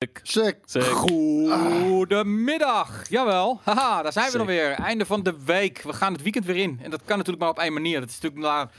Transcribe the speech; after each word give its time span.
Sick. 0.00 0.20
Sick. 0.22 0.56
Goedemiddag. 0.82 3.08
Jawel. 3.08 3.60
Haha, 3.64 4.02
daar 4.02 4.12
zijn 4.12 4.30
we 4.30 4.38
dan 4.38 4.46
weer. 4.46 4.70
Einde 4.70 5.06
van 5.06 5.22
de 5.22 5.34
week. 5.44 5.82
We 5.82 5.92
gaan 5.92 6.12
het 6.12 6.22
weekend 6.22 6.44
weer 6.44 6.56
in. 6.56 6.80
En 6.82 6.90
dat 6.90 7.00
kan 7.04 7.16
natuurlijk 7.16 7.42
maar 7.42 7.52
op 7.52 7.58
één 7.58 7.72
manier. 7.72 8.00
Dat 8.00 8.08
is 8.08 8.20
natuurlijk 8.20 8.42
naar 8.42 8.70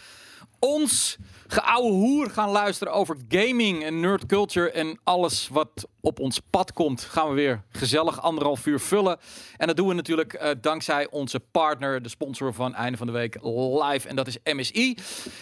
ons 0.60 1.18
geouwe 1.48 1.92
hoer 1.92 2.30
gaan 2.30 2.50
luisteren 2.50 2.94
over 2.94 3.18
gaming 3.30 3.84
en 3.84 4.00
nerd 4.00 4.26
culture 4.26 4.72
en 4.72 5.00
alles 5.04 5.48
wat 5.52 5.88
op 6.02 6.20
ons 6.20 6.40
pad 6.50 6.74
komt. 6.74 7.02
Gaan 7.02 7.28
we 7.30 7.34
weer 7.36 7.64
gezellig 7.70 8.22
anderhalf 8.22 8.66
uur 8.66 8.80
vullen. 8.80 9.18
En 9.58 9.68
dat 9.68 9.76
doen 9.76 9.88
we 9.88 9.94
natuurlijk 9.94 10.34
eh, 10.34 10.50
dankzij 10.62 11.08
onze 11.10 11.40
partner, 11.40 12.02
de 12.02 12.10
sponsor 12.10 12.54
van 12.54 12.76
Einde 12.76 12.98
van 12.98 13.08
de 13.08 13.14
Week 13.14 13.38
Live. 13.84 14.08
En 14.08 14.16
dat 14.16 14.28
is 14.28 14.38
MSI. 14.44 14.96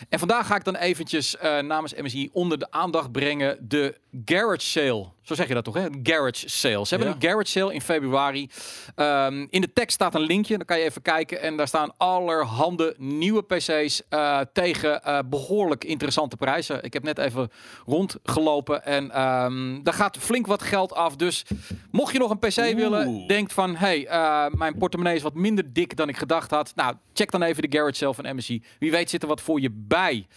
En 0.09 0.19
vandaag 0.19 0.47
ga 0.47 0.55
ik 0.55 0.63
dan 0.63 0.75
eventjes 0.75 1.37
eh, 1.37 1.59
namens 1.59 1.93
MSI 1.93 2.29
onder 2.33 2.59
de 2.59 2.71
aandacht 2.71 3.11
brengen 3.11 3.57
de 3.61 3.97
Garage 4.25 4.59
Sale. 4.67 5.07
Zo 5.21 5.35
zeg 5.35 5.47
je 5.47 5.53
dat 5.53 5.63
toch, 5.63 5.73
hè? 5.73 5.87
Garage 6.03 6.49
Sale. 6.49 6.85
Ze 6.85 6.95
hebben 6.95 7.07
Ja. 7.07 7.15
een 7.15 7.21
Garage 7.29 7.47
Sale 7.51 7.73
in 7.73 7.81
februari. 7.81 8.49
Ehm, 8.95 9.45
in 9.49 9.61
de 9.61 9.73
tekst 9.73 9.95
staat 9.95 10.15
een 10.15 10.21
linkje, 10.21 10.57
dan 10.57 10.65
kan 10.65 10.77
je 10.79 10.83
even 10.83 11.01
kijken. 11.01 11.41
En 11.41 11.57
daar 11.57 11.67
staan 11.67 11.91
allerhande 11.97 12.95
nieuwe 12.97 13.41
PC's 13.43 14.01
eh, 14.09 14.39
tegen 14.53 15.03
eh, 15.03 15.19
behoorlijk 15.25 15.83
interessante 15.83 16.35
prijzen. 16.37 16.83
Ik 16.83 16.93
heb 16.93 17.03
net 17.03 17.17
even 17.17 17.49
rondgelopen 17.85 18.85
en 18.85 19.11
ehm, 19.11 19.83
daar 19.83 19.93
gaat 19.93 20.17
flink 20.17 20.47
wat 20.49 20.61
geld 20.61 20.93
af. 20.93 21.15
Dus 21.15 21.45
mocht 21.91 22.13
je 22.13 22.19
nog 22.19 22.31
een 22.31 22.39
PC 22.39 22.55
willen, 22.55 23.27
denkt 23.27 23.53
van... 23.53 23.75
hey, 23.75 24.07
eh, 24.07 24.45
mijn 24.51 24.77
portemonnee 24.77 25.15
is 25.15 25.21
wat 25.21 25.33
minder 25.33 25.73
dik 25.73 25.95
dan 25.95 26.09
ik 26.09 26.17
gedacht 26.17 26.51
had. 26.51 26.71
Nou, 26.75 26.95
check 27.13 27.31
dan 27.31 27.41
even 27.41 27.69
de 27.69 27.77
Garage 27.77 27.95
Sale 27.95 28.13
van 28.13 28.35
MSI. 28.35 28.63
Wie 28.79 28.91
weet 28.91 29.09
zit 29.09 29.21
er 29.21 29.27
wat 29.27 29.41
voor 29.41 29.61
je 29.61 29.69
bij. 29.73 30.27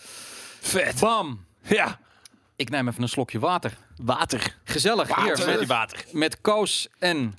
Vet. 0.61 1.01
Bam! 1.01 1.45
Ja. 1.62 1.98
Ik 2.57 2.71
neem 2.71 2.88
even 2.88 3.02
een 3.02 3.09
slokje 3.09 3.38
water. 3.38 3.77
Water. 3.97 4.57
Gezellig 4.65 5.16
hier 5.16 5.47
Met 5.47 5.66
water. 5.66 6.05
met 6.13 6.41
Koos 6.41 6.88
en... 6.99 7.35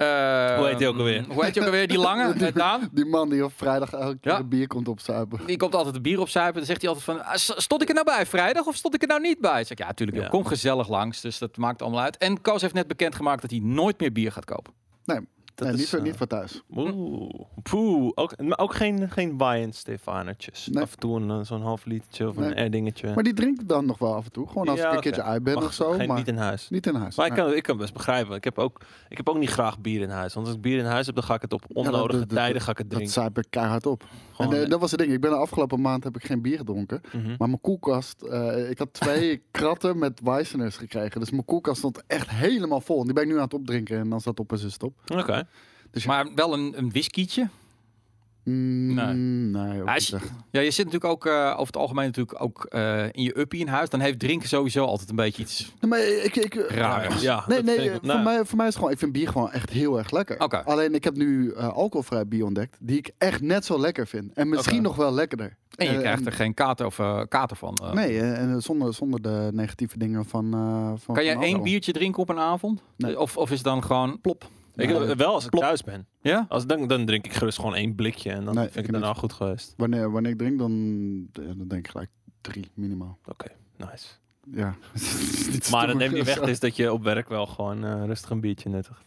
eh, 0.00 0.56
Hoe 0.56 0.66
heet 0.66 0.78
die 0.78 0.88
ook 0.88 0.96
alweer? 0.96 1.24
Hoe 1.28 1.44
heet 1.44 1.52
die 1.54 1.62
ook 1.62 1.68
alweer? 1.68 1.88
Die 1.88 1.98
lange, 2.08 2.34
met 2.38 2.54
Daan. 2.54 2.88
Die 2.92 3.04
man 3.04 3.28
die 3.28 3.44
op 3.44 3.52
vrijdag 3.56 3.92
elke 3.92 4.18
keer 4.18 4.32
Ja. 4.32 4.38
een 4.38 4.48
bier 4.48 4.66
komt 4.66 4.88
opzuipen. 4.88 5.40
Die 5.46 5.56
komt 5.56 5.74
altijd 5.74 5.94
de 5.94 6.00
bier 6.00 6.20
opzuipen. 6.20 6.56
Dan 6.56 6.66
zegt 6.66 6.80
hij 6.82 6.90
altijd 6.90 7.06
van, 7.06 7.24
"Ah, 7.24 7.34
stond 7.36 7.82
ik 7.82 7.88
er 7.88 7.94
nou 7.94 8.06
bij 8.06 8.26
vrijdag 8.26 8.66
of 8.66 8.74
stond 8.74 8.94
ik 8.94 9.02
er 9.02 9.08
nou 9.08 9.20
niet 9.20 9.40
bij? 9.40 9.60
Ik 9.60 9.66
zeg, 9.66 9.78
ja, 9.78 9.86
natuurlijk. 9.86 10.18
Ja. 10.18 10.28
Kom 10.28 10.46
gezellig 10.46 10.88
langs. 10.88 11.20
Dus 11.20 11.38
dat 11.38 11.56
maakt 11.56 11.82
allemaal 11.82 12.00
uit. 12.00 12.16
En 12.16 12.40
Koos 12.40 12.60
heeft 12.62 12.74
net 12.74 12.86
bekendgemaakt 12.88 13.40
dat 13.42 13.50
hij 13.50 13.60
nooit 13.62 14.00
meer 14.00 14.12
bier 14.12 14.32
gaat 14.32 14.44
kopen. 14.44 14.72
Nee, 15.04 15.18
nee, 15.60 15.72
is, 15.72 15.78
niet, 15.78 15.88
voor, 15.88 15.98
eh, 15.98 16.04
niet 16.04 16.16
voor 16.16 16.26
thuis. 16.26 16.62
Oeh. 16.76 17.30
Poeh. 17.62 18.10
Ook, 18.14 18.42
maar 18.42 18.58
ook 18.58 18.74
geen, 18.74 19.10
geen 19.10 19.38
wine 19.38 19.72
Stefanetjes. 19.72 20.68
Nee. 20.72 20.82
Af 20.82 20.92
en 20.92 20.98
toe 20.98 21.20
een, 21.20 21.30
eh, 21.30 21.40
zo'n 21.42 21.62
half 21.62 21.84
litertje 21.84 22.28
of 22.28 22.36
Nee. 22.36 22.56
een 22.56 22.70
dingetje. 22.70 23.14
Maar 23.14 23.22
die 23.24 23.34
drinkt 23.34 23.68
dan 23.68 23.86
nog 23.86 23.98
wel 23.98 24.14
af 24.14 24.24
en 24.24 24.32
toe. 24.32 24.48
Gewoon 24.48 24.68
als 24.68 24.78
Ja, 24.78 24.84
ik 24.84 24.90
een 24.90 24.96
oké. 24.98 25.02
keertje 25.08 25.22
uit 25.30 25.42
ben 25.42 25.54
Mag 25.54 25.64
of 25.64 25.72
zo. 25.72 25.90
geen- 25.92 26.08
maar 26.08 26.16
Niet 26.16 26.28
in 26.28 26.36
huis. 26.36 26.68
niet 26.70 26.86
in 26.86 26.94
huis. 26.94 27.16
Maar 27.16 27.26
ik 27.26 27.32
kan, 27.32 27.52
ik 27.54 27.62
kan 27.62 27.76
best 27.76 27.92
begrijpen. 27.92 28.36
Ik 28.36 28.44
heb, 28.44 28.58
ook, 28.58 28.80
ik 29.08 29.16
heb 29.16 29.28
ook 29.28 29.38
niet 29.38 29.50
graag 29.50 29.78
bier 29.78 30.00
in 30.00 30.10
huis. 30.10 30.34
Want 30.34 30.46
als 30.46 30.56
ik 30.56 30.62
bier 30.62 30.78
in 30.78 30.84
huis 30.84 31.06
heb, 31.06 31.14
dan 31.14 31.24
ga 31.24 31.34
ik 31.34 31.42
het 31.42 31.52
op 31.52 31.60
Ja, 31.68 31.74
dat- 31.74 31.84
onnodige 31.86 32.18
dat- 32.18 32.28
dat- 32.28 32.38
tijden 32.38 32.62
ga 32.62 32.70
ik 32.70 32.78
het 32.78 32.86
Dat 32.90 32.94
drinken. 32.98 33.20
zuip 33.22 33.38
ik 33.38 33.46
keihard 33.50 33.86
op. 33.86 34.04
Gewoon, 34.38 34.54
en 34.54 34.64
eh, 34.64 34.70
dat 34.70 34.80
was 34.80 34.90
het 34.90 35.00
ding. 35.00 35.12
Ik 35.12 35.20
ben 35.20 35.30
de 35.30 35.36
afgelopen 35.36 35.80
maand 35.80 36.04
heb 36.04 36.16
ik 36.16 36.24
geen 36.24 36.42
bier 36.42 36.58
gedronken. 36.58 37.00
mhm. 37.12 37.26
Maar 37.26 37.48
mijn 37.48 37.60
koelkast, 37.60 38.22
eh, 38.22 38.70
ik 38.70 38.78
had 38.78 38.92
twee 38.92 39.42
kratten 39.50 39.98
met 39.98 40.20
Weisseners 40.20 40.76
gekregen. 40.76 41.20
Dus 41.20 41.30
mijn 41.30 41.44
koelkast 41.44 41.78
stond 41.78 42.02
echt 42.06 42.30
helemaal 42.30 42.80
vol. 42.80 42.98
En 42.98 43.04
die 43.04 43.14
ben 43.14 43.22
ik 43.22 43.28
nu 43.28 43.34
aan 43.36 43.42
het 43.42 43.54
opdrinken 43.54 43.98
en 43.98 44.08
dan 44.08 44.20
staat 44.20 44.40
op 44.40 44.52
en 44.52 44.58
ze 44.58 44.70
stop. 44.70 44.94
Oké. 45.06 45.48
Dus 45.90 46.02
ja. 46.02 46.08
Maar 46.08 46.34
wel 46.34 46.52
een, 46.52 46.78
een 46.78 46.90
whiskietje. 46.90 47.48
Mm, 48.48 48.94
Nee. 48.94 49.14
nee. 49.14 49.80
ook. 49.82 49.88
Ja, 50.50 50.60
je 50.60 50.70
zit 50.70 50.84
natuurlijk 50.84 51.12
ook 51.12 51.26
eh, 51.26 51.50
over 51.52 51.66
het 51.66 51.76
algemeen 51.76 52.04
natuurlijk 52.04 52.42
ook 52.42 52.64
eh, 52.64 53.04
in 53.04 53.22
je 53.22 53.38
uppie 53.38 53.60
in 53.60 53.68
huis. 53.68 53.88
Dan 53.88 54.00
heeft 54.00 54.18
drinken 54.18 54.48
sowieso 54.48 54.84
altijd 54.84 55.10
een 55.10 55.16
beetje 55.16 55.42
iets 55.42 55.72
Nee, 55.80 55.90
maar 55.90 56.00
ik, 56.24 56.36
ik, 56.36 56.54
raars. 56.54 57.20
Ja, 57.22 57.44
Nee, 57.48 57.62
nee, 57.62 57.90
voor, 57.90 57.98
nou, 58.02 58.22
mij, 58.22 58.44
voor 58.44 58.56
mij 58.56 58.66
is 58.66 58.72
het 58.72 58.76
gewoon, 58.78 58.92
ik 58.92 58.98
vind 58.98 59.12
bier 59.12 59.28
gewoon 59.28 59.50
echt 59.52 59.70
heel 59.70 59.98
erg 59.98 60.10
lekker. 60.10 60.40
Oké. 60.40 60.56
Alleen 60.64 60.94
ik 60.94 61.04
heb 61.04 61.16
nu 61.16 61.50
eh, 61.52 61.68
alcoholvrij 61.68 62.26
bier 62.26 62.44
ontdekt, 62.44 62.76
die 62.80 62.96
ik 62.98 63.10
echt 63.18 63.40
net 63.40 63.64
zo 63.64 63.80
lekker 63.80 64.06
vind. 64.06 64.32
En 64.32 64.48
misschien 64.48 64.82
nog 64.82 64.96
wel 64.96 65.12
lekkerder. 65.12 65.56
En 65.76 65.92
je 65.92 65.98
krijgt 65.98 66.26
er 66.26 66.32
geen 66.32 66.54
kater, 66.54 66.86
of, 66.86 66.96
kater 67.28 67.56
van. 67.56 67.74
eh. 67.74 67.92
Nee, 67.92 68.20
en 68.20 68.62
zonder, 68.62 68.94
zonder 68.94 69.22
de 69.22 69.48
negatieve 69.52 69.98
dingen 69.98 70.24
van. 70.24 70.54
eh 70.54 70.92
van 71.04 71.14
Kan 71.14 71.24
je 71.24 71.32
van 71.32 71.42
één 71.42 71.62
biertje 71.62 71.92
drinken 71.92 72.22
op 72.22 72.28
een 72.28 72.38
avond? 72.38 72.82
Nee. 72.96 73.20
Of, 73.20 73.36
of 73.36 73.48
is 73.50 73.54
het 73.56 73.64
dan 73.64 73.84
gewoon 73.84 74.20
plop? 74.20 74.48
Ik, 74.78 74.88
Nee. 74.88 75.14
wel 75.14 75.34
als 75.34 75.44
ik 75.44 75.50
thuis 75.50 75.82
ben. 75.82 76.06
Ja? 76.20 76.46
Als, 76.48 76.66
dan, 76.66 76.86
dan 76.88 77.06
drink 77.06 77.24
ik 77.24 77.32
gerust 77.32 77.58
gewoon 77.58 77.74
één 77.74 77.94
blikje. 77.94 78.30
En 78.30 78.44
dan 78.44 78.54
Nee, 78.54 78.64
vind 78.64 78.76
ik 78.76 78.82
het 78.82 78.92
daarna 78.92 79.14
goed 79.14 79.32
geweest. 79.32 79.74
Wanneer, 79.76 80.10
wanneer 80.10 80.32
ik 80.32 80.38
drink, 80.38 80.58
dan, 80.58 80.72
dan 81.32 81.68
denk 81.68 81.84
ik 81.84 81.90
gelijk 81.90 82.10
drie 82.40 82.70
minimaal. 82.74 83.18
Oké, 83.26 83.46
nice. 83.76 84.06
Ja. 84.50 84.74
Maar 85.70 85.86
dat 85.86 85.96
neemt 85.96 86.14
niet 86.14 86.24
weg 86.24 86.40
is 86.40 86.60
dat 86.60 86.76
je 86.76 86.92
op 86.92 87.02
werk 87.02 87.28
wel 87.28 87.46
gewoon 87.46 87.84
eh, 87.84 88.04
rustig 88.04 88.30
een 88.30 88.40
biertje 88.40 88.68
nuttigt. 88.68 89.04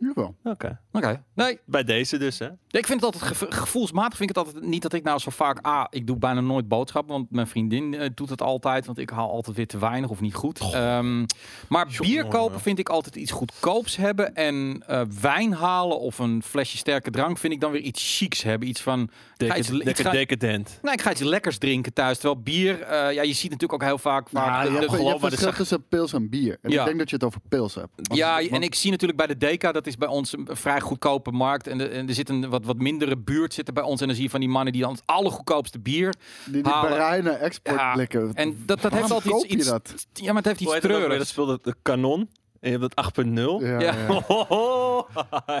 Jawel. 0.00 0.34
Oké. 0.44 0.80
Oké. 0.92 1.24
Nee, 1.34 1.58
Bij 1.66 1.84
deze 1.84 2.18
dus, 2.18 2.38
hè? 2.38 2.46
ik 2.70 2.86
vind 2.86 2.88
het 2.88 3.02
altijd 3.02 3.22
gevo- 3.22 3.46
gevoelsmatig. 3.50 4.16
Vind 4.18 4.30
ik 4.30 4.36
het 4.36 4.46
altijd 4.46 4.64
niet 4.64 4.82
dat 4.82 4.92
ik 4.92 5.02
nou 5.02 5.18
zo 5.18 5.30
vaak. 5.30 5.58
Ah, 5.62 5.84
ik 5.90 6.06
doe 6.06 6.16
bijna 6.16 6.40
nooit 6.40 6.68
boodschappen. 6.68 7.12
Want 7.14 7.30
mijn 7.30 7.46
vriendin 7.46 7.94
eh, 7.94 8.08
doet 8.14 8.30
het 8.30 8.42
altijd. 8.42 8.86
Want 8.86 8.98
ik 8.98 9.10
haal 9.10 9.30
altijd 9.30 9.56
weer 9.56 9.66
te 9.66 9.78
weinig 9.78 10.10
of 10.10 10.20
niet 10.20 10.34
goed. 10.34 10.60
Ehm, 10.60 11.24
maar 11.68 11.88
Jongen, 11.88 12.12
bier 12.12 12.26
kopen 12.26 12.60
vind 12.60 12.78
ik 12.78 12.88
altijd 12.88 13.16
iets 13.16 13.30
goedkoops 13.30 13.96
hebben. 13.96 14.34
En 14.34 14.82
eh, 14.86 15.02
wijn 15.20 15.52
halen 15.52 15.98
of 16.00 16.18
een 16.18 16.42
flesje 16.42 16.76
sterke 16.76 17.10
drank 17.10 17.38
vind 17.38 17.52
ik 17.52 17.60
dan 17.60 17.70
weer 17.72 17.80
iets 17.82 18.16
chics 18.18 18.42
hebben. 18.42 18.68
Iets 18.68 18.80
van. 18.80 19.10
iets, 19.56 19.70
iets 19.70 20.00
ga- 20.00 20.10
decadent. 20.10 20.78
nou, 20.82 20.94
ik 20.94 21.00
ga 21.00 21.10
iets 21.10 21.20
lekkers 21.20 21.58
drinken 21.58 21.92
thuis. 21.92 22.18
Terwijl 22.18 22.42
bier, 22.42 22.82
eh, 22.82 23.12
ja, 23.14 23.22
je 23.22 23.32
ziet 23.32 23.50
natuurlijk 23.50 23.72
ook 23.82 23.88
heel 23.88 23.98
vaak. 23.98 24.28
vaak 24.28 24.46
Maar 24.46 24.64
de- 24.64 24.72
je 24.72 24.78
de- 24.78 24.80
hebt, 24.86 25.00
je 25.02 25.08
hebt 25.08 25.20
verschil 25.20 25.52
tussen 25.52 25.86
pils 25.88 26.12
en 26.12 26.28
bier. 26.28 26.58
En 26.62 26.70
Ja. 26.70 26.78
ik 26.80 26.86
denk 26.86 26.98
dat 26.98 27.08
je 27.10 27.14
het 27.16 27.24
over 27.24 27.40
pils 27.48 27.74
hebt. 27.74 27.88
Want- 27.94 28.14
Ja, 28.18 28.36
want- 28.36 28.48
en 28.50 28.62
ik 28.62 28.74
zie 28.74 28.90
natuurlijk 28.90 29.18
bij 29.18 29.26
de 29.26 29.36
Deka, 29.36 29.72
dat 29.72 29.86
is 29.90 29.96
bij 29.96 30.08
ons 30.08 30.32
een 30.32 30.48
vrij 30.50 30.80
goedkope 30.80 31.30
markt. 31.30 31.66
En, 31.66 31.78
de- 31.78 31.88
en 31.88 32.08
er 32.08 32.14
zit 32.14 32.28
een 32.28 32.48
wat, 32.48 32.64
wat 32.64 32.76
mindere 32.76 33.16
buurt 33.18 33.54
zitten 33.54 33.74
bij 33.74 33.82
ons. 33.82 34.00
En 34.00 34.06
dan 34.06 34.14
zie 34.16 34.24
je 34.24 34.30
van 34.30 34.40
die 34.40 34.48
mannen 34.48 34.72
die 34.72 34.82
dan 34.82 34.92
het 34.92 35.02
allergoedkoopste 35.04 35.78
bier. 35.78 36.14
die, 36.44 36.62
die 36.62 36.72
halen. 36.72 36.90
bruine 36.90 37.30
exportblikken. 37.30 38.34
En 38.34 38.50
dat, 38.50 38.66
dat 38.66 38.80
Waarom 38.80 38.98
heeft 39.00 39.12
altijd 39.12 39.32
koop 39.34 39.44
iets, 39.44 39.52
je 39.52 39.58
iets- 39.58 39.68
dat? 39.68 40.06
Ja, 40.12 40.26
maar 40.26 40.36
het 40.42 40.44
heeft 40.46 40.60
iets 40.60 40.70
weer? 40.72 40.80
Dat 40.80 40.90
treurigs. 40.90 41.28
speelde 41.28 41.58
de 41.62 41.74
kanon. 41.82 42.28
En 42.60 42.70
je 42.70 42.78
hebt 42.78 42.94
dat 42.96 43.14
8.0. 43.20 43.30
Ja, 43.64 43.80
Ja. 43.80 43.94
ja. 44.08 44.24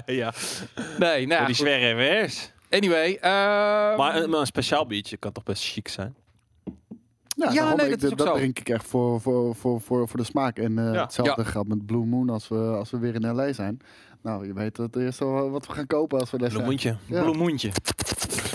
ja. 0.20 0.32
Nee, 0.98 1.26
nou 1.26 1.40
ja, 1.40 1.46
die 1.46 1.54
goed. 1.56 1.66
revers. 1.66 2.52
Anyway. 2.70 3.14
eh, 3.20 3.30
Maar 3.96 4.16
een, 4.16 4.30
maar 4.30 4.40
een 4.40 4.46
speciaal 4.46 4.86
biertje 4.86 5.16
kan 5.16 5.32
toch 5.32 5.42
best 5.44 5.64
chic 5.72 5.88
zijn? 5.88 6.14
Ja, 7.36 7.52
daarom, 7.52 7.76
nee, 7.76 7.86
ik- 7.90 8.00
dat 8.00 8.12
is 8.12 8.18
ook 8.20 8.26
zo. 8.28 8.34
drink 8.34 8.58
ik 8.58 8.68
echt 8.68 8.86
voor, 8.86 9.20
voor, 9.20 9.54
voor, 9.56 9.80
voor, 9.80 10.08
voor 10.08 10.18
de 10.18 10.24
smaak. 10.24 10.58
En 10.58 10.78
eh, 10.78 10.92
Ja. 10.94 11.00
hetzelfde 11.02 11.42
Ja. 11.42 11.48
geldt 11.48 11.68
met 11.68 11.86
Blue 11.86 12.04
Moon 12.06 12.28
als 12.30 12.48
we, 12.48 12.56
als 12.56 12.90
we 12.90 12.98
weer 12.98 13.14
in 13.14 13.34
LA 13.34 13.52
zijn. 13.52 13.80
Nou, 14.22 14.46
je 14.46 14.52
weet 14.52 14.76
het 14.76 14.96
eerst 14.96 15.18
wel 15.18 15.50
wat 15.50 15.66
we 15.66 15.72
gaan 15.72 15.86
kopen 15.86 16.20
als 16.20 16.30
we 16.30 16.36
zijn. 16.38 16.50
Bloemoentje. 16.50 16.96
Ja. 17.06 17.22
Bloemoentje. 17.22 17.70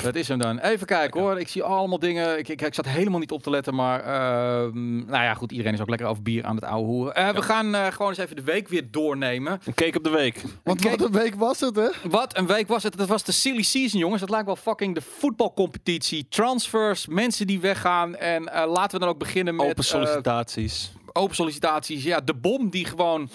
Dat 0.04 0.16
is 0.16 0.28
hem 0.28 0.40
dan. 0.40 0.60
Even 0.60 0.88
kijken 0.88 1.22
hoor. 1.22 1.40
Ik 1.40 1.48
zie 1.48 1.64
allemaal 1.64 2.00
dingen. 2.00 2.38
Ik, 2.40 2.48
ik, 2.48 2.62
ik 2.62 2.74
zat 2.74 2.86
helemaal 2.86 3.20
niet 3.20 3.32
op 3.32 3.44
te 3.44 3.50
letten. 3.50 3.76
Maar 3.76 4.00
ehm, 4.00 4.96
nou 4.96 5.24
ja, 5.24 5.34
goed. 5.34 5.52
Iedereen 5.52 5.74
is 5.74 5.82
ook 5.82 5.90
lekker 5.90 6.08
over 6.08 6.24
bier 6.24 6.44
aan 6.44 6.56
het 6.56 6.64
ouwe 6.64 6.86
hoeren. 6.88 7.16
Eh, 7.16 7.30
We 7.30 7.42
gaan 7.42 7.76
eh, 7.76 7.88
gewoon 7.88 8.10
eens 8.10 8.18
even 8.18 8.36
de 8.36 8.44
week 8.44 8.68
weer 8.68 8.92
doornemen. 8.92 9.60
Een 9.66 9.74
cake 9.74 9.98
op 9.98 10.04
de 10.04 10.10
week. 10.10 10.44
Want 10.64 10.84
wat 10.84 11.02
een 11.02 11.12
week 11.12 11.36
was 11.36 11.60
het, 11.60 11.76
hè? 11.76 11.90
Wat 12.10 12.38
een 12.38 12.48
week 12.48 12.68
was 12.68 12.84
het. 12.84 12.98
Dat 12.98 13.08
was 13.08 13.24
de 13.24 13.32
silly 13.32 13.64
season, 13.64 14.00
jongens. 14.00 14.22
Het 14.22 14.30
lijkt 14.30 14.46
wel 14.46 14.56
fucking 14.56 14.96
de 14.96 15.02
voetbalcompetitie. 15.02 16.26
Transfers, 16.30 17.08
mensen 17.08 17.48
die 17.48 17.60
weggaan. 17.60 18.16
En 18.16 18.54
eh, 18.54 18.72
laten 18.72 18.92
we 18.92 19.06
dan 19.06 19.14
ook 19.14 19.20
beginnen 19.20 19.56
met... 19.56 19.66
Open 19.66 19.84
sollicitaties. 19.84 20.92
open 21.14 21.36
sollicitaties. 21.36 22.04
Ja, 22.04 22.20
de 22.22 22.34
bom 22.34 22.70
die 22.70 22.86
gewoon 22.86 23.30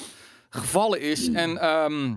gevallen 0.50 1.00
is. 1.00 1.30
En 1.32 1.58
ehm, 1.60 2.14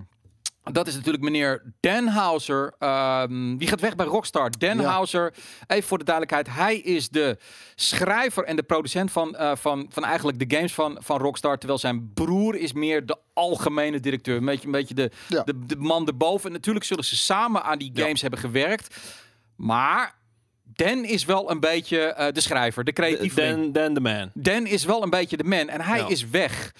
dat 0.72 0.86
is 0.86 0.94
natuurlijk 0.94 1.24
meneer 1.24 1.72
Denhauser. 1.80 2.74
Ehm, 2.78 3.56
die 3.56 3.68
gaat 3.68 3.80
weg 3.80 3.96
bij 3.96 4.06
Rockstar. 4.06 4.50
Denhauser, 4.58 5.34
even 5.66 5.88
voor 5.88 5.98
de 5.98 6.04
duidelijkheid. 6.04 6.56
Hij 6.56 6.76
is 6.76 7.08
de 7.08 7.38
schrijver 7.74 8.44
en 8.44 8.56
de 8.56 8.62
producent 8.62 9.10
van, 9.12 9.36
eh, 9.36 9.56
van, 9.56 9.86
van 9.92 10.04
eigenlijk 10.04 10.38
de 10.48 10.56
games 10.56 10.74
van, 10.74 10.96
van 11.00 11.18
Rockstar. 11.18 11.58
Terwijl 11.58 11.78
zijn 11.78 12.12
broer 12.14 12.56
is 12.56 12.72
meer 12.72 13.06
de 13.06 13.16
algemene 13.34 14.00
directeur. 14.00 14.36
Een 14.36 14.44
beetje, 14.44 14.66
een 14.66 14.72
beetje 14.72 14.94
de, 14.94 15.10
Ja. 15.28 15.42
de, 15.42 15.66
de 15.66 15.76
man 15.76 16.06
erboven. 16.06 16.46
En 16.46 16.52
natuurlijk 16.52 16.84
zullen 16.84 17.04
ze 17.04 17.16
samen 17.16 17.62
aan 17.62 17.78
die 17.78 17.90
Ja. 17.94 18.02
games 18.04 18.20
hebben 18.20 18.40
gewerkt. 18.40 18.96
Maar... 19.56 20.22
Dan 20.76 21.04
is 21.04 21.24
wel 21.24 21.50
een 21.50 21.60
beetje 21.60 21.98
eh, 21.98 22.32
de 22.32 22.40
schrijver, 22.40 22.84
de 22.84 22.92
creatieve. 22.92 23.40
Dan, 23.40 23.72
Dan 23.72 23.94
the 23.94 24.00
man. 24.00 24.30
Dan 24.34 24.66
is 24.66 24.84
wel 24.84 25.02
een 25.02 25.10
beetje 25.10 25.36
de 25.36 25.44
man 25.44 25.68
en 25.68 25.80
hij 25.80 25.98
Ja. 25.98 26.08
is 26.08 26.28
weg. 26.28 26.72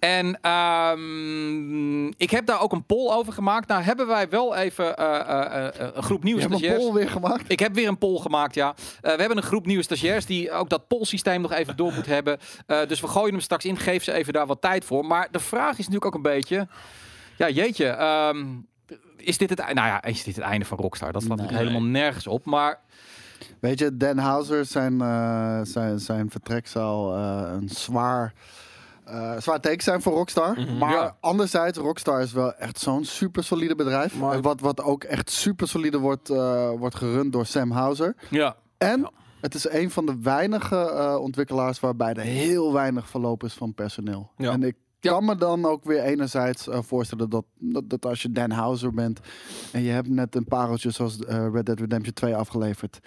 En 0.00 0.38
ehm, 0.40 2.06
ik 2.06 2.30
heb 2.30 2.46
daar 2.46 2.60
ook 2.60 2.72
een 2.72 2.84
poll 2.84 3.10
over 3.12 3.32
gemaakt. 3.32 3.68
Nou 3.68 3.82
hebben 3.82 4.06
wij 4.06 4.28
wel 4.28 4.54
even 4.54 4.96
eh, 4.96 5.20
eh, 5.20 5.66
eh, 5.66 5.88
een 5.94 6.02
groep 6.02 6.22
nieuwe 6.24 6.40
Je 6.40 6.46
hebt 6.46 6.60
een 6.60 6.66
stagiairs. 6.66 6.84
poll 6.90 7.00
weer 7.00 7.10
gemaakt. 7.10 7.44
Ik 7.50 7.58
heb 7.60 7.74
weer 7.74 7.88
een 7.88 7.98
poll 7.98 8.18
gemaakt, 8.18 8.54
ja. 8.54 8.74
We 9.00 9.08
hebben 9.08 9.36
een 9.36 9.42
groep 9.42 9.66
nieuwe 9.66 9.82
stagiairs 9.82 10.26
die 10.26 10.52
ook 10.52 10.68
dat 10.68 10.88
pollsysteem 10.88 11.40
nog 11.40 11.52
even 11.52 11.76
door 11.76 11.92
moet 11.92 12.06
hebben. 12.16 12.38
Dus 12.66 13.00
we 13.00 13.06
gooien 13.08 13.30
hem 13.32 13.40
straks 13.40 13.64
in. 13.64 13.76
Geef 13.78 14.04
ze 14.04 14.12
even 14.12 14.32
daar 14.32 14.46
wat 14.46 14.60
tijd 14.60 14.84
voor. 14.84 15.04
Maar 15.06 15.28
de 15.30 15.40
vraag 15.40 15.70
is 15.70 15.76
natuurlijk 15.78 16.04
ook 16.04 16.14
een 16.14 16.22
beetje... 16.22 16.68
Ja, 17.36 17.48
jeetje. 17.48 17.86
ehm, 17.86 18.44
is 19.16 19.38
dit 19.38 19.50
het, 19.50 19.58
nou 19.58 19.74
ja, 19.74 20.02
is 20.02 20.24
dit 20.24 20.34
het 20.36 20.44
einde 20.44 20.64
van 20.64 20.78
Rockstar? 20.78 21.12
Dat 21.12 21.22
slaat 21.22 21.36
Nee. 21.36 21.46
natuurlijk 21.46 21.72
helemaal 21.72 21.92
nergens 21.92 22.26
op. 22.26 22.44
Maar 22.44 22.80
Weet 23.60 23.78
je, 23.78 23.96
Dan 23.96 24.18
Houser, 24.18 24.64
zijn, 24.64 24.98
zijn, 25.66 25.98
zijn 25.98 26.30
vertrek 26.30 26.66
zal 26.66 27.14
eh, 27.14 27.42
een 27.52 27.68
zwaar 27.68 28.32
eh, 29.10 29.40
zwaar 29.40 29.60
teken 29.60 29.82
zijn 29.82 30.02
voor 30.02 30.12
Rockstar. 30.12 30.60
Mhm. 30.60 30.78
Maar 30.78 30.92
Ja. 30.92 31.16
anderzijds, 31.20 31.78
Rockstar 31.78 32.20
is 32.22 32.32
wel 32.32 32.54
echt 32.54 32.78
zo'n 32.78 33.04
super 33.04 33.44
solide 33.44 33.74
bedrijf. 33.74 34.18
Maar- 34.18 34.32
En 34.34 34.42
wat, 34.42 34.60
wat 34.60 34.82
ook 34.82 35.04
echt 35.04 35.30
super 35.30 35.68
solide 35.68 35.98
wordt, 35.98 36.30
eh, 36.30 36.70
wordt 36.70 36.94
gerund 36.94 37.32
door 37.32 37.46
Sam 37.46 37.70
Houser. 37.70 38.14
Ja. 38.30 38.56
En 38.78 39.00
Ja. 39.00 39.10
het 39.40 39.54
is 39.54 39.68
een 39.70 39.90
van 39.90 40.06
de 40.06 40.16
weinige 40.22 40.76
eh, 40.76 41.16
ontwikkelaars 41.20 41.80
waarbij 41.80 42.12
er 42.14 42.20
heel 42.22 42.72
weinig 42.72 43.08
verloop 43.08 43.44
is 43.44 43.54
van 43.54 43.74
personeel. 43.74 44.30
Ja. 44.36 44.50
En 44.52 44.62
ik 44.62 44.76
Ja. 45.00 45.10
kan 45.10 45.24
me 45.24 45.36
dan 45.36 45.64
ook 45.64 45.84
weer 45.84 46.02
enerzijds 46.02 46.66
voorstellen 46.70 47.30
dat, 47.30 47.44
dat, 47.58 47.82
dat 47.90 48.06
als 48.06 48.22
je 48.22 48.32
Dan 48.32 48.50
Houser 48.50 48.92
bent 48.94 49.20
en 49.72 49.82
je 49.82 49.90
hebt 49.90 50.08
net 50.08 50.34
een 50.34 50.44
pareltje 50.44 50.90
zoals 50.90 51.16
Red 51.52 51.66
Dead 51.66 51.80
Redemption 51.80 52.14
2 52.14 52.36
afgeleverd, 52.36 53.00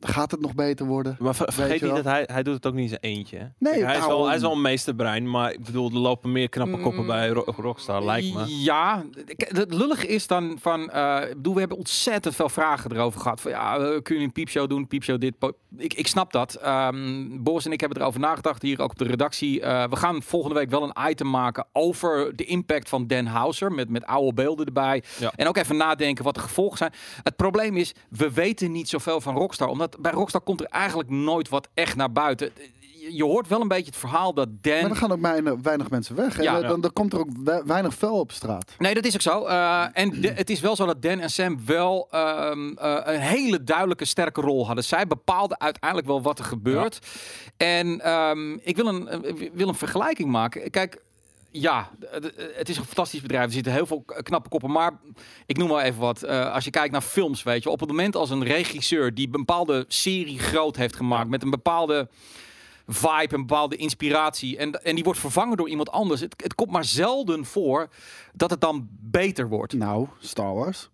gaat 0.00 0.30
het 0.30 0.40
nog 0.40 0.54
beter 0.54 0.86
worden? 0.86 1.16
Maar 1.18 1.34
ver- 1.34 1.52
vergeet 1.52 1.80
je 1.80 1.86
niet 1.86 1.94
dat 1.94 2.04
hij, 2.04 2.24
hij 2.32 2.42
doet 2.42 2.54
het 2.54 2.66
ook 2.66 2.74
niet 2.74 2.82
in 2.82 2.88
zijn 2.88 3.00
eentje. 3.14 3.36
hè? 3.38 3.44
Nee, 3.58 3.72
Kijk, 3.72 3.86
hij, 3.86 3.96
is 3.98 4.06
wel, 4.06 4.26
hij 4.26 4.36
is 4.36 4.42
wel 4.42 4.52
een 4.52 4.60
meesterbrein, 4.60 5.30
maar 5.30 5.52
ik 5.52 5.64
bedoel, 5.64 5.90
er 5.90 5.98
lopen 5.98 6.32
meer 6.32 6.48
knappe 6.48 6.78
koppen 6.78 7.00
Mm. 7.00 7.06
bij 7.06 7.28
Ro- 7.28 7.44
Rockstar, 7.56 8.04
lijkt 8.04 8.34
me. 8.34 8.62
Ja, 8.62 9.04
het 9.36 9.74
lullige 9.74 10.06
is 10.06 10.26
dan 10.26 10.58
van, 10.60 10.90
eh, 10.90 11.20
ik 11.28 11.36
bedoel, 11.36 11.52
we 11.54 11.58
hebben 11.60 11.78
ontzettend 11.78 12.34
veel 12.34 12.48
vragen 12.48 12.92
erover 12.92 13.20
gehad. 13.20 13.40
Van 13.40 13.50
ja, 13.50 13.76
eh, 13.78 14.02
kun 14.02 14.16
je 14.18 14.24
een 14.24 14.32
piepshow 14.32 14.68
doen, 14.68 14.86
piepshow 14.86 15.20
dit. 15.20 15.34
Ik, 15.76 15.94
ik 15.94 16.06
snap 16.06 16.32
dat. 16.32 16.54
Ehm 16.54 17.26
Boris 17.42 17.66
en 17.66 17.72
ik 17.72 17.80
hebben 17.80 18.00
erover 18.00 18.20
nagedacht 18.20 18.62
hier 18.62 18.80
ook 18.80 18.90
op 18.90 18.98
de 18.98 19.04
redactie. 19.04 19.60
Eh, 19.60 19.88
we 19.88 19.96
gaan 19.96 20.22
volgende 20.22 20.54
week 20.54 20.70
wel 20.70 20.82
een 20.82 21.10
item 21.10 21.30
maken 21.30 21.66
over 21.72 22.36
de 22.36 22.44
impact 22.44 22.88
van 22.88 23.06
Dan 23.06 23.26
Houser 23.26 23.72
met, 23.72 23.88
met 23.88 24.04
oude 24.06 24.32
beelden 24.34 24.66
erbij. 24.66 25.02
Ja. 25.18 25.32
En 25.36 25.48
ook 25.48 25.56
even 25.56 25.76
nadenken 25.76 26.24
wat 26.24 26.34
de 26.34 26.40
gevolgen 26.40 26.78
zijn. 26.78 26.92
Het 27.22 27.36
probleem 27.36 27.76
is, 27.76 27.94
we 28.10 28.32
weten 28.32 28.72
niet 28.72 28.88
zoveel 28.88 29.20
van 29.20 29.36
Rockstar, 29.36 29.68
omdat 29.68 29.87
bij 30.00 30.12
Rockstar 30.12 30.40
komt 30.40 30.60
er 30.60 30.66
eigenlijk 30.66 31.10
nooit 31.10 31.48
wat 31.48 31.68
echt 31.74 31.96
naar 31.96 32.12
buiten. 32.12 32.50
Je- 33.10 33.24
hoort 33.24 33.48
wel 33.48 33.60
een 33.60 33.68
beetje 33.68 33.84
het 33.84 33.96
verhaal 33.96 34.34
dat 34.34 34.48
Dan. 34.60 34.72
Maar 34.72 34.88
dan 34.88 34.96
gaan 34.96 35.12
ook 35.12 35.20
weinig, 35.20 35.54
weinig 35.62 35.90
mensen 35.90 36.16
weg. 36.16 36.42
Ja. 36.42 36.60
dan, 36.60 36.80
dan 36.80 36.92
komt 36.92 37.12
er 37.12 37.18
ook 37.18 37.28
we- 37.44 37.62
weinig 37.66 37.94
vuil 37.94 38.18
op 38.18 38.32
straat. 38.32 38.74
Nee, 38.78 38.94
dat 38.94 39.04
is 39.04 39.14
ook 39.14 39.20
zo. 39.20 39.44
Eh, 39.44 39.84
en 39.92 40.20
de- 40.20 40.32
het 40.32 40.50
is 40.50 40.60
wel 40.60 40.76
zo 40.76 40.86
dat 40.86 41.02
Dan 41.02 41.18
en 41.18 41.30
Sam 41.30 41.60
wel 41.66 42.06
ehm, 42.10 42.72
eh, 42.72 42.96
een 43.04 43.20
hele 43.20 43.64
duidelijke 43.64 44.04
sterke 44.04 44.40
rol 44.40 44.66
hadden. 44.66 44.84
Zij 44.84 45.06
bepaalden 45.06 45.60
uiteindelijk 45.60 46.08
wel 46.08 46.22
wat 46.22 46.38
er 46.38 46.44
gebeurt. 46.44 46.98
En 47.56 48.00
ehm, 48.00 48.52
ik 48.62 48.76
wil 48.76 48.86
een, 48.86 49.08
eh, 49.08 49.50
wil 49.52 49.68
een 49.68 49.74
vergelijking 49.74 50.30
maken. 50.30 50.70
Kijk. 50.70 51.06
Ja, 51.50 51.90
het- 52.56 52.68
is 52.68 52.76
een 52.76 52.84
fantastisch 52.84 53.20
bedrijf. 53.20 53.44
Er 53.46 53.52
zitten 53.52 53.72
heel 53.72 53.86
veel 53.86 54.02
knappe 54.22 54.48
koppen. 54.48 54.70
Maar 54.70 54.92
ik 55.46 55.56
noem 55.56 55.68
wel 55.68 55.80
even 55.80 56.00
wat. 56.00 56.22
Eh, 56.22 56.52
als 56.52 56.64
je 56.64 56.70
kijkt 56.70 56.92
naar 56.92 57.00
films, 57.00 57.42
weet 57.42 57.62
je. 57.62 57.70
Op 57.70 57.80
het 57.80 57.88
moment 57.88 58.16
als 58.16 58.30
een 58.30 58.44
regisseur 58.44 59.14
die 59.14 59.26
een 59.26 59.32
bepaalde 59.32 59.84
serie 59.88 60.38
groot 60.38 60.76
heeft 60.76 60.96
gemaakt. 60.96 61.28
Met 61.28 61.42
een 61.42 61.50
bepaalde 61.50 62.08
vibe, 62.86 63.34
een 63.34 63.46
bepaalde 63.46 63.76
inspiratie. 63.76 64.56
En, 64.56 64.84
en 64.84 64.94
die 64.94 65.04
wordt 65.04 65.18
vervangen 65.20 65.56
door 65.56 65.68
iemand 65.68 65.90
anders. 65.90 66.20
Het, 66.20 66.34
het 66.42 66.54
komt 66.54 66.70
maar 66.70 66.84
zelden 66.84 67.44
voor 67.44 67.88
dat 68.32 68.50
het 68.50 68.60
dan 68.60 68.88
beter 68.90 69.48
wordt. 69.48 69.72
Nou, 69.72 70.06
Star 70.18 70.54
Wars. 70.54 70.90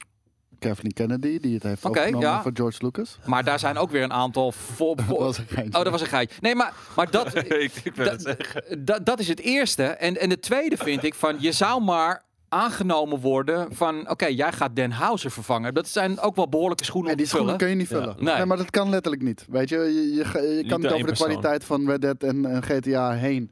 Kathleen 0.68 0.92
Kennedy, 0.92 1.38
die 1.38 1.54
het 1.54 1.62
heeft 1.62 1.84
Oké, 1.84 1.98
opgenomen 1.98 2.28
ja. 2.28 2.42
voor 2.42 2.50
George 2.54 2.84
Lucas. 2.84 3.18
Maar 3.26 3.44
daar 3.44 3.58
zijn 3.58 3.78
ook 3.78 3.90
weer 3.90 4.02
een 4.02 4.12
aantal 4.12 4.52
voor. 4.52 4.96
Dat 5.06 5.06
was 5.06 5.38
een 5.38 5.46
geintje. 5.48 5.78
Oh, 5.78 5.82
dat 5.84 5.92
was 5.92 6.00
een 6.00 6.06
geitje. 6.06 6.36
Nee, 6.40 6.54
maar, 6.54 6.72
maar 6.96 7.10
dat, 7.10 7.34
ik, 7.36 7.72
ik 7.84 7.94
wil 7.94 8.04
Da- 8.04 8.10
het 8.10 8.22
zeggen. 8.22 8.84
dat, 8.84 9.06
dat 9.06 9.20
is 9.20 9.28
het 9.28 9.40
eerste. 9.40 9.84
En, 9.84 10.20
en 10.20 10.30
het 10.30 10.42
tweede 10.42 10.76
vind 10.76 11.04
ik 11.04 11.14
van 11.14 11.36
je 11.38 11.52
zou 11.52 11.82
maar 11.82 12.24
aangenomen 12.48 13.20
worden 13.20 13.74
van 13.74 14.10
oké, 14.10 14.26
jij 14.26 14.52
gaat 14.52 14.76
Den 14.76 14.90
Houser 14.90 15.30
vervangen. 15.30 15.74
Dat 15.74 15.88
zijn 15.88 16.20
ook 16.20 16.36
wel 16.36 16.48
behoorlijke 16.48 16.84
schoenen 16.84 17.10
En 17.10 17.16
die 17.16 17.26
schoenen 17.26 17.56
kun 17.56 17.68
je 17.68 17.74
niet 17.74 17.86
vullen. 17.88 18.14
Ja. 18.18 18.24
Nee. 18.24 18.34
Nee. 18.34 18.44
maar 18.46 18.56
dat 18.56 18.70
kan 18.70 18.88
letterlijk 18.90 19.22
niet. 19.22 19.44
Weet 19.48 19.68
je, 19.68 19.76
je, 19.76 20.14
je, 20.14 20.64
kan 20.68 20.80
niet 20.80 20.86
over 20.90 20.98
de 20.98 21.04
persoon. 21.04 21.26
kwaliteit 21.26 21.64
van 21.64 21.86
Red 21.90 22.00
Dead 22.00 22.22
en, 22.22 22.44
en 22.46 22.62
GTA 22.62 23.10
heen. 23.12 23.50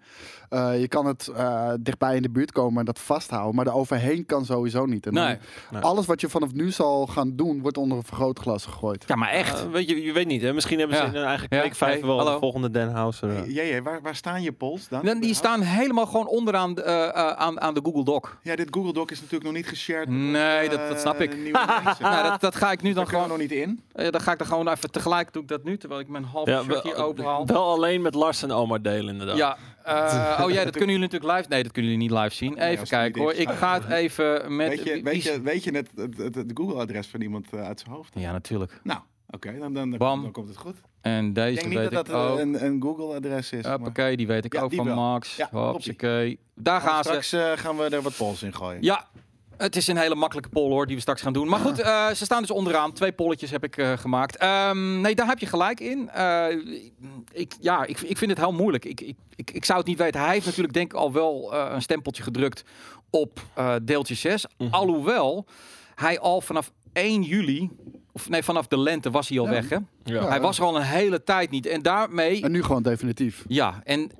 Eh, 0.52 0.80
je 0.80 0.88
kan 0.88 1.06
het 1.06 1.28
eh, 1.36 1.72
dichtbij 1.80 2.16
in 2.16 2.22
de 2.22 2.30
buurt 2.30 2.52
komen 2.52 2.78
en 2.78 2.84
dat 2.84 2.98
vasthouden. 2.98 3.54
Maar 3.54 3.66
er 3.66 3.74
overheen 3.74 4.26
kan 4.26 4.44
sowieso 4.44 4.86
niet. 4.86 5.06
En 5.06 5.14
Nee. 5.14 5.36
Nee. 5.70 5.82
Alles 5.82 6.06
wat 6.06 6.20
je 6.20 6.28
vanaf 6.28 6.52
nu 6.52 6.70
zal 6.70 7.06
gaan 7.06 7.36
doen, 7.36 7.60
wordt 7.62 7.76
onder 7.78 7.96
een 7.98 8.04
vergrootglas 8.04 8.64
gegooid. 8.64 9.04
Ja, 9.06 9.14
maar 9.16 9.28
echt. 9.28 9.60
Eh, 9.64 9.70
weet 9.70 9.88
je, 9.88 10.02
je 10.02 10.12
weet 10.12 10.26
niet, 10.26 10.42
hè? 10.42 10.52
Misschien 10.52 10.78
hebben 10.78 10.96
ze 10.96 11.02
Ja. 11.02 11.08
in 11.08 11.14
hun 11.14 11.24
eigen 11.24 11.46
Ja. 11.50 11.58
kweekvijver 11.58 11.98
Hey, 11.98 12.08
wel 12.08 12.18
hallo. 12.18 12.32
de 12.32 12.38
volgende 12.38 12.70
Den 12.70 12.90
Houser. 12.90 13.30
eh. 13.36 13.54
Hey, 13.56 13.82
waar, 13.82 14.02
waar 14.02 14.16
staan 14.16 14.42
je 14.42 14.52
polls 14.52 14.88
dan? 14.88 15.04
Dan, 15.04 15.20
die 15.20 15.34
staan 15.34 15.60
helemaal 15.60 16.06
gewoon 16.06 16.26
onderaan 16.26 16.74
de, 16.74 16.82
eh, 16.82 17.08
eh, 17.08 17.12
aan, 17.30 17.60
aan 17.60 17.74
de 17.74 17.80
Google 17.82 18.04
Doc. 18.04 18.28
Ja, 18.42 18.56
dit 18.56 18.68
Google 18.70 18.92
Doc 18.92 19.10
is 19.10 19.16
natuurlijk 19.18 19.44
nog 19.44 19.52
niet 19.54 19.66
geshared. 19.68 20.08
Nee, 20.08 20.68
dat- 20.68 20.88
dat 20.88 21.00
snap 21.00 21.20
ik. 21.20 21.36
Nou, 22.00 22.22
dat, 22.30 22.40
dat 22.40 22.56
ga 22.56 22.70
ik 22.72 22.82
nu 22.82 22.92
dan 22.92 23.06
gewoon. 23.08 23.28
nog 23.28 23.38
niet 23.38 23.52
in. 23.52 23.80
eh, 23.92 24.10
dan 24.10 24.20
ga 24.20 24.32
ik 24.32 24.40
er 24.40 24.46
gewoon 24.46 24.68
even 24.68 24.90
tegelijk 24.90 25.32
doe 25.32 25.42
ik 25.42 25.48
dat 25.48 25.64
nu, 25.64 25.76
terwijl 25.78 26.00
ik 26.00 26.08
mijn 26.08 26.24
halve 26.24 26.50
Ja, 26.50 26.62
shirt 26.62 26.82
hier 26.82 26.96
open 26.96 27.24
haal. 27.24 27.46
wel 27.46 27.64
alleen 27.70 28.02
met 28.02 28.14
Lars 28.14 28.42
en 28.42 28.52
Omar 28.52 28.82
delen, 28.82 29.12
inderdaad. 29.12 29.36
Ja. 29.36 29.56
Eh, 29.84 30.40
oh 30.44 30.50
ja, 30.50 30.64
dat 30.64 30.72
kunnen 30.80 30.94
jullie 30.94 31.08
natuurlijk 31.10 31.32
live. 31.36 31.48
Nee, 31.48 31.62
dat 31.62 31.72
kunnen 31.72 31.92
jullie 31.92 32.08
niet 32.08 32.18
live 32.18 32.34
zien. 32.34 32.58
Even 32.58 32.86
kijken 32.86 33.22
hoor. 33.22 33.32
Ik 33.32 33.48
ga 33.48 33.74
het 33.80 33.88
even 33.90 34.56
met. 34.56 34.68
Weet 34.68 34.82
je, 34.84 35.02
weet 35.02 35.22
je, 35.22 35.40
weet 35.40 35.64
je 35.64 35.70
het, 35.70 35.88
het, 35.96 36.16
het, 36.16 36.34
het 36.34 36.50
Google-adres 36.54 37.06
van 37.06 37.20
iemand 37.20 37.46
eh, 37.52 37.62
uit 37.66 37.80
zijn 37.80 37.94
hoofd? 37.94 38.12
Ja, 38.14 38.32
natuurlijk. 38.32 38.80
Nou, 38.82 39.00
oké, 39.30 39.58
dan, 39.58 39.74
dan, 39.74 39.90
dan, 39.90 39.98
Bam. 39.98 40.22
dan 40.22 40.32
komt 40.32 40.48
het 40.48 40.56
goed. 40.56 40.76
En 41.00 41.26
Ik 41.26 41.34
deze 41.34 41.54
denk 41.54 41.66
niet 41.68 41.78
weet 41.78 41.90
dat 41.90 42.06
ik 42.06 42.12
dat 42.12 42.30
ook. 42.30 42.38
een, 42.38 42.64
een 42.64 42.82
Google-adres 42.82 43.52
is. 43.52 43.62
maar- 43.62 43.72
Hoppakee, 43.72 44.16
die 44.16 44.26
weet 44.26 44.44
ik 44.44 44.52
Ja, 44.52 44.60
ook 44.60 44.68
die 44.70 44.78
van 44.78 44.86
wel. 44.86 44.96
Max. 44.96 45.36
Ja. 45.36 45.50
Daar 46.54 46.80
gaan 46.80 47.04
ze. 47.04 47.08
Straks 47.08 47.32
eh, 47.32 47.52
gaan 47.56 47.76
we 47.76 47.84
er 47.84 48.02
wat 48.02 48.16
polls 48.16 48.42
in 48.42 48.54
gooien. 48.54 48.82
Ja, 48.82 49.06
het 49.56 49.76
is 49.76 49.86
een 49.86 49.96
hele 49.96 50.14
makkelijke 50.14 50.48
poll 50.50 50.70
hoor, 50.70 50.86
die 50.86 50.94
we 50.96 51.00
straks 51.02 51.22
gaan 51.22 51.32
doen. 51.32 51.48
Maar 51.48 51.60
goed, 51.60 51.78
eh, 51.80 52.08
ze 52.10 52.24
staan 52.24 52.40
dus 52.40 52.50
onderaan. 52.50 52.92
Twee 52.92 53.12
polletjes 53.12 53.50
heb 53.50 53.64
ik 53.64 53.76
eh, 53.76 53.92
gemaakt. 53.98 54.36
Ehm, 54.36 55.00
nee, 55.00 55.14
daar 55.14 55.26
heb 55.26 55.38
je 55.38 55.46
gelijk 55.46 55.80
in. 55.80 56.10
Eh, 56.10 56.44
ik, 57.32 57.52
ja, 57.60 57.84
ik, 57.84 58.00
ik 58.00 58.18
vind 58.18 58.30
het 58.30 58.40
heel 58.40 58.52
moeilijk. 58.52 58.84
Ik, 58.84 59.00
ik, 59.00 59.16
ik, 59.36 59.50
ik 59.50 59.64
zou 59.64 59.78
het 59.78 59.88
niet 59.88 59.98
weten. 59.98 60.20
Hij 60.20 60.32
heeft 60.32 60.46
natuurlijk 60.46 60.74
denk 60.74 60.92
ik 60.92 60.98
al 60.98 61.12
wel 61.12 61.52
eh, 61.52 61.72
een 61.74 61.82
stempeltje 61.82 62.22
gedrukt 62.22 62.64
op 63.10 63.40
eh, 63.54 63.74
deeltje 63.82 64.14
6. 64.14 64.46
Mhm. 64.58 64.74
Alhoewel 64.74 65.46
hij 65.94 66.18
al 66.20 66.40
vanaf 66.40 66.72
1 66.92 67.22
juli, 67.22 67.70
of 68.12 68.28
nee, 68.28 68.42
vanaf 68.42 68.66
de 68.66 68.78
lente 68.78 69.10
was 69.10 69.28
hij 69.28 69.38
al 69.38 69.44
Ja. 69.44 69.50
weg 69.50 69.68
hè. 69.68 69.76
Ja. 70.04 70.28
Hij 70.28 70.40
was 70.40 70.58
er 70.58 70.64
al 70.64 70.76
een 70.76 70.82
hele 70.82 71.22
tijd 71.24 71.50
niet. 71.50 71.66
En 71.66 71.82
daarmee... 71.82 72.42
En 72.42 72.52
nu 72.52 72.62
gewoon 72.62 72.82
definitief. 72.82 73.44
Ja, 73.48 73.80
en 73.84 74.10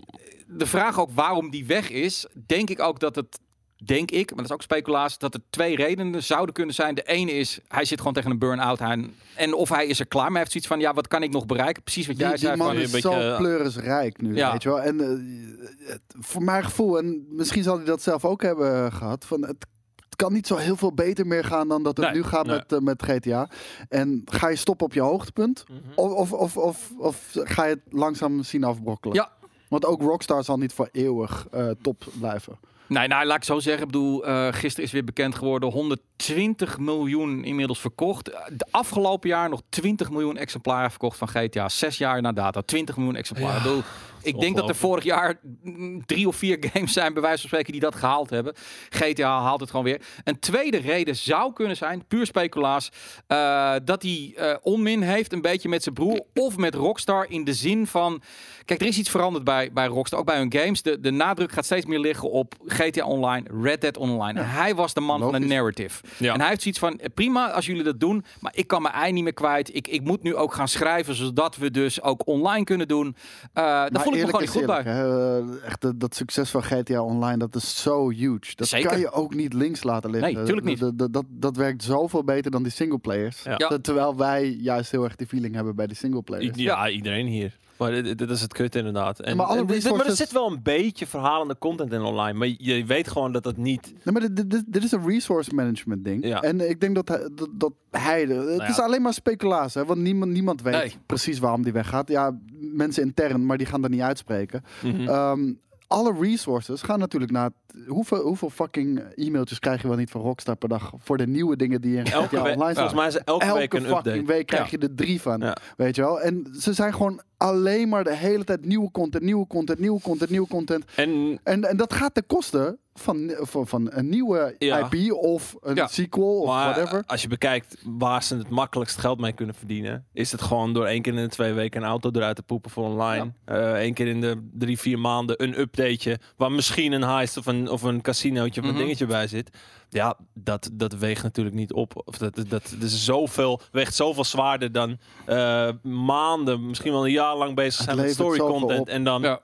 de 0.46 0.66
vraag 0.66 1.00
ook 1.00 1.10
waarom 1.14 1.50
die 1.50 1.66
weg 1.66 1.90
is, 1.90 2.26
denk 2.46 2.70
ik 2.70 2.80
ook 2.80 3.00
dat 3.00 3.14
het, 3.16 3.38
denk 3.84 4.10
ik, 4.10 4.28
maar 4.28 4.36
dat 4.36 4.46
is 4.46 4.52
ook 4.52 4.62
speculatie, 4.62 5.18
dat 5.18 5.34
er 5.34 5.40
twee 5.50 5.76
redenen 5.76 6.22
zouden 6.22 6.54
kunnen 6.54 6.74
zijn. 6.74 6.94
De 6.94 7.02
ene 7.02 7.32
is, 7.32 7.60
hij 7.68 7.84
zit 7.84 7.98
gewoon 7.98 8.12
tegen 8.12 8.30
een 8.30 8.38
burn-out 8.38 8.80
aan. 8.80 9.14
En 9.36 9.54
of 9.54 9.68
hij 9.68 9.86
is 9.86 10.00
er 10.00 10.06
klaar, 10.06 10.22
maar 10.24 10.30
hij 10.32 10.40
heeft 10.40 10.52
zoiets 10.52 10.70
van, 10.70 10.80
ja, 10.80 10.94
wat 10.94 11.08
kan 11.08 11.22
ik 11.22 11.30
nog 11.30 11.46
bereiken? 11.46 11.82
Precies 11.82 12.06
wat 12.06 12.16
Die, 12.16 12.24
jij 12.24 12.34
die 12.34 12.44
zei. 12.44 12.56
man 12.56 12.66
Van, 12.66 12.76
je 12.76 12.82
is 12.82 12.92
een 12.92 13.00
zo 13.00 13.10
beetje, 13.10 13.30
eh, 13.30 13.36
pleurisrijk 13.36 14.20
nu, 14.20 14.34
Ja. 14.36 14.52
weet 14.52 14.62
je 14.62 14.68
wel. 14.68 14.80
En 14.80 15.00
eh, 15.00 15.94
voor 16.20 16.42
mijn 16.42 16.64
gevoel, 16.64 16.98
en 16.98 17.26
misschien 17.30 17.62
zal 17.62 17.76
hij 17.76 17.84
dat 17.84 18.02
zelf 18.02 18.24
ook 18.24 18.42
hebben 18.42 18.92
gehad, 18.92 19.24
van 19.24 19.46
het 19.46 19.66
het 20.12 20.20
kan 20.20 20.32
niet 20.32 20.46
zo 20.46 20.56
heel 20.56 20.76
veel 20.76 20.92
beter 20.94 21.26
meer 21.26 21.44
gaan 21.44 21.68
dan 21.68 21.82
dat 21.82 21.96
het 21.96 22.06
Nee, 22.06 22.14
nu 22.14 22.22
gaat 22.22 22.46
nee. 22.46 22.56
met, 22.56 22.72
eh, 22.72 22.78
met 22.78 23.02
GTA. 23.02 23.48
En 23.88 24.22
ga 24.24 24.48
je 24.48 24.56
stoppen 24.56 24.86
op 24.86 24.92
je 24.92 25.00
hoogtepunt? 25.00 25.64
Mhm. 25.68 25.78
Of, 25.94 26.12
of, 26.12 26.32
of, 26.32 26.56
of, 26.56 26.90
of 26.98 27.30
ga 27.32 27.64
je 27.64 27.70
het 27.70 27.92
langzaam 27.92 28.42
zien 28.42 28.64
afbrokkelen? 28.64 29.16
Ja. 29.16 29.30
Want 29.68 29.84
ook 29.84 30.00
Rockstar 30.02 30.44
zal 30.44 30.56
niet 30.56 30.72
voor 30.72 30.88
eeuwig 30.92 31.46
eh, 31.50 31.70
top 31.82 32.04
blijven. 32.18 32.58
Nee, 32.86 33.08
nou, 33.08 33.26
laat 33.26 33.36
ik 33.36 33.44
zo 33.44 33.58
zeggen. 33.58 33.82
Ik 33.82 33.92
bedoel, 33.92 34.26
eh, 34.26 34.48
gisteren 34.50 34.84
is 34.84 34.92
weer 34.92 35.04
bekend 35.04 35.34
geworden. 35.34 35.70
120 35.70 36.78
miljoen 36.78 37.44
inmiddels 37.44 37.80
verkocht. 37.80 38.24
De 38.48 38.66
afgelopen 38.70 39.28
jaar 39.28 39.48
nog 39.48 39.62
20 39.68 40.10
miljoen 40.10 40.36
exemplaren 40.36 40.90
verkocht 40.90 41.18
van 41.18 41.28
GTA. 41.28 41.68
Zes 41.68 41.98
jaar 41.98 42.22
na 42.22 42.32
data, 42.32 42.62
20 42.62 42.96
miljoen 42.96 43.16
exemplaren. 43.16 43.62
Bedoel, 43.62 43.82
ik 44.22 44.40
denk 44.40 44.56
dat 44.56 44.68
er 44.68 44.74
vorig 44.74 45.04
jaar 45.04 45.40
mm, 45.62 46.06
drie 46.06 46.28
of 46.28 46.36
vier 46.36 46.66
games 46.72 46.92
zijn, 46.92 47.12
bij 47.12 47.22
wijze 47.22 47.38
van 47.38 47.48
spreken, 47.48 47.72
die 47.72 47.80
dat 47.80 47.94
gehaald 47.94 48.30
hebben. 48.30 48.54
GTA 48.88 49.40
haalt 49.40 49.60
het 49.60 49.70
gewoon 49.70 49.84
weer. 49.84 50.00
Een 50.24 50.38
tweede 50.38 50.76
reden 50.76 51.16
zou 51.16 51.52
kunnen 51.52 51.76
zijn, 51.76 52.06
puur 52.06 52.26
speculaas, 52.26 52.88
eh, 53.26 53.74
dat 53.84 54.02
hij 54.02 54.32
eh, 54.36 54.56
onmin 54.62 55.02
heeft 55.02 55.32
een 55.32 55.42
beetje 55.42 55.68
met 55.68 55.82
zijn 55.82 55.94
broer 55.94 56.20
of 56.34 56.56
met 56.56 56.74
Rockstar 56.74 57.26
in 57.28 57.44
de 57.44 57.54
zin 57.54 57.86
van... 57.86 58.22
Kijk, 58.64 58.80
er 58.80 58.86
is 58.86 58.98
iets 58.98 59.10
veranderd 59.10 59.44
bij, 59.44 59.72
bij 59.72 59.86
Rockstar, 59.86 60.18
ook 60.18 60.26
bij 60.26 60.38
hun 60.38 60.52
games. 60.52 60.82
De, 60.82 61.00
de 61.00 61.10
nadruk 61.10 61.52
gaat 61.52 61.64
steeds 61.64 61.86
meer 61.86 61.98
liggen 61.98 62.30
op 62.30 62.54
GTA 62.66 63.04
Online, 63.04 63.46
Red 63.62 63.80
Dead 63.80 63.96
Online. 63.96 64.40
En 64.40 64.48
hij 64.50 64.74
was 64.74 64.94
de 64.94 65.00
man 65.00 65.20
van 65.20 65.32
de 65.32 65.38
narrative. 65.38 66.02
Ja. 66.18 66.32
En 66.34 66.40
hij 66.40 66.48
heeft 66.48 66.62
zoiets 66.62 66.80
van, 66.80 67.00
prima 67.14 67.50
als 67.50 67.66
jullie 67.66 67.82
dat 67.82 68.00
doen, 68.00 68.24
maar 68.40 68.52
ik 68.54 68.66
kan 68.66 68.82
mijn 68.82 68.94
ei 68.94 69.12
niet 69.12 69.22
meer 69.24 69.32
kwijt. 69.34 69.74
Ik, 69.74 69.88
ik 69.88 70.04
moet 70.04 70.22
nu 70.22 70.34
ook 70.36 70.54
gaan 70.54 70.68
schrijven, 70.68 71.14
zodat 71.14 71.56
we 71.56 71.70
dus 71.70 72.02
ook 72.02 72.26
online 72.26 72.64
kunnen 72.64 72.88
doen. 72.88 73.16
Eh 73.52 73.62
daar 73.62 73.92
Maar 73.92 74.02
voel 74.02 74.12
ik 74.12 74.18
me 74.20 74.24
gewoon 74.26 74.40
niet 74.40 74.50
goed 74.50 74.66
bij. 74.66 74.82
hè, 74.82 75.60
echt 75.64 75.80
dat, 75.80 76.00
dat 76.00 76.14
succes 76.14 76.50
van 76.50 76.62
GTA 76.62 77.02
Online, 77.02 77.36
dat 77.36 77.54
is 77.54 77.82
zo 77.82 78.10
huge. 78.10 78.54
Dat 78.54 78.68
Zeker. 78.68 78.88
kan 78.90 78.98
je 78.98 79.10
ook 79.12 79.34
niet 79.34 79.52
links 79.52 79.82
laten 79.82 80.10
liggen. 80.10 80.34
Nee, 80.34 80.44
tuurlijk 80.44 80.66
niet. 80.66 80.78
Dat, 80.78 80.98
dat, 80.98 81.12
dat, 81.12 81.24
dat 81.28 81.56
werkt 81.56 81.82
zoveel 81.82 82.24
beter 82.24 82.50
dan 82.50 82.62
die 82.62 82.72
singleplayers. 82.72 83.42
Ja. 83.42 83.54
Ja. 83.56 83.68
Ter- 83.68 83.80
Terwijl 83.80 84.16
wij 84.16 84.48
juist 84.48 84.90
heel 84.90 85.04
erg 85.04 85.16
die 85.16 85.26
feeling 85.26 85.54
hebben 85.54 85.74
bij 85.76 85.86
die 85.86 85.96
singleplayers. 85.96 86.56
Ja, 86.58 86.88
iedereen 86.88 87.26
hier. 87.26 87.58
Maar 87.82 88.02
dit, 88.16 88.30
is 88.30 88.40
het 88.40 88.52
kut 88.52 88.74
inderdaad. 88.74 89.20
En, 89.20 89.36
Maar 89.36 89.46
alle 89.46 89.58
en 89.58 89.64
maar 89.64 89.74
er 89.74 89.80
resources- 89.80 90.16
zit 90.16 90.32
wel 90.32 90.50
een 90.50 90.62
beetje 90.62 91.06
verhalende 91.06 91.56
content 91.58 91.92
in 91.92 92.00
online. 92.02 92.38
Maar 92.38 92.48
je, 92.48 92.56
je 92.58 92.84
weet 92.84 93.08
gewoon 93.08 93.32
dat 93.32 93.42
dat 93.42 93.56
niet... 93.56 93.92
Nee, 94.04 94.14
maar 94.14 94.20
dit, 94.34 94.50
dit, 94.50 94.64
dit 94.66 94.84
is 94.84 94.92
een 94.92 95.06
resource 95.08 95.54
management 95.54 96.04
ding. 96.04 96.26
Ja. 96.26 96.40
En 96.40 96.70
ik 96.70 96.80
denk 96.80 96.94
dat 96.94 97.08
hij, 97.08 97.28
dat, 97.34 97.48
dat 97.52 97.72
hij 97.90 98.20
het 98.22 98.56
ja. 98.60 98.68
is 98.68 98.78
alleen 98.80 99.02
maar 99.02 99.14
speculatie, 99.14 99.80
hè, 99.80 99.86
want 99.86 100.00
niemand, 100.00 100.32
niemand 100.32 100.62
weet 100.62 100.74
Nee. 100.74 100.94
precies 101.06 101.38
waarom 101.38 101.62
die 101.62 101.72
weggaat. 101.72 102.08
Ja, 102.08 102.38
mensen 102.60 103.02
intern, 103.02 103.46
maar 103.46 103.58
die 103.58 103.66
gaan 103.66 103.80
dat 103.82 103.90
niet 103.90 104.00
uitspreken. 104.00 104.64
Mhm. 104.82 105.08
Ehm, 105.08 105.52
alle 105.86 106.14
resources 106.20 106.82
gaan 106.82 106.98
natuurlijk 106.98 107.32
naar... 107.32 107.44
het- 107.44 107.60
Hoeveel, 107.86 108.20
hoeveel 108.22 108.50
fucking 108.50 109.02
e-mailtjes 109.14 109.58
krijg 109.58 109.82
je 109.82 109.88
wel 109.88 109.96
niet 109.96 110.10
van 110.10 110.20
Rockstar 110.20 110.56
per 110.56 110.68
dag... 110.68 110.92
voor 110.98 111.16
de 111.16 111.26
nieuwe 111.26 111.56
dingen 111.56 111.80
die 111.80 111.96
in 111.96 112.04
Elke 112.04 112.26
GTA 112.36 112.42
week, 112.42 112.54
Online 112.54 112.74
volgens 112.74 112.94
mij 112.94 113.06
is 113.06 113.16
elke, 113.18 113.44
Elke 113.44 113.58
week 113.58 113.72
een 113.74 113.80
fucking 113.80 114.06
update. 114.06 114.24
week 114.26 114.46
krijg 114.46 114.70
je 114.70 114.78
er 114.78 114.94
drie 114.94 115.20
van. 115.20 115.54
Weet 115.76 115.96
je 115.96 116.02
wel? 116.02 116.20
En 116.20 116.46
ze 116.58 116.72
zijn 116.72 116.94
gewoon 116.94 117.20
alleen 117.42 117.88
maar 117.88 118.04
de 118.04 118.14
hele 118.16 118.44
tijd 118.44 118.64
nieuwe 118.66 118.90
content, 118.90 119.22
nieuwe 119.24 119.46
content, 119.46 119.78
nieuwe 119.78 120.00
content, 120.00 120.30
nieuwe 120.30 120.48
content. 120.48 120.84
En 120.96 121.40
En, 121.42 121.64
en 121.68 121.76
dat 121.76 121.92
gaat 121.94 122.14
ten 122.14 122.26
koste 122.26 122.78
van, 122.94 123.32
van, 123.40 123.66
van 123.66 123.88
een 123.92 124.08
nieuwe 124.08 124.54
Ja. 124.58 124.88
IP 124.90 125.12
of 125.12 125.56
een 125.60 125.74
Ja. 125.74 125.86
sequel 125.86 126.40
of 126.40 126.46
maar 126.48 126.74
whatever. 126.74 127.02
als 127.06 127.22
je 127.22 127.28
bekijkt 127.28 127.76
waar 127.84 128.22
ze 128.22 128.36
het 128.36 128.48
makkelijkst 128.48 128.98
geld 128.98 129.20
mee 129.20 129.32
kunnen 129.32 129.54
verdienen, 129.54 130.06
is 130.12 130.32
het 130.32 130.42
gewoon 130.42 130.72
door 130.72 130.86
één 130.86 131.02
keer 131.02 131.14
in 131.14 131.22
de 131.22 131.28
twee 131.28 131.52
weken 131.52 131.82
een 131.82 131.88
auto 131.88 132.10
eruit 132.12 132.36
te 132.36 132.42
poepen 132.42 132.70
voor 132.70 132.84
online. 132.84 133.32
Eén 133.44 133.94
keer 133.94 134.06
in 134.06 134.20
de 134.20 134.48
drie, 134.52 134.78
vier 134.78 134.98
maanden 134.98 135.42
een 135.42 135.60
updateje 135.60 136.18
waar 136.36 136.52
misschien 136.52 136.92
een 136.92 137.02
heist 137.04 137.36
of 137.36 137.46
een, 137.46 137.68
of 137.68 137.82
een 137.82 138.00
casinootje 138.00 138.60
of 138.60 138.66
een 138.66 138.72
Mhm. 138.72 138.82
dingetje 138.82 139.06
bij 139.06 139.26
zit. 139.26 139.50
Ja, 139.92 140.16
dat, 140.34 140.70
dat 140.72 140.92
weegt 140.92 141.22
natuurlijk 141.22 141.56
niet 141.56 141.72
op. 141.72 142.02
Of 142.04 142.18
dat, 142.18 142.34
dat, 142.34 142.48
dat 142.48 142.72
is 142.80 143.04
zoveel, 143.04 143.60
weegt 143.72 143.94
zoveel 143.94 144.24
zwaarder 144.24 144.72
dan 144.72 144.98
eh, 145.24 145.68
maanden, 145.82 146.66
misschien 146.66 146.92
wel 146.92 147.04
een 147.04 147.12
jaar 147.12 147.36
lang 147.36 147.54
bezig 147.54 147.84
zijn 147.84 147.96
met 147.96 148.12
story 148.12 148.38
content. 148.38 148.88
En 148.88 149.04
dan, 149.04 149.22
ja. 149.22 149.40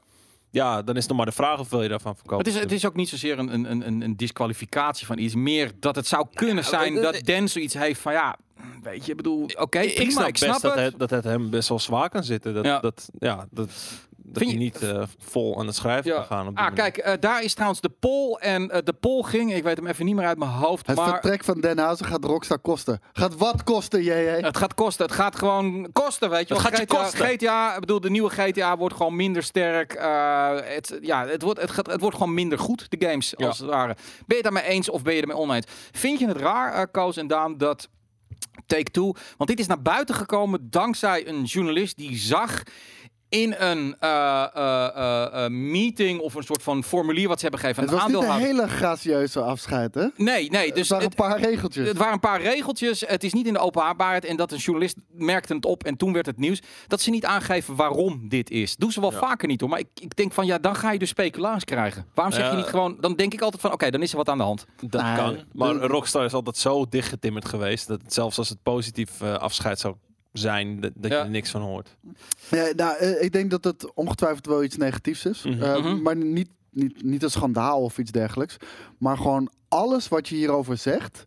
Ja. 0.51 0.83
dan 0.83 0.95
is 0.95 1.01
het 1.01 1.09
nog 1.09 1.17
maar 1.17 1.27
de 1.27 1.33
vraag 1.33 1.57
hoeveel 1.57 1.83
je 1.83 1.89
daarvan 1.89 2.17
verkoopt. 2.17 2.47
Het 2.47 2.55
is, 2.55 2.61
het 2.61 2.73
is 2.73 2.87
ook 2.87 2.95
niet 2.97 3.09
zozeer 3.09 3.39
een, 3.39 3.55
een, 3.55 3.87
een, 3.87 4.01
een 4.01 4.17
disqualificatie 4.17 5.07
van 5.07 5.19
iets. 5.19 5.35
Meer 5.35 5.73
dat 5.81 5.97
het 5.97 6.07
zou 6.07 6.27
kunnen 6.35 6.65
zijn 6.65 6.95
dat 6.95 7.21
Dan 7.25 7.49
zoiets 7.49 7.75
heeft 7.75 8.01
van 8.01 8.13
ja, 8.13 8.37
weet 8.83 9.05
je, 9.05 9.11
ik 9.11 9.17
bedoel, 9.17 9.49
oké, 9.59 9.79
ik 9.81 10.11
snap 10.11 10.27
ik 10.27 10.37
snap 10.37 10.51
best 10.51 10.63
dat 10.63 10.75
het. 10.75 10.85
het, 10.85 10.99
dat 10.99 11.11
het 11.11 11.25
hem 11.25 11.51
best 11.51 11.69
wel 11.69 11.79
zwaar 11.79 12.09
kan 12.09 12.25
zitten. 12.25 12.55
Dat, 12.55 12.65
Ja. 12.65 12.81
dat, 12.81 13.09
ja, 13.19 13.47
dat, 13.51 13.71
dat 14.33 14.43
hij 14.43 14.53
je- 14.53 14.59
niet 14.59 14.83
eh, 14.83 15.03
vol 15.19 15.59
aan 15.59 15.67
het 15.67 15.77
schrijven 15.77 16.11
Ja. 16.11 16.17
kan 16.17 16.27
gaan. 16.27 16.47
Op 16.47 16.57
die 16.57 16.65
Ah, 16.65 16.71
manier. 16.75 16.83
kijk, 16.93 16.97
eh, 16.97 17.13
daar 17.21 17.43
is 17.43 17.53
trouwens 17.55 17.81
de 17.81 17.89
poll. 18.01 18.35
En 18.35 18.71
eh, 18.71 18.79
de 18.85 18.93
poll 18.93 19.23
ging, 19.23 19.55
ik 19.55 19.63
weet 19.63 19.77
hem 19.77 19.87
even 19.87 20.05
niet 20.05 20.15
meer 20.15 20.27
uit 20.27 20.39
mijn 20.39 20.51
hoofd. 20.51 20.87
Het 20.87 20.97
maar 20.97 21.09
vertrek 21.09 21.45
van 21.45 21.61
Den 21.61 21.79
Hausen 21.79 22.07
gaat 22.07 22.25
Rockstar 22.25 22.59
kosten. 22.59 23.01
Gaat 23.13 23.37
wat 23.37 23.65
kosten, 23.65 24.03
JJ? 24.03 24.13
het 24.41 24.57
gaat 24.57 24.75
kosten. 24.75 25.07
Het 25.07 25.15
gaat 25.15 25.37
gewoon 25.37 25.89
kosten, 25.93 26.31
weet 26.31 26.49
je 26.49 26.55
Het 26.55 26.63
gaat 26.63 26.77
je 26.77 26.83
GTA, 26.83 26.97
kosten. 27.03 27.27
GTA, 27.27 27.75
ik 27.75 27.81
bedoel, 27.81 28.01
de 28.01 28.11
nieuwe 28.11 28.31
GTA 28.31 28.77
wordt 28.77 28.97
gewoon 28.97 29.17
minder 29.17 29.43
sterk. 29.43 29.93
Eh, 29.93 30.51
het, 30.63 30.99
ja, 31.01 31.27
het, 31.27 31.43
wordt, 31.43 31.61
het, 31.61 31.71
gaat, 31.71 31.87
het 31.87 32.01
wordt 32.01 32.17
gewoon 32.17 32.35
minder 32.35 32.59
goed, 32.59 32.87
de 32.91 33.07
games, 33.09 33.35
Ja. 33.37 33.47
als 33.47 33.59
het 33.59 33.69
ware. 33.69 33.95
Ben 33.95 34.05
je 34.27 34.35
het 34.35 34.43
daarmee 34.43 34.63
eens 34.65 34.91
of 34.91 35.03
ben 35.03 35.15
je 35.15 35.21
ermee 35.21 35.37
oneens? 35.37 35.67
Vind 35.93 36.19
je 36.19 36.27
het 36.29 36.37
raar, 36.37 36.89
Koos 36.89 37.17
en 37.17 37.27
Daan, 37.27 37.59
dat 37.59 37.89
Take-Two... 38.67 39.13
Want 39.37 39.51
dit 39.51 39.59
is 39.59 39.67
naar 39.67 39.83
buiten 39.83 40.15
gekomen 40.15 40.71
dankzij 40.71 41.29
een 41.29 41.45
journalist 41.45 41.97
die 41.97 42.17
zag 42.17 42.63
in 43.29 43.55
een 43.59 43.97
eh, 44.01 44.47
eh, 44.55 45.45
eh, 45.45 45.51
meeting 45.51 46.21
of 46.21 46.35
een 46.35 46.43
soort 46.43 46.63
van 46.63 46.85
formulier 46.85 47.29
wat 47.29 47.37
ze 47.41 47.43
hebben 47.43 47.61
gegeven 47.61 47.83
Het 47.83 47.93
aan 47.93 48.13
was 48.13 48.23
niet 48.23 48.31
een 48.31 48.37
hele 48.47 48.69
gracieuze 48.69 49.41
afscheid, 49.41 49.95
hè? 49.95 50.07
Nee, 50.17 50.51
nee. 50.51 50.73
Dus 50.73 50.79
het 50.79 50.89
waren 50.89 51.05
het, 51.09 51.19
een 51.19 51.25
paar 51.29 51.41
regeltjes. 51.41 51.89
het 51.89 51.97
waren 51.97 52.13
een 52.13 52.21
paar 52.21 52.41
regeltjes. 52.43 53.01
Het 53.07 53.25
is 53.25 53.33
niet 53.33 53.47
in 53.47 53.53
de 53.53 53.59
openbaarheid. 53.59 54.25
En 54.25 54.37
dat 54.37 54.53
een 54.53 54.59
journalist 54.59 54.97
merkte 55.13 55.55
het 55.55 55.65
op. 55.65 55.85
En 55.85 55.97
toen 55.97 56.13
werd 56.13 56.27
het 56.27 56.39
nieuws. 56.39 56.61
Dat 56.87 57.01
ze 57.01 57.11
niet 57.11 57.25
aangeven 57.25 57.77
waarom 57.77 58.29
dit 58.29 58.51
is. 58.51 58.77
Doen 58.77 58.93
ze 58.93 59.01
wel 59.01 59.13
Ja. 59.13 59.19
vaker 59.19 59.49
niet 59.49 59.61
hoor. 59.61 59.71
Maar 59.71 59.79
ik, 59.79 59.89
ik 60.01 60.17
denk 60.17 60.33
van 60.33 60.47
ja, 60.47 60.59
dan 60.59 60.75
ga 60.77 60.93
je 60.93 60.99
dus 60.99 61.09
speculaas 61.09 61.65
krijgen. 61.65 62.07
Waarom 62.15 62.35
zeg 62.35 62.51
je 62.51 62.57
niet 62.57 62.67
gewoon. 62.67 62.97
Dan 63.01 63.15
denk 63.15 63.33
ik 63.33 63.41
altijd 63.41 63.63
van 63.63 63.73
oké, 63.73 63.91
dan 63.91 64.03
is 64.03 64.11
er 64.11 64.17
wat 64.17 64.29
aan 64.29 64.39
de 64.39 64.45
hand. 64.45 64.67
Dat 64.81 65.03
kan. 65.17 65.39
Maar 65.53 65.73
de- 65.73 65.87
Rockstar 65.87 66.25
is 66.25 66.33
altijd 66.33 66.57
zo 66.57 66.87
dichtgetimmerd 66.89 67.49
geweest. 67.49 67.87
Dat 67.89 68.03
het 68.03 68.13
zelfs 68.15 68.39
als 68.39 68.49
het 68.49 68.63
positief 68.63 69.23
afscheid 69.23 69.79
zou 69.79 69.95
zijn, 70.39 70.81
dat, 70.81 70.93
dat 70.95 71.11
Ja. 71.11 71.19
je 71.19 71.25
er 71.25 71.31
niks 71.31 71.51
van 71.51 71.61
hoort. 71.61 71.97
Ja, 72.51 72.73
nou, 72.77 72.97
eh, 72.97 73.23
ik 73.23 73.33
denk 73.33 73.51
dat 73.51 73.65
het 73.65 73.95
ongetwijfeld 73.95 74.47
wel 74.47 74.63
iets 74.65 74.77
negatiefs 74.77 75.25
is. 75.25 75.43
Mhm. 75.43 75.63
Eh, 75.63 75.77
Mhm. 75.85 76.03
Maar 76.03 76.17
niet, 76.17 76.49
niet, 76.71 77.03
niet 77.03 77.23
een 77.23 77.31
schandaal 77.31 77.83
of 77.83 77.99
iets 77.99 78.11
dergelijks. 78.11 78.57
Maar 78.99 79.17
gewoon 79.17 79.51
alles 79.69 80.09
wat 80.09 80.29
je 80.29 80.35
hierover 80.35 80.77
zegt... 80.77 81.27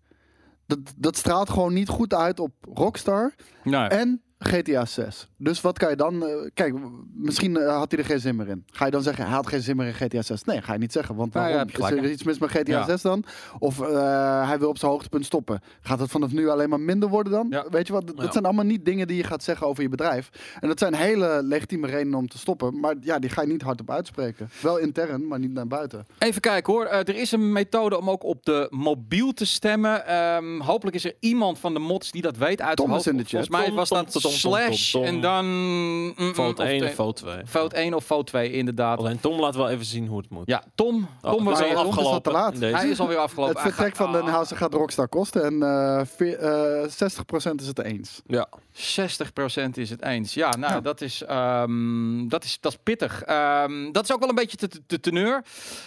Dat, 0.67 0.79
dat 0.97 1.17
straalt 1.17 1.49
gewoon 1.49 1.73
niet 1.73 1.89
goed 1.89 2.13
uit 2.13 2.39
op 2.39 2.51
Rockstar 2.73 3.33
Nee. 3.63 3.87
en 3.87 4.21
GTA 4.43 4.85
6. 4.85 5.27
Dus 5.37 5.61
wat 5.61 5.77
kan 5.77 5.89
je 5.89 5.95
dan... 5.95 6.25
eh, 6.25 6.35
kijk, 6.53 6.73
misschien 7.13 7.57
eh, 7.57 7.77
had 7.77 7.91
hij 7.91 7.99
er 7.99 8.05
geen 8.05 8.19
zin 8.19 8.35
meer 8.35 8.47
in. 8.47 8.63
Ga 8.71 8.85
je 8.85 8.91
dan 8.91 9.01
zeggen, 9.03 9.25
hij 9.25 9.33
had 9.33 9.47
geen 9.47 9.61
zin 9.61 9.75
meer 9.75 9.87
in 9.87 9.93
GTA 9.93 10.21
6? 10.21 10.43
Nee, 10.43 10.61
ga 10.61 10.73
je 10.73 10.79
niet 10.79 10.91
zeggen. 10.91 11.15
Want 11.15 11.33
Nou 11.33 11.49
ja, 11.49 11.65
waarom? 11.77 11.97
je 11.97 12.01
is 12.01 12.07
er 12.07 12.11
iets 12.13 12.23
mis 12.23 12.39
met 12.39 12.49
GTA 12.49 12.71
Ja. 12.71 12.85
6 12.85 13.01
dan? 13.01 13.23
Of 13.59 13.81
eh, 13.81 14.47
hij 14.47 14.59
wil 14.59 14.69
op 14.69 14.77
zijn 14.77 14.91
hoogtepunt 14.91 15.25
stoppen. 15.25 15.61
Gaat 15.81 15.99
het 15.99 16.09
vanaf 16.11 16.31
nu 16.31 16.49
alleen 16.49 16.69
maar 16.69 16.79
minder 16.79 17.09
worden 17.09 17.31
dan? 17.33 17.47
Ja. 17.49 17.65
Weet 17.69 17.87
je 17.87 17.93
wat? 17.93 18.07
Dat 18.07 18.15
Ja. 18.25 18.31
zijn 18.31 18.43
allemaal 18.45 18.65
niet 18.65 18.85
dingen 18.85 19.07
die 19.07 19.17
je 19.17 19.23
gaat 19.23 19.43
zeggen 19.43 19.67
over 19.67 19.83
je 19.83 19.89
bedrijf. 19.89 20.29
En 20.59 20.67
dat 20.67 20.79
zijn 20.79 20.93
hele 20.93 21.39
legitieme 21.43 21.87
redenen 21.87 22.19
om 22.19 22.27
te 22.27 22.37
stoppen. 22.37 22.79
Maar 22.79 22.95
ja, 23.01 23.19
die 23.19 23.29
ga 23.29 23.41
je 23.41 23.47
niet 23.47 23.61
hardop 23.61 23.91
uitspreken. 23.91 24.49
Wel 24.61 24.77
intern, 24.77 25.27
maar 25.27 25.39
niet 25.39 25.53
naar 25.53 25.67
buiten. 25.67 26.05
Even 26.17 26.41
kijken 26.41 26.73
hoor. 26.73 26.85
Er 26.85 27.15
is 27.15 27.31
een 27.31 27.51
methode 27.51 27.97
om 27.97 28.09
ook 28.09 28.23
op 28.23 28.45
de 28.45 28.67
mobiel 28.69 29.31
te 29.33 29.45
stemmen. 29.45 30.05
Ehm, 30.07 30.59
hopelijk 30.59 30.95
is 30.95 31.05
er 31.05 31.15
iemand 31.19 31.59
van 31.59 31.73
de 31.73 31.79
mods 31.79 32.11
die 32.11 32.21
dat 32.21 32.37
weet 32.37 32.61
uit 32.61 32.77
Tom 32.77 32.85
zijn 32.87 32.99
is 32.99 33.05
hoofd. 33.05 33.17
in 33.17 33.23
de 33.23 33.29
chat. 33.29 33.31
Volgens 33.31 33.49
mij 33.57 33.65
Tom, 33.65 33.75
was 33.75 33.89
Tom, 33.89 33.97
dat 33.97 34.11
slash 34.31 34.95
en 34.95 35.21
dan... 35.21 35.45
mm, 35.45 36.13
mm, 36.17 36.33
Fout 36.33 36.59
of 36.59 36.65
1 36.65 36.77
twee- 36.77 36.89
en 36.89 36.95
fout 36.95 37.15
2. 37.15 37.35
Fout 37.45 37.73
1 37.73 37.93
of 37.93 38.03
fout 38.05 38.27
2, 38.27 38.51
inderdaad. 38.51 38.97
Alleen 38.97 39.19
Tom 39.19 39.39
laat 39.39 39.55
wel 39.55 39.69
even 39.69 39.85
zien 39.85 40.07
hoe 40.07 40.17
het 40.17 40.29
moet. 40.29 40.47
Ja, 40.47 40.63
Tom. 40.75 41.07
Oh, 41.21 41.31
Tom 41.31 41.43
was 41.43 41.59
maar 41.59 41.75
al 41.75 41.87
afgelopen. 41.87 42.21
te 42.21 42.31
laat. 42.31 42.59
Hij 42.59 42.89
is 42.89 42.99
alweer 42.99 43.17
afgelopen. 43.17 43.53
Het 43.55 43.61
vertrek 43.63 43.95
gaat- 43.95 43.97
van 44.11 44.11
Den 44.11 44.25
Hausen 44.31 44.57
gaat 44.57 44.73
Rockstar 44.73 45.07
kosten. 45.07 45.43
En 45.45 45.61
eh 45.63 46.01
veer- 46.15 46.37
eh, 46.39 46.87
60% 46.89 47.61
is 47.61 47.67
het 47.67 47.79
eens. 47.83 48.21
Ja. 48.27 48.47
60% 48.73 49.77
is 49.77 49.89
het 49.89 50.01
eens. 50.03 50.33
Ja, 50.33 50.49
nou, 50.57 50.73
Ja. 50.73 50.81
Dat, 50.81 51.01
is, 51.01 51.23
ehm, 51.23 52.27
dat, 52.27 52.43
is, 52.43 52.57
dat 52.59 52.71
is 52.71 52.77
pittig. 52.83 53.23
Ehm, 53.23 53.91
dat 53.91 54.03
is 54.03 54.11
ook 54.13 54.19
wel 54.19 54.29
een 54.29 54.35
beetje 54.35 54.57
de, 54.57 54.69
de 54.87 54.99
teneur. 54.99 55.43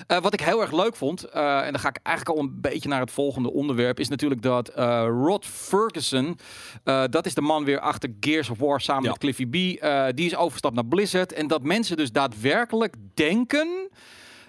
Eh, 0.06 0.18
wat 0.20 0.32
ik 0.32 0.40
heel 0.40 0.60
erg 0.60 0.72
leuk 0.72 0.96
vond, 0.96 1.24
eh, 1.24 1.58
en 1.66 1.70
dan 1.72 1.80
ga 1.80 1.88
ik 1.88 1.98
eigenlijk 2.02 2.38
al 2.38 2.44
een 2.44 2.60
beetje 2.60 2.88
naar 2.88 3.00
het 3.00 3.10
volgende 3.10 3.52
onderwerp, 3.52 4.00
is 4.00 4.08
natuurlijk 4.08 4.42
dat 4.42 4.68
eh, 4.68 5.06
Rod 5.24 5.46
Ferguson, 5.46 6.38
eh, 6.84 7.02
dat 7.10 7.26
is 7.26 7.34
de 7.34 7.40
man 7.40 7.64
weer 7.64 7.80
achter 7.80 8.10
Gears 8.34 8.50
of 8.50 8.58
War 8.58 8.80
samen 8.80 9.02
Ja. 9.02 9.08
met 9.10 9.18
Cliffy 9.18 9.46
B, 9.46 9.54
eh, 9.82 10.06
die 10.14 10.26
is 10.26 10.36
overgestapt 10.36 10.74
naar 10.74 10.86
Blizzard. 10.86 11.32
En 11.32 11.46
dat 11.46 11.62
mensen 11.62 11.96
dus 11.96 12.12
daadwerkelijk 12.12 12.94
denken 13.14 13.88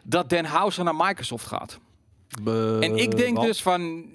dat 0.03 0.29
Den 0.29 0.45
Hauser 0.45 0.83
naar 0.83 0.95
Microsoft 0.95 1.45
gaat. 1.45 1.79
Be- 2.41 2.77
En 2.81 2.95
ik 2.97 3.17
denk 3.17 3.35
wat? 3.37 3.45
dus 3.45 3.61
van, 3.61 4.05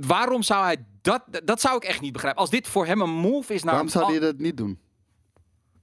waarom 0.00 0.42
zou 0.42 0.64
hij 0.64 0.76
dat, 1.02 1.22
dat 1.44 1.60
zou 1.60 1.76
ik 1.76 1.84
echt 1.84 2.00
niet 2.00 2.12
begrijpen. 2.12 2.40
Als 2.40 2.50
dit 2.50 2.66
voor 2.68 2.86
hem 2.86 3.00
een 3.00 3.10
move 3.10 3.54
is 3.54 3.62
naar... 3.62 3.72
Waarom 3.72 3.90
zou 3.90 4.10
hij 4.10 4.18
dat 4.20 4.38
niet 4.38 4.56
doen? 4.56 4.78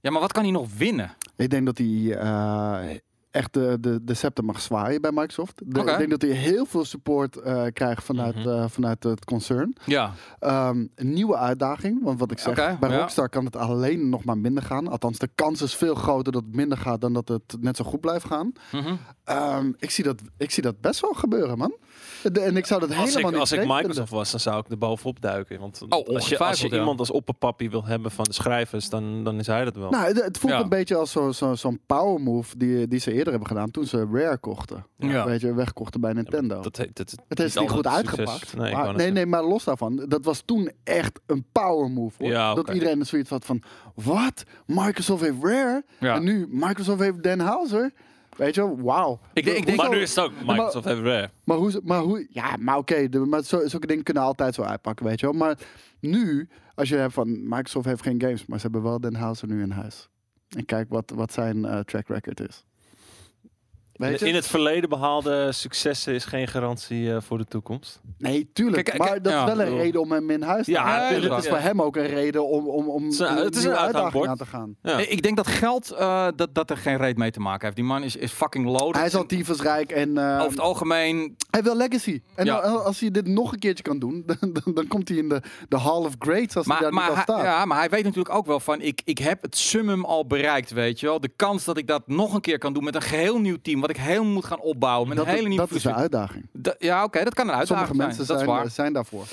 Ja, 0.00 0.10
maar 0.10 0.20
wat 0.20 0.32
kan 0.32 0.42
hij 0.42 0.52
nog 0.52 0.68
winnen? 0.76 1.16
Ik 1.36 1.50
denk 1.50 1.66
dat 1.66 1.78
hij 1.78 2.16
eh, 2.18 2.96
echt 3.32 3.52
de, 3.52 3.76
de, 3.80 4.04
de 4.04 4.14
scepter 4.14 4.44
mag 4.44 4.60
zwaaien 4.60 5.00
bij 5.00 5.10
Microsoft. 5.12 5.62
De-. 5.64 5.80
Ik 5.80 5.98
denk 5.98 6.10
dat 6.10 6.22
hij 6.22 6.30
heel 6.30 6.64
veel 6.66 6.84
support 6.84 7.36
eh, 7.36 7.64
krijgt 7.72 8.04
vanuit, 8.04 8.34
Mhm. 8.34 8.48
eh, 8.48 8.64
vanuit 8.68 9.02
het 9.02 9.24
concern. 9.24 9.76
Ja. 9.84 10.12
Ehm, 10.38 10.86
een 10.94 11.12
nieuwe 11.12 11.36
uitdaging. 11.36 12.02
Want 12.02 12.18
wat 12.18 12.30
ik 12.30 12.38
zeg, 12.38 12.78
bij 12.78 12.90
ja. 12.90 12.98
Rockstar 12.98 13.28
kan 13.28 13.44
het 13.44 13.56
alleen 13.56 14.08
nog 14.08 14.24
maar 14.24 14.38
minder 14.38 14.62
gaan. 14.62 14.88
Althans, 14.88 15.18
de 15.18 15.28
kans 15.34 15.62
is 15.62 15.74
veel 15.74 15.94
groter 15.94 16.32
dat 16.32 16.42
het 16.46 16.54
minder 16.54 16.78
gaat 16.78 17.00
dan 17.00 17.12
dat 17.12 17.28
het 17.28 17.56
net 17.60 17.76
zo 17.76 17.84
goed 17.84 18.00
blijft 18.00 18.24
gaan. 18.26 18.52
Mhm. 18.72 18.94
Ehm, 19.24 19.72
ik, 19.78 19.90
zie 19.90 20.04
dat, 20.04 20.20
ik 20.36 20.50
zie 20.50 20.62
dat 20.62 20.80
best 20.80 21.00
wel 21.00 21.12
gebeuren, 21.12 21.58
man. 21.58 21.74
De- 22.22 22.40
en 22.40 22.56
ik 22.56 22.66
zou 22.66 22.80
dat 22.80 22.88
Als 22.88 22.98
helemaal 22.98 23.20
ik, 23.24 23.30
niet 23.30 23.40
als 23.40 23.52
ik 23.52 23.66
Microsoft 23.66 24.10
was, 24.10 24.30
dan 24.30 24.40
zou 24.40 24.58
ik 24.58 24.70
er 24.70 24.78
bovenop 24.78 25.20
duiken. 25.20 25.60
Want 25.60 25.80
als 25.88 26.28
je, 26.28 26.38
als 26.38 26.60
je 26.60 26.70
ja. 26.70 26.76
iemand 26.78 26.98
als 26.98 27.10
opperpappie 27.10 27.70
wil 27.70 27.84
hebben 27.84 28.10
van 28.10 28.24
de 28.24 28.32
schrijvers, 28.32 28.88
dan, 28.88 29.24
dan 29.24 29.38
is 29.38 29.46
hij 29.46 29.64
dat 29.64 29.76
wel. 29.76 29.90
Nou, 29.90 30.20
het, 30.20 30.38
voelt 30.38 30.52
Ja. 30.52 30.60
een 30.60 30.68
beetje 30.68 30.96
als 30.96 31.10
zo- 31.10 31.32
zo- 31.32 31.54
zo'n 31.54 31.80
power 31.86 32.20
move 32.20 32.58
die, 32.58 32.88
die 32.88 32.98
ze 33.00 33.12
eerder 33.12 33.30
hebben 33.30 33.48
gedaan 33.48 33.70
toen 33.70 33.84
ze 33.86 34.06
Rare 34.12 34.38
kochten. 34.38 34.86
Ja. 34.98 35.24
Weet 35.26 35.40
je, 35.40 35.54
wegkochten 35.54 36.00
bij 36.00 36.12
Nintendo. 36.12 36.60
dat, 36.62 36.76
Het 37.28 37.40
is 37.40 37.54
niet 37.56 37.70
goed 37.70 37.84
succes. 37.84 37.96
uitgepakt. 37.96 38.56
Nee, 38.56 38.74
maar, 38.74 39.12
nee, 39.12 39.26
maar 39.26 39.44
los 39.44 39.64
daarvan. 39.64 40.04
Dat 40.08 40.24
was 40.24 40.42
toen 40.44 40.70
echt 40.84 41.20
een 41.26 41.44
power 41.52 41.90
move. 41.90 42.14
Hoor. 42.18 42.28
Ja, 42.32 42.54
Dat 42.54 42.70
iedereen 42.70 43.00
er 43.00 43.06
zoiets 43.06 43.30
had 43.30 43.44
van... 43.44 43.62
Wat? 43.94 44.42
Microsoft 44.66 45.22
heeft 45.22 45.36
Rare? 45.42 45.84
Ja. 45.98 46.14
En 46.14 46.22
nu 46.24 46.46
Microsoft 46.50 47.00
heeft 47.00 47.22
Den 47.22 47.40
Hauser? 47.40 47.92
Weet 48.44 48.54
je, 48.54 48.82
wauw. 48.82 49.20
Ik 49.32 49.44
denk- 49.44 49.56
ik 49.56 49.66
denk- 49.66 49.78
Maar 49.78 49.90
nu 49.90 49.96
is 50.00 50.14
het 50.16 50.24
ook 50.24 50.32
Microsoft 50.46 50.84
heeft 50.84 51.00
Rare. 51.00 51.30
Maar 51.44 51.56
hoe... 51.56 51.80
Maar 51.84 52.00
hoe 52.00 52.26
ja, 52.30 52.56
maar 52.58 52.76
oké. 52.76 53.08
maar 53.26 53.42
zo, 53.42 53.66
zulke 53.68 53.86
dingen 53.86 54.02
kunnen 54.04 54.22
altijd 54.22 54.54
zo 54.54 54.62
uitpakken, 54.62 55.06
weet 55.06 55.20
je 55.20 55.26
wel. 55.26 55.34
Maar 55.34 55.58
nu, 56.00 56.48
als 56.74 56.88
je 56.88 56.96
hebt 56.96 57.12
van... 57.12 57.48
Microsoft 57.48 57.86
heeft 57.86 58.02
geen 58.02 58.20
games, 58.20 58.46
maar 58.46 58.56
ze 58.58 58.62
hebben 58.62 58.82
wel 58.82 59.00
Den 59.00 59.14
Hauser 59.14 59.48
nu 59.48 59.62
in 59.62 59.70
huis. 59.70 60.08
En 60.56 60.64
kijk 60.64 60.88
wat, 60.88 61.12
wat 61.14 61.32
zijn 61.32 61.64
eh, 61.64 61.78
track 61.80 62.08
record 62.08 62.40
is. 62.48 62.64
Weet 64.10 64.20
je? 64.20 64.26
In 64.28 64.34
het 64.34 64.46
verleden 64.46 64.88
behaalde 64.88 65.52
successen 65.52 66.14
is 66.14 66.24
geen 66.24 66.48
garantie 66.48 67.12
eh, 67.14 67.20
voor 67.20 67.38
de 67.38 67.44
toekomst. 67.44 68.00
Nee, 68.18 68.50
tuurlijk. 68.52 68.84
Kijk, 68.84 68.98
maar 68.98 69.22
dat 69.22 69.32
ja, 69.32 69.38
is 69.38 69.44
wel 69.44 69.58
een 69.60 69.64
bedoel- 69.64 69.78
reden 69.80 70.00
om 70.00 70.12
hem 70.12 70.30
in 70.30 70.42
huis 70.42 70.64
te 70.64 70.70
Ja, 70.70 71.08
tuurlijk. 71.08 71.34
het 71.34 71.42
is 71.44 71.48
voor 71.50 71.58
hem 71.58 71.82
ook 71.82 71.96
een 71.96 72.06
reden 72.06 72.48
om, 72.48 72.68
om, 72.68 72.88
om 72.88 73.02
Het 73.04 73.12
is 73.12 73.18
een- 73.18 73.36
het 73.36 73.56
is 73.56 73.64
een 73.64 73.76
uitdaging 73.76 74.26
aan 74.26 74.36
te 74.36 74.46
gaan. 74.46 74.76
Ja. 74.82 74.98
Ik 74.98 75.22
denk 75.22 75.36
dat 75.36 75.46
geld, 75.46 75.90
eh, 75.90 76.28
dat, 76.36 76.54
dat 76.54 76.70
er 76.70 76.76
geen 76.76 76.96
reet 76.96 77.16
mee 77.16 77.30
te 77.30 77.40
maken 77.40 77.64
heeft. 77.64 77.76
Die 77.76 77.84
man 77.84 78.02
is, 78.02 78.16
is 78.16 78.32
fucking 78.32 78.66
loaded. 78.66 78.96
Hij 78.96 79.06
is 79.06 79.14
al 79.14 79.26
tyfusrijk 79.26 79.90
en 79.90 80.18
eh, 80.18 80.34
Over 80.38 80.50
het 80.50 80.60
algemeen... 80.60 81.36
hij 81.50 81.62
wil 81.62 81.76
legacy. 81.76 82.20
En 82.34 82.48
als 82.84 83.00
hij 83.00 83.10
dit 83.10 83.26
nog 83.26 83.52
een 83.52 83.58
keertje 83.58 83.82
kan 83.82 83.98
doen, 83.98 84.22
dan, 84.40 84.52
dan, 84.52 84.74
dan 84.74 84.86
komt 84.86 85.08
hij 85.08 85.18
in 85.18 85.28
de, 85.28 85.42
de 85.68 85.78
Hall 85.78 86.04
of 86.04 86.14
Greats 86.18 86.56
als 86.56 86.66
hij 86.66 86.78
daar 86.80 86.92
maar, 86.92 87.08
niet 87.08 87.16
al 87.16 87.22
staat. 87.22 87.42
ja, 87.42 87.64
maar 87.64 87.78
hij 87.78 87.88
weet 87.88 88.04
natuurlijk 88.04 88.34
ook 88.34 88.46
wel 88.46 88.60
van... 88.60 88.80
Ik, 88.80 89.00
ik 89.04 89.18
heb 89.18 89.42
het 89.42 89.56
summum 89.56 90.04
al 90.04 90.26
bereikt, 90.26 90.70
weet 90.70 91.00
je 91.00 91.06
wel. 91.06 91.20
De 91.20 91.30
kans 91.36 91.64
dat 91.64 91.76
ik 91.76 91.86
dat 91.86 92.02
nog 92.08 92.34
een 92.34 92.40
keer 92.40 92.58
kan 92.58 92.72
doen 92.72 92.84
met 92.84 92.94
een 92.94 93.02
geheel 93.02 93.38
nieuw 93.40 93.56
team... 93.62 93.80
wat 93.80 93.90
ik 93.94 94.00
heel 94.02 94.24
moet 94.24 94.44
gaan 94.44 94.60
opbouwen. 94.60 95.08
Met 95.08 95.16
dat 95.16 95.26
een 95.26 95.32
hele 95.32 95.48
nieuwe 95.48 95.66
dat 95.66 95.76
is 95.76 95.82
de 95.82 95.94
uitdaging. 95.94 96.46
Da- 96.52 96.74
ja, 96.78 97.04
oké, 97.04 97.24
dat 97.24 97.34
kan 97.34 97.48
een 97.48 97.54
uitdaging 97.54 97.86
Sommige 97.88 98.06
mensen 98.06 98.24
zijn. 98.24 98.38
dat 98.38 98.46
is 98.48 98.52
zijn, 98.52 98.62
waar. 98.62 98.70
zijn 98.70 98.92
daarvoor. 98.92 99.24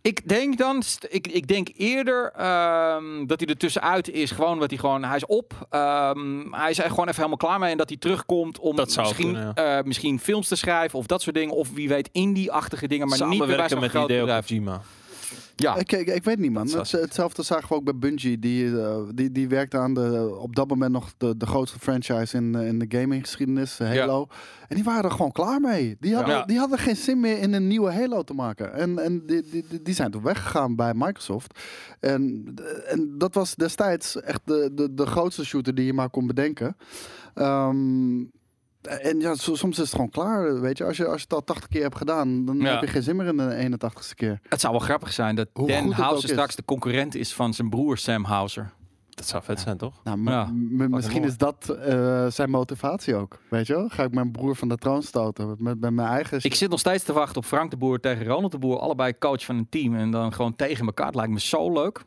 Ik 0.00 0.28
denk 0.28 0.58
dan, 0.58 0.82
ik, 1.08 1.26
ik 1.26 1.46
denk 1.46 1.68
eerder 1.76 2.32
ehm, 2.36 3.26
dat 3.26 3.40
hij 3.40 3.48
er 3.48 3.56
tussenuit 3.56 4.10
is. 4.10 4.30
Gewoon 4.30 4.58
dat 4.58 4.70
hij 4.70 4.78
gewoon, 4.78 5.04
hij 5.04 5.16
is 5.16 5.26
op. 5.26 5.66
Ehm, 5.70 6.52
hij 6.52 6.70
is 6.70 6.78
er 6.78 6.88
gewoon 6.88 7.04
even 7.08 7.16
helemaal 7.16 7.36
klaar 7.36 7.58
mee. 7.58 7.70
En 7.70 7.76
dat 7.76 7.88
hij 7.88 7.98
terugkomt 7.98 8.58
om 8.58 8.76
Dat 8.76 8.92
zou 8.92 9.06
misschien, 9.06 9.32
kunnen, 9.32 9.54
eh, 9.54 9.82
misschien 9.84 10.18
films 10.20 10.48
te 10.48 10.56
schrijven 10.56 10.98
of 10.98 11.06
dat 11.06 11.22
soort 11.22 11.34
dingen. 11.36 11.54
Of 11.54 11.70
wie 11.72 11.88
weet 11.88 12.08
indie-achtige 12.12 12.88
dingen. 12.88 13.08
Maar 13.08 13.28
niet 13.28 13.46
meer 13.46 13.56
bij 13.56 13.68
zo'n 13.68 13.80
met 13.80 13.90
groot 13.90 14.08
Hideo 14.08 14.20
bedrijf. 14.20 14.46
Kojima. 14.46 14.80
Ja, 15.56 15.76
Ik, 15.76 15.92
ik, 15.92 16.06
ik 16.06 16.24
weet 16.24 16.38
niet, 16.38 16.52
man. 16.52 16.68
Het, 16.68 16.90
hetzelfde 16.92 17.42
zagen 17.42 17.68
we 17.68 17.74
ook 17.74 17.84
bij 17.84 17.96
Bungie. 17.96 18.38
Die, 18.38 18.80
eh, 18.80 18.98
die, 19.14 19.32
die 19.32 19.48
werkte 19.48 19.78
aan 19.78 19.94
de, 19.94 20.36
op 20.40 20.56
dat 20.56 20.68
moment 20.68 20.92
nog 20.92 21.12
de, 21.18 21.36
de 21.36 21.46
grootste 21.46 21.78
franchise 21.78 22.36
in, 22.36 22.54
eh, 22.54 22.66
in 22.66 22.78
de 22.78 22.98
gaminggeschiedenis, 22.98 23.80
eh, 23.80 23.88
Halo. 23.88 24.26
En 24.68 24.74
die 24.74 24.84
waren 24.84 25.04
er 25.04 25.10
gewoon 25.10 25.32
klaar 25.32 25.60
mee. 25.60 25.96
Die 26.00 26.14
hadden, 26.14 26.34
Ja. 26.34 26.44
die 26.44 26.58
hadden 26.58 26.78
geen 26.78 26.96
zin 26.96 27.20
meer 27.20 27.38
in 27.38 27.52
een 27.52 27.66
nieuwe 27.66 27.92
Halo 27.92 28.22
te 28.22 28.34
maken. 28.34 28.72
En, 28.74 28.98
en 28.98 29.26
die, 29.26 29.42
die, 29.42 29.64
die- 29.68 29.82
die 29.82 29.94
zijn 29.94 30.10
toen 30.10 30.22
weggegaan 30.22 30.76
bij 30.76 30.92
Microsoft. 30.94 31.58
En, 32.00 32.54
en 32.86 33.14
dat 33.18 33.34
was 33.34 33.54
destijds 33.54 34.20
echt 34.20 34.40
de, 34.44 34.70
de, 34.74 34.94
de 34.94 35.06
grootste 35.06 35.44
shooter 35.44 35.74
die 35.74 35.86
je 35.86 35.92
maar 35.92 36.10
kon 36.10 36.26
bedenken. 36.26 36.76
Ehm, 37.34 38.24
en 38.86 39.20
ja, 39.20 39.34
so- 39.34 39.54
soms 39.54 39.76
is 39.78 39.84
het 39.84 39.94
gewoon 39.94 40.10
klaar, 40.10 40.60
weet 40.60 40.78
je. 40.78 40.84
Als 40.84 40.96
je, 40.96 41.06
als 41.06 41.16
je 41.16 41.22
het 41.22 41.32
al 41.32 41.44
80 41.44 41.68
keer 41.68 41.82
hebt 41.82 41.96
gedaan, 41.96 42.44
dan 42.44 42.56
Ja. 42.58 42.72
heb 42.72 42.80
je 42.80 42.86
geen 42.86 43.02
zin 43.02 43.16
meer 43.16 43.26
in 43.26 43.36
de 43.36 43.54
81ste 43.56 44.14
keer. 44.14 44.40
het 44.48 44.60
zou 44.60 44.72
wel 44.72 44.82
grappig 44.82 45.12
zijn 45.12 45.34
dat 45.34 45.48
Hoe 45.52 45.68
Dan 45.68 45.92
Houser 45.92 46.24
is. 46.24 46.30
straks 46.30 46.56
de 46.56 46.64
concurrent 46.64 47.14
is 47.14 47.34
van 47.34 47.54
zijn 47.54 47.70
broer 47.70 47.98
Sam 47.98 48.24
Houser. 48.24 48.72
Dat 49.10 49.26
zou 49.26 49.42
vet 49.42 49.60
zijn, 49.60 49.76
toch? 49.76 50.00
Nou, 50.04 50.24
Ja, 50.30 50.50
misschien 50.52 50.90
mooi. 51.20 51.30
is 51.30 51.36
dat 51.36 51.68
eh, 51.68 52.26
zijn 52.26 52.50
motivatie 52.50 53.14
ook. 53.14 53.38
Weet 53.50 53.66
je 53.66 53.74
wel? 53.74 53.88
Ga 53.88 54.02
ik 54.02 54.14
mijn 54.14 54.30
broer 54.30 54.56
van 54.56 54.68
de 54.68 54.76
troon 54.76 55.02
stoten 55.02 55.48
met, 55.58 55.80
met 55.80 55.92
mijn 55.92 56.08
eigen... 56.08 56.38
Ik 56.42 56.54
zit 56.54 56.70
nog 56.70 56.78
steeds 56.78 57.04
te 57.04 57.12
wachten 57.12 57.36
op 57.36 57.44
Frank 57.44 57.70
de 57.70 57.76
Boer 57.76 58.00
tegen 58.00 58.26
Ronald 58.26 58.52
de 58.52 58.58
Boer. 58.58 58.78
Allebei 58.78 59.18
coach 59.18 59.44
van 59.44 59.56
een 59.56 59.68
team. 59.68 59.94
En 59.94 60.10
dan 60.10 60.32
gewoon 60.32 60.56
tegen 60.56 60.86
elkaar. 60.86 61.06
Het 61.06 61.14
lijkt 61.14 61.32
me 61.32 61.40
zo 61.40 61.72
leuk. 61.72 62.04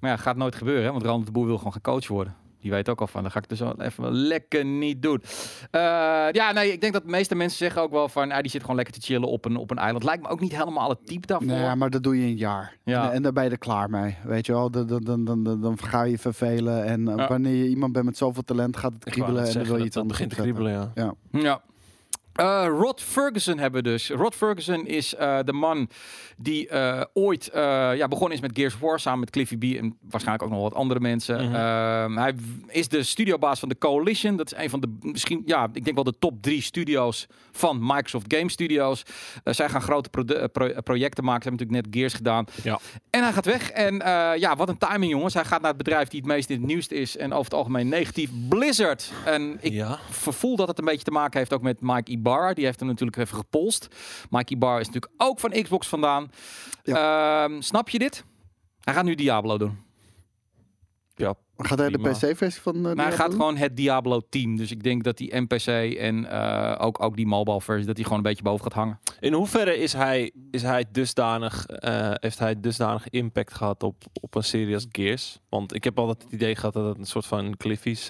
Maar 0.00 0.10
ja, 0.10 0.16
gaat 0.16 0.36
nooit 0.36 0.54
gebeuren. 0.54 0.84
Hè? 0.84 0.90
Want 0.90 1.02
Ronald 1.02 1.26
de 1.26 1.32
Boer 1.32 1.46
wil 1.46 1.58
gewoon 1.58 1.72
gecoacht 1.72 2.06
worden. 2.06 2.34
Die 2.64 2.72
weet 2.72 2.88
ook 2.88 3.00
al 3.00 3.06
van, 3.06 3.22
dan 3.22 3.30
ga 3.30 3.38
ik 3.38 3.48
dus 3.48 3.60
wel 3.60 3.80
even 3.80 4.12
lekker 4.12 4.64
niet 4.64 5.02
doen. 5.02 5.22
Eh, 5.70 5.80
ja, 6.32 6.52
nee, 6.52 6.72
ik 6.72 6.80
denk 6.80 6.92
dat 6.92 7.02
de 7.02 7.08
meeste 7.10 7.34
mensen 7.34 7.58
zeggen 7.58 7.82
ook 7.82 7.90
wel 7.90 8.08
van, 8.08 8.30
ah, 8.32 8.40
die 8.40 8.50
zit 8.50 8.60
gewoon 8.60 8.76
lekker 8.76 8.94
te 8.94 9.00
chillen 9.00 9.28
op 9.28 9.44
een, 9.44 9.56
op 9.56 9.70
een 9.70 9.78
eiland. 9.78 10.04
Lijkt 10.04 10.22
me 10.22 10.28
ook 10.28 10.40
niet 10.40 10.56
helemaal 10.56 10.88
het 10.88 11.06
type 11.06 11.26
daarvoor. 11.26 11.46
Nee, 11.48 11.60
ja, 11.60 11.74
maar 11.74 11.90
dat 11.90 12.02
doe 12.02 12.18
je 12.20 12.26
een 12.26 12.36
jaar. 12.36 12.76
Ja. 12.84 13.06
En, 13.08 13.12
en 13.12 13.22
dan 13.22 13.34
ben 13.34 13.44
je 13.44 13.50
er 13.50 13.58
klaar 13.58 13.90
mee. 13.90 14.16
Weet 14.24 14.46
je 14.46 14.52
wel? 14.52 14.70
Dan, 14.70 14.86
dan, 14.86 15.02
dan, 15.04 15.24
dan, 15.44 15.60
dan, 15.60 15.78
ga 15.78 16.02
je 16.02 16.18
vervelen. 16.18 16.84
En 16.84 17.04
Ja. 17.04 17.28
wanneer 17.28 17.54
je 17.54 17.68
iemand 17.68 17.92
bent 17.92 18.04
met 18.04 18.16
zoveel 18.16 18.42
talent, 18.44 18.76
gaat 18.76 18.92
het 18.92 19.04
kriebelen. 19.04 19.46
En 19.46 19.52
dan 19.52 19.64
wil 19.64 19.76
je 19.76 19.84
iets 19.84 19.94
dat- 19.94 20.02
anders 20.02 20.18
dat 20.18 20.28
begint 20.28 20.30
te 20.30 20.36
kriebelen, 20.36 20.90
ja. 20.94 21.14
Ja. 21.40 21.60
Eh, 22.34 22.66
Rod 22.68 23.02
Ferguson 23.02 23.58
hebben 23.58 23.82
we 23.82 23.90
dus. 23.90 24.10
Rod 24.10 24.34
Ferguson 24.34 24.86
is 24.86 25.14
eh, 25.14 25.38
de 25.44 25.52
man 25.52 25.88
die 26.36 26.68
eh, 26.68 27.02
ooit 27.12 27.50
ja, 27.52 28.08
begonnen 28.08 28.36
is 28.36 28.40
met 28.40 28.50
Gears 28.54 28.74
of 28.74 28.80
War 28.80 29.00
samen 29.00 29.20
met 29.20 29.30
Cliffy 29.30 29.56
B 29.56 29.62
en 29.62 29.98
waarschijnlijk 30.00 30.44
ook 30.44 30.50
nog 30.50 30.62
wat 30.62 30.74
andere 30.74 31.00
mensen. 31.00 31.44
Mhm. 31.44 31.54
Ehm, 31.54 32.16
hij 32.16 32.34
is 32.66 32.88
de 32.88 33.02
studiobaas 33.02 33.58
van 33.58 33.68
de 33.68 33.78
Coalition. 33.78 34.36
Dat 34.36 34.52
is 34.52 34.58
een 34.58 34.70
van 34.70 34.80
de 34.80 34.96
misschien, 35.00 35.42
ja, 35.46 35.68
ik 35.72 35.84
denk 35.84 35.94
wel 35.94 36.04
de 36.04 36.18
top 36.18 36.42
drie 36.42 36.62
studio's 36.62 37.26
van 37.52 37.78
Microsoft 37.80 38.34
Game 38.34 38.50
Studios. 38.50 39.02
Zij 39.44 39.68
gaan 39.68 39.82
grote 39.82 40.08
pro- 40.08 40.80
projecten 40.82 41.24
maken. 41.24 41.42
Ze 41.42 41.48
hebben 41.48 41.66
natuurlijk 41.66 41.86
net 41.86 41.86
Gears 41.90 42.14
gedaan. 42.14 42.46
Ja. 42.62 42.78
En 43.10 43.22
hij 43.22 43.32
gaat 43.32 43.44
weg. 43.44 43.70
En 43.70 43.94
ja, 44.38 44.56
wat 44.56 44.68
een 44.68 44.78
timing, 44.78 45.12
jongens. 45.12 45.34
Hij 45.34 45.44
gaat 45.44 45.60
naar 45.60 45.68
het 45.68 45.78
bedrijf 45.78 46.08
die 46.08 46.20
het 46.20 46.28
meest 46.28 46.50
in 46.50 46.56
het 46.56 46.66
nieuws 46.66 46.88
is 46.88 47.16
en 47.16 47.32
over 47.32 47.44
het 47.44 47.54
algemeen 47.54 47.88
negatief, 47.88 48.30
Blizzard. 48.48 49.12
En 49.24 49.58
ik 49.60 49.72
ja. 49.72 49.98
vervoel 50.10 50.56
dat 50.56 50.68
het 50.68 50.78
een 50.78 50.84
beetje 50.84 51.04
te 51.04 51.10
maken 51.10 51.38
heeft 51.38 51.52
ook 51.52 51.62
met 51.62 51.80
Mike 51.80 52.10
Ibarra. 52.24 52.52
Die 52.54 52.64
heeft 52.64 52.78
hem 52.80 52.88
natuurlijk 52.88 53.18
even 53.18 53.36
gepolst. 53.36 53.88
Mike 54.30 54.52
Ibarra 54.52 54.78
is 54.80 54.86
natuurlijk 54.86 55.12
ook 55.16 55.40
van 55.40 55.50
Xbox 55.50 55.86
vandaan. 55.86 56.30
Ehm, 56.84 57.60
snap 57.60 57.88
je 57.88 57.98
dit? 57.98 58.24
Hij 58.80 58.94
gaat 58.94 59.04
nu 59.04 59.14
Diablo 59.14 59.58
doen. 59.58 59.78
ja. 61.14 61.34
Gaat 61.56 61.78
hij 61.78 61.90
de. 61.90 61.98
PC-versie 61.98 62.62
van... 62.62 62.76
eh, 62.76 62.94
Maar 62.94 63.06
hij 63.06 63.12
gaat 63.16 63.30
doen? 63.30 63.38
gewoon 63.38 63.56
het 63.56 63.76
Diablo 63.76 64.20
team. 64.28 64.56
Dus 64.56 64.70
ik 64.70 64.82
denk 64.82 65.04
dat 65.04 65.16
die 65.16 65.36
NPC 65.36 65.66
en 65.98 66.24
eh, 66.30 66.86
ook, 66.86 67.02
ook 67.02 67.16
die 67.16 67.26
mobile 67.26 67.60
versie, 67.60 67.86
dat 67.86 67.94
die 67.96 68.04
gewoon 68.04 68.18
een 68.18 68.24
beetje 68.24 68.42
boven 68.42 68.62
gaat 68.64 68.72
hangen. 68.72 69.00
In 69.20 69.32
hoeverre 69.32 69.78
is 69.78 69.92
hij, 69.92 70.32
is 70.50 70.62
hij 70.62 70.84
dusdanig, 70.92 71.66
eh, 71.66 72.10
heeft 72.14 72.38
hij 72.38 72.60
dusdanig 72.60 73.08
impact 73.08 73.54
gehad 73.54 73.82
op, 73.82 74.02
op 74.20 74.34
een 74.34 74.42
serie 74.44 74.74
als 74.74 74.86
Gears? 74.92 75.38
Want 75.48 75.74
ik 75.74 75.84
heb 75.84 75.98
altijd 75.98 76.22
het 76.22 76.32
idee 76.32 76.54
gehad 76.56 76.72
dat 76.74 76.86
het 76.86 76.98
een 76.98 77.06
soort 77.06 77.26
van 77.26 77.56
Cliffy's... 77.56 78.06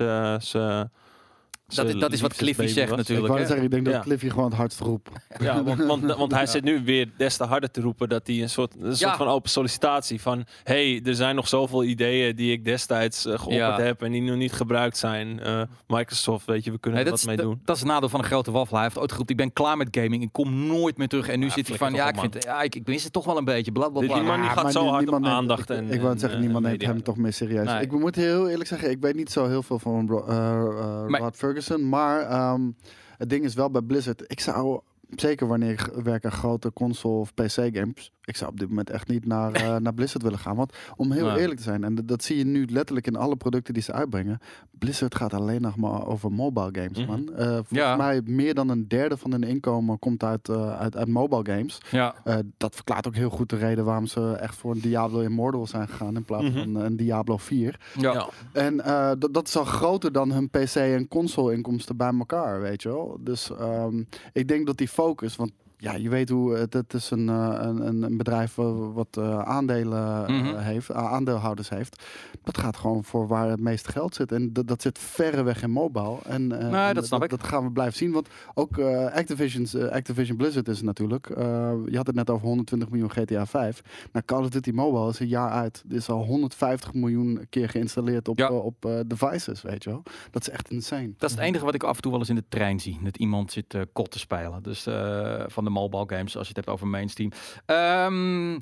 Dat, 1.67 2.01
dat 2.01 2.13
is 2.13 2.21
wat 2.21 2.35
Cliffy 2.35 2.67
zegt 2.67 2.91
was. 2.91 2.91
Ik 2.91 2.97
natuurlijk. 2.97 3.27
wou 3.29 3.41
hè. 3.41 3.47
zeggen, 3.47 3.65
ik 3.65 3.71
denk 3.71 3.85
dat. 3.85 4.03
Cliffy 4.03 4.29
gewoon 4.29 4.45
het 4.45 4.55
hardst 4.55 4.81
roept. 4.81 5.11
Ja, 5.41 5.63
want, 5.63 5.85
want, 5.85 6.15
want 6.15 6.33
hij 6.39 6.47
zit 6.47 6.65
nu 6.65 6.85
weer 6.85 7.11
des 7.17 7.37
te 7.37 7.45
harder 7.45 7.71
te 7.71 7.81
roepen 7.81 8.09
dat 8.09 8.27
hij 8.27 8.43
een 8.43 8.49
soort, 8.51 8.75
een 8.81 8.89
Ja. 8.89 8.95
soort 8.95 9.17
van 9.17 9.27
open 9.29 9.51
sollicitatie 9.51 10.21
van 10.21 10.45
hey, 10.65 11.01
er 11.05 11.15
zijn 11.15 11.35
nog 11.35 11.49
zoveel 11.49 11.85
ideeën 11.85 12.37
die 12.37 12.53
ik 12.53 12.65
destijds 12.65 13.27
eh, 13.27 13.33
geopperd 13.33 13.55
Ja. 13.59 13.81
heb 13.81 14.03
en 14.03 14.13
die 14.13 14.23
nog 14.23 14.37
niet 14.37 14.53
gebruikt 14.53 14.97
zijn. 14.97 15.41
Eh, 15.41 15.63
Microsoft, 15.87 16.47
weet 16.47 16.65
je, 16.65 16.71
we 16.71 16.79
kunnen 16.79 17.05
er 17.05 17.11
wat 17.11 17.27
mee 17.27 17.37
doen. 17.37 17.61
dat 17.65 17.75
is 17.77 17.83
het 17.83 17.91
nadeel 17.91 18.09
van 18.09 18.21
een 18.21 18.27
grote 18.27 18.51
waffel. 18.51 18.77
Hij 18.77 18.85
heeft 18.85 18.99
ooit 18.99 19.11
geroepen, 19.11 19.35
ik 19.35 19.41
ben 19.41 19.53
klaar 19.53 19.77
met 19.77 19.89
gaming. 19.91 20.23
Ik 20.23 20.33
kom 20.33 20.67
nooit 20.67 20.97
meer 20.97 21.09
terug. 21.09 21.29
En 21.29 21.39
nu 21.39 21.47
Ja, 21.47 21.53
zit 21.53 21.69
hij 21.69 21.77
van, 21.77 21.93
ja, 21.95 22.09
ik, 22.09 22.19
vind, 22.21 22.45
ja 22.45 22.63
ik, 22.63 22.75
ik 22.75 22.87
mis 22.87 23.05
het 23.05 23.13
toch 23.13 23.25
wel 23.25 23.37
een 23.39 23.45
beetje. 23.45 23.73
Bla, 23.73 23.89
bla, 23.89 24.01
Die- 24.01 24.09
bla. 24.09 24.19
die 24.19 24.27
man 24.29 24.37
die 24.41 24.45
Ja, 24.49 24.53
gaat 24.55 24.73
zo 24.73 24.87
hard 24.87 25.09
op 25.09 25.25
aandacht 25.25 25.71
ik- 25.71 25.77
en- 25.77 25.91
Ik 25.91 26.01
wou 26.01 26.13
en, 26.13 26.19
zeggen, 26.19 26.41
niemand 26.41 26.65
neemt 26.65 26.83
hem 26.83 27.03
toch 27.03 27.17
meer 27.17 27.33
serieus. 27.33 27.81
Ik 27.81 27.93
moet 27.93 28.15
heel 28.15 28.49
eerlijk 28.49 28.69
zeggen, 28.69 28.91
ik 28.91 28.99
weet 29.01 29.15
niet 29.15 29.31
zo 29.31 29.47
heel 29.49 29.63
veel 29.63 29.79
van 29.79 30.23
eh, 30.29 30.37
eh, 30.37 31.05
Rod 31.09 31.37
Ferguson. 31.37 31.54
Maar 31.89 32.21
ehm, 32.21 32.71
het 33.19 33.31
ding 33.31 33.45
is 33.45 33.55
wel 33.55 33.71
bij 33.71 33.83
Blizzard. 33.83 34.25
Ik 34.27 34.41
zou, 34.41 34.81
zeker 35.09 35.47
wanneer 35.47 35.71
ik 35.71 35.81
g- 35.81 35.91
werk 36.03 36.25
aan 36.25 36.33
grote 36.33 36.73
console 36.73 37.19
of 37.21 37.35
PC 37.35 37.51
games. 37.77 38.13
Ik 38.27 38.37
zou 38.37 38.51
op 38.51 38.59
dit 38.59 38.69
moment 38.69 38.91
echt 38.91 39.09
niet 39.09 39.27
naar, 39.27 39.53
eh, 39.53 39.77
naar 39.77 39.95
Blizzard 39.95 40.23
willen 40.23 40.39
gaan. 40.39 40.57
Want 40.57 40.73
om 40.97 41.13
heel 41.13 41.37
eerlijk 41.37 41.57
te 41.57 41.63
zijn, 41.63 41.85
en 41.85 41.95
dat- 42.07 42.23
zie 42.25 42.37
je 42.37 42.45
nu 42.45 42.67
letterlijk 42.71 43.07
in 43.07 43.17
alle 43.17 43.37
producten 43.37 43.75
die 43.75 43.83
ze 43.83 43.93
uitbrengen. 43.93 44.39
Blizzard 44.71 45.15
gaat 45.15 45.35
alleen 45.35 45.61
nog 45.63 45.77
maar 45.77 46.07
over 46.07 46.33
mobile 46.33 46.69
games, 46.73 46.99
Mhm. 46.99 47.07
man. 47.07 47.35
Eh, 47.35 47.47
volgens 47.47 47.69
Ja. 47.79 47.97
mij 47.97 48.21
meer 48.25 48.55
dan 48.55 48.69
een 48.69 48.89
derde 48.89 49.17
van 49.17 49.31
hun 49.31 49.43
inkomen 49.43 49.99
komt 49.99 50.23
uit, 50.23 50.49
eh, 50.49 50.79
uit, 50.79 50.97
uit 50.97 51.09
mobile 51.09 51.57
games. 51.57 51.79
Ja. 51.91 52.15
Eh, 52.25 52.37
dat 52.57 52.75
verklaart 52.75 53.07
ook 53.07 53.15
heel 53.15 53.31
goed 53.31 53.51
de 53.51 53.57
reden 53.57 53.85
waarom 53.85 54.07
ze 54.07 54.33
echt 54.33 54.57
voor 54.57 54.73
een 54.73 54.81
Diablo 54.81 55.21
Immortal 55.21 55.67
zijn 55.67 55.89
gegaan 55.89 56.17
in 56.17 56.25
plaats 56.25 56.45
Mhm. 56.45 56.59
van 56.59 56.75
een 56.75 56.97
Diablo 56.97 57.37
4. 57.37 57.81
Ja. 57.99 58.13
Ja. 58.13 58.29
En 58.53 58.81
eh, 58.81 59.11
dat- 59.19 59.35
dat 59.35 59.49
is 59.49 59.57
al 59.57 59.65
groter 59.65 60.13
dan 60.13 60.33
hun 60.33 60.51
PC 60.51 60.75
en 60.75 61.09
console 61.09 61.53
inkomsten 61.55 61.97
bij 61.97 62.13
elkaar, 62.19 62.61
weet 62.61 62.83
je 62.83 62.89
wel. 62.89 63.17
Dus 63.21 63.51
ehm, 63.57 64.03
ik 64.33 64.49
denk 64.49 64.67
dat 64.67 64.77
die 64.77 64.89
focus, 64.89 65.37
want 65.37 65.51
ja, 65.85 65.95
je 65.95 66.09
weet 66.09 66.29
hoe 66.29 66.55
het, 66.57 66.73
het 66.73 66.95
is 66.95 67.11
een, 67.11 67.29
eh, 67.29 67.57
een, 67.61 67.87
een- 67.87 68.03
een 68.03 68.17
bedrijf 68.17 68.55
wa- 68.55 68.73
wat 68.73 69.17
eh, 69.17 69.39
aandelen 69.39 70.27
eh, 70.27 70.41
Mhm. 70.43 70.57
heeft, 70.59 70.93
aandeelhouders 70.93 71.69
heeft. 71.69 72.03
Dat 72.43 72.59
gaat 72.59 72.77
gewoon 72.77 73.05
voor 73.05 73.27
waar 73.27 73.49
het 73.49 73.61
meeste 73.61 73.91
geld 73.93 74.15
zit. 74.15 74.33
En 74.33 74.53
dat, 74.53 74.67
dat 74.69 74.83
zit 74.83 74.99
verreweg 74.99 75.63
in 75.63 75.71
mobile. 75.71 76.17
En, 76.27 76.53
eh, 76.61 76.69
Nee, 76.71 76.89
en 76.89 76.95
dat 76.95 77.07
snap 77.07 77.23
ik. 77.25 77.31
Dat 77.31 77.43
gaan 77.45 77.65
we 77.65 77.71
blijven 77.73 77.97
zien. 77.97 78.13
Want 78.13 78.29
ook 78.55 78.79
eh, 78.79 79.05
Activision's, 79.13 79.75
eh, 79.75 79.89
Activision 79.89 80.37
Blizzard 80.37 80.69
is 80.69 80.77
het 80.77 80.85
natuurlijk. 80.87 81.31
eh, 81.31 81.45
je 81.87 81.97
had 81.97 82.07
het 82.07 82.17
net 82.17 82.31
over 82.31 82.47
120 82.47 82.91
miljoen 82.91 83.11
GTA 83.11 83.47
5. 83.47 83.83
Nou, 84.13 84.25
Call 84.25 84.41
of 84.43 84.49
Duty 84.49 84.71
Mobile 84.71 85.09
is 85.09 85.19
een 85.21 85.29
jaar 85.29 85.51
uit. 85.51 85.83
Dit 85.87 85.99
is 85.99 86.09
al 86.09 86.25
150 86.25 86.95
miljoen 86.95 87.47
keer 87.51 87.69
geïnstalleerd 87.69 88.29
op, 88.29 88.39
Ja. 88.39 88.49
eh, 88.49 88.65
op 88.65 88.85
eh, 88.85 88.93
devices, 89.07 89.63
weet 89.63 89.85
je 89.85 89.91
wel. 89.91 90.03
Dat 90.31 90.43
is 90.43 90.51
echt 90.51 90.71
insane. 90.71 91.13
Dat 91.19 91.31
is 91.31 91.37
het 91.37 91.45
enige 91.45 91.65
wat 91.65 91.75
ik 91.75 91.83
af 91.83 91.97
en 91.97 92.03
toe 92.03 92.11
wel 92.11 92.21
eens 92.21 92.29
in 92.29 92.35
de 92.35 92.45
trein 92.49 92.81
zie. 92.81 92.99
Dat 93.03 93.17
iemand 93.17 93.53
zit 93.53 93.75
eh 93.75 93.81
kot 93.93 94.11
te 94.11 94.19
spelen. 94.19 94.63
Dus 94.63 94.87
eh, 94.87 95.43
van 95.47 95.65
de 95.65 95.71
mobile 95.75 96.05
games, 96.07 96.37
als 96.37 96.49
je 96.49 96.55
het 96.55 96.65
hebt 96.65 96.69
over 96.69 96.87
mainstream. 96.87 97.31
Ehm, 97.67 98.59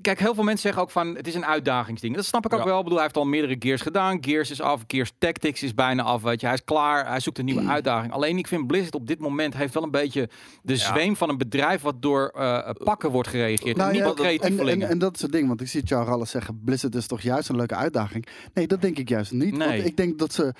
kijk, 0.00 0.18
heel 0.18 0.34
veel 0.34 0.44
mensen 0.44 0.62
zeggen 0.62 0.82
ook 0.82 0.90
van 0.90 1.14
het 1.16 1.26
is 1.26 1.34
een 1.34 1.44
uitdagingsding. 1.44 2.14
Dat 2.14 2.24
snap 2.24 2.46
ik 2.46 2.52
ook 2.52 2.58
Ja. 2.58 2.64
wel. 2.64 2.76
Ik 2.76 2.82
bedoel, 2.82 2.98
hij 2.98 3.06
heeft 3.06 3.16
al 3.18 3.26
meerdere 3.26 3.56
Gears 3.58 3.80
gedaan. 3.80 4.18
Gears 4.24 4.50
is 4.50 4.60
af, 4.60 4.84
Gears 4.86 5.12
Tactics 5.18 5.62
is 5.62 5.74
bijna 5.74 6.02
af. 6.02 6.22
Weet 6.22 6.40
je, 6.40 6.46
hij 6.46 6.54
is 6.54 6.64
klaar. 6.64 7.06
Hij 7.08 7.20
zoekt 7.20 7.38
een 7.38 7.44
nieuwe 7.44 7.66
uitdaging. 7.66 8.12
Alleen 8.12 8.38
ik 8.38 8.46
vind 8.46 8.66
Blizzard 8.66 8.94
op 8.94 9.06
dit 9.06 9.18
moment 9.18 9.54
heeft 9.54 9.74
wel 9.74 9.82
een 9.82 9.90
beetje 9.90 10.28
de 10.62 10.76
zweem 10.76 11.16
van 11.16 11.28
een 11.28 11.38
bedrijf 11.38 11.82
wat 11.82 12.02
door 12.02 12.28
eh, 12.28 12.70
pakken 12.84 13.10
wordt 13.10 13.28
gereageerd. 13.28 13.76
Nou 13.76 13.88
en 13.88 13.94
niet 13.94 14.02
ja, 14.18 14.48
en, 14.66 14.82
en, 14.82 14.98
dat 14.98 15.14
is 15.14 15.22
het 15.22 15.32
ding, 15.32 15.48
want 15.48 15.60
ik 15.60 15.68
zie 15.68 15.94
alles 15.94 16.30
zeggen. 16.30 16.60
Blizzard 16.64 16.94
is 16.94 17.06
toch 17.06 17.20
juist 17.20 17.48
een 17.48 17.56
leuke 17.56 17.74
uitdaging? 17.74 18.26
Nee, 18.54 18.66
dat 18.66 18.80
denk 18.80 18.98
ik 18.98 19.08
juist 19.08 19.32
niet. 19.32 19.56
Nee. 19.56 19.68
Want 19.68 19.88
ik 19.88 19.96
denk 19.96 20.18
dat 20.18 20.32
ze 20.32 20.54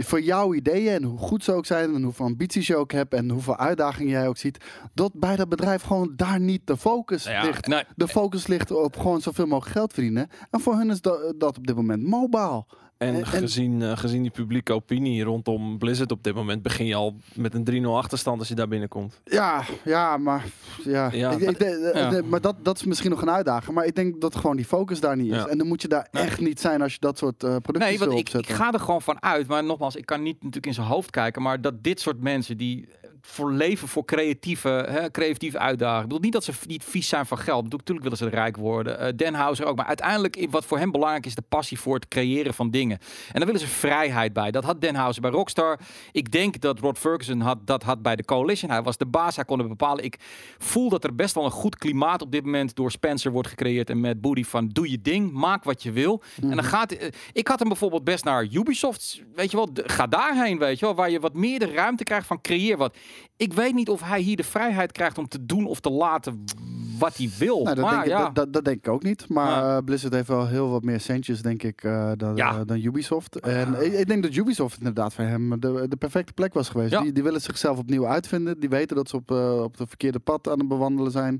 voor 0.00 0.20
jouw 0.20 0.54
ideeën 0.54 0.92
en 0.94 1.02
hoe 1.02 1.18
goed 1.18 1.44
ze 1.44 1.52
ook 1.52 1.66
zijn 1.66 1.94
en 1.94 2.02
hoeveel 2.02 2.24
ambities 2.26 2.66
je 2.66 2.76
ook 2.76 2.92
hebt 2.92 3.14
en 3.14 3.30
hoeveel 3.30 3.56
uitdagingen 3.56 4.10
jij 4.12 4.28
ook 4.28 4.36
ziet, 4.36 4.64
dat 4.94 5.12
bij 5.14 5.36
dat 5.36 5.48
bedrijf 5.48 5.82
gewoon 5.82 6.12
daar 6.16 6.40
niet 6.40 6.66
de 6.66 6.76
focus 6.76 7.24
Ja, 7.24 7.42
ligt. 7.44 7.66
nee. 7.66 7.84
De 7.96 8.08
focus 8.08 8.46
ligt 8.46 8.70
op 8.70 8.96
gewoon 8.96 9.20
zoveel 9.20 9.46
mogelijk 9.46 9.76
geld 9.76 9.92
verdienen. 9.92 10.28
En 10.50 10.60
voor 10.60 10.74
hun 10.74 10.90
is 10.90 11.00
dat, 11.00 11.34
dat 11.38 11.56
op 11.56 11.66
dit 11.66 11.76
moment 11.76 12.02
mobile. 12.02 12.64
En, 12.98 13.08
En- 13.08 13.14
en- 13.14 13.26
gezien, 13.26 13.82
eh, 13.82 13.96
gezien 13.96 14.22
die 14.22 14.30
publieke 14.30 14.72
opinie 14.72 15.22
rondom 15.24 15.78
Blizzard 15.78 16.12
op 16.12 16.22
dit 16.22 16.34
moment, 16.34 16.62
begin 16.62 16.86
je 16.86 16.94
al 16.94 17.16
met 17.34 17.54
een 17.54 17.64
3-0 17.64 17.96
achterstand 17.96 18.38
als 18.38 18.48
je 18.48 18.54
daar 18.54 18.68
binnenkomt. 18.68 19.20
Ja, 19.24 19.64
ja, 19.84 20.16
maar 20.16 20.44
ja. 20.84 21.10
Ja. 21.12 21.30
Ik, 21.30 21.38
ik, 21.40 21.58
de- 21.58 21.64
de- 21.64 21.90
Ja. 21.94 22.10
de- 22.10 22.22
maar 22.22 22.40
dat, 22.40 22.56
dat 22.62 22.76
is 22.76 22.84
misschien 22.84 23.10
nog 23.10 23.22
een 23.22 23.30
uitdaging. 23.30 23.74
Maar 23.74 23.84
ik 23.84 23.94
denk 23.94 24.20
dat 24.20 24.36
gewoon 24.36 24.56
die 24.56 24.64
focus 24.64 25.00
daar 25.00 25.16
niet 25.16 25.30
is. 25.32 25.36
Ja. 25.36 25.46
En 25.46 25.58
dan 25.58 25.66
moet 25.66 25.82
je 25.82 25.88
daar 25.88 26.08
Nee. 26.10 26.22
echt 26.22 26.40
niet 26.40 26.60
zijn 26.60 26.82
als 26.82 26.92
je 26.92 26.98
dat 27.00 27.18
soort 27.18 27.42
eh 27.42 27.56
producties 27.56 27.90
Nee, 27.90 27.98
want 27.98 28.10
wil 28.10 28.18
ik, 28.20 28.32
ik 28.48 28.54
ga 28.54 28.72
er 28.72 28.80
gewoon 28.80 29.02
van 29.02 29.22
uit. 29.22 29.46
Maar 29.46 29.64
nogmaals, 29.64 29.96
ik 29.96 30.06
kan 30.06 30.22
niet 30.22 30.34
natuurlijk 30.36 30.66
in 30.66 30.74
zijn 30.74 30.86
hoofd 30.86 31.10
kijken. 31.10 31.42
Maar 31.42 31.60
dat 31.60 31.82
dit 31.82 32.00
soort 32.00 32.20
mensen 32.20 32.56
die 32.56 32.88
voor 33.26 33.52
leven 33.52 33.88
voor 33.88 34.04
creatieve, 34.04 34.68
hè, 34.68 35.10
creatieve 35.10 35.58
uitdagingen. 35.58 36.02
Ik 36.02 36.06
bedoel 36.08 36.22
niet 36.24 36.32
dat 36.32 36.44
ze 36.44 36.52
niet 36.66 36.84
vies 36.84 37.08
zijn 37.08 37.26
van 37.26 37.38
geld. 37.38 37.62
Bedoel, 37.62 37.78
natuurlijk 37.78 38.06
willen 38.08 38.18
ze 38.32 38.36
rijk 38.40 38.56
worden. 38.56 38.98
Eh 38.98 39.12
Den 39.16 39.34
Houser 39.34 39.66
ook. 39.66 39.76
Maar 39.76 39.86
uiteindelijk, 39.86 40.46
wat 40.50 40.64
voor 40.64 40.78
hem 40.78 40.90
belangrijk 40.90 41.26
is, 41.26 41.34
de 41.34 41.42
passie 41.48 41.78
voor 41.80 41.94
het 41.94 42.08
creëren 42.08 42.54
van 42.54 42.70
dingen. 42.70 42.98
En 43.26 43.32
daar 43.34 43.44
willen 43.46 43.60
ze 43.60 43.66
vrijheid 43.66 44.32
bij. 44.32 44.50
Dat 44.50 44.64
had 44.64 44.80
Den 44.80 44.94
Houser 44.94 45.22
bij 45.22 45.30
Rockstar. 45.30 45.78
Ik 46.12 46.30
denk 46.30 46.60
dat 46.60 46.78
Rod 46.78 46.98
Ferguson 46.98 47.40
had, 47.40 47.66
dat 47.66 47.82
had 47.82 48.02
bij 48.02 48.16
de 48.16 48.24
Coalition. 48.24 48.70
Hij 48.70 48.82
was 48.82 48.96
de 48.96 49.06
baas, 49.06 49.36
hij 49.36 49.44
kon 49.44 49.58
het 49.58 49.68
bepalen. 49.68 50.04
Ik 50.04 50.16
voel 50.58 50.88
dat 50.88 51.04
er 51.04 51.14
best 51.14 51.34
wel 51.34 51.44
een 51.44 51.50
goed 51.50 51.76
klimaat 51.78 52.22
op 52.22 52.32
dit 52.32 52.44
moment 52.44 52.74
door 52.76 52.90
Spencer 52.90 53.30
wordt 53.32 53.48
gecreëerd. 53.48 53.90
En 53.90 54.00
met 54.00 54.20
Booty 54.20 54.44
van 54.44 54.68
doe 54.68 54.90
je 54.90 55.00
ding, 55.02 55.32
maak 55.32 55.64
wat 55.64 55.82
je 55.82 55.92
wil. 55.92 56.22
En 56.42 56.48
dan 56.54 56.64
gaat... 56.64 56.92
eh, 56.92 57.08
Ik 57.32 57.48
had 57.48 57.58
hem 57.58 57.68
bijvoorbeeld 57.68 58.04
best 58.04 58.24
naar 58.24 58.46
Ubisoft, 58.52 59.22
weet 59.34 59.50
je 59.50 59.56
wel. 59.56 59.68
Ga 59.74 60.06
daarheen, 60.06 60.58
weet 60.58 60.78
je 60.78 60.84
wel. 60.86 60.94
Waar 60.94 61.10
je 61.10 61.20
wat 61.20 61.34
meer 61.34 61.58
de 61.58 61.72
ruimte 61.72 62.02
krijgt 62.04 62.26
van 62.26 62.40
creëer 62.40 62.76
wat. 62.76 62.96
Ik 63.36 63.52
weet 63.52 63.74
niet 63.74 63.88
of 63.88 64.02
hij 64.02 64.20
hier 64.20 64.36
de 64.36 64.44
vrijheid 64.44 64.92
krijgt 64.92 65.18
om 65.18 65.28
te 65.28 65.46
doen 65.46 65.66
of 65.66 65.80
te 65.80 65.90
laten 65.90 66.44
wat 66.98 67.16
hij 67.16 67.30
wil. 67.38 67.62
Nou, 67.62 67.74
dat, 67.74 67.84
maar 67.84 67.94
denk 68.04 68.06
ja. 68.06 68.30
dat, 68.30 68.64
denk 68.64 68.76
ik 68.76 68.88
ook 68.88 69.02
niet. 69.02 69.28
Maar 69.28 69.50
Ja. 69.50 69.76
eh, 69.76 69.84
Blizzard 69.84 70.12
heeft 70.12 70.28
wel 70.28 70.46
heel 70.46 70.68
wat 70.68 70.82
meer 70.84 71.00
centjes, 71.00 71.42
denk 71.42 71.62
ik, 71.62 71.82
eh, 71.84 72.10
dan, 72.16 72.36
Ja. 72.36 72.50
eh, 72.54 72.60
dan 72.66 72.80
Ubisoft. 72.84 73.40
En 73.40 73.74
ik, 73.84 73.92
ik 73.92 74.06
denk 74.06 74.22
dat 74.22 74.34
Ubisoft 74.34 74.78
inderdaad 74.78 75.14
voor 75.14 75.24
hem 75.24 75.60
de, 75.60 75.86
de 75.88 75.96
perfecte 75.96 76.32
plek 76.32 76.54
was 76.54 76.68
geweest. 76.68 77.02
Die, 77.02 77.12
die 77.12 77.22
willen 77.22 77.40
zichzelf 77.40 77.78
opnieuw 77.78 78.06
uitvinden. 78.06 78.60
Die 78.60 78.68
weten 78.68 78.96
dat 78.96 79.08
ze 79.08 79.16
op, 79.16 79.30
eh, 79.30 79.62
op 79.62 79.78
het 79.78 79.88
verkeerde 79.88 80.18
pad 80.18 80.48
aan 80.48 80.58
het 80.58 80.68
bewandelen 80.68 81.12
zijn. 81.12 81.38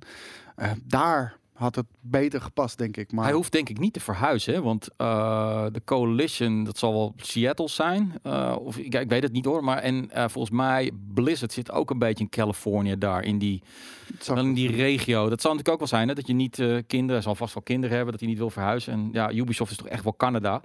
Daar 0.87 1.37
had 1.55 1.75
het 1.75 1.87
beter 2.01 2.41
gepast, 2.41 2.79
denk 2.79 2.97
ik. 2.97 3.13
Maar 3.13 3.25
Hij 3.25 3.33
hoeft 3.35 3.53
denk 3.53 3.69
ik 3.69 3.79
niet 3.79 3.93
te 3.93 4.01
verhuizen, 4.01 4.55
hè, 4.55 4.63
want 4.63 4.89
eh, 4.97 5.67
de 5.73 5.83
Coalition, 5.85 6.65
dat 6.65 6.79
zal 6.79 6.93
wel 6.93 7.13
Seattle 7.17 7.69
zijn. 7.69 8.13
eh, 8.23 8.57
of 8.59 8.77
ik, 8.79 8.95
ik 8.95 9.09
weet 9.09 9.23
het 9.23 9.33
niet 9.33 9.45
hoor, 9.45 9.65
maar 9.65 9.79
en 9.79 10.11
eh, 10.11 10.25
volgens 10.29 10.57
mij 10.57 10.91
Blizzard 11.15 11.53
zit 11.53 11.71
ook 11.73 11.91
een 11.91 11.99
beetje 11.99 12.25
in 12.25 12.31
Californië 12.31 12.99
daar, 12.99 13.23
in 13.25 13.39
die, 13.39 13.63
in 14.35 14.55
die 14.55 14.71
regio. 14.71 15.29
Dat 15.29 15.41
zal 15.41 15.51
natuurlijk 15.51 15.69
ook 15.69 15.79
wel 15.91 15.99
zijn, 15.99 16.09
hè, 16.09 16.15
dat 16.15 16.27
je 16.27 16.35
niet 16.35 16.59
eh, 16.59 16.77
kinderen, 16.87 17.15
hij 17.15 17.23
zal 17.23 17.35
vast 17.35 17.55
wel 17.55 17.63
kinderen 17.63 17.95
hebben, 17.95 18.13
dat 18.13 18.21
hij 18.21 18.31
niet 18.31 18.39
wil 18.39 18.51
verhuizen. 18.51 18.93
En 18.93 19.09
ja, 19.13 19.33
Ubisoft 19.33 19.71
is 19.71 19.77
toch 19.77 19.89
echt 19.89 20.05
wel 20.05 20.17
Canada. 20.17 20.63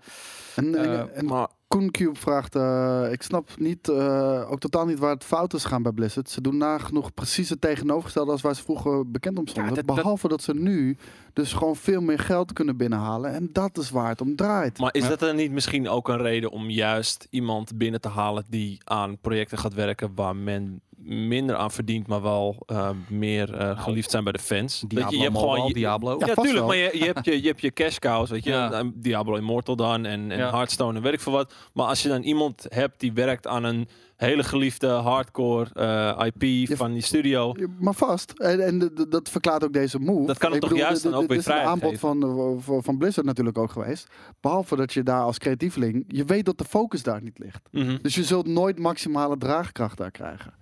en, 0.55 0.75
en, 0.75 1.15
en 1.15 1.25
Maar 1.25 1.47
Cube 1.77 2.19
vraagt, 2.19 2.55
eh, 2.55 3.07
ik 3.11 3.21
snap 3.21 3.49
niet, 3.57 3.89
eh, 3.89 4.51
ook 4.51 4.59
totaal 4.59 4.85
niet 4.85 4.99
waar 4.99 5.13
het 5.13 5.23
fout 5.23 5.53
is 5.53 5.65
gaan 5.65 5.81
bij 5.83 5.91
Blizzard. 5.91 6.29
Ze 6.29 6.41
doen 6.41 6.57
nagenoeg 6.57 7.13
precies 7.13 7.49
het 7.49 7.61
tegenovergestelde 7.61 8.31
als 8.31 8.41
waar 8.41 8.55
ze 8.55 8.63
vroeger 8.63 9.11
bekend 9.11 9.37
om 9.37 9.47
stonden. 9.47 9.69
Ja, 9.71 9.77
dat- 9.77 9.87
dat- 9.87 9.95
Behalve 9.95 10.27
dat 10.27 10.41
ze 10.41 10.53
nu 10.53 10.97
dus 11.33 11.53
gewoon 11.53 11.75
veel 11.75 12.01
meer 12.01 12.19
geld 12.19 12.53
kunnen 12.53 12.77
binnenhalen. 12.77 13.33
En 13.33 13.49
dat 13.53 13.77
is 13.77 13.89
waar 13.89 14.09
het 14.09 14.21
om 14.21 14.35
draait. 14.35 14.79
Maar 14.79 14.93
is 14.93 15.03
Ja. 15.03 15.09
dat 15.09 15.19
dan 15.19 15.35
niet 15.35 15.51
misschien 15.51 15.89
ook 15.89 16.07
een 16.07 16.21
reden 16.21 16.51
om 16.51 16.69
juist 16.69 17.27
iemand 17.29 17.77
binnen 17.77 18.01
te 18.01 18.09
halen 18.09 18.43
die 18.49 18.77
aan 18.83 19.17
projecten 19.21 19.57
gaat 19.57 19.73
werken 19.73 20.11
waar 20.15 20.35
men 20.35 20.81
minder 21.03 21.55
aan 21.55 21.71
verdient, 21.71 22.07
maar 22.07 22.21
wel 22.21 22.63
eh, 22.65 22.89
meer 23.07 23.53
eh, 23.53 23.83
geliefd 23.83 24.11
zijn 24.11 24.23
bij 24.23 24.33
de 24.33 24.39
fans? 24.39 24.79
Diablo, 24.79 25.01
Weet 25.01 25.09
je, 25.11 25.15
je 25.17 25.21
hebt 25.23 25.33
Mobile, 25.33 25.51
gewoon 25.53 25.67
je, 25.67 25.73
Diablo. 25.73 26.09
Ja, 26.19 26.25
Ja, 26.27 26.33
vast 26.33 26.47
tuurlijk, 26.47 26.57
wel. 26.57 26.67
maar 26.67 26.75
je, 26.93 26.97
je, 26.99 27.05
hebt 27.05 27.25
je, 27.25 27.41
je 27.41 27.47
hebt 27.47 27.61
je 27.61 27.71
cash 27.71 27.97
cows, 27.97 28.29
weet 28.29 28.43
je, 28.43 28.49
Ja. 28.49 28.71
eh, 28.71 28.85
Diablo 28.93 29.35
Immortal 29.35 29.75
dan 29.75 30.05
en, 30.05 30.31
en 30.31 30.37
Ja. 30.37 30.49
Hearthstone 30.51 30.97
en 30.97 31.03
weet 31.03 31.13
ik 31.13 31.19
veel 31.19 31.31
wat. 31.33 31.53
Maar 31.73 31.85
als 31.85 32.01
je 32.03 32.09
dan 32.09 32.21
iemand 32.21 32.65
hebt 32.69 32.99
die 32.99 33.13
werkt 33.13 33.47
aan 33.47 33.63
een 33.63 33.87
hele 34.15 34.43
geliefde 34.43 34.87
hardcore 34.87 35.69
eh, 35.73 36.25
IP 36.25 36.41
Je- 36.69 36.77
van 36.77 36.93
die 36.93 37.01
studio, 37.01 37.53
Maar 37.79 37.93
vast. 37.93 38.31
En, 38.31 38.65
en 38.65 38.79
de- 38.79 38.93
de- 38.93 39.07
dat 39.07 39.29
verklaart 39.29 39.63
ook 39.63 39.73
deze 39.73 39.99
move. 39.99 40.25
Dat 40.27 40.37
kan 40.37 40.53
Ik 40.53 40.59
toch 40.59 40.69
bedoel, 40.69 40.85
juist 40.85 41.03
dan 41.03 41.13
ook 41.13 41.19
dit 41.19 41.29
weer 41.29 41.37
is 41.39 41.45
een 41.45 41.53
aanbod 41.53 41.99
van, 41.99 42.57
van, 42.61 42.83
van 42.83 42.97
Blizzard 42.97 43.25
natuurlijk 43.25 43.57
ook 43.57 43.71
geweest. 43.71 44.07
Behalve 44.41 44.75
dat 44.75 44.93
je 44.93 45.03
daar 45.03 45.21
als 45.21 45.37
creatieveling, 45.37 46.03
je 46.07 46.23
weet 46.25 46.45
dat 46.45 46.57
de 46.57 46.65
focus 46.65 47.03
daar 47.03 47.21
niet 47.21 47.39
ligt. 47.39 47.61
Mhm. 47.71 47.97
Dus 48.01 48.15
je 48.15 48.23
zult 48.23 48.47
nooit 48.47 48.79
maximale 48.79 49.37
draagkracht 49.37 49.97
daar 49.97 50.11
krijgen. 50.11 50.53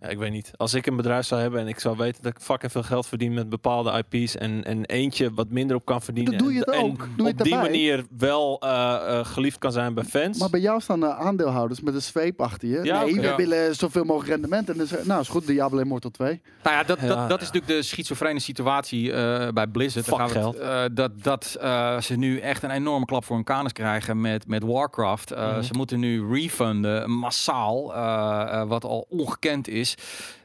Ja, 0.00 0.08
ik 0.08 0.18
weet 0.18 0.32
niet. 0.32 0.50
Als 0.56 0.74
ik 0.74 0.86
een 0.86 0.96
bedrijf 0.96 1.26
zou 1.26 1.40
hebben 1.40 1.60
en 1.60 1.68
ik 1.68 1.80
zou 1.80 1.96
weten 1.96 2.22
dat 2.22 2.32
ik 2.36 2.40
fucking 2.42 2.72
veel 2.72 2.82
geld 2.82 3.06
verdien 3.06 3.34
met 3.34 3.48
bepaalde 3.48 4.04
IP's 4.10 4.36
en, 4.36 4.64
en 4.64 4.84
eentje 4.84 5.30
wat 5.34 5.48
minder 5.50 5.76
op 5.76 5.84
kan 5.84 6.02
verdienen. 6.02 6.32
Dan 6.38 6.42
doe 6.46 6.52
je 6.54 6.64
en, 6.64 6.72
het 6.72 6.80
en 6.82 6.90
ook. 6.90 7.08
Doe 7.16 7.26
je 7.26 7.32
op 7.32 7.42
die 7.42 7.52
erbij. 7.54 7.70
manier 7.70 8.04
wel 8.18 8.60
eh, 8.60 9.18
eh, 9.18 9.26
geliefd 9.26 9.58
kan 9.58 9.72
zijn 9.72 9.94
bij 9.94 10.04
fans. 10.04 10.38
Maar 10.38 10.50
bij 10.50 10.60
jou 10.60 10.80
staan 10.80 11.00
de 11.00 11.14
aandeelhouders 11.14 11.80
met 11.80 11.94
een 11.94 12.02
zweep 12.02 12.40
achter 12.40 12.68
je. 12.68 12.80
Ja, 12.82 13.02
nee, 13.04 13.14
we 13.14 13.20
Ja. 13.20 13.36
willen 13.36 13.74
zoveel 13.74 14.04
mogelijk 14.04 14.30
rendement. 14.30 14.70
En 14.70 14.76
dan 14.76 14.86
zeg, 14.86 15.04
nou 15.04 15.20
is 15.20 15.28
goed, 15.28 15.46
Diablo 15.46 15.78
Immortal 15.80 16.10
2. 16.10 16.40
Nou 16.62 16.76
ja, 16.76 16.82
dat, 16.82 17.00
Ja. 17.00 17.06
dat, 17.06 17.28
dat 17.28 17.40
is 17.40 17.46
natuurlijk 17.46 17.72
de 17.72 17.82
schizofrene 17.82 18.38
situatie 18.40 19.12
eh, 19.12 19.48
bij 19.52 19.66
Blizzard. 19.66 20.04
Fuck 20.04 20.16
gaan 20.16 20.28
we 20.30 20.38
het, 20.38 20.56
eh, 20.58 20.82
dat 20.92 21.22
dat 21.22 21.56
eh, 21.60 22.00
ze 22.00 22.16
nu 22.16 22.38
echt 22.38 22.62
een 22.62 22.70
enorme 22.70 23.04
klap 23.06 23.24
voor 23.24 23.36
hun 23.36 23.44
kanus 23.44 23.72
krijgen 23.72 24.20
met, 24.20 24.46
met 24.48 24.62
Warcraft. 24.62 25.30
Eh, 25.30 25.44
Mhm. 25.56 25.62
Ze 25.62 25.72
moeten 25.76 26.00
nu 26.00 26.26
refunden, 26.32 27.10
massaal, 27.10 27.94
eh, 27.94 28.60
eh, 28.60 28.68
wat 28.68 28.84
al 28.84 29.06
ongekend 29.08 29.68
is. 29.68 29.85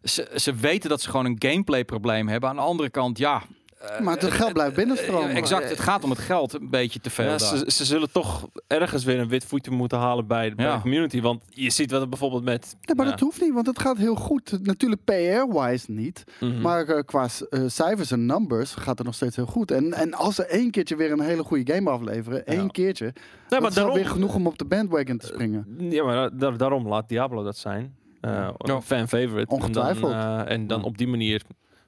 Ze, 0.04 0.32
ze 0.36 0.54
weten 0.56 0.90
dat 0.90 1.02
ze 1.02 1.10
gewoon 1.10 1.26
een 1.26 1.36
gameplay 1.40 1.86
probleem 1.86 2.28
hebben. 2.28 2.50
Aan 2.50 2.56
de 2.56 2.62
andere 2.62 2.90
kant, 2.90 3.18
ja... 3.18 3.42
eh, 3.80 4.00
Maar 4.00 4.18
het 4.20 4.32
geld 4.32 4.54
blijft 4.54 4.76
binnenstromen. 4.76 5.30
eh, 5.30 5.38
exact, 5.38 5.70
het 5.70 5.80
gaat 5.80 6.04
om 6.04 6.10
het 6.10 6.20
geld 6.20 6.54
een 6.54 6.70
beetje 6.70 7.00
te 7.00 7.10
veel. 7.10 7.26
Ja, 7.26 7.38
ze, 7.38 7.64
ze 7.72 7.86
zullen 7.86 8.12
toch 8.12 8.48
ergens 8.68 9.04
weer 9.04 9.20
een 9.20 9.28
wit 9.28 9.46
voetje 9.46 9.72
moeten 9.72 9.98
halen 9.98 10.28
bij, 10.28 10.56
bij 10.56 10.66
Ja. 10.66 10.76
de 10.76 10.82
community. 10.82 11.22
Want 11.22 11.42
je 11.50 11.70
ziet 11.70 11.92
wat 11.92 12.02
er 12.02 12.10
bijvoorbeeld 12.10 12.44
met... 12.44 12.76
Nee, 12.82 12.96
maar 12.96 13.06
ja, 13.06 13.12
dat 13.12 13.20
hoeft 13.20 13.42
niet, 13.42 13.54
want 13.54 13.68
het 13.68 13.80
gaat 13.80 13.98
heel 13.98 14.16
goed. 14.16 14.60
Natuurlijk 14.64 15.04
PR-wise 15.04 15.92
niet. 15.92 16.24
mhm. 16.40 16.62
Maar 16.62 16.86
eh, 16.88 17.04
qua 17.06 17.28
eh, 17.50 17.62
cijfers 17.68 18.12
en 18.12 18.26
numbers 18.26 18.74
gaat 18.74 18.98
het 18.98 19.06
nog 19.08 19.16
steeds 19.16 19.36
heel 19.36 19.46
goed. 19.46 19.72
En, 19.72 19.94
en 19.94 20.14
als 20.14 20.36
ze 20.36 20.46
één 20.46 20.72
keertje 20.72 20.96
weer 20.96 21.12
een 21.12 21.20
hele 21.22 21.44
goede 21.44 21.74
game 21.74 21.90
afleveren, 21.90 22.46
één 22.46 22.72
keertje, 22.72 23.06
Nee, 23.06 23.14
dat 23.48 23.60
maar 23.60 23.70
is 23.70 23.76
daarom, 23.76 23.96
weer 23.96 24.08
genoeg 24.08 24.36
om 24.36 24.48
op 24.48 24.58
de 24.58 24.66
bandwagon 24.66 25.18
te 25.18 25.26
springen. 25.28 25.66
Ja, 25.78 26.04
maar 26.04 26.16
da- 26.16 26.30
da- 26.50 26.58
daarom 26.58 26.88
laat 26.88 27.10
Diablo 27.10 27.44
dat 27.44 27.58
zijn. 27.58 27.96
Eh. 28.22 28.50
Fan 28.84 29.08
favorite. 29.08 29.46
Ongetwijfeld. 29.54 30.12
En 30.12 30.18
dan, 30.20 30.46
eh, 30.46 30.54
en 30.54 30.68
dan 30.68 30.84
op 30.84 30.98
die 30.98 31.08
manier 31.08 31.42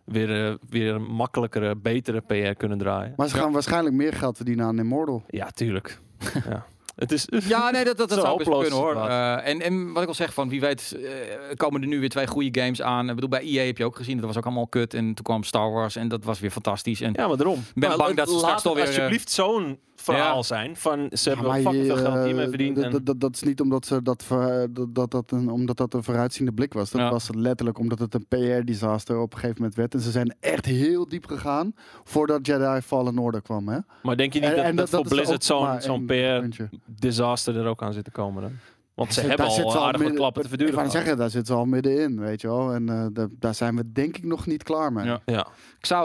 weer, 0.04 0.46
eh, 0.48 0.54
weer 0.69 0.93
een 0.93 1.04
makkelijkere, 1.06 1.76
betere 1.76 2.22
PR 2.22 2.54
kunnen 2.58 2.78
draaien. 2.78 3.13
Maar 3.17 3.28
ze 3.30 3.36
Ja. 3.36 3.41
gaan 3.41 3.52
waarschijnlijk 3.52 3.96
meer 3.96 4.13
geld 4.13 4.36
verdienen 4.36 4.65
aan 4.65 4.80
Immortal. 4.80 5.24
Ja, 5.28 5.50
tuurlijk. 5.50 6.00
ja. 6.50 6.65
Het 6.96 7.12
is... 7.12 7.28
Ja, 7.48 7.69
nee, 7.72 7.84
dat, 7.84 7.98
dat, 7.98 8.10
dat 8.10 8.22
zou 8.22 8.38
best 8.38 8.50
kunnen 8.50 8.72
hoor. 8.80 8.96
Eh, 8.96 9.48
en, 9.48 9.62
en 9.62 9.93
wat 9.93 10.02
ik 10.02 10.08
al 10.08 10.13
zeg, 10.13 10.34
van 10.34 10.50
wie 10.50 10.60
weet 10.60 10.98
eh, 11.04 11.10
komen 11.56 11.82
er 11.82 11.88
nu 11.88 12.00
weer 12.00 12.10
twee 12.10 12.28
goede 12.28 12.62
games 12.62 12.82
aan. 12.82 13.10
Ik 13.10 13.15
bedoel, 13.15 13.30
bij 13.30 13.41
EA 13.41 13.65
heb 13.65 13.78
je 13.78 13.86
ook 13.86 13.96
gezien, 13.96 14.17
dat 14.17 14.26
was 14.26 14.38
ook 14.38 14.46
allemaal 14.46 14.67
kut. 14.67 14.93
En 14.93 15.06
toen 15.13 15.26
kwam 15.26 15.43
Star 15.43 15.72
Wars 15.72 15.96
en 15.96 16.08
dat 16.08 16.24
was 16.24 16.39
weer 16.39 16.52
fantastisch. 16.52 17.02
En 17.02 17.13
Ja, 17.15 17.28
maar 17.28 17.38
daarom. 17.38 17.63
ben 17.76 17.89
Maar 17.89 17.98
bang 17.98 18.15
dat 18.15 18.30
ze 18.30 18.38
straks 18.38 18.65
alweer, 18.65 18.86
alsjeblieft 18.86 19.32
zo'n 19.32 19.80
verhaal 20.04 20.36
Ja. 20.36 20.42
zijn. 20.44 20.76
Van 20.76 21.08
ze 21.12 21.30
Ja, 21.30 21.36
hebben 21.36 21.54
fucking 21.62 21.86
veel 21.86 21.96
geld 21.98 22.16
eh, 22.16 22.24
hiermee 22.24 22.48
verdiend. 22.48 22.76
dat- 22.76 22.86
en- 22.86 22.92
dat- 22.92 23.06
dat- 23.06 23.20
Dat 23.20 23.36
is 23.36 23.44
niet 23.44 23.62
omdat, 23.62 23.86
ze 23.86 24.02
dat, 24.02 24.24
ver- 24.24 24.68
dat, 24.94 25.12
dat, 25.12 25.32
een, 25.32 25.50
omdat 25.50 25.78
dat 25.78 25.94
een 25.94 26.04
vooruitziende 26.04 26.52
blik 26.52 26.74
was. 26.74 26.89
Dat 26.92 27.02
Ja. 27.02 27.10
was 27.10 27.30
letterlijk 27.36 27.78
omdat 27.80 28.00
het 28.00 28.13
een 28.13 28.26
PR-disaster 28.28 29.18
op 29.20 29.34
een 29.34 29.39
gegeven 29.39 29.56
moment 29.58 29.76
werd. 29.78 29.94
En 29.94 30.00
ze 30.00 30.12
zijn 30.12 30.36
echt 30.39 30.66
heel 30.66 31.08
diep 31.08 31.26
gegaan 31.26 31.74
voordat 32.04 32.46
Jedi 32.48 32.82
Fallen 32.82 33.18
Order 33.18 33.42
kwam. 33.42 33.68
Hè? 33.68 33.78
Maar 34.04 34.18
denk 34.18 34.34
je 34.34 34.39
niet 34.39 34.50
En- 34.50 34.56
dat, 34.56 34.66
en 34.66 34.76
dat, 34.76 34.89
dat- 34.89 35.02
voor 35.02 35.10
Blizzard 35.16 35.52
ook 35.52 35.62
maar 35.62 35.82
zo'n 35.82 35.98
zo'n 35.98 36.10
één 36.10 36.36
PR 36.36 36.39
puntje. 36.42 36.70
disaster 36.86 37.58
er 37.58 37.66
ook 37.66 37.82
aan 37.84 37.94
zit 37.94 38.04
te 38.04 38.12
komen 38.12 38.42
dan? 38.42 38.52
Want 38.95 39.13
ze 39.13 39.21
hebben 39.21 39.45
al 39.45 39.51
ze 39.51 39.62
aardig 39.65 39.77
wat 39.82 39.91
midden- 39.97 40.15
klappen 40.15 40.41
te 40.41 40.47
Ik 40.47 40.53
verduren. 40.53 40.75
wou 40.75 40.88
gehad. 40.88 41.03
zeggen, 41.03 41.21
daar 41.21 41.29
zit 41.29 41.47
ze 41.47 41.53
al 41.53 41.65
middenin, 41.65 42.19
weet 42.19 42.41
je 42.41 42.47
wel. 42.47 42.73
En 42.73 42.89
eh, 42.89 43.06
da- 43.13 43.27
daar 43.39 43.56
zijn 43.56 43.75
we 43.75 43.91
denk 43.91 44.17
ik 44.17 44.23
nog 44.23 44.45
niet 44.45 44.63
klaar 44.63 44.93
mee. 44.93 45.06
Ja. 45.06 45.21
Ja. 45.25 45.47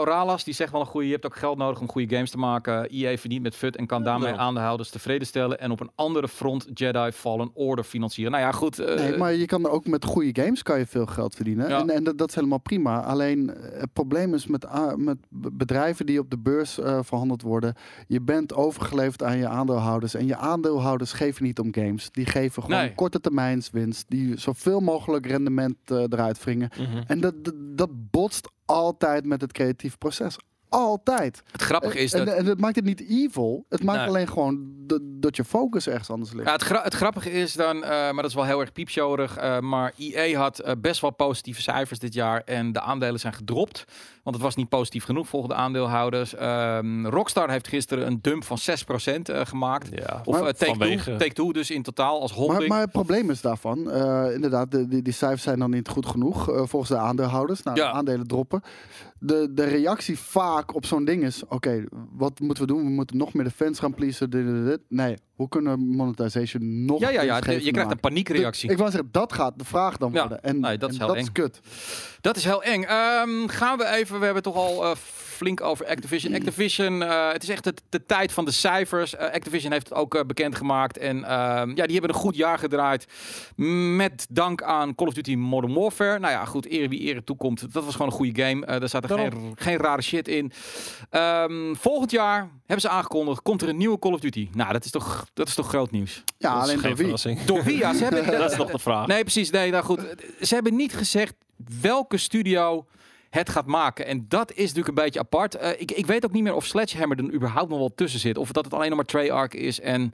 Ralas, 0.03 0.43
die 0.43 0.53
zegt 0.53 0.71
wel 0.71 0.81
een 0.81 0.87
goede, 0.87 1.05
je 1.07 1.13
hebt 1.13 1.25
ook 1.25 1.35
geld 1.35 1.57
nodig 1.57 1.79
om 1.79 1.89
goede 1.89 2.15
games 2.15 2.29
te 2.31 2.37
maken. 2.37 2.89
EA 2.89 3.17
verdient 3.17 3.43
met 3.43 3.55
FUT 3.55 3.75
en 3.75 3.85
kan 3.87 4.03
daarmee 4.03 4.31
Ja. 4.33 4.37
aandeelhouders 4.37 4.89
tevreden 4.89 5.27
stellen. 5.27 5.59
En 5.59 5.71
op 5.71 5.79
een 5.79 5.89
andere 5.95 6.27
front 6.27 6.65
Jedi 6.73 7.11
Fallen 7.11 7.49
Order 7.53 7.83
financieren. 7.85 8.31
Nou 8.31 8.43
ja, 8.43 8.51
goed. 8.51 8.79
eh, 8.79 8.95
Nee, 8.95 9.17
maar 9.17 9.33
je 9.33 9.45
kan 9.45 9.63
er 9.65 9.71
ook 9.71 9.87
met 9.87 10.05
goede 10.05 10.41
games 10.43 10.63
kan 10.63 10.79
je 10.79 10.85
veel 10.85 11.05
geld 11.05 11.35
verdienen. 11.35 11.69
Ja. 11.69 11.79
En, 11.79 11.89
en 11.89 12.03
dat, 12.03 12.17
dat 12.17 12.29
is 12.29 12.35
helemaal 12.35 12.59
prima. 12.59 13.01
Alleen 13.03 13.49
eh, 13.55 13.79
het 13.79 13.93
probleem 13.93 14.33
is 14.33 14.47
met, 14.47 14.65
met 14.95 15.17
bedrijven 15.29 16.05
die 16.05 16.19
op 16.19 16.29
de 16.29 16.37
beurs 16.37 16.73
verhandeld 17.01 17.41
worden. 17.41 17.73
Je 18.07 18.21
bent 18.21 18.53
overgeleverd 18.53 19.23
aan 19.23 19.37
je 19.37 19.47
aandeelhouders. 19.47 20.13
En 20.13 20.25
je 20.25 20.35
aandeelhouders 20.35 21.11
geven 21.13 21.43
niet 21.43 21.59
om 21.59 21.67
games. 21.73 22.11
Die 22.11 22.25
geven 22.25 22.61
gewoon 22.63 22.77
Nee. 22.77 22.78
Korte 22.95 23.19
termijnswinst. 23.19 24.05
Die 24.09 24.39
zoveel 24.39 24.79
mogelijk 24.79 25.25
rendement 25.25 25.75
eh, 25.85 25.97
eruit 25.97 26.43
wringen. 26.43 26.69
Mhm. 26.77 27.03
En 27.07 27.19
dat, 27.19 27.43
dat, 27.43 27.53
dat 27.57 27.89
botst 28.11 28.49
altijd 28.65 29.25
met 29.25 29.41
het 29.41 29.51
creatieve 29.51 29.97
proces. 29.97 30.37
Altijd. 30.69 31.43
Het 31.51 31.61
grappige 31.61 31.99
is 31.99 32.13
en, 32.13 32.25
dat... 32.25 32.35
en 32.35 32.45
het 32.45 32.59
maakt 32.59 32.75
het 32.75 32.85
niet 32.85 33.01
evil. 33.09 33.65
Het 33.69 33.83
maakt 33.83 33.99
Nee. 33.99 34.07
alleen 34.07 34.27
gewoon 34.27 34.67
dat- 35.19 35.35
je 35.35 35.43
focus 35.43 35.87
ergens 35.87 36.09
anders 36.09 36.33
ligt. 36.33 36.45
Ja, 36.45 36.51
het, 36.53 36.61
gra- 36.63 36.83
het 36.83 36.93
grappige 36.93 37.31
is 37.31 37.53
dan, 37.53 37.83
eh, 37.83 37.89
maar 37.89 38.13
dat 38.15 38.25
is 38.25 38.33
wel 38.33 38.43
heel 38.45 38.59
erg 38.59 38.71
piepshowerig, 38.71 39.37
eh, 39.37 39.59
maar 39.59 39.93
EA 39.97 40.37
had 40.39 40.59
eh, 40.59 40.73
best 40.81 41.01
wel 41.01 41.09
positieve 41.09 41.61
cijfers 41.61 41.99
dit 41.99 42.13
jaar 42.13 42.41
en 42.45 42.71
de 42.71 42.81
aandelen 42.81 43.19
zijn 43.19 43.33
gedropt. 43.33 43.83
Want 44.29 44.41
het 44.41 44.51
was 44.53 44.63
niet 44.63 44.69
positief 44.69 45.03
genoeg 45.03 45.27
volgens 45.27 45.53
de 45.53 45.59
aandeelhouders. 45.59 46.35
Ehm, 46.35 47.05
Rockstar 47.05 47.49
heeft 47.51 47.67
gisteren 47.67 48.07
een 48.07 48.19
dump 48.21 48.43
van 48.43 48.57
6% 48.57 49.29
eh, 49.29 49.45
gemaakt. 49.45 49.87
Ja, 49.91 50.21
Of 50.25 50.35
eh, 50.35 50.41
Take-Two, 50.41 50.65
vanwege- 50.73 51.15
Take-Two 51.15 51.51
dus 51.51 51.71
in 51.71 51.81
totaal 51.83 52.21
als 52.21 52.31
Maar, 52.31 52.39
holding. 52.39 52.67
maar 52.69 52.81
het 52.81 52.91
probleem 52.91 53.29
is 53.29 53.41
daarvan, 53.41 53.91
eh, 53.91 54.33
inderdaad, 54.33 54.71
de, 54.71 54.87
die, 54.87 55.01
die 55.01 55.13
cijfers 55.13 55.43
zijn 55.43 55.59
dan 55.59 55.69
niet 55.69 55.87
goed 55.89 56.05
genoeg 56.05 56.43
volgens 56.45 56.89
de 56.91 56.97
aandeelhouders. 56.97 57.63
Nou, 57.63 57.77
Ja. 57.77 57.91
de 57.91 57.97
aandelen 57.97 58.27
droppen. 58.27 58.61
De, 59.21 59.49
de 59.53 59.63
reactie 59.63 60.19
vaak 60.19 60.75
op 60.75 60.85
zo'n 60.85 61.05
ding 61.05 61.23
is, 61.23 61.43
oké, 61.47 61.83
wat 62.11 62.39
moeten 62.39 62.63
we 62.67 62.73
doen? 62.73 62.83
We 62.83 62.89
moeten 62.89 63.17
nog 63.17 63.33
meer 63.33 63.43
de 63.43 63.51
fans 63.51 63.79
gaan 63.79 63.93
pleasen. 63.93 64.29
Dit, 64.29 64.45
dit, 64.45 64.65
dit. 64.65 64.79
Nee, 64.89 65.17
hoe 65.35 65.47
kunnen 65.49 65.79
monetization 65.79 66.85
nog 66.85 66.99
ja, 66.99 67.09
ja, 67.09 67.21
ja. 67.21 67.35
Je 67.51 67.71
krijgt 67.71 67.91
een 67.91 67.99
paniekreactie. 67.99 68.69
Ik 68.71 68.77
wou 68.77 68.89
zeggen, 68.91 69.09
dat 69.11 69.33
gaat 69.33 69.53
de 69.59 69.65
vraag 69.65 69.97
dan 69.97 70.11
Ja. 70.11 70.19
worden. 70.19 70.43
En, 70.43 70.59
Nee, 70.59 70.77
dat 70.77 70.89
is 70.89 70.95
en 70.95 71.01
heel 71.01 71.07
dat 71.13 71.17
eng. 71.17 71.23
is 71.23 71.31
kut. 71.31 71.59
Dat 72.21 72.35
is 72.35 72.43
heel 72.43 72.63
eng. 72.63 72.83
Ehm, 72.83 73.47
gaan 73.47 73.77
we 73.77 73.85
even, 73.87 74.18
we 74.19 74.25
hebben 74.25 74.43
toch 74.43 74.55
al 74.55 74.83
eh, 74.85 74.91
flink 75.35 75.61
over 75.61 75.85
Activision. 75.87 76.33
Activision, 76.33 77.03
eh, 77.03 77.31
het 77.31 77.43
is 77.43 77.49
echt 77.49 77.65
het- 77.65 77.81
de 77.89 78.05
tijd 78.05 78.31
van 78.31 78.45
de 78.45 78.51
cijfers. 78.51 79.15
Eh, 79.15 79.33
Activision 79.33 79.71
heeft 79.71 79.89
het 79.89 79.97
ook 79.97 80.15
eh, 80.15 80.21
bekendgemaakt. 80.23 80.97
En 80.97 81.23
ehm, 81.23 81.69
ja, 81.69 81.83
die 81.85 81.91
hebben 81.97 82.09
een 82.09 82.21
goed 82.21 82.35
jaar 82.35 82.57
gedraaid. 82.57 83.05
Met 83.95 84.27
dank 84.29 84.63
aan 84.63 84.95
Call 84.95 85.07
of 85.07 85.13
Duty 85.13 85.35
Modern 85.35 85.73
Warfare. 85.73 86.19
Nou 86.19 86.33
ja, 86.33 86.45
goed, 86.45 86.71
eer 86.71 86.89
wie 86.89 87.01
eer 87.07 87.23
toekomt. 87.23 87.73
Dat 87.73 87.83
was 87.85 87.93
gewoon 87.93 88.07
een 88.07 88.13
goede 88.17 88.43
game. 88.43 88.65
Eh 88.65 88.79
daar 88.79 88.89
zat 88.89 89.03
er 89.09 89.17
geen, 89.17 89.53
geen 89.55 89.77
rare 89.77 90.01
shit 90.01 90.27
in. 90.27 90.51
Ehm, 91.09 91.73
volgend 91.75 92.11
jaar 92.11 92.49
hebben 92.59 92.81
ze 92.81 92.89
aangekondigd, 92.89 93.41
komt 93.41 93.61
er 93.61 93.69
een 93.69 93.77
nieuwe 93.77 93.99
Call 93.99 94.13
of 94.13 94.19
Duty. 94.19 94.49
Nou, 94.53 94.73
dat 94.73 94.85
is 94.85 94.91
toch, 94.91 95.25
dat 95.33 95.47
is 95.47 95.53
toch 95.53 95.67
groot 95.67 95.91
nieuws. 95.91 96.23
Ja, 96.37 96.53
dat 96.53 96.63
alleen 96.63 96.75
door 96.81 96.87
wie? 96.95 96.95
verrassing. 97.03 97.41
Door 97.43 97.63
wie? 97.63 97.77
Ja, 97.77 97.93
ze 97.93 98.03
hebben, 98.03 98.25
Dat 98.39 98.51
is 98.51 98.57
nog 98.57 98.71
de 98.71 98.79
vraag. 98.79 99.07
Nee, 99.07 99.21
precies. 99.21 99.49
Nee, 99.49 99.71
nou 99.71 99.83
goed. 99.83 99.99
Ze 100.41 100.53
hebben 100.53 100.75
niet 100.75 100.93
gezegd 100.93 101.33
welke 101.81 102.17
studio 102.17 102.85
het 103.29 103.49
gaat 103.49 103.65
maken. 103.65 104.05
En 104.05 104.25
dat 104.27 104.51
is 104.51 104.61
natuurlijk 104.61 104.87
een 104.87 105.03
beetje 105.03 105.19
apart. 105.19 105.55
Eh, 105.55 105.81
ik, 105.81 105.91
ik 105.91 106.05
weet 106.05 106.25
ook 106.25 106.31
niet 106.31 106.43
meer 106.43 106.53
of 106.55 106.65
Sledgehammer 106.65 107.17
er 107.17 107.33
überhaupt 107.33 107.69
nog 107.69 107.79
wel 107.79 107.93
tussen 107.95 108.19
zit. 108.19 108.37
Of 108.37 108.51
dat 108.51 108.65
het 108.65 108.73
alleen 108.73 108.87
nog 108.87 108.97
maar 108.97 109.05
Treyarch 109.05 109.53
is 109.53 109.79
en 109.79 110.13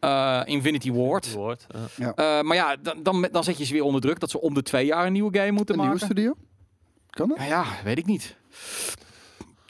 eh, 0.00 0.42
Infinity 0.44 0.92
Ward. 0.92 1.32
Woord, 1.32 1.66
ja. 1.96 2.14
Eh, 2.14 2.40
maar 2.40 2.56
ja, 2.56 2.76
dan, 2.76 3.02
dan, 3.02 3.28
dan 3.32 3.44
zet 3.44 3.58
je 3.58 3.64
ze 3.64 3.72
weer 3.72 3.82
onder 3.82 4.00
druk 4.00 4.20
dat 4.20 4.30
ze 4.30 4.40
om 4.40 4.54
de 4.54 4.62
twee 4.62 4.86
jaar 4.86 5.06
een 5.06 5.12
nieuwe 5.12 5.38
game 5.38 5.50
moeten 5.50 5.74
Een 5.74 5.80
nieuwe 5.80 5.98
maken. 5.98 6.14
studio? 6.14 6.34
Kan 7.10 7.28
dat? 7.28 7.36
Nou 7.38 7.48
ja, 7.48 7.64
weet 7.84 7.98
ik 7.98 8.06
niet. 8.06 8.36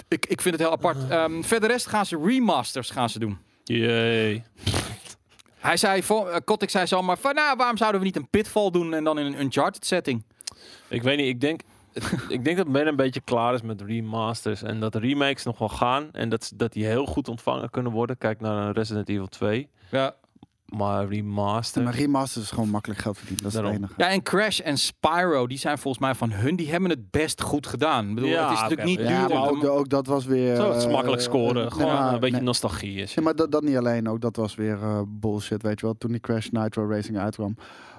Ik, 0.09 0.27
ik 0.27 0.41
vind 0.41 0.55
het 0.55 0.65
heel 0.65 0.73
apart. 0.73 1.09
Ehm, 1.09 1.43
verder 1.43 1.69
rest 1.71 1.87
gaan 1.87 2.07
ze 2.07 2.19
remasters 2.25 2.91
gaan 2.91 3.11
ze 3.11 3.19
doen. 3.19 3.39
Jee. 3.65 4.43
Hij 5.59 5.77
zei, 5.77 6.03
voor, 6.03 6.29
uh, 6.29 6.37
Kotick 6.45 6.71
zei 6.71 6.87
zo 6.87 7.03
maar 7.03 7.19
van, 7.19 7.35
nou, 7.35 7.57
waarom 7.57 7.77
zouden 7.77 8.01
we 8.01 8.07
niet 8.07 8.17
een 8.17 8.29
Pitfall 8.29 8.71
doen 8.71 8.95
en 8.95 9.05
dan 9.05 9.19
in 9.19 9.27
een 9.27 9.41
Uncharted 9.41 9.87
setting? 9.87 10.23
Ik 10.89 11.03
weet 11.03 11.17
niet, 11.17 11.29
ik 11.29 11.41
denk, 11.41 11.61
ik 12.29 12.45
denk 12.45 12.57
dat 12.57 12.69
men 12.69 12.87
een 12.87 12.97
beetje 12.97 13.21
klaar 13.21 13.55
is 13.55 13.63
met 13.63 13.81
remasters. 13.83 14.63
En 14.63 14.81
dat 14.81 14.95
remakes 14.95 15.45
nog 15.45 15.59
wel 15.59 15.69
gaan. 15.69 16.09
En 16.13 16.29
dat, 16.29 16.53
dat 16.55 16.73
die 16.73 16.85
heel 16.87 17.07
goed 17.07 17.29
ontvangen 17.29 17.71
kunnen 17.71 17.93
worden. 17.93 18.19
Kijk 18.19 18.41
naar 18.41 18.67
een 18.67 18.73
Resident 18.73 19.09
Evil 19.09 19.27
2. 19.27 19.69
Ja. 19.91 20.15
Maar 20.67 21.09
remaster... 21.09 21.83
Maar 21.83 21.95
remasters 21.95 22.45
is 22.45 22.51
gewoon 22.51 22.69
makkelijk 22.69 23.01
geld 23.01 23.17
verdienen. 23.19 23.43
Dat 23.45 23.53
is 23.53 23.59
Daarom. 23.61 23.73
het 23.83 23.83
enige. 23.91 24.03
Ja, 24.03 24.09
en 24.09 24.23
Crash 24.23 24.61
en 24.61 24.79
Spyro, 24.79 25.47
die 25.47 25.59
zijn 25.59 25.79
volgens 25.79 26.03
mij 26.03 26.15
van 26.15 26.31
hun, 26.31 26.57
die 26.57 26.71
hebben 26.71 26.91
het 26.91 27.11
best 27.11 27.43
goed 27.43 27.67
gedaan. 27.67 28.09
Ik 28.09 28.15
bedoel, 28.15 28.31
Ja, 28.31 28.43
het 28.45 28.53
is 28.53 28.61
natuurlijk 28.61 28.89
niet 28.89 28.99
Ja, 29.09 29.27
duur. 29.27 29.37
maar 29.39 29.49
om- 29.51 29.57
ook, 29.57 29.65
ook 29.65 29.89
dat 29.89 30.07
was 30.07 30.25
weer... 30.25 30.57
Zo, 30.57 30.69
het 30.69 30.77
is 30.77 30.85
eh, 30.85 30.93
makkelijk 30.93 31.23
scoren. 31.23 31.65
eh, 31.67 31.73
Gewoon 31.73 31.87
nee, 31.93 31.97
maar- 32.01 32.13
een 32.15 32.21
beetje 32.21 32.37
nee. 32.37 32.45
nostalgie 32.45 33.01
is. 33.01 33.15
Ja, 33.15 33.23
maar 33.23 33.35
dat, 33.35 33.53
dat 33.53 33.63
niet 33.63 33.77
alleen. 33.77 34.09
Ook 34.09 34.21
dat 34.21 34.37
was 34.37 34.55
weer 34.55 34.83
eh, 34.83 35.01
bullshit, 35.09 35.63
weet 35.63 35.81
je 35.81 35.87
wel. 35.87 35.95
Toen 35.99 36.11
die 36.11 36.21
Crash 36.21 36.49
Nitro 36.49 36.89
Racing 36.89 37.19
uitkwam. 37.19 37.57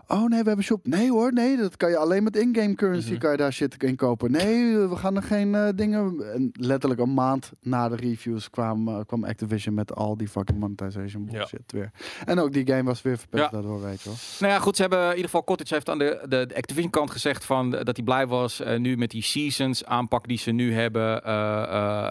Oh 0.10 0.26
nee, 0.30 0.40
we 0.42 0.48
hebben 0.48 0.66
shop. 0.66 0.88
Nee 0.88 1.12
hoor, 1.12 1.34
nee, 1.34 1.58
dat 1.58 1.78
kan 1.78 1.90
je 1.90 1.98
alleen 1.98 2.24
met 2.24 2.36
in-game 2.36 2.74
currency 2.76 3.12
Mhm. 3.12 3.20
kan 3.20 3.32
je 3.32 3.38
daar 3.38 3.54
shit 3.54 3.84
in 3.84 3.96
kopen. 3.96 4.32
Nee, 4.32 4.78
we 4.78 4.96
gaan 4.96 5.16
er 5.16 5.24
geen 5.24 5.56
eh, 5.56 5.68
dingen... 5.76 6.32
En 6.34 6.50
letterlijk 6.54 7.02
een 7.02 7.14
maand 7.14 7.52
na 7.62 7.90
de 7.90 7.96
reviews 7.96 8.50
kwam, 8.50 8.88
eh, 8.88 9.00
kwam 9.06 9.24
Activision 9.24 9.74
met 9.74 9.96
al 9.96 10.18
die 10.18 10.28
fucking 10.28 10.60
monetization 10.60 11.24
Ja. 11.26 11.32
bullshit 11.38 11.72
weer. 11.72 11.92
En 12.26 12.40
ook 12.40 12.54
die 12.54 12.68
game 12.68 12.84
was 12.84 13.02
weer 13.02 13.18
verpest 13.18 13.44
Ja. 13.44 13.50
daardoor, 13.50 13.82
weet 13.82 14.02
je 14.02 14.10
wel. 14.10 14.18
Nou 14.40 14.54
ja, 14.54 14.60
goed, 14.60 14.76
ze 14.76 14.82
hebben 14.82 15.02
in 15.04 15.10
ieder 15.10 15.26
geval 15.26 15.44
Cottage 15.44 15.74
heeft 15.74 15.90
aan 15.90 15.98
de, 15.98 16.26
de, 16.30 16.46
de 16.46 16.56
Activision 16.56 16.92
kant 16.92 17.12
gezegd 17.12 17.46
van 17.46 17.76
eh, 17.76 17.84
dat 17.84 17.96
hij 17.96 18.06
blij 18.06 18.28
was 18.28 18.62
nu 18.78 18.98
met 18.98 19.12
die 19.12 19.24
seasons 19.24 19.86
aanpak 19.86 20.28
die 20.28 20.38
ze 20.38 20.52
nu 20.52 20.74
hebben, 20.74 21.22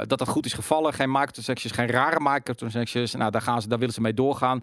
dat 0.09 0.19
dat 0.19 0.29
goed 0.29 0.47
is 0.47 0.53
gevallen. 0.53 0.93
Geen 0.93 1.11
microtransactions, 1.11 1.75
geen 1.75 1.87
rare 1.89 2.19
microtransactions. 2.21 3.15
Nou, 3.15 3.31
daar 3.31 3.43
gaan 3.43 3.63
ze, 3.63 3.69
daar 3.69 3.79
willen 3.79 3.95
ze 3.95 4.01
mee 4.01 4.15
doorgaan. 4.15 4.63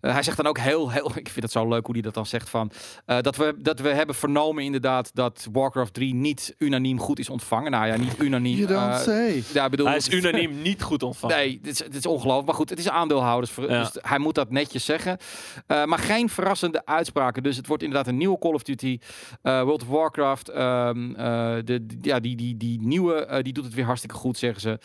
Eh, 0.00 0.12
hij 0.12 0.22
zegt 0.22 0.36
dan 0.36 0.46
ook 0.46 0.58
heel, 0.58 0.90
heel, 0.90 1.10
ik 1.24 1.28
vind 1.28 1.42
het 1.42 1.52
zo 1.52 1.68
leuk 1.68 1.84
hoe 1.86 1.94
hij 1.94 2.02
dat 2.04 2.14
dan 2.14 2.26
zegt 2.26 2.48
van 2.50 2.70
eh, 3.04 3.20
dat 3.20 3.36
we 3.36 3.54
dat 3.58 3.78
we 3.80 3.88
hebben 3.88 4.14
vernomen 4.14 4.64
inderdaad 4.64 5.10
dat 5.14 5.48
Warcraft 5.52 5.94
3 5.94 6.14
niet 6.14 6.54
unaniem 6.58 7.00
goed 7.00 7.18
is 7.18 7.28
ontvangen. 7.30 7.70
Nou 7.70 7.86
ja, 7.86 7.96
niet 7.96 8.18
unaniem. 8.18 8.56
You 8.56 8.66
don't 8.68 8.92
eh, 8.92 8.98
say. 8.98 9.42
ja, 9.52 9.68
bedoel, 9.68 9.86
Hij 9.86 9.96
is 9.96 10.08
unaniem 10.10 10.62
niet 10.62 10.82
goed 10.82 11.02
ontvangen. 11.02 11.36
Nee, 11.36 11.58
dit 11.62 11.72
is, 11.72 11.78
dit 11.78 11.94
is 11.94 12.06
ongelooflijk. 12.06 12.46
Maar 12.46 12.54
goed, 12.56 12.70
het 12.70 12.78
is 12.78 12.88
aandeelhouders. 12.88 13.54
Ja. 13.54 13.66
Dus 13.66 13.90
hij 14.00 14.18
moet 14.18 14.34
dat 14.34 14.50
netjes 14.50 14.84
zeggen. 14.84 15.18
Eh, 15.66 15.84
maar 15.84 15.98
geen 15.98 16.28
verrassende 16.28 16.86
uitspraken. 16.86 17.42
Dus 17.42 17.56
het 17.56 17.66
wordt 17.66 17.82
inderdaad 17.82 18.06
een 18.08 18.16
nieuwe 18.16 18.38
Call 18.38 18.52
of 18.52 18.62
Duty. 18.62 18.98
eh, 19.42 19.62
World 19.62 19.82
of 19.82 19.88
Warcraft. 19.88 20.48
ehm, 20.48 21.14
eh, 21.14 21.54
de, 21.64 21.86
de- 21.86 21.98
ja, 22.00 22.20
die, 22.20 22.36
die, 22.36 22.56
die 22.56 22.80
nieuwe, 22.80 23.14
eh, 23.26 23.42
die 23.42 23.52
doet 23.52 23.64
het 23.64 23.74
weer 23.74 23.84
hartstikke 23.84 24.16
goed, 24.16 24.38
zeggen 24.38 24.60
ze. 24.60 24.78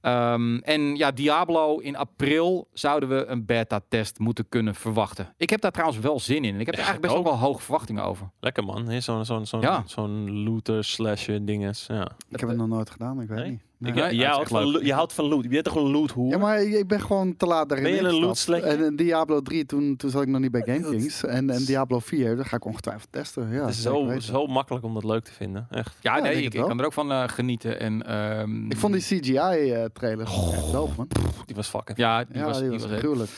Ehm, 0.00 0.56
en 0.56 0.96
ja, 0.96 1.10
Diablo 1.10 1.76
in 1.78 1.96
april 1.96 2.68
zouden 2.72 3.08
we 3.08 3.26
een 3.26 3.44
beta-test 3.46 4.18
moeten 4.18 4.48
kunnen 4.48 4.67
verwachten. 4.74 5.34
Ik 5.36 5.50
heb 5.50 5.60
daar 5.60 5.72
trouwens 5.72 5.98
wel 6.00 6.20
zin 6.20 6.44
in. 6.44 6.60
Ik 6.60 6.66
heb 6.66 6.74
er 6.74 6.80
Ja, 6.80 6.86
eigenlijk 6.86 7.00
best 7.06 7.14
ook 7.16 7.24
wel 7.24 7.38
hoge 7.48 7.62
verwachtingen 7.62 8.04
over. 8.04 8.30
Lekker 8.40 8.64
man. 8.64 9.02
Zo'n 9.02 9.24
zo'n 9.24 9.46
zo'n 9.46 9.60
Ja. 9.60 9.82
zo'n 9.86 10.42
looter 10.44 10.84
slasher 10.84 11.44
dinges. 11.44 11.84
Ja. 11.88 12.08
Ik 12.28 12.40
heb 12.40 12.48
het 12.48 12.58
nog 12.58 12.68
nooit 12.68 12.90
gedaan, 12.90 13.20
ik 13.20 13.28
weet 13.28 13.38
Nee? 13.38 13.50
niet. 13.50 13.60
Ik, 13.80 13.94
Nee. 13.94 14.14
Jij 14.16 14.28
houdt 14.28 14.48
van, 14.48 14.70
lo- 14.70 14.80
je 14.82 14.92
houdt 14.92 15.12
van 15.12 15.24
loot. 15.24 15.42
Je 15.42 15.48
bent 15.48 15.64
toch 15.64 15.74
een 15.74 15.90
loot 15.90 16.10
hoer? 16.10 16.30
Ja, 16.30 16.38
maar 16.38 16.62
ik, 16.62 16.86
ben 16.86 17.00
gewoon 17.00 17.36
te 17.36 17.46
laat 17.46 17.68
daarin 17.68 17.84
Ben 17.86 17.94
je 17.94 18.52
een? 18.52 18.62
En 18.62 18.84
in 18.84 18.96
Diablo 18.96 19.40
3, 19.40 19.66
toen, 19.66 19.96
toen 19.96 20.10
zat 20.10 20.22
ik 20.22 20.28
nog 20.28 20.40
niet 20.40 20.50
bij 20.50 20.62
GameKings. 20.66 21.24
En, 21.24 21.50
en 21.50 21.64
Diablo 21.64 21.98
4, 21.98 22.36
daar 22.36 22.44
ga 22.44 22.56
ik 22.56 22.64
ongetwijfeld 22.64 23.12
testen. 23.12 23.50
Ja, 23.52 23.60
het 23.60 23.74
is 23.74 23.82
zo, 23.82 24.06
weten. 24.06 24.22
zo 24.22 24.46
makkelijk 24.46 24.84
om 24.84 24.94
dat 24.94 25.04
leuk 25.04 25.24
te 25.24 25.32
vinden. 25.32 25.66
Echt. 25.70 25.96
Ja, 26.00 26.16
Ja, 26.16 26.22
nee, 26.22 26.42
ik, 26.42 26.50
kan 26.50 26.78
er 26.78 26.84
ook 26.84 26.92
van 26.92 27.10
eh, 27.12 27.22
genieten. 27.28 27.80
En, 27.80 28.06
ehm, 28.06 28.70
Ik 28.70 28.76
vond 28.76 28.92
die 28.92 29.02
CGI-trailer 29.02 30.26
echt 30.26 30.72
dope, 30.72 30.92
man. 30.96 31.08
Die 31.46 31.56
was 31.56 31.68
fucking. 31.68 31.98
Ja, 31.98 32.24
die 32.24 32.36
ja, 32.38 32.44
was, 32.44 32.58
die 32.58 32.68
die 32.70 32.78
was 32.78 32.88
was 32.90 32.98
gruwelijk. 32.98 33.30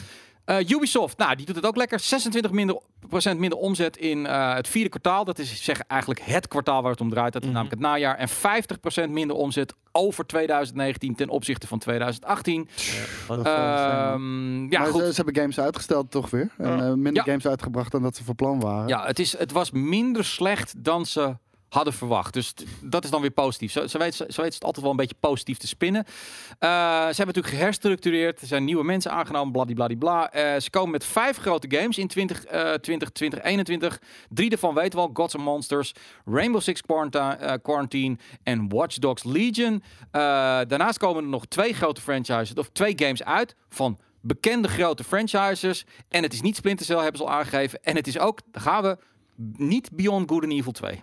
Eh, 0.51 0.69
Ubisoft, 0.69 1.19
nou, 1.19 1.35
die 1.37 1.47
doet 1.47 1.57
het 1.57 1.67
ook 1.67 1.77
lekker. 1.77 2.01
26 2.01 2.51
minder, 2.51 2.81
procent 3.09 3.39
minder 3.41 3.59
omzet 3.59 3.97
in 3.97 4.27
eh, 4.27 4.55
het 4.55 4.69
vierde 4.69 4.89
kwartaal. 4.89 5.25
Dat 5.25 5.39
is 5.39 5.65
zeg 5.65 5.81
eigenlijk 5.81 6.21
het 6.21 6.49
kwartaal 6.49 6.83
waar 6.83 6.91
het 6.91 7.01
om 7.01 7.11
draait. 7.11 7.33
Dat 7.33 7.43
is 7.43 7.49
Mhm. 7.49 7.57
namelijk 7.57 7.81
het 7.81 7.91
najaar. 7.91 8.17
En 8.17 8.29
50% 8.29 9.11
minder 9.11 9.37
omzet 9.37 9.75
over 9.93 10.27
2019 10.27 11.15
ten 11.15 11.29
opzichte 11.29 11.67
van 11.67 11.79
2018. 11.79 12.65
Dat 12.65 12.77
is 12.77 13.27
wel 13.27 13.37
insane, 13.37 14.19
man. 14.19 14.67
Ehm, 14.69 14.73
ja, 14.73 14.85
goed. 14.85 15.01
Ze, 15.01 15.09
ze 15.09 15.17
hebben 15.23 15.37
games 15.37 15.61
uitgesteld 15.61 16.11
toch 16.11 16.31
weer. 16.31 16.49
En 16.59 16.77
Ja. 16.77 16.83
eh, 16.87 16.93
minder 16.93 17.15
Ja. 17.15 17.23
games 17.23 17.47
uitgebracht 17.47 17.93
dan 17.93 18.03
dat 18.03 18.17
ze 18.17 18.25
van 18.25 18.35
plan 18.35 18.61
waren. 18.61 18.89
Ja, 18.89 19.07
het, 19.07 19.19
is, 19.19 19.39
het 19.39 19.53
was 19.53 19.71
minder 19.71 20.25
slecht 20.25 20.75
dan 20.85 21.07
ze 21.07 21.37
hadden 21.70 21.92
verwacht. 21.92 22.33
Dus 22.33 22.54
dat 22.83 23.04
is 23.04 23.11
dan 23.11 23.20
weer 23.20 23.30
positief. 23.30 23.72
Zo, 23.72 23.87
zo, 23.87 23.98
weet, 23.98 24.18
het 24.18 24.64
altijd 24.64 24.80
wel 24.80 24.90
een 24.90 24.96
beetje 24.96 25.14
positief 25.20 25.59
te 25.59 25.66
spinnen. 25.66 26.04
Eh, 26.04 26.68
ze 26.68 27.16
hebben 27.16 27.26
natuurlijk 27.26 27.54
geherstructureerd. 27.54 28.40
Er 28.40 28.46
zijn 28.46 28.64
nieuwe 28.64 28.85
mensen 28.85 29.11
aangenomen, 29.11 29.52
bladibladibla. 29.52 30.33
Eh 30.33 30.61
ze 30.61 30.70
komen 30.70 30.90
met 30.90 31.04
vijf 31.04 31.37
grote 31.37 31.76
games 31.76 31.98
in 31.98 32.09
20, 32.09 32.44
eh 32.44 32.72
20, 32.72 33.11
2021. 33.11 34.00
Drie 34.28 34.48
daarvan 34.48 34.74
weten 34.74 34.98
we 34.98 35.04
al. 35.04 35.11
Gods 35.12 35.35
and 35.35 35.44
Monsters, 35.44 35.92
Rainbow 36.24 36.61
Six 36.61 36.83
Quarantine, 37.62 38.16
eh, 38.16 38.52
en 38.52 38.68
Watch 38.68 38.96
Dogs 38.98 39.24
Legion. 39.24 39.83
Eh, 40.11 40.20
daarnaast 40.66 40.98
komen 40.98 41.22
er 41.22 41.28
nog 41.28 41.46
twee 41.46 41.72
grote 41.72 42.00
franchises, 42.00 42.54
of 42.54 42.68
twee 42.72 42.92
games 42.96 43.24
uit 43.24 43.56
van 43.68 43.98
bekende 44.20 44.68
grote 44.68 45.04
franchises. 45.04 45.85
En 46.09 46.22
het 46.22 46.33
is 46.33 46.40
niet 46.40 46.56
Splinter 46.56 46.87
Cell, 46.87 46.98
hebben 46.98 47.16
ze 47.16 47.26
al 47.26 47.30
aangegeven. 47.30 47.78
En 47.83 47.96
het 47.96 48.06
is 48.06 48.18
ook, 48.18 48.40
gaan 48.52 48.83
we, 48.83 48.98
niet 49.56 49.90
Beyond 49.92 50.30
Good 50.30 50.42
and 50.42 50.52
Evil 50.52 50.72
2. 50.72 51.02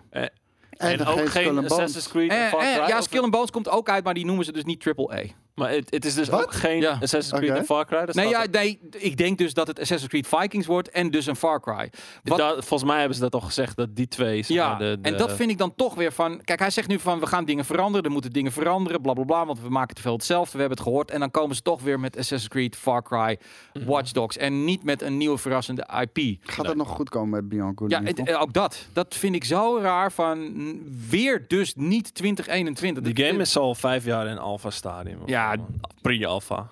En, 0.78 0.98
En 0.98 1.06
ook 1.06 1.28
geen 1.28 1.44
Skull. 1.44 1.64
Assassin's 1.64 2.08
Creed. 2.08 2.30
Eh, 2.30 2.46
Far 2.48 2.60
eh, 2.60 2.74
Cry, 2.74 3.16
ja, 3.16 3.22
and 3.22 3.30
Bones 3.30 3.50
komt 3.50 3.68
ook 3.68 3.88
uit, 3.88 4.04
maar 4.04 4.14
die 4.14 4.24
noemen 4.24 4.44
ze 4.44 4.52
dus 4.52 4.64
niet 4.64 4.86
AAA. 4.86 5.22
Maar 5.58 5.70
het, 5.70 5.90
het 5.90 6.04
is 6.04 6.14
dus 6.14 6.28
Wat? 6.28 6.42
ook 6.42 6.52
geen 6.54 6.80
Ja. 6.80 6.90
Assassin's 7.02 7.40
Creed 7.40 7.56
en 7.58 7.64
Far 7.64 7.86
Cry. 7.86 8.04
Dat 8.04 8.14
Nee, 8.14 8.28
ja, 8.28 8.46
nee, 8.50 8.78
ik 8.96 9.16
denk 9.16 9.38
dus 9.38 9.54
dat 9.54 9.66
het 9.66 9.80
Assassin's 9.80 10.10
Creed 10.10 10.26
Vikings 10.26 10.66
wordt 10.66 10.90
en 10.90 11.10
dus 11.10 11.26
een 11.26 11.36
Far 11.36 11.60
Cry. 11.60 11.90
Wat, 12.22 12.38
Da- 12.38 12.52
volgens 12.52 12.84
mij 12.90 12.98
hebben 12.98 13.14
ze 13.16 13.20
dat 13.22 13.34
al 13.34 13.40
gezegd, 13.40 13.76
dat 13.76 13.96
die 13.96 14.08
twee... 14.08 14.44
ja, 14.46 14.74
de, 14.74 14.98
de- 15.00 15.08
en 15.10 15.16
dat 15.16 15.32
vind 15.32 15.50
ik 15.50 15.58
dan 15.58 15.74
toch 15.74 15.94
weer 15.94 16.12
van... 16.12 16.40
Kijk, 16.44 16.58
hij 16.58 16.70
zegt 16.70 16.88
nu 16.88 16.98
van, 16.98 17.20
we 17.20 17.26
gaan 17.26 17.44
dingen 17.44 17.64
veranderen, 17.64 18.04
er 18.06 18.10
moeten 18.12 18.30
dingen 18.32 18.52
veranderen, 18.52 19.00
bla 19.00 19.12
bla 19.12 19.24
bla, 19.24 19.46
want 19.46 19.60
we 19.60 19.68
maken 19.68 19.94
te 19.94 20.02
veel 20.02 20.12
hetzelfde, 20.12 20.52
we 20.52 20.58
hebben 20.58 20.76
het 20.78 20.86
gehoord. 20.86 21.10
En 21.10 21.20
dan 21.20 21.30
komen 21.30 21.56
ze 21.56 21.62
toch 21.62 21.82
weer 21.82 22.00
met 22.00 22.16
Assassin's 22.16 22.48
Creed, 22.48 22.76
Far 22.76 23.02
Cry, 23.02 23.38
Mhm. 23.72 23.84
Watch 23.86 24.10
Dogs 24.12 24.36
en 24.36 24.64
niet 24.64 24.82
met 24.84 25.02
een 25.02 25.16
nieuwe 25.16 25.38
verrassende 25.38 25.88
IP. 26.00 26.36
Gaat 26.42 26.66
het 26.66 26.76
nog 26.76 26.88
goed 26.88 27.08
komen 27.08 27.46
met 27.48 27.60
Good 27.76 27.90
Ja, 27.90 28.02
het- 28.02 28.34
ook 28.34 28.52
dat. 28.52 28.86
Dat 28.92 29.14
vind 29.14 29.34
ik 29.34 29.44
zo 29.44 29.78
raar 29.82 30.12
van 30.12 30.52
weer 31.08 31.44
dus 31.48 31.74
niet 31.76 32.14
2021. 32.14 33.02
Die 33.02 33.14
Dat- 33.14 33.24
game 33.26 33.40
is 33.40 33.56
al 33.56 33.74
vijf 33.74 34.04
jaar 34.04 34.26
in 34.26 34.38
alpha 34.38 34.70
stadium. 34.70 35.18
Ja. 35.26 35.47
Pre-alpha. 36.02 36.68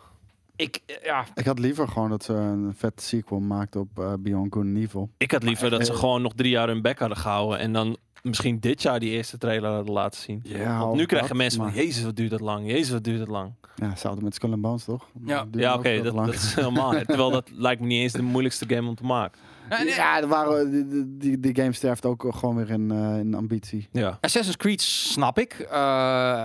Ik, 0.57 0.81
eh, 0.87 1.05
ja, 1.05 1.25
Ik 1.35 1.45
had 1.45 1.59
liever 1.59 1.89
gewoon 1.89 2.11
dat 2.11 2.25
ze 2.25 2.33
een 2.33 2.75
vet 2.77 3.03
sequel 3.03 3.41
maakten 3.41 3.81
op 3.81 3.99
eh, 3.99 4.13
Beyond 4.19 4.53
Good 4.53 4.65
and 4.65 4.77
Evil. 4.77 5.11
Ik 5.17 5.31
had 5.31 5.43
liever 5.43 5.71
dat 5.71 5.87
ze 5.87 5.93
eh, 5.93 5.99
gewoon 5.99 6.23
nog 6.23 6.33
drie 6.35 6.51
jaar 6.51 6.69
hun 6.69 6.83
bek 6.83 6.99
hadden 6.99 7.19
gehouden. 7.19 7.59
En 7.59 7.73
dan 7.73 7.97
misschien 8.23 8.61
dit 8.61 8.83
jaar 8.83 9.01
die 9.01 9.11
eerste 9.11 9.39
trailer 9.39 9.71
hadden 9.71 9.93
laten 9.93 10.21
zien. 10.21 10.41
Ja, 10.45 10.79
Want 10.79 10.97
nu 10.97 11.07
krijgen 11.07 11.29
dat, 11.29 11.37
mensen 11.37 11.63
van, 11.63 11.73
jezus 11.73 12.05
wat 12.05 12.17
duurt 12.17 12.31
dat 12.31 12.41
lang. 12.41 12.67
Jezus 12.67 12.91
wat 12.91 13.05
duurt 13.05 13.19
dat 13.19 13.29
lang. 13.29 13.53
Ja, 13.77 13.89
hetzelfde 13.89 14.23
met 14.23 14.35
Skull 14.35 14.53
and 14.53 14.61
Bones, 14.61 14.85
toch? 14.85 15.07
Ja. 15.25 15.47
Ja 15.51 15.75
oké, 15.75 16.03
dat, 16.03 16.15
lang. 16.15 16.27
dat 16.27 16.35
is 16.35 16.55
helemaal. 16.55 16.91
Terwijl 17.07 17.31
dat 17.31 17.51
lijkt 17.55 17.81
me 17.81 17.87
niet 17.87 18.01
eens 18.01 18.13
de 18.13 18.23
moeilijkste 18.23 18.65
game 18.69 18.89
om 18.89 18.95
te 18.95 19.05
maken. 19.05 19.41
Ja, 19.71 19.83
nee, 19.83 19.95
Ja, 19.95 20.21
er 20.21 20.29
waren, 20.29 21.19
die, 21.19 21.41
die- 21.41 21.55
game 21.57 21.73
sterft 21.73 22.07
ook 22.07 22.27
gewoon 22.29 22.57
weer 22.57 22.71
in, 22.71 22.91
eh, 22.91 23.19
in 23.19 23.35
ambitie. 23.35 23.89
Ja. 23.93 24.19
Assassin's 24.21 24.57
Creed 24.57 24.81
snap 24.81 25.39
ik. 25.39 25.53
Eh, 25.61 25.71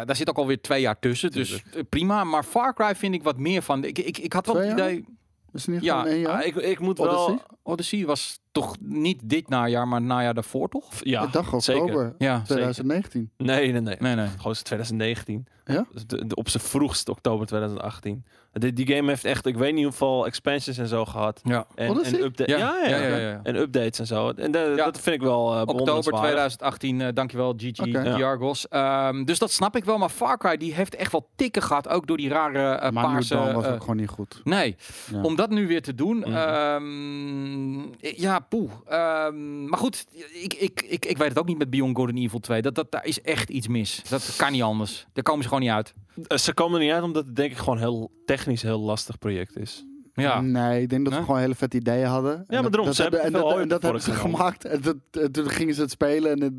daar 0.06 0.16
zit 0.16 0.30
ook 0.30 0.38
alweer 0.38 0.62
twee 0.62 0.82
jaar 0.82 1.00
tussen. 1.00 1.32
Dus 1.32 1.64
prima. 1.90 2.24
Maar 2.24 2.44
Far 2.44 2.74
Cry 2.74 2.96
vind 2.96 3.14
ik 3.14 3.24
wat 3.24 3.38
meer 3.38 3.62
van. 3.62 3.84
Ik, 3.84 3.98
ik, 4.00 4.18
ik 4.18 4.34
had 4.34 4.46
wel 4.46 4.56
het 4.56 4.72
idee. 4.72 5.06
Is 5.54 5.66
het 5.66 5.76
niet 5.76 5.84
Ja, 5.84 5.98
gewoon 6.00 6.14
één 6.14 6.22
jaar? 6.22 6.46
Ik, 6.46 6.56
ik 6.56 6.80
moet 6.80 7.00
Odyssey? 7.00 7.26
wel... 7.26 7.42
Odyssey 7.64 8.06
was 8.06 8.40
toch 8.52 8.76
niet 8.80 9.20
dit 9.24 9.50
najaar, 9.50 9.88
maar 9.88 10.00
het 10.00 10.08
najaar 10.08 10.34
daarvoor 10.34 10.70
toch? 10.70 10.86
Ja, 11.00 11.24
ik 11.24 11.32
dacht 11.32 11.64
zeker. 11.64 11.82
oktober 11.82 12.16
Ja, 12.18 12.42
2019. 12.46 13.32
Nee, 13.38 13.72
nee, 13.72 13.82
nee. 13.82 13.96
Nee, 14.00 14.16
nee. 14.16 14.28
Gewoon 14.38 14.52
is 14.52 14.62
2019. 14.62 15.48
Ja? 15.66 15.86
Dus 15.92 16.04
op 16.34 16.50
zijn 16.50 16.64
vroegst 16.64 17.10
oktober 17.10 17.48
2018. 17.48 18.26
Die, 18.54 18.74
die 18.74 18.96
game 18.96 19.10
heeft 19.10 19.26
echt, 19.26 19.46
ik 19.46 19.58
weet 19.58 19.74
niet 19.74 19.84
hoeveel 19.84 20.26
expansions 20.26 20.78
en 20.78 20.88
zo 20.88 21.06
gehad. 21.06 21.40
Ja. 21.44 21.66
En, 21.76 22.04
en 22.04 22.24
updates. 22.24 22.56
Ja, 22.58 22.58
Ja, 22.58 22.90
ja, 22.90 22.98
ja, 22.98 23.08
ja, 23.08 23.16
ja, 23.18 23.30
ja. 23.30 23.40
En 23.44 23.56
updates 23.56 24.00
en 24.00 24.06
zo. 24.08 24.30
En 24.30 24.52
de- 24.52 24.74
Ja. 24.76 24.86
dat 24.86 25.00
vind 25.00 25.16
ik 25.16 25.22
wel 25.22 25.56
uh, 25.56 25.62
Oktober 25.66 26.14
2018, 26.14 27.02
eh, 27.02 27.08
dankjewel 27.14 27.54
GG, 27.58 27.80
Oké. 27.80 28.02
Ja. 28.02 28.18
Jargos. 28.18 28.68
Ehm, 28.68 29.24
dus 29.24 29.40
dat 29.40 29.52
snap 29.52 29.76
ik 29.76 29.86
wel. 29.86 29.98
Maar 29.98 30.10
Far 30.10 30.38
Cry 30.38 30.58
die 30.58 30.74
heeft 30.74 30.96
echt 30.96 31.12
wel 31.12 31.30
tikken 31.36 31.62
gehad. 31.62 31.88
Ook 31.90 32.08
door 32.08 32.18
die 32.18 32.30
rare 32.30 32.72
eh, 32.72 32.92
maar 32.92 33.04
paarse... 33.04 33.34
Dawn 33.34 33.54
was 33.54 33.66
ook 33.66 33.80
gewoon 33.82 33.98
niet 33.98 34.10
goed. 34.10 34.42
Nee, 34.44 34.76
Ja. 35.12 35.22
om 35.22 35.36
dat 35.36 35.50
nu 35.50 35.68
weer 35.68 35.82
te 35.82 35.96
doen. 35.96 36.18
Mhm. 36.18 36.32
ehm, 36.36 37.82
ja, 38.22 38.41
poeh. 38.50 38.72
Ehm, 38.88 39.66
maar 39.70 39.80
goed, 39.80 40.06
ik, 40.34 40.54
ik, 40.54 40.82
ik, 40.82 41.06
ik 41.06 41.18
weet 41.18 41.30
het 41.30 41.40
ook 41.40 41.46
niet 41.48 41.58
met 41.58 41.70
Beyond 41.70 41.96
Good 41.98 42.10
and 42.10 42.18
Evil 42.18 42.40
2. 42.40 42.62
Dat, 42.62 42.76
dat, 42.76 42.92
daar 42.92 43.06
is 43.06 43.22
echt 43.22 43.50
iets 43.50 43.68
mis. 43.68 44.02
Dat 44.10 44.34
kan 44.38 44.52
niet 44.52 44.62
anders. 44.62 45.06
Daar 45.14 45.24
komen 45.24 45.42
ze 45.44 45.48
gewoon 45.48 45.64
niet 45.64 45.74
uit. 45.74 45.94
Eh, 46.28 46.38
Ze 46.38 46.54
komen 46.54 46.80
er 46.80 46.86
niet 46.86 46.94
uit 46.94 47.04
omdat 47.04 47.26
het 47.26 47.36
denk 47.36 47.52
ik 47.52 47.58
gewoon 47.58 47.78
heel 47.78 48.12
technisch 48.26 48.62
heel 48.62 48.80
lastig 48.80 49.18
project 49.18 49.58
is. 49.58 49.86
Ja. 50.14 50.42
Nee, 50.42 50.82
ik 50.82 50.90
denk 50.90 51.06
dat 51.06 51.14
ze 51.14 51.20
gewoon 51.20 51.40
hele 51.40 51.56
vette 51.56 51.78
ideeën 51.78 52.08
hadden. 52.08 52.34
En 52.34 52.46
maar 52.50 52.62
dat- 52.62 52.72
daarom, 52.72 52.86
dat 52.86 52.96
ze 52.96 53.02
hebben 53.02 53.22
en 53.22 53.32
veel 53.32 53.50
dat, 53.50 53.60
en 53.60 53.68
dat 53.68 53.82
hebben 53.82 54.02
ze 54.02 54.12
gemaakt. 54.12 54.66
En 54.66 54.82
dat, 54.82 54.96
en 55.12 55.32
toen 55.32 55.50
gingen 55.50 55.76
ze 55.76 55.82
het 55.82 55.92
spelen 55.92 56.32
en 56.32 56.42
het, 56.42 56.54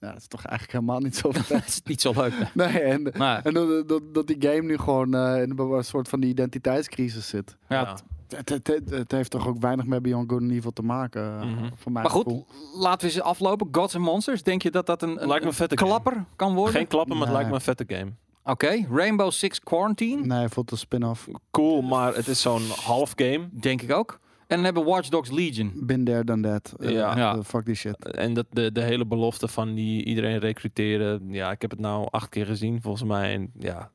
ja, 0.00 0.08
dat 0.12 0.20
is 0.20 0.26
toch 0.26 0.44
eigenlijk 0.44 0.72
helemaal 0.78 1.00
niet 1.00 1.16
zo 1.16 1.32
vet. 1.42 1.48
Het 1.48 1.66
is 1.68 1.80
niet 1.84 2.00
zo 2.00 2.12
leuk. 2.16 2.32
Nee, 2.54 2.78
en, 2.80 3.12
Maar, 3.16 3.44
en 3.44 3.54
dat, 3.54 3.88
dat, 3.88 4.14
dat 4.14 4.26
die 4.26 4.36
game 4.40 4.62
nu 4.62 4.78
gewoon 4.78 5.14
eh, 5.14 5.42
in 5.42 5.58
een 5.58 5.84
soort 5.84 6.08
van 6.08 6.20
die 6.20 6.30
identiteitscrisis 6.30 7.28
zit. 7.28 7.56
ja. 7.68 7.80
Ja. 7.80 7.96
Het, 8.36 8.48
het, 8.48 8.66
het, 8.66 8.90
het 8.90 9.12
heeft 9.12 9.30
toch 9.30 9.46
ook 9.46 9.58
weinig 9.60 9.86
met 9.86 10.02
Beyond 10.02 10.30
Good 10.30 10.40
and 10.42 10.50
Evil 10.50 10.70
te 10.72 10.82
maken, 10.82 11.40
eh, 11.40 11.46
Mhm. 11.46 11.68
voor 11.76 11.92
mij. 11.92 12.02
maar 12.02 12.10
goed, 12.10 12.44
laten 12.74 13.06
we 13.06 13.12
ze 13.12 13.22
aflopen. 13.22 13.68
Gods 13.72 13.94
and 13.94 14.04
Monsters. 14.04 14.42
Denk 14.42 14.62
je 14.62 14.70
dat 14.70 14.86
dat 14.86 15.02
een, 15.02 15.22
een, 15.22 15.30
game. 15.30 15.66
klapper 15.74 16.24
kan 16.36 16.54
worden? 16.54 16.74
Geen 16.74 16.86
klappen, 16.86 17.16
maar 17.16 17.26
het 17.26 17.34
lijkt 17.34 17.48
me 17.50 17.54
een 17.54 17.60
vette 17.60 17.84
game. 17.86 18.10
Oké, 18.44 18.86
Rainbow 18.90 19.30
Six 19.30 19.60
Quarantine. 19.60 20.26
Nee, 20.26 20.48
voelt 20.48 20.70
een 20.70 20.78
spin-off. 20.78 21.28
Cool, 21.50 21.82
maar 21.82 22.14
het 22.14 22.28
is 22.28 22.40
zo'n 22.40 22.62
half 22.84 23.12
game. 23.16 23.48
Denk 23.52 23.82
ik 23.82 23.92
ook. 23.92 24.18
En 24.46 24.56
dan 24.56 24.64
hebben 24.64 24.84
we 24.84 24.90
Watch 24.90 25.08
Dogs 25.08 25.30
Legion. 25.30 25.72
Been 25.74 26.04
there, 26.04 26.24
done 26.24 26.42
that. 26.42 26.74
Eh, 26.80 26.90
Ja. 26.90 27.16
Ja. 27.16 27.34
eh, 27.36 27.42
fuck 27.44 27.64
die 27.64 27.74
shit. 27.74 28.10
En 28.12 28.34
dat 28.34 28.46
de, 28.50 28.72
de 28.72 28.80
hele 28.82 29.06
belofte 29.06 29.48
van 29.48 29.74
die 29.74 30.04
iedereen 30.04 30.38
recruteren. 30.38 31.22
Ja, 31.30 31.50
ik 31.50 31.60
heb 31.62 31.70
het 31.70 31.80
nou 31.80 32.08
acht 32.10 32.28
keer 32.28 32.46
gezien 32.46 32.82
volgens 32.82 33.04
mij. 33.04 33.34
En 33.34 33.50
ja, 33.58 33.90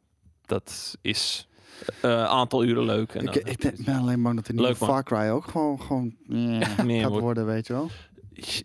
dat 0.46 0.98
is 1.02 1.48
een 2.02 2.12
aantal 2.12 2.64
uren 2.64 2.84
leuk. 2.86 3.14
En 3.14 3.26
Ik, 3.26 3.34
dan- 3.34 3.52
ik 3.52 3.62
denk- 3.62 3.86
ben 3.86 3.96
alleen 3.96 4.24
bang 4.24 4.36
dat 4.36 4.46
de 4.46 4.54
nieuwe. 4.54 4.76
Far 4.76 5.04
Cry 5.04 5.30
ook 5.30 5.46
gewoon, 5.48 5.82
gewoon 5.82 6.16
Meer 6.86 7.02
gaat 7.02 7.20
worden, 7.20 7.46
weet 7.46 7.68
je 7.68 7.74
wel. 7.74 7.90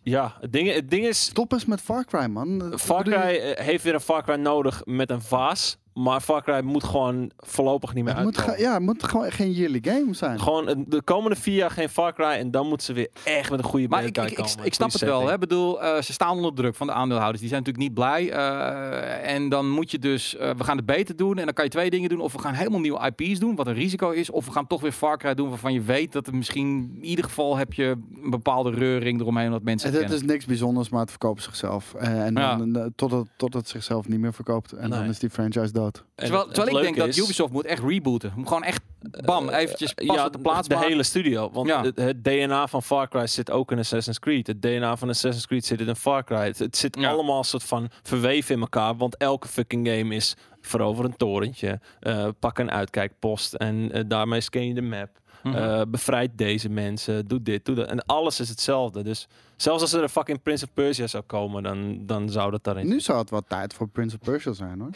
Ja, 0.03 0.37
het 0.41 0.53
ding, 0.53 0.73
het 0.75 0.91
ding 0.91 1.07
is... 1.07 1.21
Stop 1.25 1.53
eens 1.53 1.65
met 1.65 1.81
Far 1.81 2.05
Cry, 2.05 2.27
man. 2.27 2.73
Far 2.79 3.03
Cry 3.03 3.15
eh, 3.15 3.65
heeft 3.65 3.85
weer 3.85 3.95
een 3.95 4.01
Far 4.01 4.23
Cry 4.23 4.35
nodig 4.35 4.83
met 4.85 5.11
een 5.11 5.23
vaas. 5.23 5.79
Maar 6.05 6.21
Far 6.21 6.43
Cry 6.43 6.61
moet 6.65 6.85
gewoon 6.85 7.31
voorlopig 7.37 7.95
niet 7.95 8.05
meer 8.05 8.15
Het 8.15 8.25
moet, 8.25 8.37
uitkomen. 8.37 8.61
ja, 8.61 8.73
het 8.75 8.83
moet 8.83 9.05
gewoon 9.05 9.31
geen 9.33 9.53
yearly 9.53 9.79
game 9.83 10.15
zijn. 10.15 10.41
Gewoon 10.41 10.69
een- 10.69 10.85
de 10.89 11.03
komende 11.03 11.37
vier 11.37 11.55
jaar 11.55 11.71
geen 11.71 11.89
Far 11.89 12.15
Cry. 12.15 12.25
En 12.25 12.51
dan 12.51 12.67
moeten 12.69 12.87
ze 12.87 12.93
weer 12.93 13.09
echt 13.25 13.51
met 13.51 13.59
een 13.59 13.65
goede 13.65 13.89
Maar 13.89 14.05
ik, 14.05 14.17
guy 14.19 14.25
ik, 14.27 14.31
ik, 14.31 14.37
komen. 14.45 14.65
ik 14.65 14.75
snap 14.75 14.93
het 14.93 15.01
wel. 15.01 15.27
Hè? 15.27 15.33
Ik 15.35 15.41
bedoel, 15.41 15.83
eh, 15.83 16.03
ze 16.03 16.13
staan 16.13 16.37
onder 16.37 16.55
druk 16.55 16.75
van 16.75 16.87
de 16.87 16.93
aandeelhouders. 16.93 17.41
Die 17.41 17.49
zijn 17.49 17.63
natuurlijk 17.63 17.89
niet 17.89 17.95
blij. 17.99 18.31
eh, 18.31 19.35
en 19.35 19.49
dan 19.49 19.71
moet 19.71 19.91
je 19.91 19.99
dus, 19.99 20.37
eh, 20.37 20.51
we 20.57 20.65
gaan 20.65 20.77
het 20.77 20.87
beter 20.87 21.17
doen. 21.17 21.39
En 21.39 21.45
dan 21.45 21.55
kan 21.55 21.65
je 21.65 21.71
twee 21.71 21.91
dingen 21.91 22.09
doen. 22.09 22.21
Of 22.21 22.33
we 22.33 22.39
gaan 22.39 22.55
helemaal 22.55 22.81
nieuwe 22.81 23.13
IP's 23.17 23.39
doen, 23.39 23.55
wat 23.57 23.67
een 23.67 23.75
risico 23.75 24.11
is. 24.11 24.31
Of 24.31 24.47
we 24.47 24.53
gaan 24.53 24.67
toch 24.67 24.81
weer 24.81 24.93
Far 24.93 25.19
Cry 25.19 25.35
doen, 25.35 25.49
waarvan 25.49 25.73
je 25.73 25.81
weet 25.81 26.13
dat 26.13 26.27
er 26.27 26.35
misschien... 26.35 26.91
In 26.95 27.05
ieder 27.05 27.25
geval 27.25 27.57
heb 27.57 27.73
je 27.73 27.85
een 28.23 28.31
bepaalde 28.31 28.71
reuring 28.71 29.21
eromheen, 29.21 29.51
dat 29.51 29.63
mensen 29.63 29.89
Het, 29.91 30.01
het 30.01 30.11
het 30.11 30.21
is 30.23 30.27
niks 30.27 30.45
bijzonders, 30.45 30.89
maar 30.89 31.01
het 31.01 31.11
verkoopt 31.11 31.43
zichzelf. 31.43 31.95
Eh, 31.95 32.25
en 32.25 32.35
Ja. 32.35 32.57
dan, 32.57 32.77
eh, 32.77 32.85
totdat, 32.97 33.27
totdat 33.37 33.61
het 33.61 33.71
zichzelf 33.71 34.09
niet 34.09 34.21
meer 34.21 34.33
verkoopt. 34.35 34.73
En 34.73 34.91
dan 34.91 35.05
is 35.05 35.19
die 35.19 35.31
franchise 35.31 35.73
dood. 35.73 35.88
En 35.97 36.05
Terwijl, 36.15 36.45
het- 36.45 36.55
terwijl 36.55 36.77
het 36.77 36.87
ik 36.87 36.95
denk 36.95 37.07
dat 37.07 37.17
is- 37.17 37.25
Ubisoft 37.25 37.53
moet 37.53 37.65
echt 37.65 37.83
rebooten. 37.83 38.33
Moet 38.37 38.47
gewoon 38.49 38.63
echt, 38.63 38.81
bam, 39.25 39.49
eventjes 39.49 39.93
pas 39.93 40.17
ja, 40.17 40.27
op 40.27 40.33
de 40.33 40.39
plaats 40.39 40.69
de 40.69 40.75
maken. 40.75 40.89
hele 40.91 41.03
studio. 41.03 41.51
Want 41.53 41.69
Ja. 41.69 41.83
het, 41.83 41.97
het 41.97 42.25
DNA 42.25 42.67
van 42.67 42.83
Far 42.83 43.09
Cry 43.09 43.27
zit 43.27 43.51
ook 43.51 43.73
in 43.73 43.79
Assassin's 43.79 44.19
Creed. 44.19 44.47
Het 44.47 44.63
DNA 44.63 44.97
van 44.97 45.09
Assassin's 45.09 45.47
Creed 45.47 45.65
zit 45.65 45.81
in 45.81 45.97
Far 45.97 46.25
Cry. 46.25 46.37
Het, 46.47 46.59
het 46.59 46.77
zit 46.77 46.97
Ja. 47.01 47.11
allemaal 47.11 47.45
soort 47.45 47.65
van 47.65 47.89
verweven 48.03 48.55
in 48.55 48.61
elkaar. 48.61 48.97
Want 48.97 49.17
elke 49.17 49.49
fucking 49.49 49.89
game 49.89 50.15
is 50.15 50.37
verover 50.61 51.05
een 51.05 51.17
torentje. 51.17 51.81
eh, 52.01 52.29
pak 52.39 52.59
een 52.59 52.71
uitkijkpost 52.71 53.55
en 53.55 53.93
eh, 53.93 54.03
daarmee 54.07 54.41
scan 54.41 54.67
je 54.67 54.75
de 54.75 54.83
map. 54.83 55.09
Mhm. 55.43 55.57
eh, 55.57 55.83
bevrijd 55.89 56.31
deze 56.39 56.69
mensen. 56.69 57.27
Doe 57.27 57.43
dit, 57.43 57.65
doe 57.65 57.75
dat. 57.75 57.89
En 57.89 58.07
alles 58.07 58.41
is 58.41 58.49
hetzelfde. 58.49 59.03
Dus 59.03 59.29
zelfs 59.57 59.83
als 59.83 59.93
er 59.93 60.03
een 60.03 60.09
fucking 60.09 60.43
Prince 60.43 60.65
of 60.65 60.71
Persia 60.75 61.07
zou 61.07 61.23
komen, 61.27 61.63
dan, 61.63 62.07
dan 62.07 62.31
zou 62.31 62.51
dat 62.51 62.65
daarin 62.65 62.89
Nu 62.89 63.01
zou 63.01 63.19
het 63.19 63.31
wat 63.31 63.45
tijd 63.49 63.75
voor 63.75 63.89
Prince 63.89 64.17
of 64.21 64.23
Persia 64.31 64.53
zijn, 64.53 64.81
hoor. 64.81 64.91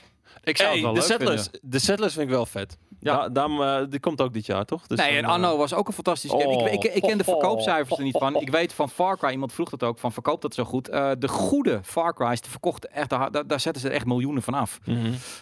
Ik 0.45 0.57
zou 0.57 0.69
Hey, 0.69 0.77
het 0.79 0.85
wel 0.87 0.93
de 0.95 0.99
leuk 1.01 1.09
Settlers. 1.09 1.43
vinden. 1.43 1.61
De 1.71 1.79
Settlers 1.79 2.13
vind 2.13 2.25
ik 2.27 2.33
wel 2.33 2.47
vet. 2.47 2.77
Ja. 3.01 3.13
Ja. 3.13 3.29
daarom, 3.29 3.63
eh, 3.63 3.81
die 3.89 4.01
komt 4.01 4.21
ook 4.21 4.33
dit 4.33 4.47
jaar, 4.47 4.65
toch? 4.65 4.87
Dus 4.87 4.99
Nee, 4.99 5.17
en 5.17 5.25
eh, 5.25 5.31
Anno 5.31 5.57
was 5.57 5.75
ook 5.75 5.87
een 5.89 5.93
fantastische 5.95 6.37
game. 6.39 6.49
Oh. 6.57 6.73
Ik, 6.73 6.85
ik, 6.85 6.95
ik 6.95 7.03
ken 7.03 7.19
de 7.19 7.25
verkoopcijfers 7.25 7.99
er 7.99 8.05
niet 8.05 8.19
van. 8.19 8.37
Ik 8.37 8.51
weet 8.51 8.73
van 8.73 8.89
Far 8.91 9.19
Cry, 9.19 9.31
iemand 9.31 9.53
vroeg 9.53 9.69
dat 9.71 9.83
ook, 9.83 9.99
van 9.99 10.13
verkoopt 10.13 10.43
dat 10.43 10.55
zo 10.55 10.65
goed. 10.65 10.89
Eh, 10.89 11.11
de 11.19 11.29
goede 11.29 11.81
Far 11.83 12.15
Cry's, 12.15 12.41
die 12.41 12.51
verkochten 12.51 12.93
echt, 12.93 13.11
daar, 13.11 13.47
daar 13.47 13.61
zetten 13.61 13.83
ze 13.83 13.89
echt 13.89 14.07
miljoenen 14.07 14.43
van 14.43 14.55
af. 14.55 14.79
mhm. 14.85 14.99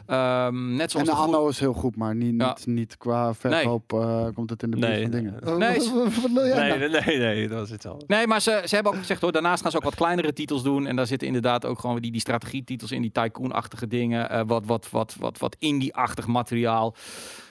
Ehm, 0.07 0.71
net 0.75 0.81
En 0.81 0.91
zoals 0.91 1.07
de 1.07 1.13
de 1.13 1.17
goede- 1.21 1.37
Anno 1.37 1.49
is 1.49 1.61
heel 1.61 1.73
goed, 1.73 1.97
maar 1.97 2.15
niet, 2.15 2.35
Ja. 2.41 2.49
niet, 2.49 2.67
niet 2.67 2.97
qua 2.97 3.35
verkoop 3.35 3.93
eh, 3.93 4.27
komt 4.35 4.51
het 4.51 4.63
in 4.63 4.71
de 4.71 4.77
buurt 4.77 4.93
Nee, 4.93 5.03
van 5.03 5.11
dingen. 5.11 5.33
nee. 5.33 5.41
Eh, 5.51 5.57
Nee, 5.57 5.79
wat- 5.79 6.13
wat- 6.15 6.23
wat 6.23 6.31
nou? 6.31 6.79
nee, 6.79 6.89
nee, 6.89 7.19
nee, 7.19 7.49
dat 7.49 7.59
was 7.59 7.73
iets 7.73 7.87
anders. 7.87 8.05
Nee, 8.07 8.27
maar 8.27 8.41
ze, 8.41 8.63
ze 8.67 8.75
hebben 8.75 8.93
ook 8.93 8.99
gezegd 8.99 9.21
hoor, 9.21 9.33
daarnaast 9.33 9.63
gaan 9.63 9.71
ze 9.71 9.77
ook 9.77 9.83
wat 9.85 9.95
kleinere 9.95 10.33
titels 10.33 10.63
doen. 10.63 10.87
En 10.87 10.97
daar 10.97 11.07
zitten 11.07 11.27
inderdaad 11.27 11.67
ook 11.67 11.79
gewoon 11.79 12.01
die, 12.01 12.11
die 12.13 12.21
strategietitels 12.21 12.91
in, 12.91 13.03
die 13.03 13.13
tycoon-achtige 13.13 13.87
dingen. 13.87 14.31
eh, 14.31 14.41
wat, 14.47 14.67
wat, 14.89 15.15
wat, 15.19 15.39
wat, 15.39 15.39
wat 15.39 15.57
indie-achtig 15.59 16.27
materiaal. 16.27 16.95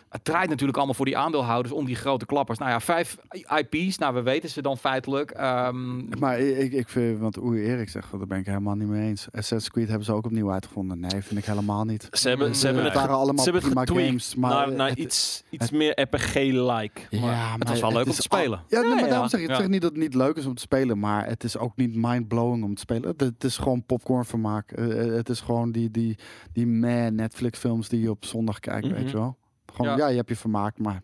Het 0.09 0.23
draait 0.23 0.49
natuurlijk 0.49 0.77
allemaal 0.77 0.95
voor 0.95 1.05
die 1.05 1.17
aandeelhouders 1.17 1.73
om 1.73 1.85
die 1.85 1.95
grote 1.95 2.25
klappers. 2.25 2.57
Nou 2.59 2.71
ja, 2.71 2.79
vijf 2.79 3.17
IP's, 3.57 3.97
nou 3.97 4.13
we 4.13 4.21
weten 4.21 4.49
ze 4.49 4.61
dan 4.61 4.77
feitelijk. 4.77 5.31
Ehm, 5.31 6.19
Maar 6.19 6.39
ik, 6.39 6.71
ik 6.71 6.89
vind, 6.89 7.19
want 7.19 7.41
Oei 7.41 7.61
Erik 7.61 7.89
zegt, 7.89 8.11
daar 8.11 8.27
ben 8.27 8.39
ik 8.39 8.45
helemaal 8.45 8.75
niet 8.75 8.87
mee 8.87 9.07
eens. 9.07 9.25
Assassin's 9.31 9.69
Creed 9.69 9.87
hebben 9.87 10.05
ze 10.05 10.13
ook 10.13 10.25
opnieuw 10.25 10.51
uitgevonden. 10.51 10.99
Nee, 10.99 11.21
vind 11.23 11.39
ik 11.39 11.45
helemaal 11.45 11.83
niet. 11.85 12.07
Ze 12.11 12.29
hebben, 12.29 12.55
ze 12.55 12.59
Mm, 12.59 12.65
hebben 12.75 12.91
het 12.91 13.01
waren 13.01 13.15
allemaal 13.15 13.43
ze 13.45 13.51
hebben 13.51 13.77
het 13.77 13.89
games, 13.89 14.35
maar 14.35 14.49
naar, 14.51 14.71
naar 14.71 14.89
het- 14.89 14.97
iets, 14.97 15.43
iets 15.49 15.71
meer 15.71 16.01
RPG-like. 16.01 17.01
Ja, 17.09 17.19
maar 17.21 17.55
het 17.59 17.69
was 17.69 17.79
wel 17.79 17.91
leuk 17.93 18.05
om 18.05 18.11
te 18.11 18.21
spelen. 18.21 18.63
Ja, 18.67 18.79
nee, 18.81 18.89
maar 18.89 18.99
ja. 19.03 19.07
daarom 19.09 19.29
zeg 19.29 19.39
ik, 19.41 19.49
ik 19.49 19.55
zeg 19.55 19.67
niet 19.67 19.81
dat 19.81 19.91
het 19.91 19.99
niet 19.99 20.13
leuk 20.13 20.35
is 20.35 20.45
om 20.45 20.55
te 20.55 20.61
spelen, 20.61 20.99
maar 20.99 21.27
het 21.27 21.43
is 21.43 21.57
ook 21.57 21.75
niet 21.75 21.95
mind-blowing 21.95 22.63
om 22.63 22.73
te 22.75 22.81
spelen. 22.81 23.09
Het, 23.09 23.19
het 23.21 23.43
is 23.43 23.57
gewoon 23.57 23.83
popcorn 23.85 24.25
vermaak. 24.25 24.71
Eh, 24.71 25.05
eh, 25.07 25.13
het 25.13 25.29
is 25.29 25.41
gewoon 25.41 25.71
die, 25.71 25.91
die, 25.91 26.17
die 26.53 26.67
meh 26.67 27.11
Netflix 27.11 27.59
films 27.59 27.89
die 27.89 28.01
je 28.01 28.09
op 28.09 28.25
zondag 28.25 28.59
kijkt, 28.59 28.85
Mhm. 28.87 28.95
weet 28.95 29.09
je 29.09 29.17
wel. 29.17 29.37
Gewoon, 29.75 29.91
Ja. 29.91 29.97
ja. 29.97 30.07
je 30.07 30.15
hebt 30.15 30.29
je 30.29 30.35
vermaakt, 30.35 30.79
maar 30.79 31.01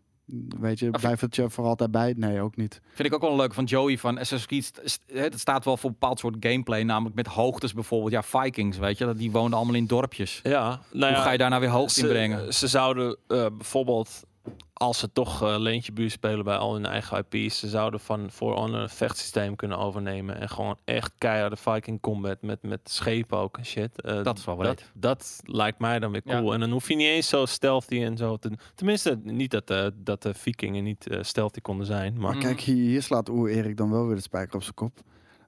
Weet 0.59 0.79
je, 0.79 0.89
blijft 0.89 1.21
het 1.21 1.35
je 1.35 1.49
voor 1.49 1.65
altijd 1.65 1.91
bij? 1.91 2.13
Nee, 2.17 2.41
ook 2.41 2.55
niet. 2.55 2.81
Vind 2.93 3.07
ik 3.07 3.13
ook 3.13 3.21
wel 3.21 3.29
een 3.31 3.35
leuk 3.37 3.53
van 3.53 3.63
Joey 3.63 3.97
van 3.97 4.17
Assassin's 4.17 4.71
Creed. 4.71 4.99
Het 5.23 5.39
staat 5.39 5.65
wel 5.65 5.77
voor 5.77 5.89
een 5.89 5.95
bepaald 5.99 6.19
soort 6.19 6.35
gameplay, 6.39 6.83
namelijk 6.83 7.15
met 7.15 7.27
hoogtes 7.27 7.73
bijvoorbeeld. 7.73 8.11
Ja, 8.11 8.23
Vikings, 8.23 8.77
weet 8.77 8.97
je, 8.97 9.05
dat- 9.05 9.17
die 9.17 9.31
woonden 9.31 9.57
allemaal 9.57 9.75
in 9.75 9.85
dorpjes. 9.87 10.39
Ja, 10.43 10.79
nou 10.91 11.11
ja, 11.11 11.13
Hoe 11.17 11.23
ga 11.25 11.31
je 11.31 11.37
daar 11.37 11.49
nou 11.49 11.61
weer 11.61 11.69
hoogte 11.69 11.99
in 11.99 12.05
ze, 12.05 12.11
brengen? 12.11 12.53
Ze 12.53 12.67
zouden 12.67 13.17
eh, 13.27 13.45
bijvoorbeeld, 13.57 14.23
als 14.73 14.99
ze 14.99 15.11
toch 15.11 15.41
eh 15.41 15.55
leentje 15.57 15.91
buur 15.91 16.09
spelen 16.11 16.43
bij 16.43 16.57
al 16.57 16.73
hun 16.73 16.85
eigen 16.85 17.25
IP's, 17.29 17.59
ze 17.59 17.67
zouden 17.67 17.99
van 17.99 18.31
For 18.31 18.53
Honor 18.53 18.79
een 18.81 18.89
vechtsysteem 18.89 19.55
kunnen 19.55 19.77
overnemen 19.77 20.39
en 20.39 20.49
gewoon 20.49 20.77
echt 20.85 21.11
keiharde 21.17 21.55
Viking 21.55 22.01
combat 22.01 22.41
met, 22.41 22.61
met 22.61 22.79
schepen 22.83 23.37
ook 23.37 23.57
en 23.57 23.65
shit. 23.65 24.01
Eh, 24.01 24.23
Dat 24.23 24.37
is 24.37 24.45
wel 24.45 24.55
dat, 24.55 24.75
breed. 24.75 24.91
dat 24.93 25.41
lijkt 25.43 25.79
mij 25.79 25.99
dan 25.99 26.11
weer 26.11 26.21
Ja. 26.25 26.37
cool. 26.39 26.53
En 26.53 26.59
dan 26.59 26.71
hoef 26.71 26.87
je 26.87 26.95
niet 26.95 27.07
eens 27.07 27.29
zo 27.29 27.45
stealthy 27.45 28.03
en 28.03 28.17
zo 28.17 28.37
te 28.37 28.51
Tenminste, 28.75 29.19
niet 29.23 29.51
dat, 29.51 29.69
eh, 29.69 29.87
dat 29.95 30.21
de 30.21 30.33
vikingen 30.33 30.83
niet 30.83 31.07
stealthy 31.21 31.59
konden 31.61 31.85
zijn, 31.85 32.19
maar... 32.19 32.37
Kijk, 32.37 32.59
hier, 32.59 32.75
hier 32.75 33.01
slaat 33.01 33.29
Oer 33.29 33.49
Erik 33.49 33.77
dan 33.77 33.91
wel 33.91 34.05
weer 34.05 34.15
de 34.15 34.21
spijker 34.21 34.55
op 34.55 34.63
zijn 34.63 34.75
kop. 34.75 34.99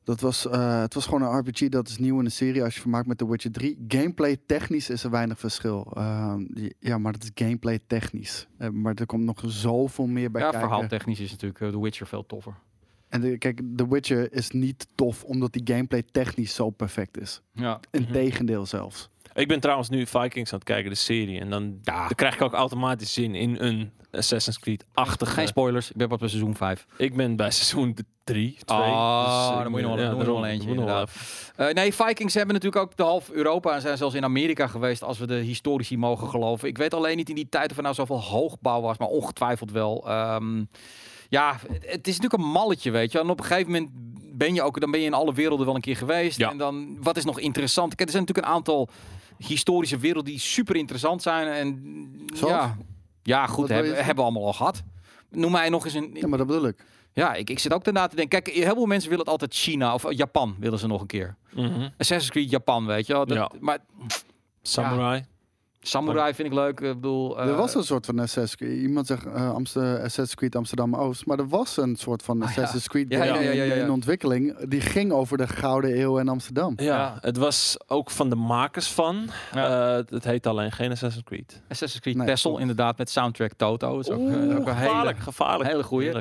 Dat 0.08 0.20
was, 0.20 0.48
eh, 0.48 0.80
het 0.82 0.94
was 0.94 1.06
gewoon 1.06 1.22
een 1.22 1.38
RPG, 1.40 1.70
dat 1.70 1.88
is 1.88 1.98
nieuw 1.98 2.18
in 2.18 2.24
de 2.24 2.30
serie 2.30 2.64
als 2.64 2.74
je 2.76 2.82
vermaakt 2.82 3.08
met 3.08 3.18
The 3.18 3.30
Witcher 3.30 3.52
3. 3.52 3.86
Gameplay 3.88 4.38
technisch 4.46 4.90
is 4.90 5.04
er 5.04 5.10
weinig 5.10 5.40
verschil. 5.40 5.92
Ehm, 5.96 6.46
ja, 6.80 6.98
maar 6.98 7.12
dat 7.12 7.24
is 7.24 7.32
gameplay 7.36 7.80
technisch. 7.88 8.48
Eh, 8.58 8.70
maar 8.70 8.94
er 8.96 9.06
komt 9.06 9.24
nog 9.24 9.42
zoveel 9.46 10.08
meer 10.08 10.32
bij 10.32 10.42
Ja, 10.42 10.50
kijken. 10.50 10.68
verhaaltechnisch 10.70 11.20
is 11.20 11.32
natuurlijk 11.32 11.62
eh, 11.62 11.70
The 11.70 11.82
Witcher 11.82 12.08
veel 12.08 12.26
toffer. 12.26 12.54
En 13.10 13.22
de, 13.22 13.38
kijk, 13.38 13.62
The 13.76 13.88
Witcher 13.88 14.34
is 14.34 14.52
niet 14.52 14.88
tof 14.96 15.24
omdat 15.24 15.54
die 15.54 15.62
gameplay 15.66 16.04
technisch 16.12 16.54
zo 16.56 16.70
perfect 16.70 17.20
is. 17.20 17.42
Ja. 17.52 17.80
Integendeel 17.92 18.66
zelfs. 18.66 19.10
Ik 19.38 19.48
ben 19.48 19.60
trouwens 19.60 19.90
nu 19.90 20.08
Vikings 20.08 20.52
aan 20.52 20.60
het 20.60 20.68
kijken, 20.68 20.90
de 20.90 20.96
serie. 20.96 21.40
En 21.40 21.50
dan, 21.50 21.80
dan 21.82 22.08
krijg 22.16 22.36
ik 22.36 22.42
ook 22.42 22.54
automatisch 22.54 23.14
zin 23.14 23.36
in 23.36 23.56
een 23.60 23.92
Assassin's 24.12 24.60
Creed-achtige... 24.60 25.32
Geen 25.32 25.48
spoilers, 25.48 25.90
ik 25.90 25.96
ben 25.96 26.08
pas 26.08 26.20
bij 26.20 26.28
seizoen 26.28 26.56
5. 26.56 26.86
Ik 26.98 27.16
ben 27.16 27.36
bij 27.36 27.52
seizoen 27.52 27.98
3, 28.24 28.58
2. 28.66 28.80
Ah, 28.80 29.62
dan 29.62 29.72
moet 29.72 29.80
je 29.80 29.86
nog 29.86 29.96
we 29.96 30.04
nog 30.04 30.26
wel 30.26 30.46
eentje. 30.46 31.08
Eh, 31.56 31.74
nee, 31.74 31.94
Vikings 31.94 32.34
hebben 32.34 32.54
natuurlijk 32.54 32.84
ook 32.84 32.98
de 32.98 33.04
half 33.04 33.30
Europa 33.30 33.74
en 33.74 33.82
zijn 33.82 33.98
zelfs 33.98 34.16
in 34.16 34.24
Amerika 34.24 34.68
geweest, 34.68 35.04
als 35.04 35.18
we 35.18 35.28
de 35.28 35.34
historici 35.34 35.98
mogen 35.98 36.28
geloven. 36.30 36.68
Ik 36.68 36.78
weet 36.78 36.94
alleen 36.94 37.18
niet 37.18 37.30
in 37.30 37.36
die 37.36 37.50
tijd 37.50 37.72
of 37.72 37.78
er 37.78 37.84
nou 37.84 37.96
zoveel 37.96 38.22
hoogbouw 38.22 38.82
was, 38.82 38.98
maar 38.98 39.08
ongetwijfeld 39.08 39.72
wel. 39.72 40.08
Ehm, 40.08 40.64
ja, 41.30 41.58
het, 41.72 41.86
het 41.86 42.08
is 42.08 42.16
natuurlijk 42.20 42.44
een 42.44 42.52
malletje, 42.52 42.92
weet 42.92 43.12
je. 43.12 43.20
En 43.20 43.30
op 43.30 43.40
een 43.40 43.46
gegeven 43.46 43.72
moment 43.72 43.90
ben 44.38 44.54
je 44.54 44.62
ook, 44.62 44.80
dan 44.80 44.92
ben 44.92 45.00
je 45.00 45.06
in 45.06 45.14
alle 45.14 45.34
werelden 45.34 45.66
wel 45.66 45.76
een 45.76 45.82
keer 45.82 45.98
geweest. 45.98 46.38
Ja. 46.38 46.50
En 46.50 46.58
dan, 46.58 46.98
wat 47.02 47.18
is 47.18 47.26
nog 47.26 47.40
interessant? 47.40 47.96
Kijk, 47.96 48.10
er 48.10 48.16
zijn 48.16 48.24
natuurlijk 48.24 48.48
een 48.48 48.54
aantal 48.54 48.90
historische 49.38 49.98
werelden 49.98 50.32
die 50.32 50.40
super 50.40 50.76
interessant 50.76 51.22
zijn. 51.22 51.48
En 51.48 51.82
Zoals? 52.36 52.54
ja, 52.54 52.78
ja, 53.24 53.48
goed, 53.48 53.70
hebben, 53.70 53.96
hebben 53.96 54.16
we 54.16 54.22
allemaal 54.22 54.46
al 54.46 54.54
gehad. 54.54 54.84
Noem 55.30 55.52
mij 55.52 55.70
nog 55.70 55.86
eens 55.86 55.94
een, 55.94 56.10
Ja, 56.14 56.28
maar 56.28 56.38
dat 56.38 56.48
bedoel 56.48 56.68
ik. 56.68 56.84
ja, 57.14 57.34
ik, 57.34 57.50
ik 57.50 57.60
zit 57.60 57.74
ook 57.74 57.84
daarna 57.84 58.08
te 58.08 58.16
denken. 58.16 58.42
Kijk, 58.44 58.56
heel 58.56 58.74
veel 58.74 58.86
mensen 58.86 59.10
willen 59.10 59.24
het 59.24 59.34
altijd 59.34 59.54
China 59.56 59.94
of 59.94 60.06
Japan 60.14 60.56
willen 60.60 60.80
ze 60.80 60.88
nog 60.88 61.02
een 61.02 61.08
keer. 61.08 61.36
Mhm. 61.54 61.90
Assassin's 61.98 62.30
Creed 62.30 62.50
Japan, 62.50 62.86
weet 62.86 63.08
je 63.08 63.14
wel. 63.14 63.26
Dat, 63.26 63.38
Ja. 63.38 63.52
Maar 63.60 63.78
Samurai. 64.62 65.26
Samurai 65.88 66.34
vind 66.34 66.48
ik 66.48 66.54
leuk. 66.54 66.80
Ik 66.80 66.94
bedoel, 66.96 67.40
eh, 67.40 67.48
er 67.48 67.56
was 67.56 67.76
een 67.76 67.84
soort 67.84 68.06
van 68.06 68.20
Assassin's 68.20 68.56
Creed. 68.56 68.82
Iemand 68.82 69.08
zegt 69.08 69.26
eh, 69.26 69.54
Assassin's 69.54 70.36
Creed 70.36 70.56
Amsterdam-Oost. 70.56 71.26
Maar 71.26 71.40
er 71.40 71.48
was 71.48 71.78
een 71.78 71.96
soort 71.96 72.24
van 72.24 72.42
Ah. 72.42 72.48
Assassin's 72.48 72.88
Creed 72.88 73.06
Ja, 73.10 73.24
ja, 73.24 73.34
game 73.34 73.44
ja, 73.46 73.52
ja, 73.52 73.64
ja, 73.64 73.64
in- 73.74 73.78
ja. 73.80 73.84
in 73.84 73.90
ontwikkeling. 73.92 74.58
Die 74.68 74.82
ging 74.82 75.12
over 75.12 75.38
de 75.38 75.48
Gouden 75.48 76.00
Eeuw 76.00 76.18
in 76.18 76.28
Amsterdam. 76.30 76.74
Ja, 76.76 76.84
Ja. 76.86 77.18
het 77.22 77.38
was 77.38 77.78
ook 77.88 78.12
van 78.12 78.30
de 78.30 78.36
makers 78.36 78.88
van. 78.88 79.30
Ja. 79.54 79.98
Eh, 79.98 80.04
het- 80.10 80.24
heet 80.24 80.48
alleen 80.48 80.72
geen 80.72 80.92
Assassin's 80.92 81.26
Creed. 81.26 81.62
Assassin's 81.70 82.02
Creed 82.04 82.40
klopt. 82.42 82.60
inderdaad, 82.60 82.98
met 82.98 83.10
soundtrack 83.10 83.52
Toto. 83.58 84.00
Is 84.00 84.10
ook, 84.10 84.20
Oeh, 84.20 84.34
eh, 84.34 84.58
ook 84.60 84.68
een 84.68 84.76
hele, 84.76 84.88
gevaarlijk, 84.88 85.20
gevaarlijk. 85.20 85.70
hele 85.70 85.84
goeie. 85.84 86.12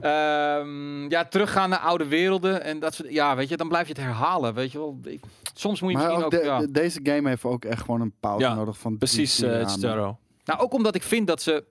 Ehm, 0.00 1.10
ja, 1.10 1.24
teruggaan 1.24 1.70
naar 1.70 1.78
oude 1.78 2.06
werelden. 2.06 2.62
En 2.62 2.78
dat 2.78 2.94
soort, 2.94 3.12
ja, 3.12 3.36
weet 3.36 3.48
je, 3.48 3.56
dan 3.56 3.68
blijf 3.68 3.86
je 3.86 3.92
het 3.92 4.02
herhalen. 4.02 4.54
Weet 4.54 4.72
je 4.72 4.78
wel. 4.78 4.98
Ik- 5.04 5.20
soms 5.54 5.80
moet 5.80 5.90
je 5.90 5.96
Maar 5.96 6.06
misschien 6.06 6.24
ook 6.26 6.34
ook. 6.34 6.40
de- 6.40 6.46
ja. 6.46 6.58
de- 6.58 6.70
deze 6.70 7.00
game 7.02 7.28
heeft 7.28 7.44
ook 7.44 7.64
echt 7.64 7.80
gewoon 7.80 8.00
een 8.00 8.14
pauze 8.20 8.44
Ja, 8.46 8.54
nodig 8.54 8.78
van 8.78 8.98
Precies, 8.98 9.40
eh 9.42 9.50
jaar, 9.50 9.68
Chitaro. 9.68 10.18
Nou, 10.44 10.60
ook 10.60 10.72
omdat 10.74 10.94
ik 10.94 11.02
vind 11.02 11.26
dat 11.26 11.42
ze. 11.42 11.64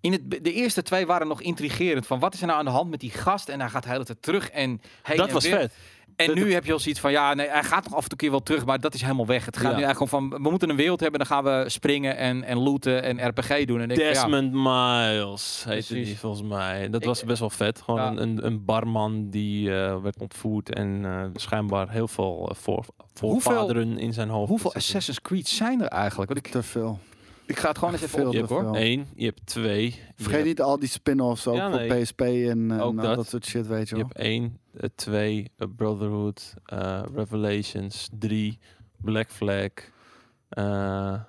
In 0.00 0.12
het, 0.12 0.30
de 0.30 0.52
eerste 0.52 0.82
twee 0.82 1.06
waren 1.06 1.26
nog 1.26 1.40
intrigerend. 1.40 2.06
Van 2.06 2.18
wat 2.20 2.34
is 2.34 2.40
er 2.40 2.46
nou 2.46 2.58
aan 2.58 2.64
de 2.64 2.70
hand 2.70 2.90
met 2.90 3.00
die 3.00 3.10
gast? 3.10 3.48
En 3.48 3.60
hij 3.60 3.68
gaat 3.68 3.82
de 3.82 3.88
hele 3.88 4.04
tijd 4.04 4.22
terug. 4.22 4.50
En 4.50 4.80
heen 5.02 5.16
Dat 5.16 5.28
en 5.28 5.34
was 5.34 5.44
weer. 5.44 5.58
vet. 5.58 5.72
En 6.16 6.26
De- 6.26 6.34
nu 6.34 6.52
heb 6.52 6.64
je 6.64 6.72
al 6.72 6.78
zoiets 6.78 7.00
van, 7.00 7.10
ja, 7.10 7.34
nee, 7.34 7.48
hij 7.48 7.62
gaat 7.62 7.84
nog 7.84 7.94
af 7.94 8.02
en 8.02 8.08
toe 8.08 8.18
keer 8.18 8.30
wel 8.30 8.42
terug, 8.42 8.64
maar 8.64 8.80
dat 8.80 8.94
is 8.94 9.00
helemaal 9.02 9.26
weg. 9.26 9.44
Het 9.44 9.56
gaat 9.56 9.70
Ja. 9.70 9.76
nu 9.76 9.82
eigenlijk 9.84 10.10
gewoon 10.10 10.30
van, 10.30 10.42
we 10.42 10.50
moeten 10.50 10.68
een 10.70 10.76
wereld 10.76 11.00
hebben, 11.00 11.18
dan 11.18 11.28
gaan 11.28 11.44
we 11.44 11.64
springen 11.66 12.16
en, 12.16 12.44
en 12.44 12.58
looten 12.58 13.02
en 13.02 13.28
RPG 13.28 13.64
doen. 13.64 13.80
En 13.80 13.90
ik, 13.90 13.96
denk, 13.96 14.14
ja, 14.14 14.22
Desmond 14.26 14.52
Miles 14.52 15.64
heette 15.68 15.94
die 15.94 16.18
volgens 16.18 16.42
mij. 16.48 16.90
Dat 16.90 17.00
Ik- 17.00 17.06
was 17.06 17.24
best 17.24 17.40
wel 17.40 17.50
vet. 17.50 17.80
Gewoon 17.82 18.00
Ja. 18.00 18.08
een, 18.08 18.18
een, 18.18 18.46
een 18.46 18.64
barman 18.64 19.30
die 19.30 19.68
eh, 19.74 19.96
werd 20.02 20.18
ontvoerd 20.20 20.74
en 20.74 21.00
eh, 21.04 21.22
schijnbaar 21.34 21.90
heel 21.90 22.08
veel 22.08 22.48
eh, 22.50 22.56
voor, 22.56 22.84
voorvaderen 23.14 23.98
in 23.98 24.12
zijn 24.12 24.28
hoofd. 24.28 24.48
hoeveel. 24.48 24.74
Assassin's 24.74 25.20
Creed 25.20 25.48
zijn 25.48 25.80
er 25.82 25.88
eigenlijk? 25.88 26.32
Want 26.32 26.46
ik, 26.46 26.52
Te 26.52 26.62
veel. 26.62 26.98
Ik 27.46 27.58
ga 27.58 27.68
het 27.68 27.78
gewoon 27.78 27.92
eens 27.94 28.02
even 28.02 28.30
Je 28.30 28.36
hebt 28.36 28.48
veel. 28.48 28.74
één, 28.76 29.06
je 29.14 29.24
hebt 29.24 29.46
twee. 29.46 29.84
je 29.84 29.92
Vergeet 30.14 30.32
hebt- 30.34 30.44
niet 30.44 30.60
al 30.60 30.78
die 30.78 30.88
spin-offs 30.88 31.46
ook 31.46 31.56
Ja, 31.56 31.70
voor. 31.70 31.96
PSP 31.96 32.20
en, 32.20 32.70
en 32.70 32.80
Ook 32.80 32.96
al 32.98 33.04
dat. 33.04 33.16
dat. 33.16 33.28
soort 33.28 33.46
shit, 33.46 33.66
weet 33.66 33.88
je 33.88 33.96
Je 33.96 34.00
wel. 34.00 34.10
hebt 34.12 34.20
één, 34.26 34.58
eh, 34.76 34.88
twee, 34.94 35.50
eh, 35.56 35.66
Brotherhood, 35.76 36.54
eh, 36.64 37.02
Revelations, 37.14 38.08
drie, 38.18 38.58
Black 38.96 39.30
Flag. 39.30 39.70
eh, 40.48 41.20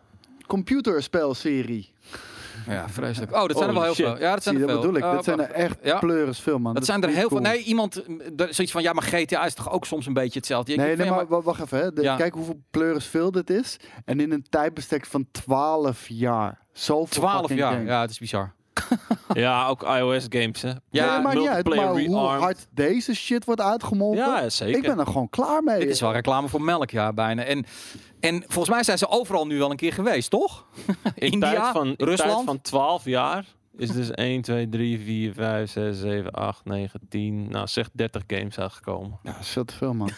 Computerspelserie. 0.48 1.90
Ja, 2.68 2.90
vreselijk. 2.90 3.36
Oh, 3.36 3.48
dat 3.48 3.58
zijn 3.58 3.68
er 3.70 3.74
wel 3.76 3.84
heel 3.84 3.94
shit. 3.94 4.06
veel. 4.06 4.20
Ja, 4.20 4.34
dat 4.34 4.44
zijn 4.44 4.56
Zie, 4.56 4.64
er 4.66 4.72
dat 4.74 4.82
veel. 4.84 4.92
bedoel 4.92 5.08
ik. 5.08 5.12
Eh, 5.12 5.16
dat 5.16 5.24
zijn 5.24 5.40
er 5.40 5.52
echt 5.52 5.78
Ja. 5.84 6.00
pleuris 6.00 6.40
veel, 6.40 6.60
man. 6.60 6.74
Dat 6.74 6.86
zijn 6.86 7.04
er 7.04 7.10
heel 7.10 7.30
veel. 7.30 7.40
Nee, 7.40 7.64
iemand, 7.64 7.96
er- 8.38 8.54
zoiets 8.54 8.72
van, 8.72 8.82
ja, 8.82 8.94
maar 8.94 9.04
GTA 9.04 9.46
is 9.46 9.54
toch 9.54 9.72
ook 9.72 9.86
soms 9.86 10.06
een 10.06 10.14
beetje 10.14 10.40
hetzelfde. 10.40 10.72
Ik 10.72 10.78
Nee, 10.78 10.96
nee, 10.96 11.10
maar, 11.10 11.42
wacht 11.44 11.62
even. 11.62 11.78
Hè. 11.80 11.94
De- 11.94 12.02
Ja. 12.02 12.16
Kijk 12.16 12.34
hoeveel 12.34 12.62
pleuris 12.72 13.06
veel 13.06 13.32
dit 13.32 13.50
is. 13.50 13.78
En 14.06 14.20
in 14.20 14.32
een 14.32 14.46
tijdbestek 14.50 15.06
van 15.06 15.26
12 15.32 16.06
jaar. 16.08 16.66
Zoveel 16.74 17.06
12 17.22 17.40
fucking 17.40 17.60
jaar. 17.60 17.72
games. 17.74 17.88
Ja, 17.88 18.02
het 18.02 18.10
is 18.10 18.20
bizar. 18.20 18.54
ja, 19.34 19.68
ook 19.68 19.84
iOS 19.84 20.26
games, 20.30 20.62
hè? 20.62 20.72
Ja, 20.90 21.18
nee, 21.18 21.36
niet 21.36 21.48
uit. 21.48 21.68
Maar 21.68 21.76
multiplayer 21.76 22.06
hoe 22.06 22.18
hard 22.18 22.68
deze 22.72 23.16
shit 23.16 23.46
wordt 23.46 23.62
uitgemolken. 23.62 24.26
Ja, 24.26 24.50
zeker. 24.50 24.78
ik 24.78 24.82
ben 24.82 25.00
er 25.00 25.06
gewoon 25.06 25.30
klaar 25.30 25.64
mee. 25.64 25.80
Dit 25.80 25.90
is 25.90 26.02
wel 26.02 26.12
reclame 26.12 26.48
voor 26.48 26.62
melk, 26.62 26.90
ja, 26.90 27.14
bijna. 27.14 27.44
En, 27.44 27.66
en 28.20 28.44
volgens 28.48 28.70
mij 28.70 28.84
zijn 28.84 28.98
ze 28.98 29.10
overal 29.10 29.48
nu 29.48 29.58
wel 29.58 29.72
een 29.72 29.78
keer 29.78 29.94
geweest, 29.94 30.30
toch? 30.30 30.66
in 31.16 31.32
India, 31.32 31.52
tijd 31.52 31.72
van, 31.72 31.88
in 31.88 32.06
Rusland. 32.06 32.32
tijd 32.32 32.46
van 32.46 32.62
12 32.62 33.06
jaar 33.06 33.46
is 33.78 33.92
dus 33.92 34.12
1, 34.12 34.42
2, 34.42 34.70
3, 34.70 35.00
4, 35.00 35.34
5, 35.34 35.72
6, 35.72 36.00
7, 36.00 36.32
8, 36.32 36.66
9, 36.66 37.00
10, 37.10 37.50
nou 37.50 37.68
zeg 37.68 37.90
30 37.94 38.24
games 38.28 38.60
uitgekomen. 38.60 39.20
Ja, 39.24 39.32
dat 39.32 39.42
is 39.42 39.48
veel 39.48 39.66
te 39.66 39.74
veel, 39.74 39.94
man. 39.94 40.10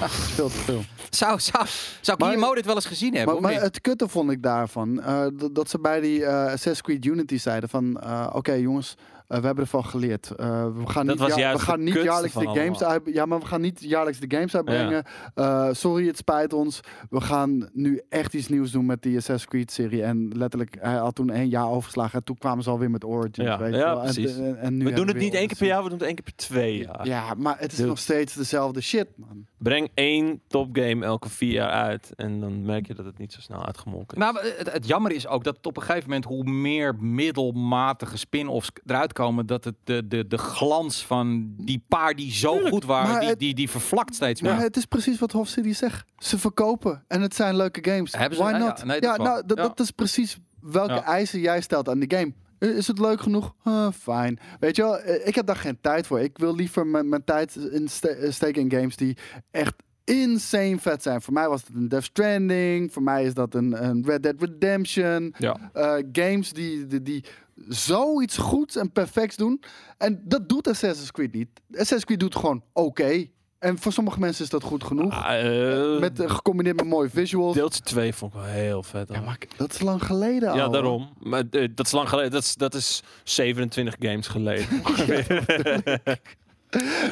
Dat 0.00 0.08
is 0.10 0.14
veel 0.34 0.48
te 0.48 0.54
veel. 0.58 0.82
Zou, 1.10 1.40
zou, 1.40 1.66
zou 2.00 2.18
Maar- 2.18 2.28
Guillermo 2.28 2.54
dit 2.54 2.64
wel 2.66 2.74
eens 2.74 2.86
gezien 2.86 3.14
hebben? 3.14 3.42
Maar, 3.42 3.52
het 3.60 3.80
kutte 3.80 4.08
vond 4.08 4.30
ik 4.30 4.42
daarvan. 4.42 5.00
eh, 5.02 5.26
dat, 5.34 5.54
dat 5.54 5.70
ze 5.70 5.78
bij 5.78 6.00
die 6.00 6.24
eh, 6.24 6.34
Assassin's 6.44 6.80
Creed 6.82 7.04
Unity 7.04 7.38
zeiden 7.38 7.68
van... 7.68 8.00
eh, 8.00 8.28
Oké 8.32 8.52
jongens, 8.52 8.94
we 9.40 9.46
hebben 9.46 9.64
ervan 9.64 9.84
geleerd. 9.84 10.30
Eh, 10.30 10.46
we 10.76 10.86
gaan 10.86 11.06
Dat 11.06 11.18
niet, 11.18 11.24
was 11.28 11.34
ja- 11.34 11.40
juist 11.40 11.60
we 11.60 11.66
gaan 11.70 11.82
niet 11.82 11.94
jaarlijks 12.02 12.34
de 12.34 12.48
games 12.54 12.82
uit, 12.82 13.02
Ja, 13.04 13.26
maar 13.26 13.38
we 13.38 13.46
gaan 13.46 13.60
niet 13.60 13.80
jaarlijks 13.80 14.18
de 14.18 14.36
games 14.36 14.54
uitbrengen. 14.56 15.04
Eh, 15.34 15.68
sorry, 15.72 16.06
het 16.06 16.16
spijt 16.16 16.52
ons. 16.52 16.80
We 17.10 17.20
gaan 17.20 17.68
nu 17.72 18.00
echt 18.08 18.34
iets 18.34 18.48
nieuws 18.48 18.70
doen 18.70 18.86
met 18.86 19.02
die 19.02 19.16
Assassin's 19.16 19.50
Creed 19.50 19.72
serie. 19.72 20.02
En 20.02 20.28
letterlijk, 20.36 20.76
hij 20.80 20.94
had 20.94 21.14
toen 21.14 21.30
één 21.30 21.48
jaar 21.48 21.68
overgeslagen. 21.68 22.18
En 22.18 22.24
toen 22.24 22.38
kwamen 22.38 22.64
ze 22.64 22.70
alweer 22.70 22.90
met 22.90 23.04
Origins. 23.04 23.48
Ja, 23.48 23.58
weet 23.58 23.74
ja, 23.74 23.94
precies. 23.94 24.36
En, 24.36 24.58
en, 24.58 24.76
nu 24.76 24.84
We 24.84 24.92
doen 24.92 25.06
het 25.08 25.16
niet 25.16 25.34
één 25.34 25.46
keer 25.46 25.56
per 25.56 25.66
jaar, 25.66 25.82
we 25.82 25.88
doen 25.88 25.98
het 25.98 26.06
één 26.06 26.14
keer 26.14 26.24
per 26.24 26.36
twee 26.36 26.78
jaar. 26.78 27.06
Ja, 27.06 27.34
maar 27.36 27.56
het 27.58 27.70
is 27.70 27.76
Dude. 27.76 27.88
nog 27.88 27.98
steeds 27.98 28.34
dezelfde 28.34 28.80
shit, 28.80 29.06
man. 29.16 29.46
Breng 29.58 29.88
één 29.94 30.40
topgame 30.48 31.04
elke 31.04 31.28
vier 31.28 31.52
jaar 31.52 31.70
uit 31.70 32.12
en 32.16 32.40
dan 32.40 32.62
merk 32.64 32.86
je 32.86 32.94
dat 32.94 33.04
het 33.04 33.18
niet 33.18 33.32
zo 33.32 33.40
snel 33.40 33.66
uitgemolken 33.66 34.16
is. 34.16 34.22
Nou, 34.22 34.38
het, 34.58 34.72
het 34.72 34.86
jammer 34.86 35.12
is 35.12 35.26
ook 35.26 35.44
dat 35.44 35.56
het 35.56 35.66
op 35.66 35.76
een 35.76 35.82
gegeven 35.82 36.08
moment, 36.08 36.24
hoe 36.24 36.44
meer 36.44 36.94
middelmatige 36.96 38.18
spin-offs 38.18 38.70
eruit 38.86 39.12
komen, 39.12 39.21
dat 39.46 39.64
het 39.64 39.74
de, 39.84 40.06
de, 40.08 40.26
de 40.26 40.38
glans 40.38 41.06
van 41.06 41.54
die 41.56 41.84
paar 41.88 42.14
die 42.14 42.32
zo 42.32 42.50
Tuurlijk, 42.52 42.74
goed 42.74 42.84
waren, 42.84 43.20
die, 43.20 43.28
het- 43.28 43.38
die, 43.38 43.54
die 43.54 43.70
vervlakt 43.70 44.14
steeds 44.14 44.42
meer. 44.42 44.52
Maar 44.52 44.62
het 44.62 44.76
is 44.76 44.84
precies 44.84 45.18
wat 45.18 45.32
Hof 45.32 45.48
City 45.48 45.72
zegt. 45.72 46.04
Ze 46.18 46.38
verkopen 46.38 47.04
en 47.08 47.20
het 47.22 47.34
zijn 47.34 47.56
leuke 47.56 47.90
games. 47.90 48.12
Hebben 48.12 48.38
ze- 48.38 48.44
Why 48.44 48.52
not? 48.52 48.78
ja, 48.78 48.84
nee, 48.84 49.00
dat 49.00 49.16
ja, 49.16 49.22
nou, 49.22 49.42
dat, 49.46 49.56
Ja. 49.58 49.62
dat 49.62 49.80
is 49.80 49.90
precies 49.90 50.38
welke 50.60 50.92
eisen 51.00 51.40
jij 51.40 51.60
stelt 51.60 51.88
aan 51.88 51.98
de 51.98 52.16
game. 52.16 52.32
Is 52.58 52.86
het 52.86 52.98
leuk 52.98 53.20
genoeg? 53.20 53.54
Eh, 53.64 53.88
Fijn. 54.00 54.38
Weet 54.60 54.76
je 54.76 54.82
wel, 54.82 54.98
eh, 54.98 55.26
ik 55.26 55.34
heb 55.34 55.46
daar 55.46 55.56
geen 55.56 55.78
tijd 55.80 56.06
voor. 56.06 56.20
Ik 56.20 56.38
wil 56.38 56.54
liever 56.54 56.86
mijn, 56.86 57.08
mijn 57.08 57.24
tijd 57.24 57.56
in 57.56 57.88
ste- 57.88 58.08
eh, 58.08 58.30
steken 58.32 58.62
in 58.62 58.70
games 58.78 58.96
die 58.96 59.16
echt 59.50 59.74
insane 60.04 60.78
vet 60.78 61.02
zijn. 61.02 61.22
Voor 61.22 61.32
mij 61.32 61.48
was 61.48 61.60
het 61.66 61.76
een 61.76 61.88
Death 61.88 62.04
Stranding. 62.04 62.92
Voor 62.92 63.02
mij 63.02 63.24
is 63.24 63.34
dat 63.34 63.54
een, 63.54 63.84
een 63.84 64.04
Red 64.06 64.22
Dead 64.22 64.34
Redemption. 64.38 65.34
Ja. 65.38 65.70
Eh, 65.72 65.94
games 66.12 66.52
die, 66.52 66.86
die, 66.86 67.02
die 67.02 67.24
zoiets 67.68 68.36
goeds 68.36 68.76
en 68.76 68.92
perfects 68.92 69.36
doen. 69.36 69.62
En 69.98 70.22
dat 70.24 70.48
doet 70.48 70.68
Assassin's 70.68 71.10
Creed 71.12 71.32
niet. 71.32 71.48
Assassin's 71.70 72.04
Creed 72.04 72.20
doet 72.20 72.36
gewoon 72.36 72.62
oké. 72.72 73.26
En 73.58 73.78
voor 73.78 73.92
sommige 73.92 74.20
mensen 74.20 74.44
is 74.44 74.50
dat 74.50 74.62
goed 74.62 74.84
genoeg. 74.84 75.12
Ah, 75.12 75.94
eh, 75.94 76.00
met, 76.00 76.20
eh, 76.20 76.30
gecombineerd 76.30 76.76
met 76.76 76.86
mooie 76.86 77.10
visuals. 77.10 77.54
deeltje 77.54 77.82
2 77.82 78.12
vond 78.14 78.34
ik 78.34 78.40
wel 78.40 78.48
heel 78.48 78.82
vet. 78.82 79.08
Ja, 79.12 79.20
maar 79.20 79.38
dat 79.56 79.72
is 79.72 79.80
lang 79.80 80.04
geleden 80.04 80.48
al. 80.48 80.56
Ja, 80.56 80.68
daarom. 80.68 81.12
Maar 81.20 81.44
eh, 81.50 81.68
dat 81.74 81.86
is 81.86 81.92
lang 81.92 82.08
geleden. 82.08 82.30
Dat 82.30 82.42
is, 82.42 82.54
dat 82.54 82.74
is 82.74 83.02
27 83.24 83.94
games 83.98 84.26
geleden. 84.26 84.66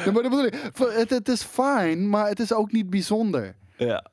Ja, 0.05 0.11
maar 0.11 0.21
dat 0.23 0.31
bedoel 0.31 0.45
ik. 0.45 0.71
Het 1.09 1.29
is 1.29 1.43
fijn, 1.43 2.09
maar 2.09 2.27
het 2.27 2.39
is 2.39 2.53
ook 2.53 2.71
niet 2.71 2.89
bijzonder. 2.89 3.55
ja. 3.77 4.05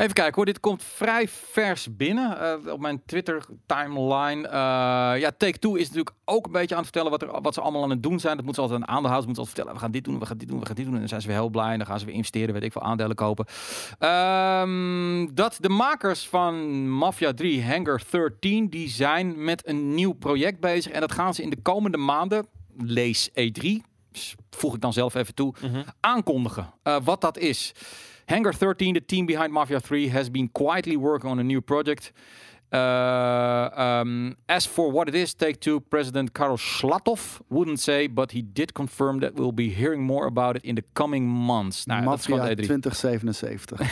Even 0.00 0.12
kijken 0.12 0.34
hoor, 0.34 0.44
dit 0.44 0.60
komt 0.60 0.82
vrij 0.82 1.28
vers 1.28 1.96
binnen 1.96 2.40
eh, 2.64 2.72
op 2.72 2.80
mijn 2.80 3.02
Twitter 3.06 3.44
timeline. 3.66 4.48
Eh, 4.48 4.52
ja, 5.20 5.30
Take-Two 5.36 5.74
is 5.74 5.86
natuurlijk 5.86 6.16
ook 6.24 6.46
een 6.46 6.52
beetje 6.52 6.74
aan 6.74 6.82
het 6.82 6.90
vertellen 6.90 7.10
wat, 7.10 7.22
er, 7.22 7.40
wat 7.42 7.54
ze 7.54 7.60
allemaal 7.60 7.82
aan 7.82 7.90
het 7.90 8.02
doen 8.02 8.20
zijn. 8.20 8.36
Dat 8.36 8.44
moeten 8.44 8.62
ze 8.64 8.68
altijd 8.70 8.88
aan 8.88 8.94
aandeelhouders 8.94 9.26
moeten 9.26 9.44
ze 9.44 9.50
altijd 9.50 9.56
vertellen. 9.56 9.74
We 9.74 9.80
gaan 9.80 9.90
dit 9.90 10.04
doen, 10.04 10.18
we 10.18 10.26
gaan 10.26 10.38
dit 10.38 10.48
doen, 10.48 10.60
we 10.60 10.66
gaan 10.66 10.74
dit 10.74 10.84
doen. 10.84 10.94
En 10.94 11.00
dan 11.00 11.08
zijn 11.08 11.20
ze 11.20 11.26
weer 11.26 11.36
heel 11.36 11.48
blij 11.48 11.70
en 11.72 11.78
dan 11.78 11.86
gaan 11.86 11.98
ze 11.98 12.04
weer 12.04 12.14
investeren, 12.14 12.54
weet 12.54 12.62
ik 12.62 12.72
veel, 12.72 12.82
aandelen 12.82 13.16
kopen. 13.16 13.46
Ehm, 13.98 15.26
dat 15.34 15.56
de 15.60 15.68
makers 15.68 16.28
van 16.28 16.88
Mafia 16.90 17.32
3, 17.34 17.64
Hangar 17.64 18.02
13, 18.10 18.68
die 18.68 18.88
zijn 18.88 19.44
met 19.44 19.66
een 19.68 19.94
nieuw 19.94 20.12
project 20.12 20.60
bezig. 20.60 20.92
En 20.92 21.00
dat 21.00 21.12
gaan 21.12 21.34
ze 21.34 21.42
in 21.42 21.50
de 21.50 21.60
komende 21.62 21.96
maanden, 21.98 22.46
lees 22.78 23.30
E3, 23.30 23.82
s- 24.12 24.34
voeg 24.50 24.74
ik 24.74 24.80
dan 24.80 24.92
zelf 24.92 25.14
even 25.14 25.34
toe, 25.34 25.54
Mhm. 25.62 25.82
aankondigen 26.00 26.70
uh, 26.84 26.96
wat 27.04 27.20
dat 27.20 27.38
is. 27.38 27.72
Hangar 28.30 28.52
13, 28.52 28.94
the 28.94 29.00
team 29.00 29.26
behind 29.26 29.52
Mafia 29.52 29.80
3, 29.80 30.06
has 30.08 30.30
been 30.30 30.48
quietly 30.48 30.96
working 30.96 31.28
on 31.28 31.40
a 31.40 31.42
new 31.42 31.60
project. 31.60 32.12
Uh, 32.72 33.68
um, 33.74 34.36
as 34.48 34.64
for 34.66 34.88
what 34.92 35.08
it 35.08 35.16
is, 35.16 35.34
Take-Two 35.34 35.80
President 35.80 36.32
Karel 36.32 36.56
Slatov 36.56 37.40
wouldn't 37.48 37.80
say, 37.80 38.06
but 38.06 38.30
he 38.30 38.40
did 38.40 38.72
confirm 38.72 39.18
that 39.18 39.34
we'll 39.34 39.50
be 39.50 39.68
hearing 39.70 40.04
more 40.04 40.26
about 40.28 40.54
it 40.54 40.62
in 40.64 40.76
the 40.76 40.84
coming 40.94 41.26
months. 41.26 41.86
Nou, 41.86 42.02
Mafia 42.04 42.36
E3. 42.36 42.56
2077. 42.56 43.78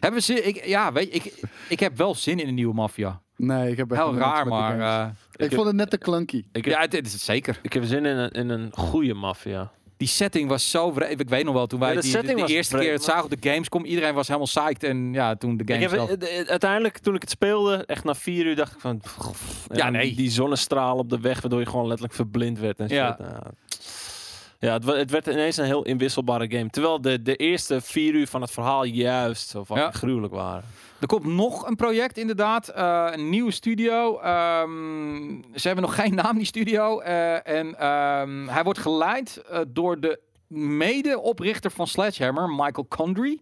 Hebben 0.00 0.20
we 0.20 0.20
zin? 0.20 0.46
Ik, 0.46 0.66
ja, 0.66 0.92
weet 0.92 1.06
je, 1.06 1.12
ik, 1.12 1.32
ik 1.68 1.80
heb 1.80 1.96
wel 1.96 2.14
zin 2.14 2.40
in 2.40 2.48
een 2.48 2.54
nieuwe 2.54 2.74
Mafia. 2.74 3.20
nee, 3.36 3.70
ik 3.70 3.76
heb 3.76 3.90
echt 3.92 4.02
Heel 4.02 4.12
niks 4.12 4.24
raar, 4.24 4.44
met 4.46 4.52
die 4.52 4.62
maar... 4.62 4.78
games. 4.78 5.16
eh, 5.36 5.46
ik 5.46 5.54
vond 5.54 5.66
het 5.66 5.76
net 5.76 5.90
te 5.90 5.98
clunky. 5.98 6.44
Ik 6.52 6.64
heb, 6.64 6.74
ja, 6.74 6.80
het, 6.80 6.92
het 6.92 7.06
is 7.06 7.12
het 7.12 7.22
zeker. 7.22 7.58
ik 7.62 7.72
heb 7.72 7.84
zin 7.84 8.06
in 8.06 8.16
een, 8.16 8.30
in 8.30 8.48
een 8.48 8.70
goede 8.72 9.14
maffia. 9.14 9.72
Die 10.02 10.10
setting 10.10 10.48
was 10.48 10.70
zo 10.70 10.90
vreemd. 10.92 11.20
Ik 11.20 11.28
weet 11.28 11.44
nog 11.44 11.54
wel, 11.54 11.66
toen 11.66 11.80
wij 11.80 11.88
Ja, 11.88 12.00
de 12.00 12.00
die, 12.00 12.12
de, 12.34 12.46
eerste 12.52 12.70
vreemd, 12.70 12.84
keer 12.84 12.92
het 12.92 13.02
zagen 13.02 13.24
op 13.24 13.42
de 13.42 13.48
Gamescom, 13.50 13.84
iedereen 13.84 14.14
was 14.14 14.26
helemaal 14.26 14.46
psyched. 14.48 14.82
En 14.82 15.12
ja, 15.12 15.36
toen 15.36 15.56
de 15.56 15.62
Ik 15.62 15.68
game 15.70 15.80
heb, 15.80 15.90
zelf... 15.90 16.48
uiteindelijk, 16.48 16.98
toen 16.98 17.14
ik 17.14 17.20
het 17.20 17.30
speelde, 17.30 17.84
echt 17.86 18.04
na 18.04 18.14
vier 18.14 18.46
uur 18.46 18.56
dacht 18.56 18.72
ik 18.72 18.80
van... 18.80 18.98
pff, 18.98 19.66
Ja, 19.72 19.90
nee. 19.90 20.14
Die 20.14 20.30
zonnestraal 20.30 20.96
op 20.96 21.10
de 21.10 21.20
weg, 21.20 21.40
waardoor 21.40 21.60
je 21.60 21.66
gewoon 21.66 21.86
letterlijk 21.86 22.14
verblind 22.14 22.58
werd 22.58 22.78
en 22.78 22.88
Ja. 22.88 23.16
shit. 23.18 23.26
Ja, 23.26 23.50
ja 24.62 24.72
het, 24.72 24.84
het 24.86 25.10
werd 25.10 25.26
ineens 25.26 25.56
een 25.56 25.64
heel 25.64 25.84
inwisselbare 25.84 26.50
game. 26.50 26.70
Terwijl 26.70 27.00
de, 27.00 27.22
de 27.22 27.36
eerste 27.36 27.80
vier 27.80 28.14
uur 28.14 28.26
van 28.26 28.40
het 28.40 28.50
verhaal 28.50 28.84
juist 28.84 29.48
zo 29.48 29.64
Ja. 29.68 29.90
gruwelijk 29.90 30.34
waren. 30.34 30.64
Er 31.00 31.06
komt 31.06 31.24
nog 31.24 31.66
een 31.66 31.76
project, 31.76 32.18
inderdaad. 32.18 32.68
eh, 32.68 33.08
een 33.10 33.28
nieuwe 33.28 33.50
studio. 33.50 34.18
Ehm, 34.18 35.42
ze 35.54 35.66
hebben 35.66 35.84
nog 35.84 35.94
geen 35.94 36.14
naam, 36.14 36.36
die 36.36 36.46
studio. 36.46 37.00
Eh, 37.00 37.48
en 37.48 37.78
ehm, 37.78 38.46
hij 38.48 38.62
wordt 38.64 38.78
geleid 38.78 39.42
eh, 39.50 39.60
door 39.68 40.00
de 40.00 40.20
mede-oprichter 40.46 41.70
van 41.70 41.86
Sledgehammer, 41.86 42.48
Michael 42.48 42.86
Condrey. 42.88 43.38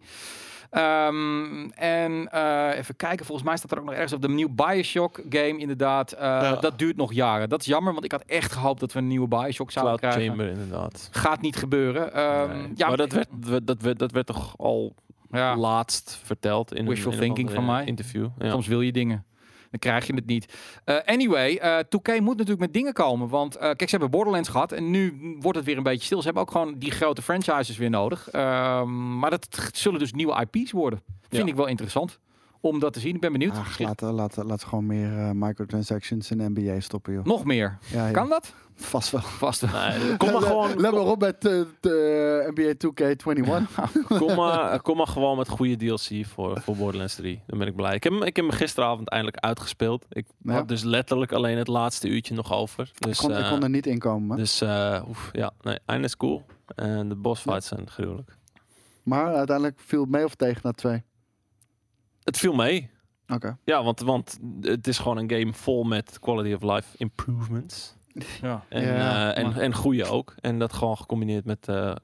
Ehm, 0.71 1.69
en 1.69 2.31
eh, 2.31 2.77
even 2.77 2.95
kijken, 2.95 3.25
volgens 3.25 3.47
mij 3.47 3.57
staat 3.57 3.71
er 3.71 3.77
ook 3.79 3.85
nog 3.85 3.93
ergens 3.93 4.13
op 4.13 4.21
de 4.21 4.29
nieuwe 4.29 4.51
Bioshock 4.53 5.21
game, 5.29 5.57
inderdaad. 5.57 6.11
Eh, 6.11 6.19
Ja. 6.21 6.55
Dat 6.55 6.79
duurt 6.79 6.97
nog 6.97 7.13
jaren. 7.13 7.49
Dat 7.49 7.59
is 7.59 7.65
jammer, 7.65 7.91
want 7.93 8.05
ik 8.05 8.11
had 8.11 8.23
echt 8.27 8.51
gehoopt 8.51 8.79
dat 8.79 8.93
we 8.93 8.99
een 8.99 9.07
nieuwe 9.07 9.27
Bioshock 9.27 9.71
zouden 9.71 9.97
Cloud 9.99 10.13
krijgen. 10.15 10.35
Chamber, 10.35 10.53
inderdaad. 10.61 11.09
Gaat 11.11 11.41
niet 11.41 11.55
gebeuren. 11.55 12.13
Ehm, 12.13 12.57
Nee. 12.57 12.71
ja, 12.75 12.87
maar 12.87 12.97
dat 12.97 13.11
werd, 13.11 13.27
dat, 13.67 13.81
werd, 13.81 13.99
dat 13.99 14.11
werd 14.11 14.25
toch 14.25 14.57
al 14.57 14.95
ja. 15.31 15.55
laatst 15.57 16.19
verteld 16.23 16.73
in 16.73 16.87
Wishful 16.87 17.11
een, 17.11 17.17
in 17.17 17.23
thinking 17.23 17.51
van 17.51 17.65
mij. 17.65 17.85
interview. 17.85 18.27
Ja. 18.37 18.49
Soms 18.49 18.67
wil 18.67 18.81
je 18.81 18.91
dingen. 18.91 19.25
Dan 19.71 19.79
krijg 19.79 20.07
je 20.07 20.13
het 20.13 20.25
niet. 20.25 20.53
Eh, 20.83 20.97
anyway, 21.05 21.55
eh 21.55 21.77
2K 21.79 22.19
moet 22.19 22.37
natuurlijk 22.37 22.59
met 22.59 22.73
dingen 22.73 22.93
komen. 22.93 23.27
Want 23.29 23.55
eh, 23.55 23.61
kijk, 23.61 23.81
ze 23.83 23.89
hebben 23.89 24.09
Borderlands 24.09 24.49
gehad. 24.49 24.71
En 24.71 24.91
nu 24.91 25.17
wordt 25.39 25.57
het 25.57 25.67
weer 25.67 25.77
een 25.77 25.83
beetje 25.83 26.05
stil. 26.05 26.17
Ze 26.17 26.25
hebben 26.25 26.43
ook 26.43 26.51
gewoon 26.51 26.73
die 26.77 26.91
grote 26.91 27.21
franchises 27.21 27.77
weer 27.77 27.89
nodig. 27.89 28.29
Ehm, 28.29 29.19
maar 29.19 29.29
dat 29.29 29.69
zullen 29.73 29.99
dus 29.99 30.13
nieuwe 30.13 30.47
IP's 30.51 30.71
worden. 30.71 31.01
Vind 31.29 31.43
Ja. 31.43 31.49
ik 31.49 31.55
wel 31.55 31.67
interessant. 31.67 32.19
Om 32.61 32.79
dat 32.79 32.93
te 32.93 32.99
zien. 32.99 33.15
Ik 33.15 33.21
ben 33.21 33.31
benieuwd. 33.31 33.55
Ach, 33.55 33.79
laat, 33.79 34.01
laat, 34.01 34.35
laat 34.43 34.63
gewoon 34.63 34.85
meer 34.85 35.17
eh, 35.17 35.29
microtransactions 35.33 36.31
in 36.31 36.51
NBA 36.53 36.79
stoppen, 36.79 37.13
joh. 37.13 37.23
Nog 37.25 37.45
meer. 37.45 37.77
Ja, 37.91 38.05
ja. 38.05 38.11
Kan 38.11 38.29
dat? 38.29 38.53
Vast 38.75 39.11
wel. 39.11 39.21
Vast 39.21 39.61
wel. 39.61 39.71
Nee, 39.89 40.17
kom 40.17 40.31
maar 40.31 40.41
gewoon, 40.41 40.69
Let 40.81 40.91
maar 40.91 41.01
op 41.05 41.19
met 41.19 41.45
eh, 41.45 41.61
de 41.79 42.51
NBA 42.55 42.73
2K21. 42.87 44.17
kom 44.17 44.35
maar, 44.35 44.81
kom 44.81 44.97
maar 44.97 45.07
gewoon 45.07 45.37
met 45.37 45.47
goede 45.49 45.75
DLC 45.75 46.25
voor, 46.25 46.61
voor 46.61 46.75
Borderlands 46.75 47.15
3. 47.15 47.41
Dan 47.47 47.59
ben 47.59 47.67
ik 47.67 47.75
blij. 47.75 47.95
Ik 47.95 48.03
heb, 48.03 48.13
hem- 48.13 48.23
ik 48.23 48.35
heb 48.35 48.45
hem 48.45 48.53
gisteravond 48.53 49.09
eindelijk 49.09 49.37
uitgespeeld. 49.43 50.05
Ik 50.09 50.25
Ja. 50.43 50.53
had 50.53 50.67
dus 50.67 50.83
letterlijk 50.83 51.31
alleen 51.31 51.57
het 51.57 51.67
laatste 51.67 52.07
uurtje 52.07 52.33
nog 52.33 52.53
over. 52.53 52.91
Dus, 52.99 53.11
ik, 53.19 53.25
kon, 53.27 53.37
ik 53.37 53.43
eh, 53.43 53.49
kon 53.51 53.63
er 53.63 53.69
niet 53.69 53.85
in 53.87 53.99
komen. 53.99 54.37
dus 54.37 54.61
eh, 54.61 55.03
oef, 55.07 55.29
ja, 55.31 55.51
nee, 55.61 55.79
einde 55.85 56.05
is 56.05 56.17
cool. 56.17 56.45
En 56.75 57.09
de 57.09 57.15
boss 57.15 57.41
fights 57.41 57.67
zijn 57.67 57.89
gruwelijk. 57.89 58.37
Maar 59.03 59.33
uiteindelijk 59.35 59.79
viel 59.85 60.01
het 60.01 60.09
mee 60.09 60.23
of 60.25 60.35
tegen 60.35 60.59
na 60.63 60.71
twee. 60.71 61.03
Het 62.23 62.37
viel 62.37 62.53
mee. 62.53 62.89
Oké. 63.27 63.57
Ja, 63.63 63.83
want, 63.83 63.99
want 63.99 64.39
het 64.61 64.87
is 64.87 64.97
gewoon 64.97 65.17
een 65.17 65.31
game 65.31 65.53
vol 65.53 65.83
met 65.83 66.19
quality 66.19 66.53
of 66.53 66.61
life 66.61 66.97
improvements. 66.97 67.95
Ja. 68.41 68.65
En, 68.69 68.81
Ja, 68.81 69.33
eh, 69.33 69.43
en, 69.43 69.53
en 69.53 69.73
goede 69.73 70.05
ook. 70.05 70.35
En 70.39 70.59
dat 70.59 70.73
gewoon 70.73 70.97
gecombineerd 70.97 71.45
met 71.45 71.67
eh, 71.67 71.95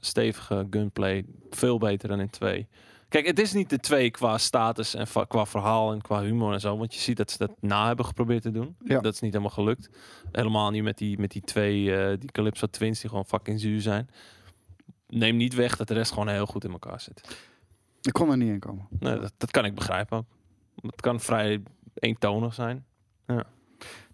stevige 0.00 0.66
gunplay. 0.70 1.24
Veel 1.50 1.78
beter 1.78 2.08
dan 2.08 2.20
in 2.20 2.30
2. 2.30 2.68
Kijk, 3.08 3.26
het 3.26 3.38
is 3.38 3.52
niet 3.52 3.70
de 3.70 3.78
2 3.78 4.10
qua 4.10 4.38
status 4.38 4.94
en 4.94 5.06
qua 5.28 5.46
verhaal 5.46 5.92
en 5.92 6.00
qua 6.00 6.22
humor 6.22 6.52
en 6.52 6.60
zo. 6.60 6.76
Want 6.76 6.94
je 6.94 7.00
ziet 7.00 7.16
dat 7.16 7.30
ze 7.30 7.38
dat 7.38 7.50
na 7.60 7.86
hebben 7.86 8.04
geprobeerd 8.04 8.42
te 8.42 8.50
doen. 8.50 8.76
Ja. 8.84 9.00
Dat 9.00 9.14
is 9.14 9.20
niet 9.20 9.32
helemaal 9.32 9.54
gelukt. 9.54 9.90
Helemaal 10.32 10.70
niet 10.70 10.82
met 10.82 10.98
die, 10.98 11.18
met 11.18 11.30
die 11.30 11.42
twee, 11.42 11.96
eh, 11.96 12.18
die 12.18 12.30
Calypso 12.30 12.66
Twins 12.66 13.00
die 13.00 13.08
gewoon 13.08 13.24
fucking 13.26 13.60
zuur 13.60 13.80
zijn. 13.80 14.10
Neem 15.06 15.36
niet 15.36 15.54
weg 15.54 15.76
dat 15.76 15.88
de 15.88 15.94
rest 15.94 16.12
gewoon 16.12 16.28
heel 16.28 16.46
goed 16.46 16.64
in 16.64 16.72
elkaar 16.72 17.00
zit. 17.00 17.36
Ik 18.02 18.12
kon 18.12 18.30
er 18.30 18.36
niet 18.36 18.48
in 18.48 18.58
komen. 18.58 18.86
Nee, 18.90 19.18
dat, 19.18 19.32
dat 19.36 19.50
kan 19.50 19.64
ik 19.64 19.74
begrijpen 19.74 20.18
ook. 20.18 20.26
Het 20.82 21.00
kan 21.00 21.20
vrij 21.20 21.62
eentonig 21.94 22.54
zijn. 22.54 22.84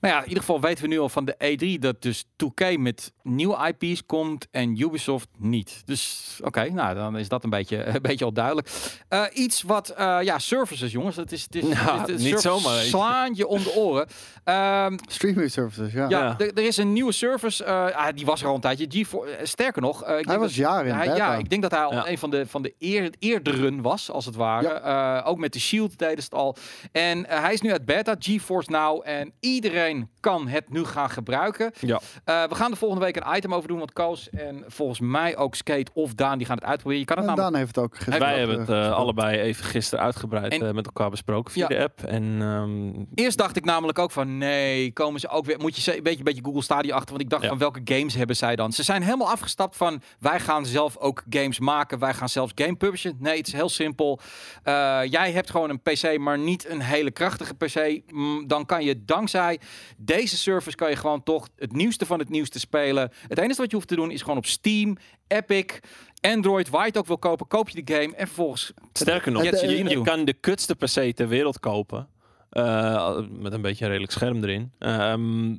Nou 0.07 0.19
ja, 0.19 0.23
in 0.25 0.29
ieder 0.29 0.45
geval 0.45 0.61
weten 0.61 0.83
we 0.83 0.89
nu 0.89 0.99
al 1.01 1.09
van 1.09 1.25
de 1.25 1.35
E3 1.77 1.79
dat 1.81 2.03
dus 2.03 2.25
2K 2.25 2.79
met 2.79 3.13
nieuwe 3.23 3.75
IP's 3.79 4.07
komt 4.07 4.47
en 4.51 4.81
Ubisoft 4.81 5.29
niet. 5.39 5.83
Dus 5.85 6.39
oké, 6.45 6.71
nou 6.71 6.95
dan 6.95 7.17
is 7.19 7.29
dat 7.29 7.45
een 7.45 7.51
beetje, 7.51 7.85
een 7.95 8.03
beetje 8.03 8.25
al 8.25 8.33
duidelijk. 8.33 8.69
Eh, 9.09 9.23
iets 9.33 9.63
wat, 9.63 9.89
eh, 9.89 10.19
ja, 10.23 10.39
services 10.39 10.93
jongens. 10.93 11.17
Het 11.17 11.33
is, 11.33 11.43
het 11.43 11.55
is, 11.55 11.69
Ja, 11.69 11.99
het 12.01 12.09
is- 12.09 12.23
niet 12.23 12.41
zomaar. 12.41 12.81
Slaan 12.83 13.35
je 13.35 13.47
om 13.47 13.63
de 13.63 13.75
oren. 13.75 14.07
Ehm, 14.45 14.97
Streaming 15.09 15.51
services, 15.51 15.93
ja. 15.93 16.09
ja, 16.09 16.37
Ja. 16.39 16.47
er- 16.47 16.59
is 16.59 16.77
een 16.77 16.93
nieuwe 16.93 17.13
service. 17.13 17.65
eh, 17.65 17.97
ah, 17.97 18.07
die 18.15 18.27
was 18.27 18.43
er 18.43 18.49
al 18.49 18.55
een 18.55 18.61
tijdje. 18.61 18.87
GeForce, 18.89 19.37
sterker 19.43 19.83
nog, 19.83 20.03
eh, 20.03 20.09
ik 20.09 20.15
Hij 20.15 20.23
denk 20.23 20.39
was 20.39 20.47
dat- 20.49 20.55
jaren 20.55 20.87
in 20.91 20.95
hij- 20.95 21.07
beta. 21.07 21.17
ja, 21.17 21.35
ik 21.35 21.51
denk 21.51 21.63
dat 21.63 21.71
hij 21.71 21.85
al 21.85 21.93
Ja. 21.93 22.09
een 22.09 22.19
van 22.19 22.31
de, 22.31 22.47
van 22.47 22.63
de 22.63 22.75
eer, 22.79 23.11
eerderen 23.19 23.83
was, 23.83 24.11
als 24.11 24.25
het 24.25 24.35
ware. 24.37 24.69
Eh, 24.69 25.23
ook 25.31 25.39
met 25.39 25.53
de 25.53 25.61
Shield 25.61 25.99
deden 25.99 26.17
ze 26.23 26.29
het 26.31 26.35
al. 26.35 26.57
En 26.93 27.27
hij 27.29 27.53
is 27.53 27.61
nu 27.61 27.71
uit 27.73 27.85
beta, 27.85 28.17
GeForce 28.19 28.71
Now. 28.71 29.01
En 29.05 29.33
iedereen 29.41 29.96
kan 30.21 30.49
het 30.49 30.71
nu 30.71 30.85
gaan 30.85 31.11
gebruiken. 31.11 31.73
Ja. 31.81 32.01
Eh, 32.25 32.45
we 32.49 32.55
gaan 32.55 32.71
er 32.71 32.77
volgende 32.77 33.05
week 33.05 33.17
een 33.17 33.37
item 33.37 33.55
over 33.55 33.69
doen. 33.69 33.79
Want 33.79 33.93
Koos 33.93 34.31
en 34.31 34.65
volgens 34.67 35.01
mij 35.01 35.37
ook 35.37 35.55
Skate 35.55 35.91
of 35.95 36.15
Daan, 36.15 36.39
die 36.39 36.47
gaan 36.47 36.57
het 36.57 36.65
uitproberen. 36.65 37.01
Je 37.01 37.07
kan 37.07 37.17
het 37.19 37.27
En 37.27 37.31
namelijk... 37.37 37.53
Daan 37.53 37.63
heeft 37.63 37.77
het 37.77 37.85
ook 37.85 37.95
gisteren 37.97 38.21
Wij 38.21 38.43
ook, 38.43 38.49
hebben 38.49 38.77
het 38.85 38.93
allebei 38.95 39.39
even 39.39 39.65
gisteren 39.65 40.05
uitgebreid 40.05 40.53
En- 40.53 40.67
eh, 40.67 40.73
met 40.75 40.87
elkaar 40.87 41.11
besproken 41.11 41.53
via 41.53 41.67
Ja. 41.69 41.77
de 41.77 41.83
app. 41.83 42.03
En 42.03 42.37
ehm, 42.41 43.05
Eerst 43.15 43.39
dacht 43.39 43.57
ik 43.57 43.65
namelijk 43.65 43.99
ook 43.99 44.11
van 44.11 44.39
nee, 44.39 44.93
komen 44.93 45.21
ze 45.21 45.29
ook 45.29 45.45
weer. 45.45 45.59
Moet 45.59 45.77
je 45.77 45.83
ze- 45.83 45.97
een 45.97 46.03
beetje, 46.03 46.19
een 46.19 46.25
beetje 46.25 46.45
Google 46.45 46.63
Stadia 46.63 46.95
achter. 46.95 47.11
Want 47.11 47.21
ik 47.23 47.31
dacht 47.31 47.43
Ja. 47.43 47.49
van 47.49 47.59
welke 47.59 47.81
games 47.85 48.15
hebben 48.15 48.37
zij 48.37 48.57
dan? 48.57 48.73
Ze 48.73 48.83
zijn 48.83 49.03
helemaal 49.03 49.31
afgestapt 49.31 49.77
van 49.77 50.03
wij 50.19 50.41
gaan 50.41 50.67
zelf 50.67 50.97
ook 50.97 51.23
games 51.31 51.59
maken. 51.59 51.99
Wij 51.99 52.15
gaan 52.15 52.29
zelfs 52.29 52.53
game 52.55 52.77
publishen. 52.77 53.17
Nee, 53.19 53.37
het 53.39 53.47
is 53.47 53.53
heel 53.53 53.69
simpel. 53.69 54.21
Eh, 54.63 55.01
jij 55.05 55.33
hebt 55.33 55.51
gewoon 55.51 55.71
een 55.71 55.81
PC, 55.81 56.19
maar 56.19 56.39
niet 56.39 56.69
een 56.69 56.81
hele 56.81 57.11
krachtige 57.11 57.55
PC. 57.55 58.01
Mm, 58.13 58.47
dan 58.47 58.67
kan 58.67 58.85
je 58.85 59.05
dankzij 59.05 59.61
deze 59.97 60.37
service 60.37 60.77
kan 60.77 60.91
je 60.91 60.97
gewoon 60.97 61.23
toch 61.23 61.49
het 61.57 61.73
nieuwste 61.73 62.07
van 62.07 62.19
het 62.19 62.29
nieuwste 62.29 62.59
spelen. 62.59 63.11
Het 63.29 63.39
enige 63.39 63.61
wat 63.61 63.71
je 63.71 63.77
hoeft 63.77 63.89
te 63.89 63.95
doen 63.97 64.11
is 64.11 64.23
gewoon 64.23 64.37
op 64.37 64.47
Steam, 64.47 64.97
Epic, 65.27 65.79
Android, 66.21 66.69
waar 66.69 66.81
je 66.81 66.87
het 66.87 66.97
ook 66.99 67.07
wil 67.07 67.19
kopen, 67.19 67.47
koop 67.47 67.69
je 67.69 67.83
de 67.85 67.95
game 67.95 68.15
en 68.17 68.27
vervolgens 68.27 68.73
sterker 68.93 69.33
nog, 69.33 69.45
je, 69.45 70.01
kan 70.03 70.25
de 70.25 70.33
kutste 70.33 70.75
PC 70.75 71.17
ter 71.17 71.29
wereld 71.29 71.61
kopen. 71.61 72.09
eh, 72.51 73.19
met 73.31 73.53
een 73.53 73.61
beetje 73.63 73.85
een 73.85 73.91
redelijk 73.91 74.13
scherm 74.13 74.43
erin. 74.45 74.73
Ehm, 74.79 75.55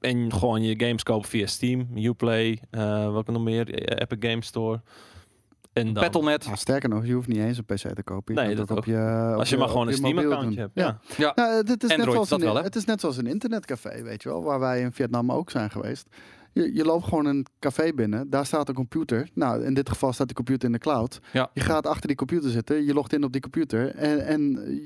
en 0.00 0.32
gewoon 0.32 0.62
je 0.62 0.74
games 0.86 1.02
kopen 1.02 1.28
via 1.28 1.46
Steam, 1.46 1.88
Uplay, 1.96 2.58
eh 2.70 3.12
welke 3.12 3.32
nog 3.32 3.42
meer? 3.42 3.74
Eh, 3.74 3.96
Epic 4.00 4.30
Game 4.30 4.42
Store. 4.44 4.80
En 5.72 5.92
dan, 5.92 6.02
Battle.net. 6.02 6.44
Nou, 6.44 6.56
sterker 6.56 6.88
nog, 6.88 7.06
je 7.06 7.12
hoeft 7.12 7.28
niet 7.28 7.38
eens 7.38 7.58
een 7.58 7.64
PC 7.64 7.76
te 7.94 8.02
kopen. 8.02 8.34
Je 8.34 8.40
Nee, 8.40 8.54
dat 8.54 8.70
op 8.70 8.84
je, 8.84 9.30
op 9.32 9.38
als 9.38 9.48
je 9.48 9.54
je- 9.54 9.60
maar 9.60 9.70
gewoon 9.70 9.88
een 9.88 9.94
Steam-accountje 9.94 10.60
hebt. 10.60 10.70
Ja. 10.74 10.98
Ja. 11.16 11.32
Nou, 11.34 11.54
het, 11.66 11.82
is 11.84 11.96
net 11.96 12.02
zoals 12.02 12.28
dat 12.28 12.38
een, 12.40 12.44
wel, 12.46 12.56
hè? 12.56 12.62
het 12.62 12.76
is 12.76 12.84
net 12.84 13.00
zoals 13.00 13.16
een 13.16 13.26
internetcafé, 13.26 14.02
weet 14.02 14.22
je 14.22 14.28
wel, 14.28 14.42
waar 14.42 14.60
wij 14.60 14.80
in 14.80 14.92
Vietnam 14.92 15.32
ook 15.32 15.50
zijn 15.50 15.70
geweest. 15.70 16.06
Je, 16.52 16.74
je 16.74 16.84
loopt 16.84 17.04
gewoon 17.04 17.26
een 17.26 17.46
café 17.58 17.92
binnen, 17.94 18.30
daar 18.30 18.46
staat 18.46 18.68
een 18.68 18.74
computer. 18.74 19.28
Nou, 19.34 19.64
in 19.64 19.74
dit 19.74 19.88
geval 19.88 20.12
staat 20.12 20.26
die 20.26 20.36
computer 20.36 20.66
in 20.66 20.72
de 20.72 20.78
cloud. 20.78 21.20
Ja. 21.32 21.50
Je 21.54 21.60
gaat 21.60 21.86
achter 21.86 22.06
die 22.06 22.16
computer 22.16 22.50
zitten, 22.50 22.84
je 22.84 22.94
logt 22.94 23.12
in 23.12 23.24
op 23.24 23.32
die 23.32 23.40
computer 23.40 23.94
en, 23.94 24.26
en 24.26 24.40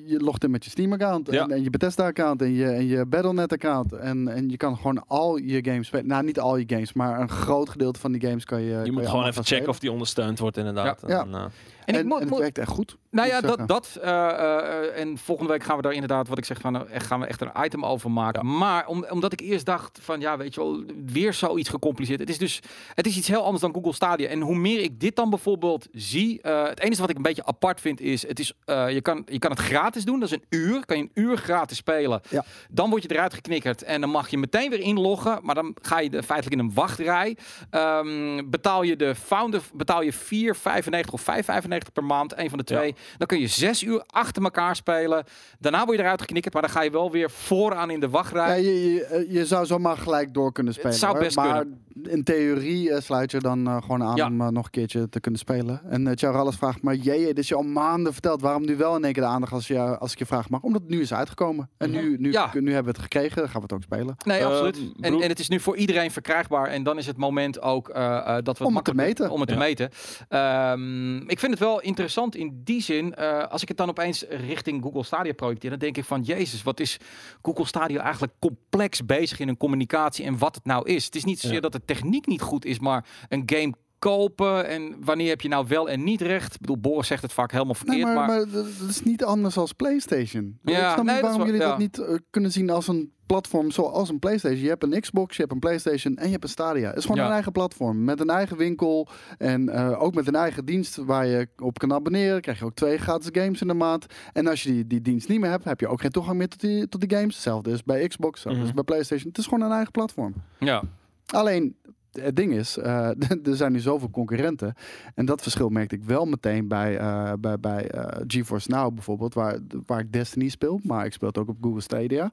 je 0.07 0.19
logt 0.21 0.45
in 0.45 0.51
met 0.51 0.65
je 0.65 0.71
Steam-account 0.71 1.31
Ja. 1.31 1.43
en, 1.45 1.51
en 1.51 1.63
je 1.63 1.71
Bethesda-account 1.71 2.43
en 2.43 2.53
je, 2.53 2.67
en 2.67 2.87
je 2.87 3.07
Battle.net-account. 3.07 3.93
En, 3.93 4.29
en 4.29 4.49
je 4.49 4.57
kan 4.57 4.77
gewoon 4.77 5.05
al 5.07 5.37
je 5.37 5.65
games 5.65 5.87
spelen. 5.87 6.07
Nou, 6.07 6.25
niet 6.25 6.41
al 6.41 6.57
je 6.57 6.65
games, 6.67 6.93
maar 6.93 7.21
een 7.21 7.29
groot 7.29 7.69
gedeelte 7.69 8.01
van 8.01 8.13
die 8.13 8.21
games 8.29 8.45
kan 8.45 8.63
je. 8.63 8.81
Je 8.85 8.93
moet 8.93 9.07
gewoon 9.09 9.27
even 9.27 9.45
checken 9.45 9.69
of 9.69 9.79
die 9.79 9.93
ondersteund 9.93 10.39
wordt 10.39 10.57
inderdaad. 10.57 11.03
Ja. 11.07 11.21
En, 11.25 11.35
eh, 11.35 11.45
En, 11.87 11.95
En, 11.95 12.01
ik 12.01 12.07
moet, 12.07 12.21
en 12.21 12.29
het 12.29 12.39
werkt 12.39 12.59
echt 12.59 12.69
goed. 12.69 12.97
Nou 13.11 13.29
ja, 13.29 13.41
dat, 13.41 13.69
dat 13.69 13.99
eh, 14.03 14.29
eh, 14.29 15.01
en 15.01 15.19
volgende 15.19 15.53
week 15.53 15.63
gaan 15.63 15.77
we 15.77 15.83
daar 15.83 15.93
inderdaad, 15.93 16.29
wat 16.29 16.39
ik 16.39 16.45
zeg, 16.45 16.61
van, 16.61 16.89
echt, 16.89 17.07
gaan 17.07 17.21
we 17.21 17.27
echt 17.27 17.41
een 17.41 17.51
item 17.63 17.85
over 17.85 18.11
maken. 18.11 18.57
Maar 18.59 18.87
om, 18.87 19.07
omdat 19.11 19.33
ik 19.33 19.41
eerst 19.41 19.67
dacht 19.67 19.99
van, 20.03 20.21
ja, 20.21 20.37
weet 20.37 20.55
je 20.55 20.61
wel, 20.61 20.85
weer 21.07 21.33
zoiets 21.33 21.69
gecompliceerd. 21.69 22.21
Het 22.21 22.29
is 22.29 22.39
dus, 22.39 22.61
het 22.95 23.07
is 23.07 23.17
iets 23.17 23.29
heel 23.29 23.43
anders 23.43 23.61
dan 23.63 23.75
Google 23.75 23.93
Stadia. 23.93 24.29
En 24.29 24.41
hoe 24.41 24.57
meer 24.57 24.81
ik 24.81 25.01
dit 25.01 25.17
dan 25.17 25.31
bijvoorbeeld 25.31 25.87
zie, 25.93 26.43
eh, 26.43 26.65
het 26.65 26.81
enige 26.81 27.01
wat 27.01 27.11
ik 27.11 27.17
een 27.17 27.23
beetje 27.23 27.45
apart 27.45 27.81
vind 27.81 28.01
is, 28.01 28.29
het 28.29 28.39
is, 28.39 28.53
je, 28.67 29.01
kan, 29.03 29.23
je 29.27 29.39
kan 29.39 29.51
het 29.51 29.61
gratis 29.61 30.05
doen, 30.05 30.21
dat 30.21 30.31
is 30.31 30.35
een 30.35 30.59
uur, 30.59 30.87
kan 30.87 30.97
je 30.97 31.03
een 31.03 31.23
uur 31.23 31.37
gratis 31.37 31.77
spelen. 31.77 32.21
Ja. 32.29 32.45
Dan 32.71 32.91
word 32.91 33.03
je 33.03 33.11
eruit 33.11 33.35
geknikkerd 33.35 33.83
en 33.83 34.01
dan 34.01 34.11
mag 34.11 34.29
je 34.29 34.39
meteen 34.39 34.71
weer 34.71 34.81
inloggen, 34.81 35.39
maar 35.43 35.55
dan 35.55 35.77
ga 35.83 36.01
je 36.01 36.11
de, 36.11 36.23
feitelijk 36.23 36.61
in 36.61 36.67
een 36.69 36.75
wachtrij. 36.75 37.37
Ehm, 37.71 38.51
betaal 38.51 38.83
je 38.83 38.97
de 38.97 39.15
founder, 39.15 39.63
betaal 39.75 40.03
je 40.03 40.13
4,95 40.13 41.13
of 41.13 41.21
5,95 41.21 41.76
per 41.93 42.05
maand, 42.05 42.39
een 42.39 42.49
van 42.49 42.59
de 42.59 42.65
twee. 42.65 42.95
Dan 43.19 43.27
kun 43.27 43.41
je 43.41 43.47
zes 43.47 43.83
uur 43.83 44.05
achter 44.07 44.43
elkaar 44.43 44.77
spelen. 44.77 45.25
Daarna 45.59 45.85
word 45.85 45.97
je 45.97 46.03
eruit 46.03 46.21
geknikkerd, 46.21 46.55
maar 46.55 46.63
dan 46.63 46.71
ga 46.73 46.83
je 46.83 46.91
wel 46.91 47.11
weer 47.11 47.31
vooraan 47.31 47.91
in 47.91 48.01
de 48.01 48.09
wachtrij. 48.09 48.49
Ja, 48.49 48.69
je, 48.71 48.93
je, 48.93 49.05
eh, 49.05 49.33
je 49.33 49.47
zou 49.47 49.67
zomaar 49.67 49.97
gelijk 49.97 50.35
door 50.35 50.53
kunnen 50.53 50.73
spelen. 50.73 50.95
zou 50.95 51.13
hoor. 51.13 51.23
best 51.23 51.37
maar 51.37 51.65
in 52.03 52.23
theorie 52.25 52.91
eh, 52.91 53.01
sluit 53.01 53.31
je 53.31 53.39
dan 53.39 53.67
eh, 53.67 53.77
gewoon 53.83 54.03
aan 54.03 54.17
Ja. 54.17 54.27
om 54.27 54.41
eh, 54.41 54.49
nog 54.49 54.65
een 54.65 54.71
keertje 54.71 55.09
te 55.09 55.21
kunnen 55.21 55.41
spelen. 55.41 55.81
En 55.91 56.07
uh, 56.07 56.13
Charles 56.15 56.57
vraagt, 56.57 56.83
maar 56.83 56.95
jee, 56.95 57.25
dit 57.27 57.39
is 57.39 57.49
je 57.49 57.55
al 57.55 57.63
maanden 57.63 58.13
verteld. 58.13 58.41
Waarom 58.41 58.65
nu 58.65 58.77
wel 58.77 58.97
in 58.97 59.05
één 59.05 59.13
keer 59.13 59.23
de 59.23 59.29
aandacht 59.29 59.53
als, 59.53 59.67
je, 59.67 59.99
als 59.99 60.13
ik 60.13 60.19
je 60.19 60.27
vraag 60.27 60.49
mag? 60.49 60.63
Omdat 60.63 60.81
het 60.83 60.91
nu 60.91 61.01
is 61.01 61.15
uitgekomen. 61.15 61.71
En 61.79 61.91
nu, 61.91 62.17
nu, 62.19 62.33
Ja. 62.33 62.51
nu 62.55 62.73
hebben 62.73 62.93
we 62.93 62.99
het 62.99 62.99
gekregen, 63.13 63.37
dan 63.37 63.49
gaan 63.49 63.57
we 63.61 63.63
het 63.63 63.73
ook 63.73 63.83
spelen. 63.83 64.17
Nee, 64.25 64.45
absoluut. 64.45 64.79
En, 65.01 65.21
en 65.21 65.29
het 65.29 65.39
is 65.39 65.49
nu 65.49 65.61
voor 65.61 65.77
iedereen 65.77 66.11
verkrijgbaar. 66.11 66.67
En 66.67 66.83
dan 66.83 66.99
is 66.99 67.07
het 67.07 67.17
moment 67.17 67.63
ook 67.63 67.89
eh, 67.89 68.37
eh, 68.37 68.45
dat 68.45 68.59
we 68.59 68.65
Om 68.65 68.75
het 68.77 68.85
te 68.85 68.95
meten. 68.95 69.31
Om 69.31 69.41
het 69.41 69.49
te 69.49 69.57
meten. 69.57 69.91
Ehm, 70.29 71.17
ik 71.17 71.39
vind 71.39 71.51
het 71.53 71.61
wel 71.61 71.81
interessant 71.81 72.35
in 72.37 72.61
die 72.65 72.83
zin. 72.83 73.15
eh, 73.15 73.47
als 73.47 73.63
ik 73.63 73.69
het 73.69 73.77
dan 73.77 73.89
opeens 73.89 74.25
richting 74.29 74.83
Google 74.83 75.05
Stadia 75.05 75.33
projecteer, 75.33 75.71
dan 75.71 75.79
denk 75.79 75.97
ik 75.97 76.05
van 76.05 76.23
Jezus, 76.23 76.63
wat 76.63 76.81
is 76.81 76.97
Google 77.43 77.67
Stadia 77.67 78.01
eigenlijk 78.03 78.33
complex 78.39 79.05
bezig 79.07 79.39
in 79.41 79.49
een 79.49 79.57
communicatie 79.57 80.25
en 80.25 80.39
wat 80.39 80.55
het 80.55 80.65
nou 80.65 80.89
is. 80.89 81.05
Het 81.05 81.15
is 81.15 81.25
niet 81.25 81.41
zozeer 81.41 81.55
Ja. 81.57 81.63
dat 81.63 81.73
de 81.73 81.85
techniek 81.87 82.27
niet 82.27 82.41
goed 82.43 82.65
is, 82.65 82.79
maar 82.79 83.07
een 83.29 83.43
game 83.47 83.73
kopen 83.99 84.67
en 84.69 84.97
wanneer 85.05 85.29
heb 85.29 85.41
je 85.41 85.49
nou 85.49 85.67
wel 85.69 85.89
en 85.89 86.05
niet 86.05 86.21
recht. 86.21 86.55
Ik 86.55 86.61
bedoel, 86.61 86.79
Boris 86.79 87.07
zegt 87.07 87.23
het 87.23 87.33
vaak 87.33 87.53
helemaal 87.53 87.75
verkeerd, 87.75 88.05
Nee, 88.05 88.15
maar, 88.15 88.27
maar, 88.27 88.37
maar 88.47 88.51
dat 88.53 88.89
is 88.89 89.03
niet 89.03 89.25
anders 89.25 89.57
als 89.57 89.73
PlayStation. 89.73 90.59
Ja, 90.63 90.87
ik 90.87 90.93
snap 90.93 91.05
nee, 91.05 91.15
niet 91.15 91.23
waarom 91.25 91.45
jullie 91.45 91.61
dat 91.61 91.79
niet 91.79 91.99
eh, 91.99 92.15
kunnen 92.31 92.53
zien 92.53 92.71
als 92.71 92.89
een 92.89 93.13
platform 93.27 93.71
zoals 93.71 94.09
een 94.09 94.19
PlayStation. 94.19 94.61
Je 94.63 94.69
hebt 94.69 94.83
een 94.83 95.01
Xbox, 95.01 95.35
je 95.37 95.41
hebt 95.43 95.55
een 95.55 95.59
PlayStation 95.61 96.17
en 96.17 96.25
je 96.25 96.31
hebt 96.33 96.43
een 96.45 96.49
Stadia. 96.51 96.89
Het 96.89 96.97
is 96.97 97.03
gewoon 97.03 97.19
Ja. 97.21 97.27
een 97.27 97.33
eigen 97.33 97.53
platform 97.53 98.05
met 98.05 98.21
een 98.21 98.31
eigen 98.31 98.57
winkel 98.57 99.09
en 99.39 99.69
eh, 99.69 100.03
ook 100.03 100.15
met 100.15 100.27
een 100.27 100.35
eigen 100.35 100.65
dienst 100.65 100.97
waar 100.97 101.27
je 101.27 101.49
op 101.57 101.79
kan 101.79 101.93
abonneren. 101.93 102.41
Krijg 102.41 102.59
je 102.59 102.65
ook 102.65 102.75
twee 102.75 102.99
gratis 102.99 103.29
games 103.33 103.61
in 103.61 103.67
de 103.69 103.75
maand. 103.75 104.07
En 104.33 104.47
als 104.47 104.63
je 104.63 104.73
die, 104.73 104.87
die 104.87 105.01
dienst 105.01 105.29
niet 105.29 105.41
meer 105.41 105.51
hebt, 105.51 105.65
heb 105.65 105.81
je 105.81 105.89
ook 105.89 106.01
geen 106.01 106.11
toegang 106.11 106.39
meer 106.39 106.49
tot 106.49 106.61
die, 106.61 106.89
tot 106.89 107.01
die 107.01 107.17
games. 107.17 107.35
Hetzelfde 107.35 107.71
is 107.71 107.85
bij 107.85 108.07
Xbox, 108.09 108.33
hetzelfde 108.33 108.61
is 108.61 108.67
Mhm. 108.67 108.75
bij 108.75 108.85
PlayStation. 108.85 109.29
Het 109.29 109.39
is 109.39 109.45
gewoon 109.47 109.63
een 109.65 109.73
eigen 109.73 109.93
platform. 109.93 110.35
ja. 110.59 110.83
Alleen, 111.27 111.77
het 112.13 112.37
ding 112.37 112.53
is, 112.53 112.77
eh, 112.77 113.09
er 113.49 113.57
zijn 113.57 113.73
nu 113.73 113.79
zoveel 113.79 114.11
concurrenten. 114.11 114.75
En 115.15 115.27
dat 115.27 115.43
verschil 115.43 115.69
merkte 115.69 115.95
ik 115.95 116.05
wel 116.05 116.25
meteen 116.25 116.69
bij, 116.69 116.99
eh, 116.99 117.33
bij, 117.41 117.61
bij 117.61 117.91
eh, 117.91 118.23
GeForce 118.27 118.71
Now 118.71 118.95
bijvoorbeeld, 118.95 119.35
waar, 119.35 119.59
waar 119.87 120.01
ik 120.01 120.13
Destiny 120.13 120.49
speel. 120.49 120.81
Maar 120.83 121.05
ik 121.05 121.13
speel 121.13 121.29
het 121.29 121.39
ook 121.39 121.49
op 121.49 121.57
Google 121.61 121.81
Stadia. 121.81 122.31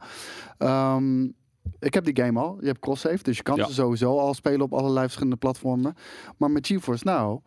Ehm, 0.58 1.24
ik 1.80 1.94
heb 1.94 2.06
die 2.06 2.24
game 2.24 2.40
al. 2.40 2.58
Je 2.60 2.68
hebt 2.68 2.80
cross-save, 2.80 3.24
dus 3.24 3.38
je 3.38 3.44
kan 3.44 3.56
Ja. 3.56 3.66
ze 3.66 3.74
sowieso 3.74 4.20
al 4.20 4.34
spelen 4.34 4.62
op 4.62 4.74
allerlei 4.74 5.04
verschillende 5.04 5.38
platformen. 5.38 5.94
Maar 6.38 6.52
met 6.52 6.68
GeForce 6.68 7.06
Now... 7.06 7.44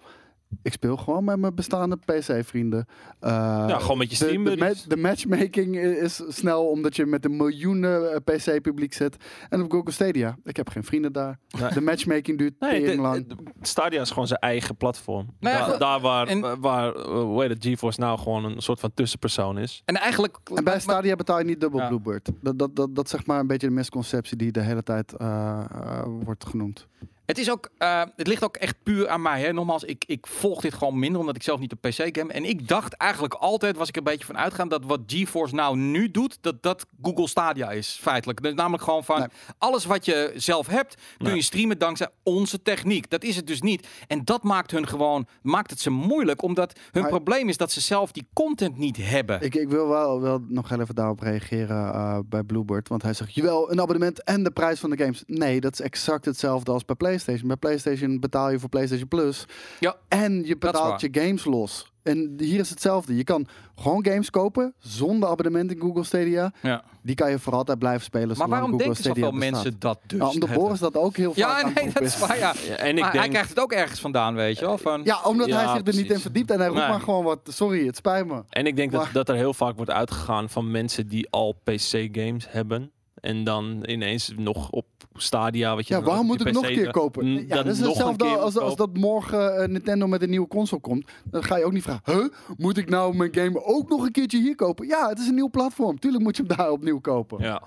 Ik 0.62 0.72
speel 0.72 0.96
gewoon 0.96 1.24
met 1.24 1.38
mijn 1.38 1.54
bestaande 1.54 1.96
PC-vrienden. 1.96 2.86
ja, 3.20 3.78
gewoon 3.78 3.98
met 3.98 4.10
je 4.10 4.18
de, 4.18 4.24
stream 4.24 4.44
de, 4.44 4.56
ma- 4.56 4.72
de 4.88 4.96
matchmaking 4.96 5.76
is 5.78 6.22
snel, 6.28 6.66
omdat 6.68 6.96
je 6.96 7.06
met 7.06 7.24
een 7.24 7.36
miljoenen 7.36 8.12
eh, 8.12 8.16
PC-publiek 8.24 8.92
zit. 8.94 9.16
En 9.48 9.62
op 9.62 9.70
Google 9.72 9.92
Stadia, 9.92 10.36
ik 10.44 10.56
heb 10.56 10.68
geen 10.68 10.84
vrienden 10.84 11.12
daar. 11.12 11.38
Nee. 11.60 11.72
De 11.72 11.80
matchmaking 11.80 12.38
duurt 12.38 12.54
Nee, 12.60 13.00
lang. 13.00 13.26
Stadia 13.60 14.00
is 14.00 14.10
gewoon 14.10 14.26
zijn 14.26 14.40
eigen 14.40 14.76
platform. 14.76 15.26
Nou 15.40 15.56
ja, 15.70 15.76
Daar- 15.78 16.00
waar, 16.00 16.26
En- 16.26 16.60
waar 16.60 16.94
eh, 16.94 17.04
hoe 17.04 17.40
heet 17.42 17.50
het, 17.50 17.64
GeForce 17.64 18.00
nou 18.00 18.18
gewoon 18.18 18.44
een 18.44 18.60
soort 18.62 18.80
van 18.80 18.90
tussenpersoon 18.94 19.58
is. 19.58 19.82
En 19.84 19.96
eigenlijk... 19.96 20.38
En 20.54 20.64
bij 20.64 20.80
Stadia 20.80 21.16
betaal 21.16 21.38
je 21.38 21.44
niet 21.44 21.60
dubbel 21.60 21.80
Ja. 21.80 21.88
Bluebird. 21.88 22.30
Dat, 22.40 22.58
dat, 22.76 22.88
dat, 22.94 23.08
zeg 23.08 23.26
maar 23.26 23.40
een 23.40 23.46
beetje 23.46 23.68
de 23.68 23.72
misconceptie 23.74 24.36
die 24.36 24.52
de 24.52 24.60
hele 24.62 24.82
tijd 24.82 25.12
eh, 25.16 25.64
eh, 25.70 26.02
wordt 26.24 26.46
genoemd. 26.46 26.86
Het 27.26 27.38
is 27.38 27.50
ook, 27.50 27.68
eh, 27.78 28.02
het 28.16 28.26
ligt 28.26 28.44
ook 28.44 28.56
echt 28.56 28.76
puur 28.82 29.08
aan 29.08 29.22
mij. 29.22 29.40
Hè. 29.40 29.52
Nogmaals, 29.52 29.84
ik, 29.84 30.04
ik 30.06 30.26
volg 30.26 30.60
dit 30.60 30.74
gewoon 30.74 30.98
minder 30.98 31.20
omdat 31.20 31.36
ik 31.36 31.42
zelf 31.42 31.60
niet 31.60 31.72
op 31.72 31.80
PC 31.80 32.16
game. 32.18 32.32
En 32.32 32.44
ik 32.44 32.68
dacht 32.68 32.92
eigenlijk 32.92 33.34
altijd, 33.34 33.76
was 33.76 33.88
ik 33.88 33.94
er 33.94 34.00
een 34.00 34.12
beetje 34.12 34.24
van 34.26 34.38
uitgaan 34.38 34.68
dat 34.68 34.84
wat 34.84 35.00
GeForce 35.06 35.54
nou 35.54 35.76
nu 35.76 36.10
doet, 36.10 36.38
dat 36.40 36.62
dat 36.62 36.86
Google 37.02 37.28
Stadia 37.28 37.70
is 37.70 37.98
feitelijk. 38.02 38.42
Dus 38.42 38.54
namelijk 38.54 38.82
gewoon 38.82 39.04
van 39.04 39.18
Nee. 39.18 39.28
alles 39.58 39.84
wat 39.84 40.04
je 40.04 40.32
zelf 40.36 40.66
hebt, 40.66 40.94
kun 41.16 41.26
Nee. 41.26 41.34
je 41.36 41.42
streamen 41.42 41.78
dankzij 41.78 42.08
onze 42.22 42.62
techniek. 42.62 43.10
Dat 43.10 43.22
is 43.24 43.36
het 43.36 43.46
dus 43.46 43.60
niet. 43.62 43.86
En 44.06 44.24
dat 44.24 44.42
maakt 44.42 44.70
hun 44.70 44.86
gewoon, 44.88 45.26
maakt 45.42 45.70
het 45.70 45.80
ze 45.80 45.90
moeilijk, 45.90 46.42
omdat 46.42 46.78
hun 46.92 47.02
Maar- 47.02 47.10
probleem 47.10 47.48
is 47.48 47.56
dat 47.56 47.72
ze 47.72 47.80
zelf 47.80 48.12
die 48.12 48.26
content 48.32 48.76
niet 48.78 48.96
hebben. 48.96 49.40
Ik, 49.40 49.54
ik 49.54 49.68
wil 49.68 49.88
wel, 49.88 50.20
wel 50.20 50.44
nog 50.48 50.68
heel 50.68 50.80
even 50.80 50.94
daarop 50.94 51.20
reageren 51.20 51.92
eh, 51.94 52.18
bij 52.26 52.42
Bluebird. 52.42 52.88
Want 52.88 53.02
hij 53.02 53.12
zegt, 53.14 53.34
jawel, 53.34 53.70
een 53.72 53.80
abonnement 53.80 54.22
en 54.22 54.42
de 54.42 54.50
prijs 54.50 54.80
van 54.80 54.90
de 54.90 54.96
games. 54.96 55.22
Nee, 55.26 55.60
dat 55.60 55.72
is 55.72 55.80
exact 55.80 56.24
hetzelfde 56.24 56.72
als 56.72 56.84
bij 56.84 56.96
PlayStation. 56.96 57.14
Bij 57.24 57.56
PlayStation 57.56 58.20
betaal 58.20 58.50
je 58.50 58.58
voor 58.58 58.68
PlayStation 58.68 59.08
Plus. 59.08 59.44
Ja, 59.80 59.96
En 60.08 60.44
je 60.44 60.56
betaalt 60.58 61.00
je 61.00 61.08
games 61.10 61.44
los. 61.44 61.90
En 62.02 62.34
hier 62.38 62.60
is 62.60 62.70
hetzelfde. 62.70 63.16
Je 63.16 63.24
kan 63.24 63.46
gewoon 63.76 64.04
games 64.06 64.30
kopen 64.30 64.74
zonder 64.78 65.28
abonnement 65.28 65.70
in 65.70 65.80
Google 65.80 66.04
Stadia. 66.04 66.52
ja. 66.62 66.84
Die 67.02 67.14
kan 67.14 67.30
je 67.30 67.38
voor 67.38 67.52
altijd 67.52 67.78
blijven 67.78 68.02
spelen. 68.04 68.36
Maar 68.38 68.48
waarom 68.48 68.70
Google 68.70 68.84
denken 68.86 69.02
Stadia 69.04 69.22
zoveel 69.24 69.38
bestaat. 69.38 69.52
mensen 69.62 69.78
dat 69.78 69.98
dus? 70.06 70.18
Nou, 70.18 70.32
omdat? 70.32 70.52
Boris 70.52 70.78
dat 70.78 70.96
ook 70.96 71.16
heel 71.16 71.34
vaak 71.34 71.36
Ja, 71.64 71.70
nee, 71.74 71.92
dat 71.92 72.02
is 72.02 72.18
waar, 72.18 72.38
ja. 72.38 72.54
Ja, 72.66 72.74
en 72.74 72.96
ik 72.96 73.02
maar 73.02 73.10
denk, 73.12 73.22
hij 73.24 73.28
krijgt 73.32 73.48
het 73.48 73.60
ook 73.60 73.72
ergens 73.72 74.00
vandaan, 74.00 74.34
weet 74.34 74.58
je 74.58 74.64
wel? 74.64 74.78
Van, 74.78 75.00
Ja, 75.04 75.20
omdat 75.24 75.46
Ja, 75.46 75.56
hij 75.56 75.76
zich 75.76 75.94
er 75.94 76.02
niet 76.02 76.10
in 76.10 76.18
verdiept. 76.20 76.50
En 76.50 76.58
hij 76.58 76.66
roept 76.66 76.80
Nee. 76.80 76.88
maar 76.88 77.00
gewoon 77.00 77.24
wat. 77.24 77.38
Sorry, 77.44 77.86
het 77.86 77.96
spijt 77.96 78.26
me. 78.26 78.42
en 78.48 78.66
ik 78.66 78.76
denk 78.76 78.92
dat, 78.92 79.08
dat 79.12 79.28
er 79.28 79.34
heel 79.34 79.54
vaak 79.54 79.76
wordt 79.76 79.90
uitgegaan 79.90 80.48
van 80.48 80.70
mensen 80.70 81.08
die 81.08 81.30
al 81.30 81.52
PC-games 81.64 82.46
hebben. 82.48 82.90
En 83.26 83.44
dan 83.44 83.82
ineens 83.86 84.32
nog 84.36 84.70
op 84.70 84.86
Stadia, 85.14 85.74
wat 85.74 85.88
je 85.88 85.94
Ja, 85.94 86.02
waarom 86.02 86.26
moet 86.26 86.46
ik 86.46 86.52
nog 86.52 86.68
een 86.68 86.74
keer 86.74 86.90
kopen? 86.90 87.26
mm, 87.26 87.44
Ja, 87.48 87.54
dat 87.62 87.66
is 87.66 87.80
hetzelfde 87.80 88.24
als, 88.24 88.58
als 88.58 88.76
dat 88.76 88.96
morgen 88.96 89.62
eh, 89.62 89.68
Nintendo 89.68 90.06
met 90.06 90.22
een 90.22 90.30
nieuwe 90.30 90.48
console 90.48 90.80
komt. 90.80 91.10
Dan 91.24 91.42
ga 91.42 91.56
je 91.56 91.64
ook 91.64 91.72
niet 91.72 91.82
vragen, 91.82 92.14
huh? 92.14 92.28
Moet 92.56 92.76
ik 92.78 92.88
nou 92.88 93.16
mijn 93.16 93.34
game 93.34 93.64
ook 93.64 93.88
nog 93.88 94.04
een 94.04 94.12
keertje 94.12 94.38
hier 94.38 94.54
kopen? 94.54 94.86
Ja, 94.86 95.08
het 95.08 95.18
is 95.18 95.28
een 95.28 95.34
nieuw 95.34 95.50
platform. 95.50 95.98
Tuurlijk 95.98 96.22
moet 96.22 96.36
je 96.36 96.42
hem 96.46 96.56
daar 96.56 96.70
opnieuw 96.70 97.00
kopen. 97.00 97.42
Ja. 97.42 97.62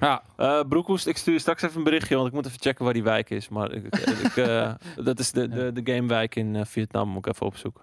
ja. 0.00 0.22
Eh 0.36 0.60
Broekhoest, 0.68 1.06
ik 1.06 1.16
stuur 1.16 1.40
straks 1.40 1.62
even 1.62 1.76
een 1.76 1.84
berichtje, 1.84 2.14
want 2.14 2.28
ik 2.28 2.34
moet 2.34 2.46
even 2.46 2.60
checken 2.60 2.84
waar 2.84 2.94
die 2.94 3.02
wijk 3.02 3.30
is. 3.30 3.48
Maar 3.48 3.72
ik, 3.72 3.84
ik, 4.24 4.36
eh, 4.36 4.72
dat 5.04 5.18
is 5.18 5.32
de, 5.32 5.48
de, 5.48 5.72
de 5.82 5.92
gamewijk 5.92 6.34
in 6.36 6.66
Vietnam, 6.66 7.08
moet 7.08 7.26
ik 7.26 7.32
even 7.34 7.46
opzoeken. 7.46 7.82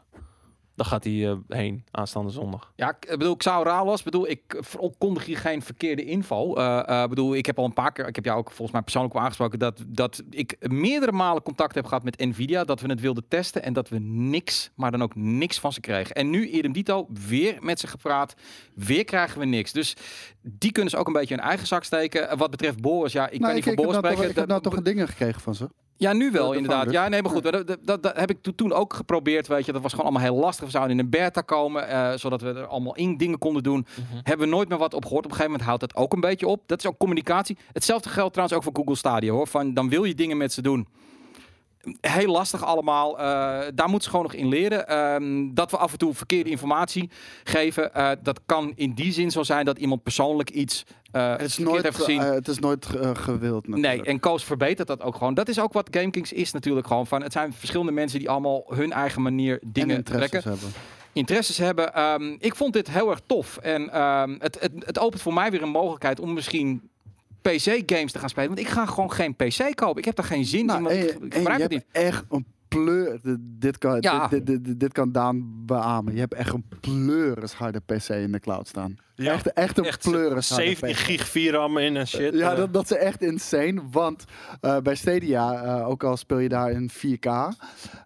Daar 0.79 0.87
gaat 0.87 1.03
hij 1.03 1.29
eh, 1.29 1.35
heen, 1.47 1.83
aanstaande 1.91 2.29
zondag. 2.29 2.71
Ja, 2.75 2.89
ik 2.89 3.07
bedoel, 3.17 3.33
ik 3.33 3.43
zou 3.43 3.65
raar 3.65 3.85
was. 3.85 4.03
bedoel, 4.03 4.29
ik 4.29 4.41
verkondig 4.59 5.25
hier 5.25 5.37
geen 5.37 5.61
verkeerde 5.61 6.05
info. 6.05 6.55
Eh, 6.55 7.03
eh, 7.03 7.09
bedoel, 7.09 7.35
ik 7.35 7.45
heb 7.45 7.59
al 7.59 7.65
een 7.65 7.73
paar 7.73 7.91
keer, 7.91 8.07
ik 8.07 8.15
heb 8.15 8.25
jou 8.25 8.37
ook 8.37 8.47
volgens 8.47 8.71
mij 8.71 8.81
persoonlijk 8.81 9.13
wel 9.13 9.23
aangesproken 9.23 9.59
dat, 9.59 9.83
dat 9.87 10.23
ik 10.29 10.55
meerdere 10.69 11.11
malen 11.11 11.43
contact 11.43 11.75
heb 11.75 11.85
gehad 11.85 12.03
met 12.03 12.17
Nvidia, 12.17 12.63
dat 12.63 12.81
we 12.81 12.89
het 12.89 13.01
wilden 13.01 13.27
testen 13.27 13.63
en 13.63 13.73
dat 13.73 13.89
we 13.89 13.99
niks, 13.99 14.71
maar 14.75 14.91
dan 14.91 15.01
ook 15.03 15.15
niks 15.15 15.59
van 15.59 15.73
ze 15.73 15.79
kregen. 15.79 16.15
En 16.15 16.29
nu 16.29 16.47
idem 16.47 16.71
dito, 16.71 17.07
weer 17.27 17.57
met 17.59 17.79
ze 17.79 17.87
gepraat, 17.87 18.33
weer 18.73 19.05
krijgen 19.05 19.39
we 19.39 19.45
niks. 19.45 19.71
Dus 19.71 19.95
die 20.41 20.71
kunnen 20.71 20.91
ze 20.91 20.97
ook 20.97 21.07
een 21.07 21.13
beetje 21.13 21.35
in 21.35 21.41
eigen 21.41 21.67
zak 21.67 21.83
steken. 21.83 22.29
Eh, 22.29 22.37
Wat 22.37 22.51
betreft 22.51 22.81
Boris, 22.81 23.11
ja, 23.11 23.29
ik 23.29 23.31
Nou, 23.31 23.43
kan 23.43 23.53
niet 23.53 23.63
voor 23.63 23.73
ik, 23.73 23.79
ik, 23.79 23.85
Boris 23.85 24.01
heb 24.01 24.03
nou 24.03 24.15
toch, 24.15 24.23
spreken. 24.23 24.29
ik 24.29 24.35
heb 24.37 24.47
nou 24.47 24.61
toch 24.61 24.77
een 24.77 24.93
dingen 24.93 25.07
gekregen 25.07 25.41
van 25.41 25.55
ze. 25.55 25.69
Ja, 25.99 26.13
nu 26.13 26.31
wel 26.31 26.49
de 26.49 26.55
inderdaad. 26.55 26.91
Ja, 26.91 27.07
nee, 27.07 27.21
maar 27.21 27.31
goed. 27.31 27.43
Dat, 27.43 27.67
dat, 27.67 27.77
dat, 27.81 28.03
dat 28.03 28.17
heb 28.17 28.29
ik 28.29 28.41
to- 28.41 28.55
toen 28.55 28.73
ook 28.73 28.93
geprobeerd, 28.93 29.47
weet 29.47 29.65
je. 29.65 29.71
Dat 29.71 29.81
was 29.81 29.91
gewoon 29.91 30.05
allemaal 30.09 30.31
heel 30.31 30.39
lastig. 30.39 30.65
We 30.65 30.71
zouden 30.71 30.97
in 30.97 31.03
een 31.03 31.09
beta 31.09 31.41
komen, 31.41 31.87
eh, 31.87 32.11
zodat 32.15 32.41
we 32.41 32.47
er 32.53 32.65
allemaal 32.65 32.95
in 32.95 33.17
dingen 33.17 33.37
konden 33.37 33.63
doen. 33.63 33.85
Hebben 34.23 34.47
we 34.49 34.53
nooit 34.55 34.69
meer 34.69 34.77
wat 34.77 34.93
op 34.93 35.03
gehoord. 35.05 35.25
Op 35.25 35.31
een 35.31 35.37
gegeven 35.37 35.51
moment 35.51 35.67
houdt 35.69 35.93
dat 35.93 36.03
ook 36.03 36.13
een 36.13 36.19
beetje 36.19 36.47
op. 36.47 36.63
Dat 36.65 36.79
is 36.79 36.85
ook 36.85 36.97
communicatie. 36.97 37.57
Hetzelfde 37.73 38.09
geldt 38.09 38.33
trouwens 38.33 38.57
ook 38.59 38.63
voor 38.65 38.75
Google 38.75 38.95
Stadia, 38.95 39.31
hoor. 39.31 39.47
Van, 39.47 39.73
dan 39.73 39.89
wil 39.89 40.03
je 40.03 40.15
dingen 40.15 40.37
met 40.37 40.53
ze 40.53 40.61
doen. 40.61 40.87
Heel 42.01 42.31
lastig 42.31 42.63
allemaal. 42.65 43.19
Eh, 43.19 43.23
daar 43.73 43.89
moeten 43.89 44.01
ze 44.03 44.09
gewoon 44.09 44.25
nog 44.25 44.33
in 44.33 44.47
leren. 44.47 44.87
Ehm, 44.87 45.53
dat 45.53 45.71
we 45.71 45.77
af 45.77 45.91
en 45.91 45.97
toe 45.97 46.13
verkeerde 46.13 46.49
informatie 46.49 47.09
geven. 47.43 47.93
eh, 47.93 48.11
dat 48.23 48.39
kan 48.45 48.71
in 48.75 48.93
die 48.93 49.11
zin 49.11 49.31
zo 49.31 49.43
zijn 49.43 49.65
dat 49.65 49.77
iemand 49.77 50.03
persoonlijk 50.03 50.49
iets 50.49 50.85
eh 51.11 51.31
Het 51.31 51.41
is 51.41 51.57
nooit, 51.57 51.83
heeft 51.83 51.95
gezien. 51.97 52.21
het 52.21 52.47
is 52.47 52.59
nooit 52.59 52.85
gewild 53.13 53.67
Nee, 53.67 53.81
natuurlijk. 53.81 54.07
en 54.07 54.19
Koos 54.19 54.43
verbetert 54.43 54.87
dat 54.87 55.01
ook 55.01 55.15
gewoon. 55.15 55.33
Dat 55.33 55.47
is 55.47 55.59
ook 55.59 55.73
wat 55.73 55.87
GameKings 55.91 56.33
is 56.33 56.51
natuurlijk 56.51 56.87
gewoon. 56.87 57.07
Van, 57.07 57.23
het 57.23 57.31
zijn 57.31 57.53
verschillende 57.53 57.91
mensen 57.91 58.19
die 58.19 58.29
allemaal 58.29 58.63
hun 58.67 58.91
eigen 58.91 59.21
manier 59.21 59.59
en 59.61 59.69
dingen 59.73 59.95
interesses 59.95 60.29
trekken. 60.29 60.51
hebben. 60.51 60.69
Interesses 61.13 61.57
hebben. 61.57 61.93
Ehm, 61.93 62.35
ik 62.39 62.55
vond 62.55 62.73
dit 62.73 62.89
heel 62.89 63.09
erg 63.09 63.21
tof. 63.25 63.57
En 63.57 63.89
ehm, 63.93 64.35
het, 64.39 64.57
het, 64.59 64.71
het 64.79 64.99
opent 64.99 65.21
voor 65.21 65.33
mij 65.33 65.51
weer 65.51 65.61
een 65.61 65.69
mogelijkheid 65.69 66.19
om 66.19 66.33
misschien 66.33 66.89
PC-games 67.41 68.11
te 68.11 68.19
gaan 68.19 68.29
spelen. 68.29 68.47
Want 68.49 68.59
ik 68.59 68.67
ga 68.67 68.85
gewoon 68.85 69.11
geen 69.11 69.35
PC 69.35 69.75
kopen. 69.75 69.97
Ik 69.97 70.05
heb 70.05 70.15
daar 70.15 70.25
geen 70.25 70.45
zin 70.45 70.59
in. 70.59 70.65
Nou, 70.65 70.83
want 70.83 70.95
en, 70.95 71.25
ik, 71.25 71.33
gebruik 71.33 71.61
het 71.61 71.71
niet. 71.71 71.85
echt 71.91 72.25
een 72.29 72.45
pleur. 72.69 73.19
Dit, 73.21 73.37
dit 73.41 73.77
kan, 73.77 73.97
Ja. 73.99 74.27
dit, 74.27 74.45
dit, 74.45 74.65
dit, 74.65 74.79
dit 74.79 74.91
kan 74.91 75.11
Daan 75.11 75.65
beamen. 75.65 76.13
Je 76.13 76.19
hebt 76.19 76.33
echt 76.33 76.53
een 76.53 76.65
pleuris 76.79 77.53
harde 77.53 77.79
PC 77.79 78.09
in 78.09 78.31
de 78.31 78.39
cloud 78.39 78.67
staan. 78.67 78.95
Ja. 79.15 79.33
Echt, 79.33 79.53
echt 79.53 79.77
een 79.77 79.83
Echt 79.85 80.01
pleuris 80.09 80.49
harde 80.49 80.63
17 80.65 80.89
PC. 80.89 80.95
gig 80.95 81.27
VRAM 81.27 81.77
in 81.77 81.97
en 81.97 82.07
shit. 82.07 82.33
Ja, 82.33 82.51
eh. 82.51 82.57
dat, 82.57 82.73
dat 82.73 82.83
is 82.91 82.97
echt 82.97 83.21
insane. 83.21 83.81
Want 83.91 84.23
eh, 84.61 84.77
bij 84.77 84.95
Stadia, 84.95 85.63
eh, 85.63 85.87
ook 85.89 86.03
al 86.03 86.17
speel 86.17 86.37
je 86.39 86.49
daar 86.49 86.71
in 86.71 86.89
4K, 86.89 87.25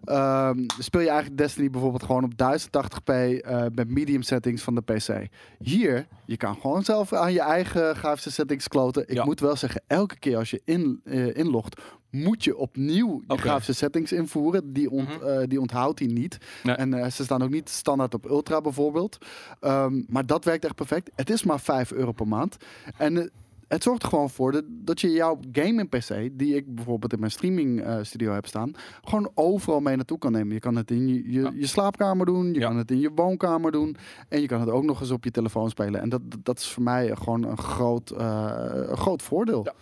ehm, 0.04 0.58
speel 0.78 1.00
je 1.00 1.08
eigenlijk 1.08 1.38
Destiny 1.38 1.70
bijvoorbeeld 1.70 2.02
gewoon 2.02 2.24
op 2.24 2.32
1080p 2.36 3.40
eh, 3.40 3.64
met 3.74 3.88
medium 3.90 4.22
settings 4.22 4.62
van 4.62 4.74
de 4.74 4.80
PC. 4.80 5.26
Hier, 5.58 6.06
je 6.26 6.36
kan 6.36 6.54
gewoon 6.60 6.84
zelf 6.84 7.12
aan 7.12 7.32
je 7.32 7.40
eigen 7.40 7.96
grafische 7.96 8.30
settings 8.32 8.68
kloten. 8.68 9.02
Ik 9.08 9.14
Ja. 9.14 9.24
moet 9.24 9.40
wel 9.40 9.56
zeggen, 9.56 9.82
elke 9.86 10.18
keer 10.18 10.36
als 10.36 10.50
je 10.50 10.60
in, 10.64 11.00
eh, 11.04 11.36
inlogt, 11.36 11.80
moet 12.14 12.44
je 12.44 12.56
opnieuw 12.56 13.22
je 13.28 13.36
grafische 13.38 13.72
settings 13.72 14.12
invoeren. 14.12 14.72
Die, 14.72 14.90
ont, 14.90 15.08
Mhm. 15.08 15.26
eh, 15.26 15.48
die 15.48 15.60
onthoudt 15.60 15.98
hij 15.98 16.08
niet. 16.08 16.38
Nee. 16.62 16.74
En 16.74 16.94
eh, 16.94 17.10
ze 17.10 17.24
staan 17.24 17.42
ook 17.42 17.50
niet 17.50 17.68
standaard 17.68 18.14
op 18.14 18.24
Ultra 18.24 18.60
bijvoorbeeld. 18.60 19.18
Ehm, 19.60 20.02
maar 20.08 20.26
dat 20.26 20.44
werkt 20.44 20.64
echt 20.64 20.74
perfect. 20.74 21.10
Het 21.14 21.30
is 21.30 21.44
maar 21.44 21.60
5 21.60 21.92
euro 21.92 22.12
per 22.12 22.28
maand. 22.28 22.56
En 22.96 23.16
eh, 23.18 23.24
het 23.68 23.82
zorgt 23.82 24.02
er 24.02 24.08
gewoon 24.08 24.30
voor 24.30 24.52
dat, 24.52 24.64
dat 24.68 25.00
je 25.00 25.10
jouw 25.10 25.38
gaming 25.52 25.88
PC, 25.88 26.28
die 26.32 26.54
ik 26.56 26.74
bijvoorbeeld 26.74 27.12
in 27.12 27.18
mijn 27.18 27.30
streaming 27.30 27.84
studio 28.02 28.32
heb 28.32 28.46
staan, 28.46 28.72
gewoon 29.04 29.30
overal 29.34 29.80
mee 29.80 29.96
naartoe 29.96 30.18
kan 30.18 30.32
nemen. 30.32 30.52
Je 30.54 30.60
kan 30.60 30.76
het 30.76 30.90
in 30.90 31.08
je, 31.08 31.14
je, 31.32 31.40
Ja. 31.40 31.50
je 31.54 31.66
slaapkamer 31.66 32.26
doen, 32.26 32.46
je 32.52 32.60
Ja. 32.60 32.66
kan 32.66 32.76
het 32.76 32.90
in 32.90 33.00
je 33.00 33.10
woonkamer 33.14 33.72
doen 33.72 33.96
en 34.28 34.40
je 34.40 34.46
kan 34.46 34.60
het 34.60 34.70
ook 34.70 34.84
nog 34.84 35.00
eens 35.00 35.10
op 35.10 35.24
je 35.24 35.30
telefoon 35.30 35.70
spelen. 35.70 36.00
En 36.00 36.08
dat, 36.08 36.20
dat 36.42 36.58
is 36.58 36.66
voor 36.68 36.82
mij 36.82 37.16
gewoon 37.16 37.44
een 37.44 37.58
groot, 37.58 38.10
een 38.16 38.96
groot 38.96 39.22
voordeel. 39.22 39.64
Ja. 39.64 39.72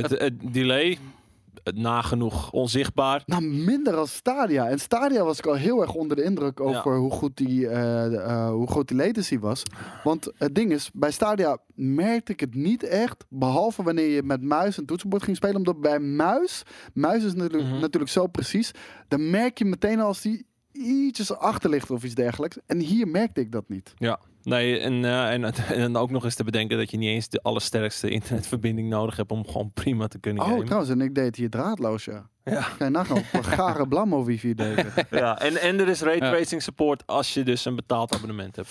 Het, 0.00 0.10
het 0.10 0.52
delay, 0.52 0.98
nagenoeg 1.74 2.52
onzichtbaar. 2.52 3.22
Nou, 3.26 3.42
minder 3.42 3.96
als 3.96 4.14
Stadia. 4.14 4.68
En 4.68 4.78
Stadia 4.80 5.24
was 5.24 5.38
ik 5.38 5.46
al 5.46 5.54
heel 5.54 5.80
erg 5.82 5.94
onder 5.94 6.16
de 6.16 6.22
indruk 6.22 6.60
over 6.60 6.96
hoe, 6.96 7.10
goed 7.10 7.36
die, 7.36 7.68
eh, 7.68 8.10
de, 8.10 8.16
eh, 8.16 8.50
hoe 8.50 8.66
goed 8.66 8.88
die 8.88 8.96
latency 8.96 9.38
was. 9.38 9.62
Want 10.04 10.30
het 10.36 10.54
ding 10.54 10.72
is, 10.72 10.90
bij 10.92 11.10
Stadia 11.10 11.58
merkte 11.74 12.32
ik 12.32 12.40
het 12.40 12.54
niet 12.54 12.82
echt. 12.82 13.24
Behalve 13.28 13.82
wanneer 13.82 14.08
je 14.08 14.22
met 14.22 14.42
muis 14.42 14.78
en 14.78 14.86
toetsenbord 14.86 15.22
ging 15.22 15.36
spelen. 15.36 15.56
Omdat 15.56 15.80
bij 15.80 15.98
muis, 15.98 16.62
muis 16.94 17.24
is 17.24 17.34
natuurlijk, 17.34 17.70
Mhm. 17.70 17.80
natuurlijk 17.80 18.12
zo 18.12 18.26
precies. 18.26 18.70
Dan 19.08 19.30
merk 19.30 19.58
je 19.58 19.64
meteen 19.64 20.00
als 20.00 20.20
die 20.20 20.46
ietsjes 20.80 21.36
achter 21.36 21.70
ligt 21.70 21.90
of 21.90 22.04
iets 22.04 22.14
dergelijks. 22.14 22.58
En 22.66 22.78
hier 22.78 23.08
merkte 23.08 23.40
ik 23.40 23.52
dat 23.52 23.68
niet. 23.68 23.94
Ja. 23.96 24.18
Nee, 24.42 24.78
en, 24.78 25.04
eh, 25.04 25.32
en, 25.32 25.44
en 25.74 25.92
dan 25.92 25.96
ook 25.96 26.10
nog 26.10 26.24
eens 26.24 26.34
te 26.34 26.44
bedenken 26.44 26.78
dat 26.78 26.90
je 26.90 26.96
niet 26.96 27.08
eens 27.08 27.28
de 27.28 27.42
allersterkste 27.42 28.10
internetverbinding 28.10 28.88
nodig 28.88 29.16
hebt 29.16 29.30
om 29.30 29.46
gewoon 29.46 29.70
prima 29.74 30.06
te 30.08 30.18
kunnen 30.18 30.42
Oh, 30.42 30.48
gamen. 30.48 30.64
trouwens, 30.64 30.90
en 30.92 31.00
ik 31.00 31.14
deed 31.14 31.36
hier 31.36 31.50
draadloos, 31.50 32.04
ja. 32.04 32.28
Ja. 32.44 32.60
Ga 32.62 32.84
je 32.84 32.90
nagaan 32.90 33.16
op 33.16 33.24
een 33.32 33.44
gare 33.44 33.88
blammo 33.92 34.24
wifi 34.24 34.54
deden. 34.54 34.86
Ja, 35.10 35.38
en, 35.38 35.56
en 35.60 35.80
er 35.80 35.88
is 35.88 35.98
Ja. 36.00 36.06
raytracing 36.06 36.62
support 36.62 37.06
als 37.06 37.34
je 37.34 37.42
dus 37.42 37.64
een 37.64 37.76
betaald 37.76 38.14
abonnement 38.14 38.56
hebt. 38.56 38.70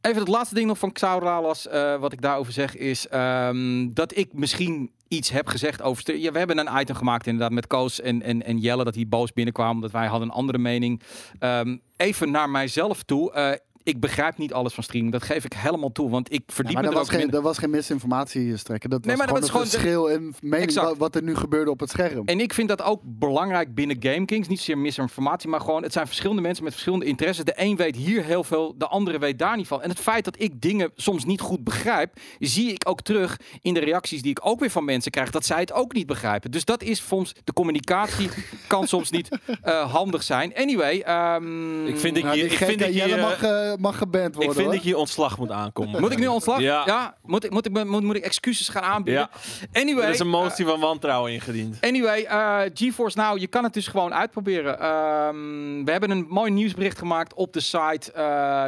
Even 0.00 0.18
het 0.18 0.28
laatste 0.28 0.54
ding 0.54 0.66
nog 0.66 0.78
van 0.78 0.92
Xauralas, 0.92 1.68
eh 1.68 1.96
wat 1.96 2.12
ik 2.12 2.20
daarover 2.20 2.52
zeg, 2.52 2.76
is 2.76 3.08
ehm, 3.08 3.88
dat 3.92 4.16
ik 4.16 4.32
misschien 4.32 4.90
iets 5.08 5.30
heb 5.30 5.46
gezegd 5.46 5.82
over... 5.82 6.04
we 6.04 6.38
hebben 6.38 6.58
een 6.58 6.80
item 6.80 6.96
gemaakt 6.96 7.26
inderdaad 7.26 7.52
met 7.52 7.66
Koos 7.66 8.00
en, 8.00 8.22
en, 8.22 8.42
en 8.44 8.58
Jelle, 8.58 8.84
dat 8.84 8.94
die 8.94 9.06
boos 9.06 9.32
binnenkwam, 9.32 9.70
omdat 9.70 9.90
wij 9.90 10.06
hadden 10.06 10.28
een 10.28 10.34
andere 10.34 10.58
mening. 10.58 11.02
Ehm, 11.38 11.76
even 11.96 12.30
naar 12.30 12.50
mijzelf 12.50 13.02
toe. 13.02 13.32
eh, 13.32 13.52
ik 13.90 14.00
begrijp 14.00 14.38
niet 14.38 14.52
alles 14.52 14.74
van 14.74 14.82
streaming. 14.82 15.12
Dat 15.12 15.22
geef 15.22 15.44
ik 15.44 15.52
helemaal 15.52 15.92
toe, 15.92 16.10
want 16.10 16.32
ik 16.32 16.42
Ja, 16.46 16.54
verdiep 16.54 16.74
maar 16.74 16.82
me 16.82 16.88
er 16.88 16.94
was, 16.94 17.02
ook 17.10 17.20
geen, 17.20 17.30
er 17.30 17.42
was 17.42 17.58
geen 17.58 17.70
misinformatie 17.70 18.56
strekken. 18.56 18.90
Dat 18.90 19.04
Nee, 19.04 19.16
was 19.16 19.26
maar 19.26 19.40
dat 19.40 19.50
gewoon 19.50 19.66
gewoon 19.66 19.80
verschil 19.80 20.06
in 20.06 20.34
mening 20.40 20.62
Exact. 20.68 20.86
wat, 20.86 20.96
wat 20.98 21.14
er 21.14 21.22
nu 21.22 21.34
gebeurde 21.34 21.70
op 21.70 21.80
het 21.80 21.90
scherm. 21.90 22.26
En 22.26 22.40
ik 22.40 22.54
vind 22.54 22.68
dat 22.68 22.82
ook 22.82 23.00
belangrijk 23.04 23.74
binnen 23.74 23.96
GameKings. 24.00 24.48
Niet 24.48 24.58
zozeer 24.58 24.78
misinformatie, 24.78 25.48
maar 25.48 25.60
gewoon... 25.60 25.82
Het 25.82 25.92
zijn 25.92 26.06
verschillende 26.06 26.42
mensen 26.42 26.64
met 26.64 26.72
verschillende 26.72 27.04
interesses. 27.04 27.44
De 27.44 27.52
een 27.56 27.76
weet 27.76 27.96
hier 27.96 28.24
heel 28.24 28.44
veel, 28.44 28.74
de 28.78 28.86
andere 28.86 29.18
weet 29.18 29.38
daar 29.38 29.56
niet 29.56 29.66
van. 29.66 29.82
En 29.82 29.88
het 29.88 29.98
feit 30.00 30.24
dat 30.24 30.40
ik 30.42 30.60
dingen 30.60 30.90
soms 30.96 31.24
niet 31.24 31.40
goed 31.40 31.64
begrijp... 31.64 32.18
zie 32.38 32.72
ik 32.72 32.88
ook 32.88 33.00
terug 33.00 33.36
in 33.60 33.74
de 33.74 33.80
reacties 33.80 34.22
die 34.22 34.30
ik 34.30 34.40
ook 34.42 34.60
weer 34.60 34.70
van 34.70 34.84
mensen 34.84 35.10
krijg... 35.10 35.30
dat 35.30 35.46
zij 35.46 35.60
het 35.60 35.72
ook 35.72 35.92
niet 35.92 36.06
begrijpen. 36.06 36.50
Dus 36.50 36.64
dat 36.64 36.82
is 36.82 37.06
soms... 37.06 37.34
De 37.44 37.52
communicatie 37.52 38.30
kan 38.66 38.86
soms 38.88 39.10
niet 39.10 39.28
eh, 39.62 39.92
handig 39.92 40.22
zijn. 40.22 40.54
Anyway... 40.54 41.00
ehm, 41.00 41.86
Ik 41.86 41.98
vind 41.98 42.14
dat 42.14 42.24
Nou, 42.24 42.36
je, 42.36 42.42
die 42.42 42.52
ik 42.52 42.58
vind 42.58 42.80
eh, 42.80 43.22
mag, 43.22 43.42
eh, 43.42 43.72
mag 43.80 43.98
geband 43.98 44.34
worden. 44.34 44.42
ik 44.42 44.52
vind 44.52 44.66
hoor. 44.66 44.74
dat 44.74 44.84
je 44.84 44.96
ontslag 44.96 45.38
moet 45.38 45.50
aankomen. 45.50 46.00
Moet 46.00 46.12
ik 46.12 46.18
nu 46.18 46.26
ontslag? 46.26 46.60
Ja. 46.60 47.14
Moet, 47.24 47.44
ik, 47.44 47.50
moet, 47.50 47.66
ik, 47.66 47.84
moet, 47.84 48.02
moet 48.02 48.16
ik 48.16 48.24
excuses 48.24 48.68
gaan 48.68 48.82
aanbieden? 48.82 49.28
Ja. 49.72 49.80
Anyway... 49.80 50.04
Er 50.04 50.10
is 50.10 50.18
een 50.18 50.26
eh, 50.26 50.32
motie 50.32 50.64
van 50.64 50.80
wantrouwen 50.80 51.32
ingediend. 51.32 51.76
Anyway, 51.80 52.22
eh, 52.22 52.60
GeForce 52.74 53.18
Now, 53.18 53.38
je 53.38 53.46
kan 53.46 53.64
het 53.64 53.72
dus 53.72 53.86
gewoon 53.86 54.14
uitproberen. 54.14 54.80
Ehm, 54.80 55.84
we 55.84 55.90
hebben 55.90 56.10
een 56.10 56.26
mooi 56.28 56.50
nieuwsbericht 56.50 56.98
gemaakt 56.98 57.34
op 57.34 57.52
de 57.52 57.60
site. 57.60 58.12
Eh, 58.12 58.22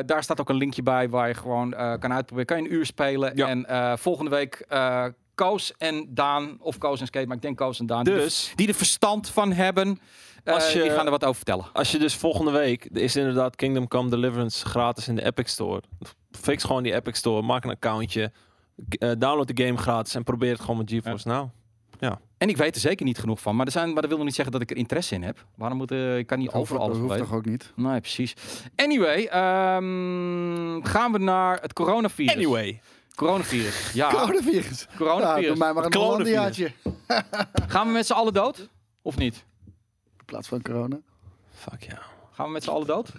daar 0.07 0.23
staat 0.23 0.41
ook 0.41 0.49
een 0.49 0.57
linkje 0.57 0.83
bij 0.83 1.09
waar 1.09 1.29
je 1.29 1.35
gewoon 1.35 1.75
eh, 1.75 1.93
kan 1.99 2.13
uitproberen. 2.13 2.47
Kan 2.47 2.63
je 2.63 2.69
een 2.69 2.75
uur 2.75 2.87
spelen. 2.87 3.33
Ja. 3.37 3.49
En 3.49 3.67
eh, 3.67 3.93
volgende 3.97 4.31
week 4.31 4.65
eh, 4.69 5.05
Koos 5.35 5.73
en 5.79 6.07
Daan, 6.09 6.57
of 6.61 6.79
Koos 6.79 7.01
en 7.01 7.07
Skate, 7.07 7.27
maar 7.27 7.37
ik 7.37 7.43
denk 7.43 7.57
Koos 7.57 7.81
en 7.81 7.87
Daan, 7.87 8.05
die, 8.05 8.15
Dus- 8.15 8.49
er, 8.51 8.57
die 8.57 8.69
er 8.69 8.75
verstand 8.75 9.29
van 9.29 9.53
hebben, 9.53 10.01
Als 10.45 10.73
je- 10.73 10.83
die 10.83 10.91
gaan 10.91 11.05
er 11.05 11.11
wat 11.11 11.23
over 11.25 11.37
vertellen. 11.37 11.65
Als 11.73 11.91
je 11.93 11.99
dus 11.99 12.15
volgende 12.15 12.51
week, 12.51 12.85
er 12.93 13.01
is 13.03 13.17
inderdaad 13.17 13.57
Kingdom 13.57 13.89
Come 13.89 14.11
Deliverance 14.11 14.67
gratis 14.67 15.09
in 15.09 15.15
de 15.15 15.25
Epic 15.25 15.49
Store. 15.51 15.83
Fix 16.31 16.65
gewoon 16.65 16.83
die 16.83 16.95
Epic 16.95 17.17
Store, 17.17 17.43
maak 17.43 17.65
een 17.65 17.71
accountje, 17.71 18.33
eh, 18.89 19.11
download 19.19 19.57
de 19.57 19.65
game 19.65 19.79
gratis 19.79 20.15
en 20.15 20.25
probeer 20.25 20.51
het 20.53 20.61
gewoon 20.61 20.77
met 20.77 20.91
GeForce 20.91 21.29
Now. 21.29 21.49
En 22.39 22.49
ik 22.49 22.57
weet 22.57 22.75
er 22.75 22.81
zeker 22.81 23.05
niet 23.07 23.19
genoeg 23.19 23.41
van, 23.41 23.57
maar, 23.57 23.67
er 23.67 23.73
zijn, 23.73 23.87
maar 23.93 24.01
dat 24.01 24.07
wil 24.07 24.17
nog 24.17 24.27
niet 24.27 24.35
zeggen 24.35 24.53
dat 24.53 24.63
ik 24.63 24.71
er 24.71 24.77
interesse 24.77 25.15
in 25.15 25.23
heb. 25.23 25.45
Waarom 25.57 25.79
moet 25.79 25.91
eh, 25.91 26.19
ik 26.19 26.27
kan 26.27 26.39
niet 26.39 26.51
over 26.51 26.77
alles 26.79 26.89
dat 26.89 26.97
hoeft 26.99 27.11
weten. 27.13 27.27
toch 27.27 27.35
ook 27.37 27.45
niet? 27.45 27.73
Nee, 27.77 28.01
precies. 28.01 28.35
Anyway, 28.77 29.25
ehm, 29.25 30.83
gaan 30.83 31.13
we 31.13 31.19
naar 31.19 31.59
het 31.61 31.73
coronavirus. 31.73 32.35
Anyway, 32.35 32.81
Coronavirus. 33.15 33.91
Ja, 33.95 34.11
Coronavirus. 34.11 34.87
Ja, 34.91 34.97
coronavirus. 34.97 35.49
doe 35.49 35.57
mij 35.57 35.73
maar 35.73 35.85
een. 35.85 35.95
Hollandiaatje. 35.95 36.73
Gaan 37.69 37.87
we 37.87 37.93
met 37.93 38.07
z'n 38.07 38.13
allen 38.13 38.33
dood? 38.33 38.69
Of 39.03 39.17
niet? 39.17 39.45
In 40.33 40.39
plaats 40.39 40.49
van 40.51 40.63
corona. 40.63 40.99
fuck 41.51 41.83
ja. 41.83 42.03
Gaan 42.33 42.47
we 42.47 42.53
met 42.53 42.63
z'n 42.63 42.71
allen 42.71 42.87
dood? 42.87 43.13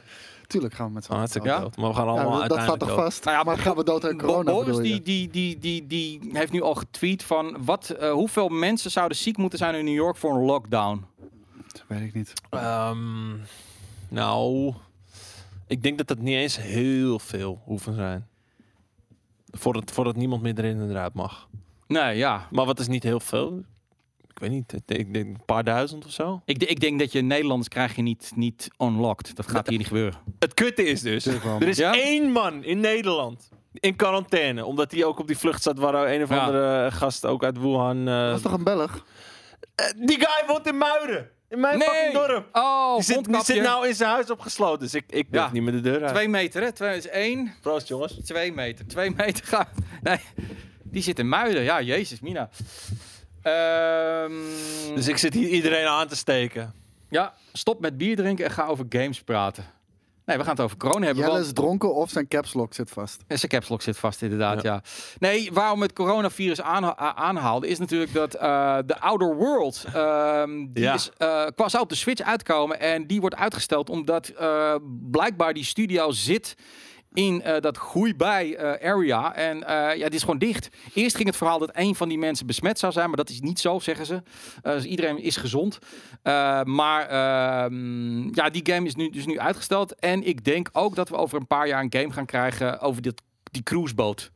Tuurlijk 0.48 0.74
gaan 0.74 0.88
we 0.88 0.94
met 0.94 1.04
z'n 1.06 1.12
allen 1.12 1.30
dood. 1.32 1.44
dood. 1.44 1.78
Maar 1.78 1.90
we 1.90 1.96
gaan 1.96 2.06
Ja, 2.06 2.12
allemaal 2.12 2.40
dat- 2.40 2.50
dat 2.50 2.62
staat 2.62 2.80
toch 2.80 2.94
vast? 2.94 3.24
Nou 3.24 3.38
ja, 3.38 3.44
maar 3.44 3.58
gaan 3.58 3.76
we 3.76 3.84
dood 3.84 4.06
aan 4.06 4.18
corona 4.18 4.52
Boris 4.52 4.78
die, 4.78 5.02
die, 5.02 5.30
die, 5.30 5.60
die, 5.60 5.88
die, 5.88 6.20
heeft 6.32 6.52
nu 6.52 6.62
al 6.62 6.76
getweet 6.76 7.24
van 7.24 7.66
wat, 7.66 7.90
eh, 7.90 8.12
hoeveel 8.12 8.50
mensen 8.50 8.92
zouden 8.92 9.18
ziek 9.18 9.38
moeten 9.38 9.60
zijn 9.60 9.76
in 9.76 9.86
New 9.86 9.94
York 9.94 10.18
voor 10.18 10.34
een 10.34 10.46
lockdown? 10.46 11.06
Dat 11.72 11.84
weet 11.88 12.02
ik 12.02 12.14
niet. 12.14 12.34
Ehm, 12.50 13.32
nou, 14.10 14.74
ik 15.68 15.84
denk 15.84 15.98
dat 15.98 16.08
dat 16.08 16.18
niet 16.20 16.36
eens 16.36 16.58
heel 16.58 17.20
veel 17.20 17.62
hoeven 17.66 17.96
zijn. 17.96 18.28
Voordat, 19.52 19.92
voordat 19.92 20.16
niemand 20.16 20.42
meer 20.42 20.58
erin 20.60 20.80
en 20.80 20.90
eruit 20.90 21.14
mag. 21.14 21.48
Nee, 21.88 22.18
ja. 22.18 22.48
Maar 22.52 22.66
wat 22.66 22.80
is 22.80 22.88
niet 22.88 23.04
heel 23.04 23.20
veel? 23.20 23.64
Ik 24.34 24.40
weet 24.40 24.50
niet, 24.52 24.74
ik 24.74 25.14
denk, 25.14 25.16
een 25.16 25.46
paar 25.46 25.64
duizend 25.64 26.06
of 26.06 26.12
zo. 26.12 26.42
Ik, 26.46 26.64
ik 26.64 26.80
denk 26.80 27.00
dat 27.00 27.12
je 27.12 27.22
Nederlanders 27.22 27.68
krijg 27.70 27.96
je 27.96 28.02
niet, 28.02 28.32
niet 28.36 28.68
unlocked. 28.78 29.36
Dat 29.36 29.48
gaat 29.48 29.68
hier 29.68 29.78
niet 29.78 29.88
gebeuren. 29.88 30.20
Het 30.40 30.54
kutte 30.54 30.84
is 30.84 31.02
dus, 31.02 31.26
er 31.26 31.68
is 31.68 31.78
Ja? 31.78 31.94
één 31.94 32.32
man 32.32 32.64
in 32.64 32.80
Nederland 32.80 33.50
in 33.74 33.96
quarantaine. 33.96 34.66
Omdat 34.66 34.92
hij 34.92 35.04
ook 35.04 35.20
op 35.20 35.28
die 35.28 35.38
vlucht 35.38 35.64
zat 35.64 35.78
waar 35.80 36.12
een 36.14 36.24
of 36.24 36.30
Ja. 36.30 36.46
andere 36.46 36.92
gast 36.92 37.26
ook 37.26 37.44
uit 37.44 37.58
Wuhan... 37.60 38.08
eh, 38.08 38.26
Dat 38.28 38.36
is 38.36 38.42
toch 38.42 38.52
een 38.54 38.64
Belg? 38.64 39.06
eh, 39.76 39.86
die 39.98 40.18
guy 40.20 40.48
woont 40.48 40.68
in 40.68 40.78
Muiden. 40.78 41.30
In 41.50 41.60
mijn 41.60 41.82
fucking 41.82 42.14
dorp. 42.14 42.48
Oh, 42.52 42.96
Die 42.96 43.04
zit, 43.04 43.24
die 43.26 43.44
zit 43.44 43.62
nou 43.62 43.88
in 43.88 43.96
zijn 43.96 44.10
huis 44.10 44.32
opgesloten. 44.32 44.80
Dus 44.80 44.94
ik, 44.94 45.04
ik 45.08 45.32
durf 45.32 45.46
Ja. 45.46 45.52
niet 45.52 45.64
meer 45.64 45.72
de 45.72 45.82
deur 45.82 46.02
uit. 46.04 46.14
Twee 46.14 46.28
meter, 46.30 46.62
hè? 46.62 46.72
Twee 46.72 46.98
is 46.98 47.08
één. 47.08 47.54
Proost 47.62 47.88
jongens. 47.88 48.20
Twee 48.26 48.52
meter. 48.54 48.88
Twee 48.88 49.12
meter 49.16 49.46
gaan. 49.46 49.68
Nee, 50.02 50.20
die 50.84 51.02
zit 51.02 51.20
in 51.20 51.30
Muiden. 51.30 51.64
Ja, 51.64 51.82
jezus, 51.82 52.20
Mina. 52.20 52.50
Ehm, 53.44 54.32
Dus 54.96 55.08
ik 55.08 55.18
zit 55.18 55.34
hier 55.34 55.48
iedereen 55.50 55.86
aan 55.88 56.08
te 56.08 56.16
steken. 56.16 56.74
Ja, 57.10 57.34
stop 57.54 57.80
met 57.80 57.98
bier 57.98 58.16
drinken 58.16 58.46
en 58.46 58.52
ga 58.52 58.66
over 58.66 58.86
games 58.90 59.22
praten. 59.22 59.66
Nee, 60.26 60.38
we 60.38 60.44
gaan 60.44 60.52
het 60.54 60.62
over 60.64 60.78
corona 60.78 61.06
hebben. 61.06 61.24
Jelle 61.24 61.36
want- 61.36 61.46
is 61.46 61.54
dronken 61.54 61.94
of 61.96 62.10
zijn 62.10 62.28
caps 62.28 62.54
lock 62.54 62.74
zit 62.74 62.90
vast. 62.90 63.24
En 63.28 63.38
zijn 63.40 63.52
caps 63.52 63.70
lock 63.70 63.82
zit 63.82 63.98
vast, 63.98 64.22
inderdaad, 64.22 64.62
ja. 64.62 64.82
Nee, 65.20 65.50
waarom 65.54 65.82
het 65.82 65.94
coronavirus 65.94 66.62
aanhaalde, 66.62 67.68
is 67.68 67.80
natuurlijk 67.80 68.14
dat 68.14 68.34
eh, 68.34 68.78
de 68.86 69.00
Outer 69.00 69.36
World, 69.36 69.86
ehm, 69.94 70.50
die 70.70 70.84
Ja. 70.84 70.94
is, 70.94 71.10
eh, 71.18 71.46
qua 71.56 71.70
zou 71.70 71.84
op 71.84 71.90
de 71.90 71.96
Switch 71.96 72.22
uitkomen 72.22 72.80
en 72.80 73.08
die 73.08 73.22
wordt 73.22 73.36
uitgesteld 73.36 73.90
omdat 73.90 74.28
eh, 74.28 74.76
blijkbaar 75.12 75.54
die 75.54 75.66
studio 75.66 76.12
zit 76.12 76.56
in 77.14 77.42
eh, 77.42 77.62
dat 77.62 77.78
groeibij 77.78 78.56
eh 78.56 78.92
area. 78.92 79.36
En 79.36 79.64
eh, 79.68 79.98
ja, 79.98 80.06
die 80.06 80.16
is 80.16 80.22
gewoon 80.22 80.38
dicht. 80.38 80.70
Eerst 80.94 81.16
ging 81.16 81.28
het 81.28 81.38
verhaal 81.38 81.60
dat 81.60 81.70
een 81.74 81.96
van 81.96 82.10
die 82.10 82.18
mensen 82.18 82.46
besmet 82.46 82.80
zou 82.80 82.94
zijn, 82.94 83.08
maar 83.08 83.18
dat 83.18 83.30
is 83.30 83.40
niet 83.42 83.60
zo, 83.60 83.80
zeggen 83.80 84.06
ze. 84.06 84.22
Eh, 84.62 84.74
dus 84.74 84.84
iedereen 84.84 85.18
is 85.20 85.38
gezond. 85.38 85.80
Eh, 86.22 86.64
maar 86.64 87.08
ehm, 87.08 88.36
ja, 88.36 88.50
die 88.50 88.74
game 88.74 88.86
is 88.88 88.96
nu, 88.96 89.10
dus 89.10 89.26
nu 89.26 89.40
uitgesteld. 89.40 89.96
En 89.96 90.24
ik 90.24 90.44
denk 90.44 90.70
ook 90.72 90.96
dat 90.96 91.10
we 91.10 91.16
over 91.16 91.40
een 91.40 91.48
paar 91.48 91.68
jaar 91.68 91.82
een 91.84 91.94
game 92.00 92.14
gaan 92.14 92.26
krijgen 92.26 92.80
over 92.80 93.02
dit, 93.02 93.22
die 93.52 93.64
cruiseboot. 93.64 94.32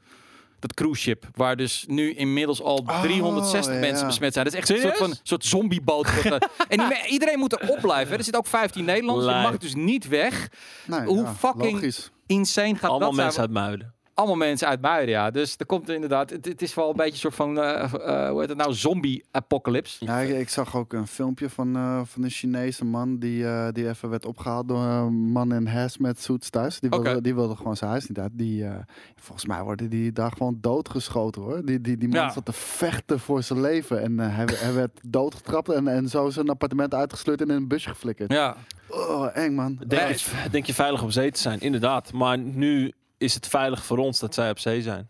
Dat 0.59 0.73
cruise 0.73 1.01
ship, 1.01 1.25
waar 1.35 1.55
dus 1.55 1.85
nu 1.87 2.13
inmiddels 2.13 2.61
al 2.61 2.83
360 3.01 3.73
ja. 3.73 3.79
mensen 3.79 4.07
besmet 4.07 4.33
zijn. 4.33 4.45
Dat 4.45 4.53
is 4.53 4.59
echt 4.59 4.69
een 4.69 4.79
soort 4.79 4.97
van 4.97 5.15
soort 5.23 5.45
zombieboot. 5.45 6.07
en 6.67 6.81
iedereen 7.09 7.39
moet 7.39 7.61
erop 7.61 7.79
blijven. 7.81 8.11
hè. 8.11 8.17
Er 8.17 8.23
zitten 8.23 8.41
ook 8.41 8.47
15 8.47 8.85
Nederlanders. 8.85 9.35
Je 9.35 9.41
mag 9.41 9.57
dus 9.57 9.75
niet 9.75 10.07
weg. 10.07 10.49
Nee, 10.85 10.99
Hoe 11.01 11.23
ja, 11.23 11.33
fucking- 11.33 11.71
Logisch. 11.71 12.11
Insane 12.27 12.75
gaat 12.75 12.89
Allemaal 12.89 12.99
dat 12.99 13.13
zijn. 13.13 13.25
mensen 13.25 13.41
uit 13.41 13.51
Muiden. 13.51 13.95
Allemaal 14.17 14.35
mensen 14.35 14.67
uit 14.67 14.81
Muiden, 14.81 15.09
ja. 15.09 15.31
Dus 15.31 15.55
er 15.57 15.65
komt 15.65 15.89
inderdaad... 15.89 16.29
Het, 16.29 16.45
het 16.45 16.61
is 16.61 16.73
wel 16.73 16.89
een 16.89 16.95
beetje 16.95 17.11
een 17.11 17.17
soort 17.17 17.35
van... 17.35 17.59
eh, 17.59 17.83
eh, 17.93 18.29
hoe 18.29 18.39
heet 18.39 18.49
het 18.49 18.57
nou? 18.57 18.73
Zombie-apocalypse. 18.73 20.05
Ja, 20.05 20.19
ik, 20.19 20.37
ik 20.37 20.49
zag 20.49 20.75
ook 20.75 20.93
een 20.93 21.07
filmpje 21.07 21.49
van, 21.49 21.75
eh, 21.75 22.01
van 22.03 22.23
een 22.23 22.29
Chinese 22.29 22.85
man 22.85 23.17
die, 23.19 23.45
eh, 23.47 23.67
die 23.71 23.89
even 23.89 24.09
werd 24.09 24.25
opgehaald 24.25 24.67
door 24.67 24.83
een 24.83 25.13
man 25.13 25.53
in 25.53 25.67
hazmat 25.67 26.19
suits 26.19 26.49
thuis. 26.49 26.79
Die 26.79 26.89
wilde, 26.89 27.21
die 27.21 27.35
wilde 27.35 27.55
gewoon 27.55 27.75
zijn 27.77 27.89
huis 27.91 28.07
niet 28.07 28.19
uit. 28.19 28.31
Die, 28.33 28.65
eh, 28.65 28.75
volgens 29.15 29.45
mij 29.45 29.63
worden 29.63 29.89
die 29.89 30.11
daar 30.11 30.31
gewoon 30.31 30.57
doodgeschoten 30.61 31.41
hoor. 31.41 31.65
Die, 31.65 31.81
die, 31.81 31.97
die 31.97 32.07
man 32.09 32.19
Ja. 32.19 32.29
zat 32.31 32.45
te 32.45 32.53
vechten 32.53 33.19
voor 33.19 33.43
zijn 33.43 33.61
leven. 33.61 34.01
En 34.01 34.19
eh, 34.19 34.35
hij, 34.35 34.45
hij 34.51 34.73
werd 34.73 34.99
doodgetrapt 35.07 35.69
en, 35.69 35.87
en 35.87 36.09
zo 36.09 36.29
zijn 36.29 36.49
appartement 36.49 36.93
uitgesleurd 36.93 37.41
en 37.41 37.49
in 37.49 37.55
een 37.55 37.67
busje 37.67 37.89
geflikkerd. 37.89 38.31
Ja. 38.31 38.55
Oh, 38.89 39.27
eng 39.37 39.53
man. 39.55 39.79
Denk, 39.87 40.09
je, 40.09 40.49
denk 40.51 40.65
je 40.65 40.73
veilig 40.73 41.03
op 41.03 41.11
zee 41.11 41.31
te 41.31 41.39
zijn? 41.39 41.59
Inderdaad. 41.59 42.13
Maar 42.13 42.37
nu 42.37 42.91
is 43.17 43.33
het 43.33 43.47
veilig 43.47 43.85
voor 43.85 43.97
ons 43.97 44.19
dat 44.19 44.33
zij 44.33 44.49
op 44.49 44.59
zee 44.59 44.81
zijn. 44.81 45.07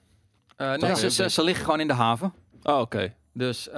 Eh, 0.55 0.73
nee, 0.73 0.95
ze, 0.95 1.11
ze, 1.11 1.29
ze 1.29 1.43
liggen 1.43 1.65
gewoon 1.65 1.79
in 1.79 1.87
de 1.87 1.93
haven. 1.93 2.33
Oh, 2.63 2.79
oké. 2.79 3.13
Dus, 3.33 3.69
eh. 3.69 3.75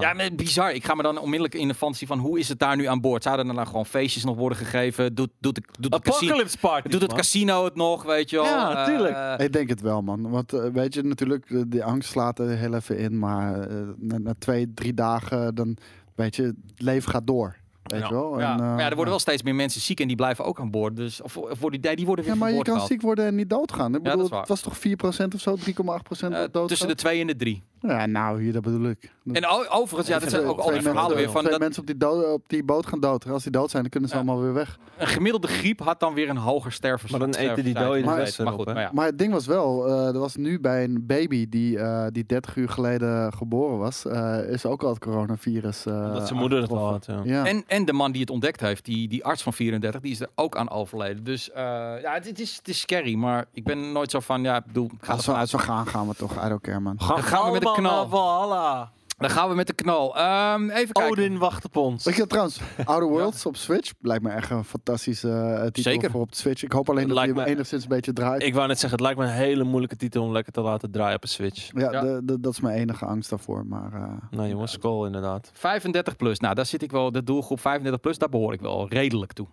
Ja, 0.00 0.12
maar 0.12 0.28
bizar. 0.36 0.72
Ik 0.72 0.84
ga 0.84 0.94
me 0.94 1.02
dan 1.02 1.18
onmiddellijk 1.18 1.54
in 1.54 1.68
de 1.68 1.74
fantasie 1.74 2.06
van 2.06 2.18
hoe 2.18 2.38
is 2.38 2.48
het 2.48 2.58
daar 2.58 2.76
nu 2.76 2.84
aan 2.84 3.00
boord? 3.00 3.22
Zouden 3.22 3.48
er 3.48 3.54
dan 3.54 3.66
gewoon 3.66 3.86
feestjes 3.86 4.24
nog 4.24 4.36
worden 4.36 4.58
gegeven? 4.58 5.14
Doet, 5.14 5.30
doet, 5.40 5.54
de- 5.54 5.62
doet, 5.80 5.94
het, 5.94 6.02
casino, 6.02 6.26
Apocalypse 6.30 6.58
Party. 6.58 6.88
doet 6.88 7.02
het 7.02 7.12
casino 7.14 7.64
het 7.64 7.74
nog, 7.74 8.02
weet 8.02 8.30
je 8.30 8.36
wel? 8.36 8.44
Ja, 8.44 8.76
Eh, 8.76 8.84
tuurlijk. 8.84 9.14
eh, 9.14 9.34
Ik 9.46 9.52
denk 9.52 9.68
het 9.68 9.80
wel, 9.80 10.02
man. 10.02 10.30
Want 10.30 10.50
weet 10.50 10.94
je, 10.94 11.02
natuurlijk, 11.02 11.70
die 11.70 11.84
angst 11.84 12.10
slaat 12.10 12.38
er 12.38 12.48
heel 12.48 12.74
even 12.74 12.98
in. 12.98 13.18
Maar 13.18 13.68
na, 13.96 14.18
na 14.18 14.34
twee, 14.38 14.74
drie 14.74 14.94
dagen, 14.94 15.54
dan 15.54 15.76
weet 16.14 16.36
je, 16.36 16.42
het 16.42 16.54
leven 16.76 17.10
gaat 17.10 17.26
door. 17.26 17.56
Weet 17.92 18.00
Ja. 18.00 18.08
je 18.08 18.14
wel? 18.14 18.38
ja. 18.40 18.52
En, 18.52 18.60
eh, 18.60 18.66
maar 18.66 18.78
ja, 18.78 18.84
er 18.84 18.86
worden 18.88 19.04
ja. 19.04 19.10
wel 19.10 19.18
steeds 19.18 19.42
meer 19.42 19.54
mensen 19.54 19.80
ziek 19.80 20.00
en 20.00 20.06
die 20.06 20.16
blijven 20.16 20.44
ook 20.44 20.60
aan 20.60 20.70
boord. 20.70 20.96
Dus, 20.96 21.20
of, 21.22 21.36
of 21.36 21.58
worden 21.60 21.80
die, 21.80 21.96
die 21.96 22.06
worden 22.06 22.24
weer 22.24 22.34
Ja, 22.34 22.40
maar 22.40 22.50
je 22.52 22.56
kan 22.62 22.64
gehaald. 22.72 22.88
ziek 22.90 23.02
worden 23.02 23.26
en 23.26 23.34
niet 23.34 23.50
doodgaan. 23.50 23.86
Ik 23.86 23.92
dat 23.92 24.02
bedoel, 24.02 24.24
is 24.24 24.28
waar. 24.30 24.40
het 24.40 24.48
was 24.48 24.60
toch 24.60 24.78
4% 24.78 25.34
of 25.34 25.40
zo, 25.40 25.56
3,8% 25.56 26.32
Eh, 26.32 26.38
doodgaan? 26.40 26.66
tussen 26.66 26.88
de 26.88 26.94
twee 26.94 27.20
en 27.20 27.26
de 27.26 27.36
drie. 27.36 27.62
Ja, 27.82 28.06
nou, 28.06 28.42
hier, 28.42 28.52
dat 28.52 28.62
bedoel 28.62 28.88
ik. 28.88 29.12
Dat- 29.24 29.36
En 29.36 29.46
overigens, 29.70 30.08
ja, 30.08 30.18
dat 30.18 30.30
zijn 30.30 30.44
ook 30.46 30.58
al 30.58 30.70
die 30.70 30.80
verhalen 30.82 30.94
mensen- 30.94 31.16
weer 31.16 31.30
van 31.30 31.40
Twee 31.40 31.50
dat 31.52 31.60
mensen 31.60 31.80
op 31.80 31.86
die, 31.86 31.96
dood- 31.96 32.32
op 32.32 32.42
die 32.46 32.64
boot 32.64 32.86
gaan 32.86 33.00
dood. 33.00 33.26
Als 33.30 33.42
die 33.42 33.52
dood 33.52 33.70
zijn, 33.70 33.82
dan 33.82 33.90
kunnen 33.90 34.08
ze 34.08 34.14
Ja. 34.16 34.22
allemaal 34.22 34.42
weer 34.42 34.52
weg. 34.52 34.78
een 34.98 35.06
gemiddelde 35.08 35.46
griep 35.46 35.80
had 35.80 36.00
dan 36.00 36.14
weer 36.14 36.28
een 36.28 36.36
hoger 36.36 36.72
stervens. 36.72 37.10
Maar 37.10 37.20
dan 37.20 37.34
eten 37.34 37.64
die 37.64 37.74
doden 37.74 38.04
Maar, 38.04 38.24
de 38.24 38.32
maar 38.36 38.46
erop, 38.46 38.54
goed, 38.58 38.66
hè? 38.66 38.72
maar 38.72 38.82
ja. 38.82 38.90
Maar 38.92 39.06
het 39.06 39.18
ding 39.18 39.32
was 39.32 39.46
wel, 39.46 39.86
eh, 39.88 40.06
er 40.06 40.18
was 40.18 40.36
nu 40.36 40.60
bij 40.60 40.84
een 40.84 41.06
baby 41.06 41.48
die, 41.48 41.78
eh, 41.78 42.06
die 42.10 42.26
30 42.26 42.56
uur 42.56 42.68
geleden 42.68 43.32
geboren 43.32 43.78
was, 43.78 44.06
eh, 44.06 44.38
is 44.48 44.66
ook 44.66 44.82
al 44.82 44.88
het 44.88 44.98
coronavirus. 44.98 45.86
eh, 45.86 46.12
Dat 46.14 46.26
zijn 46.26 46.38
moeder 46.38 46.62
het 46.62 46.70
al 46.70 46.88
had, 46.90 47.06
ja. 47.06 47.20
Ja. 47.24 47.46
En, 47.46 47.64
en 47.66 47.84
de 47.84 47.92
man 47.92 48.12
die 48.12 48.20
het 48.20 48.30
ontdekt 48.30 48.60
heeft, 48.60 48.84
die, 48.84 49.08
die 49.08 49.24
arts 49.24 49.42
van 49.42 49.52
34, 49.52 50.00
die 50.00 50.12
is 50.12 50.20
er 50.20 50.28
ook 50.34 50.56
aan 50.56 50.70
overleden. 50.70 51.24
Dus 51.24 51.50
eh, 51.50 51.62
ja, 52.02 52.12
het, 52.14 52.26
het 52.26 52.40
is, 52.40 52.56
het 52.56 52.68
is 52.68 52.80
scary, 52.80 53.14
maar 53.14 53.44
ik 53.52 53.64
ben 53.64 53.92
nooit 53.92 54.10
zo 54.10 54.20
van, 54.20 54.42
ja, 54.42 54.56
ik 54.56 54.64
bedoel, 54.66 54.84
ik 54.98 55.04
ga 55.04 55.12
Als 55.12 55.26
we 55.26 55.34
uit 55.34 55.48
zo 55.48 55.58
gaan, 55.58 55.86
gaan 55.86 56.08
we 56.08 56.14
toch. 56.14 56.44
I 56.44 56.48
don't 56.48 56.60
care, 56.60 56.80
man. 56.80 57.00
Gaan, 57.00 57.22
gaan 57.22 57.46
we 57.46 57.52
met 57.52 57.62
de 57.74 57.80
knal. 57.80 58.08
Valhalla. 58.08 58.90
Dan 59.18 59.30
gaan 59.30 59.48
we 59.48 59.54
met 59.54 59.66
de 59.66 59.72
knal. 59.72 60.16
Ehm, 60.16 60.70
even 60.70 60.92
kijken. 60.92 61.12
Odin 61.12 61.38
wacht 61.38 61.64
op 61.64 61.76
ons. 61.76 62.04
Weet 62.04 62.16
je 62.16 62.26
trouwens, 62.26 62.60
Outer 62.84 63.08
Worlds 63.18 63.46
op 63.46 63.56
Switch 63.56 63.92
lijkt 64.00 64.22
me 64.22 64.30
echt 64.30 64.50
een 64.50 64.64
fantastische 64.64 65.30
eh, 65.30 65.62
titel 65.64 65.82
Zeker. 65.92 66.10
voor 66.10 66.20
op 66.20 66.30
de 66.30 66.36
Switch. 66.36 66.62
Ik 66.62 66.72
hoop 66.72 66.90
alleen 66.90 67.08
dat 67.08 67.16
hij 67.18 67.32
me- 67.32 67.44
enigszins 67.44 67.82
een 67.82 67.88
beetje 67.88 68.12
draait. 68.12 68.42
Ik 68.42 68.54
wou 68.54 68.66
net 68.68 68.78
zeggen, 68.78 68.98
het 68.98 69.00
lijkt 69.08 69.18
me 69.20 69.24
een 69.36 69.44
hele 69.46 69.64
moeilijke 69.64 69.96
titel 69.96 70.22
om 70.22 70.32
lekker 70.32 70.52
te 70.52 70.60
laten 70.60 70.90
draaien 70.90 71.16
op 71.16 71.22
een 71.22 71.28
Switch. 71.28 71.70
ja, 71.74 71.90
Ja. 71.92 72.00
de- 72.00 72.20
de- 72.24 72.40
dat 72.40 72.52
is 72.52 72.60
mijn 72.60 72.76
enige 72.78 73.04
angst 73.04 73.30
daarvoor. 73.30 73.66
Maar 73.66 73.92
eh, 73.92 74.02
Nou 74.30 74.48
jongens, 74.48 74.72
Skull 74.72 75.06
inderdaad. 75.06 75.50
35 75.52 76.16
plus. 76.16 76.38
Nou, 76.40 76.54
daar 76.54 76.66
zit 76.66 76.82
ik 76.82 76.90
wel, 76.90 77.12
de 77.12 77.24
doelgroep 77.24 77.60
35 77.60 78.00
plus, 78.00 78.18
daar 78.18 78.28
behoor 78.28 78.52
ik 78.52 78.60
wel 78.60 78.88
redelijk 78.88 79.32
toe. 79.32 79.46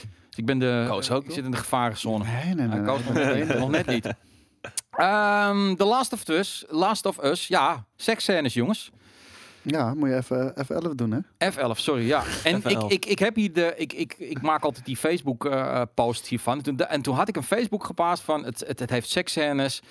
Dus 0.00 0.36
ik 0.36 0.46
ben 0.46 0.58
de, 0.58 0.84
Koos 0.88 1.10
ook, 1.10 1.24
ik 1.24 1.30
zit 1.30 1.44
in 1.44 1.50
de 1.50 1.56
gevarenzone. 1.56 2.24
nee, 2.24 2.54
nee, 2.54 2.66
nee. 2.66 2.82
Koos 2.82 3.04
nog, 3.04 3.14
net, 3.14 3.58
nog 3.58 3.70
net 3.70 3.86
niet. 3.86 4.08
Ehm 4.90 5.74
The 5.74 5.84
Last 5.84 6.12
of 6.12 6.28
Us, 6.28 6.64
Last 6.68 7.06
of 7.06 7.22
Us, 7.24 7.46
ja, 7.46 7.84
seksscènes 7.96 8.54
jongens. 8.54 8.90
Ja, 9.62 9.94
moet 9.94 10.08
je 10.08 10.16
even, 10.16 10.58
even 10.60 10.74
11 10.82 10.94
doen, 10.94 11.10
hè? 11.38 11.52
F11, 11.52 11.78
sorry, 11.78 12.06
ja. 12.06 12.22
En 12.44 12.62
F11. 12.62 12.66
ik, 12.66 12.82
ik, 12.88 13.06
ik 13.06 13.18
heb 13.18 13.34
hier 13.34 13.52
de, 13.52 13.74
ik, 13.76 13.92
ik, 13.92 14.14
ik 14.18 14.42
maak 14.42 14.62
altijd 14.62 14.84
die 14.84 14.96
Facebook 14.96 15.44
eh, 15.46 15.82
post 15.94 16.26
hiervan. 16.26 16.60
Toen, 16.62 16.78
en 16.78 17.02
toen 17.02 17.14
had 17.14 17.28
ik 17.28 17.36
een 17.36 17.42
Facebook 17.42 17.84
geplaatst 17.84 18.24
van 18.24 18.44
het, 18.44 18.64
het, 18.66 18.78
het 18.78 18.90
heeft 18.90 19.08
seksscènes. 19.08 19.82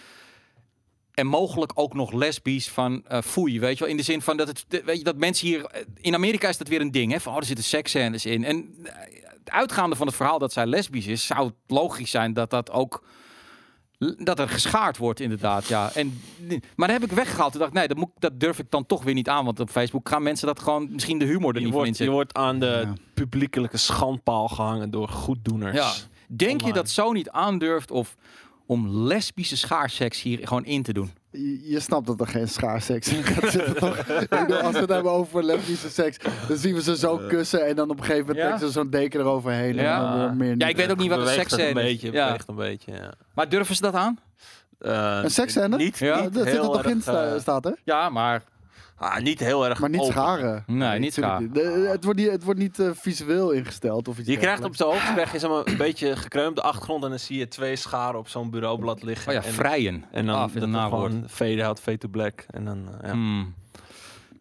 En 1.14 1.28
mogelijk 1.28 1.72
ook 1.76 1.94
nog 1.94 2.12
lesbisch 2.12 2.70
van 2.70 3.04
eh 3.08 3.22
foei, 3.22 3.60
weet 3.60 3.74
je 3.74 3.80
wel. 3.80 3.90
In 3.90 3.98
de 3.98 4.04
zin 4.04 4.22
van 4.22 4.38
dat 4.38 4.48
het, 4.48 4.66
de- 4.68 4.84
weet 4.86 4.98
je, 4.98 5.04
dat 5.04 5.18
mensen 5.18 5.48
hier... 5.48 5.66
eh, 5.66 5.82
In 6.02 6.14
Amerika 6.14 6.48
is 6.50 6.58
dat 6.58 6.68
weer 6.68 6.82
een 6.82 6.92
ding, 6.92 7.12
hè. 7.12 7.20
Van, 7.20 7.32
oh, 7.34 7.40
er 7.40 7.46
zitten 7.46 7.66
seksscènes 7.66 8.26
in. 8.26 8.44
En 8.44 8.76
het 9.40 9.50
uitgaande 9.52 9.96
van 9.96 10.08
het 10.08 10.16
verhaal 10.16 10.40
dat 10.40 10.54
zij 10.54 10.66
lesbisch 10.66 11.08
is... 11.08 11.26
zou 11.26 11.46
het 11.46 11.56
logisch 11.68 12.12
zijn 12.12 12.34
dat 12.34 12.50
dat 12.50 12.72
ook... 12.72 13.04
Dat 14.18 14.40
er 14.40 14.50
geschaard 14.50 14.98
wordt, 14.98 15.20
inderdaad, 15.20 15.68
ja. 15.68 15.92
En, 15.94 16.22
maar 16.76 16.88
dat 16.88 17.00
heb 17.02 17.10
ik 17.10 17.16
weggehaald. 17.16 17.52
Toen 17.52 17.60
dacht 17.62 17.72
ik, 17.74 17.78
nee, 17.78 17.88
dat, 17.88 17.98
moet, 17.98 18.10
dat 18.20 18.40
durf 18.40 18.60
ik 18.60 18.66
dan 18.70 18.86
toch 18.86 19.04
weer 19.04 19.14
niet 19.14 19.30
aan. 19.30 19.46
Want 19.46 19.60
op 19.60 19.70
Facebook 19.70 20.10
gaan 20.10 20.24
mensen 20.24 20.48
dat 20.48 20.60
gewoon... 20.60 20.88
Misschien 20.92 21.18
de 21.18 21.26
humor 21.26 21.54
er 21.54 21.60
Je 21.60 21.66
niet 21.66 21.74
van 21.74 21.84
wordt, 21.84 21.98
je 21.98 22.04
inzetten. 22.06 22.16
wordt 22.16 22.34
aan 22.34 22.60
de 22.60 22.82
Ja. 22.86 22.94
publiekelijke 23.14 23.78
schandpaal 23.78 24.48
gehangen 24.48 24.92
door 24.92 25.08
goeddoeners. 25.10 25.76
Ja. 25.76 25.92
Denk 26.36 26.62
je 26.62 26.74
dat 26.74 26.90
zo 26.90 27.12
niet 27.12 27.30
aandurft 27.30 27.92
of 27.92 28.16
om 28.66 28.90
lesbische 28.90 29.58
schaarseks 29.58 30.22
hier 30.22 30.48
gewoon 30.48 30.66
in 30.66 30.84
te 30.84 30.94
doen? 30.94 31.12
Je, 31.34 31.70
je 31.70 31.80
snapt 31.80 32.08
dat 32.08 32.20
er 32.20 32.28
geen 32.28 32.48
schaarseks 32.48 33.08
in 33.14 33.24
gaat 33.24 33.52
zitten, 33.52 33.76
toch? 33.76 33.98
Ik 33.98 34.30
bedoel, 34.30 34.58
als 34.58 34.74
we 34.74 34.80
het 34.80 34.90
hebben 34.90 35.12
over 35.12 35.44
lesbische 35.44 35.90
seks, 35.90 36.18
dan 36.48 36.58
zien 36.58 36.74
we 36.76 36.82
ze 36.82 36.98
zo 36.98 37.18
kussen 37.28 37.66
en 37.66 37.76
dan 37.76 37.90
op 37.90 37.98
een 37.98 38.04
gegeven 38.04 38.26
moment 38.26 38.38
Ja. 38.38 38.48
trekken 38.48 38.68
ze 38.68 38.74
zo'n 38.74 38.90
deken 38.90 39.20
eroverheen. 39.20 39.78
En 39.78 39.84
Ja. 39.84 40.00
dan 40.00 40.20
weer 40.20 40.34
meer 40.48 40.56
Ja, 40.58 40.68
ik 40.68 40.76
weet 40.76 40.92
ook 40.92 40.98
niet 40.98 41.10
wat 41.10 41.20
een 41.20 41.28
seksscène 41.28 41.70
een 41.70 41.78
is. 41.78 41.92
beetje, 41.92 42.12
Ja. 42.12 42.38
een 42.48 42.56
beetje, 42.56 42.92
ja. 42.92 43.14
Maar 43.34 43.50
durven 43.50 43.76
ze 43.76 43.82
dat 43.82 43.94
aan? 43.94 44.20
Eh, 44.80 45.20
Een 45.24 45.32
seksscène? 45.32 45.78
Niet, 45.78 45.98
Ja, 45.98 46.22
niet 46.22 46.34
dat 46.34 46.44
zit 46.44 46.54
er 46.54 46.62
heel 46.62 46.72
toch 46.72 46.86
in, 46.86 47.02
eh, 47.06 47.40
staat 47.40 47.66
er? 47.66 47.76
Ja, 47.84 48.10
maar 48.10 48.44
ah, 48.96 49.20
niet 49.20 49.40
heel 49.40 49.68
erg 49.68 49.80
Maar 49.80 49.90
niet 49.90 50.00
open. 50.00 50.14
scharen. 50.14 50.64
Nee, 50.68 51.00
niet 51.00 51.14
scharen. 51.14 51.54
De- 51.54 51.88
het 51.92 52.04
wordt 52.04 52.20
niet, 52.20 52.32
het 52.32 52.44
wordt 52.44 52.60
niet 52.60 52.80
eh, 52.80 52.90
visueel 52.94 53.52
ingesteld 53.52 54.08
of 54.08 54.18
iets 54.20 54.28
Je 54.30 54.38
krijgt 54.38 54.64
op 54.64 54.78
dergelijks. 54.78 54.78
zijn 54.78 54.90
hoofd 54.90 55.14
krijg 55.14 55.32
je 55.32 55.40
zeg 55.40 55.50
maar, 55.50 55.62
een 55.74 55.78
beetje 55.78 56.16
gekreumde 56.16 56.62
achtergrond 56.62 57.04
en 57.04 57.10
dan 57.10 57.20
zie 57.20 57.38
je 57.38 57.48
twee 57.48 57.76
scharen 57.76 58.20
op 58.20 58.28
zo'n 58.28 58.50
bureaublad 58.50 59.04
liggen. 59.04 59.28
oh 59.28 59.34
ja, 59.34 59.44
en, 59.48 59.54
vrijen. 59.54 60.06
en 60.12 60.26
dan 60.26 60.36
ah, 60.36 60.54
dat 60.54 60.64
een 60.64 60.70
nawoord. 60.70 61.12
gewoon 61.12 61.30
fade 61.30 61.66
out, 61.66 61.80
fade 61.80 61.98
to 61.98 62.08
black. 62.08 62.46
En 62.50 62.66
dan, 62.66 62.88
eh, 63.02 63.08
ja. 63.08 63.12
Hmm. 63.14 63.54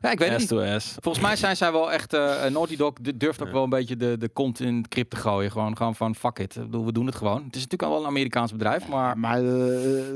Ja, 0.03 0.11
ik 0.11 0.19
weet 0.19 0.31
het 0.31 0.39
niet. 0.51 0.97
Volgens 1.01 1.25
mij 1.25 1.37
zijn 1.37 1.57
zij 1.57 1.73
wel 1.73 1.93
echt... 1.93 2.13
eh 2.13 2.45
Naughty 2.51 2.77
Dog 2.77 2.93
durft 3.15 3.41
ook 3.41 3.47
Ja. 3.47 3.53
wel 3.53 3.63
een 3.63 3.69
beetje 3.71 3.97
de, 3.97 4.17
de 4.19 4.29
kont 4.29 4.61
in 4.61 4.77
het 4.77 4.89
krip 4.89 5.11
te 5.11 5.17
gooien. 5.17 5.51
Gewoon, 5.51 5.77
gewoon 5.77 5.95
van 5.95 6.15
fuck 6.15 6.39
it. 6.39 6.57
Ik 6.57 6.63
bedoel, 6.63 6.85
We 6.85 6.93
doen 6.93 7.07
het 7.07 7.15
gewoon. 7.15 7.37
Het 7.47 7.57
is 7.57 7.63
natuurlijk 7.63 7.83
al 7.83 7.91
wel 7.91 8.01
een 8.01 8.07
Amerikaans 8.07 8.53
bedrijf, 8.53 8.89
maar... 8.89 9.19
Maar 9.19 9.39
eh, 9.39 9.45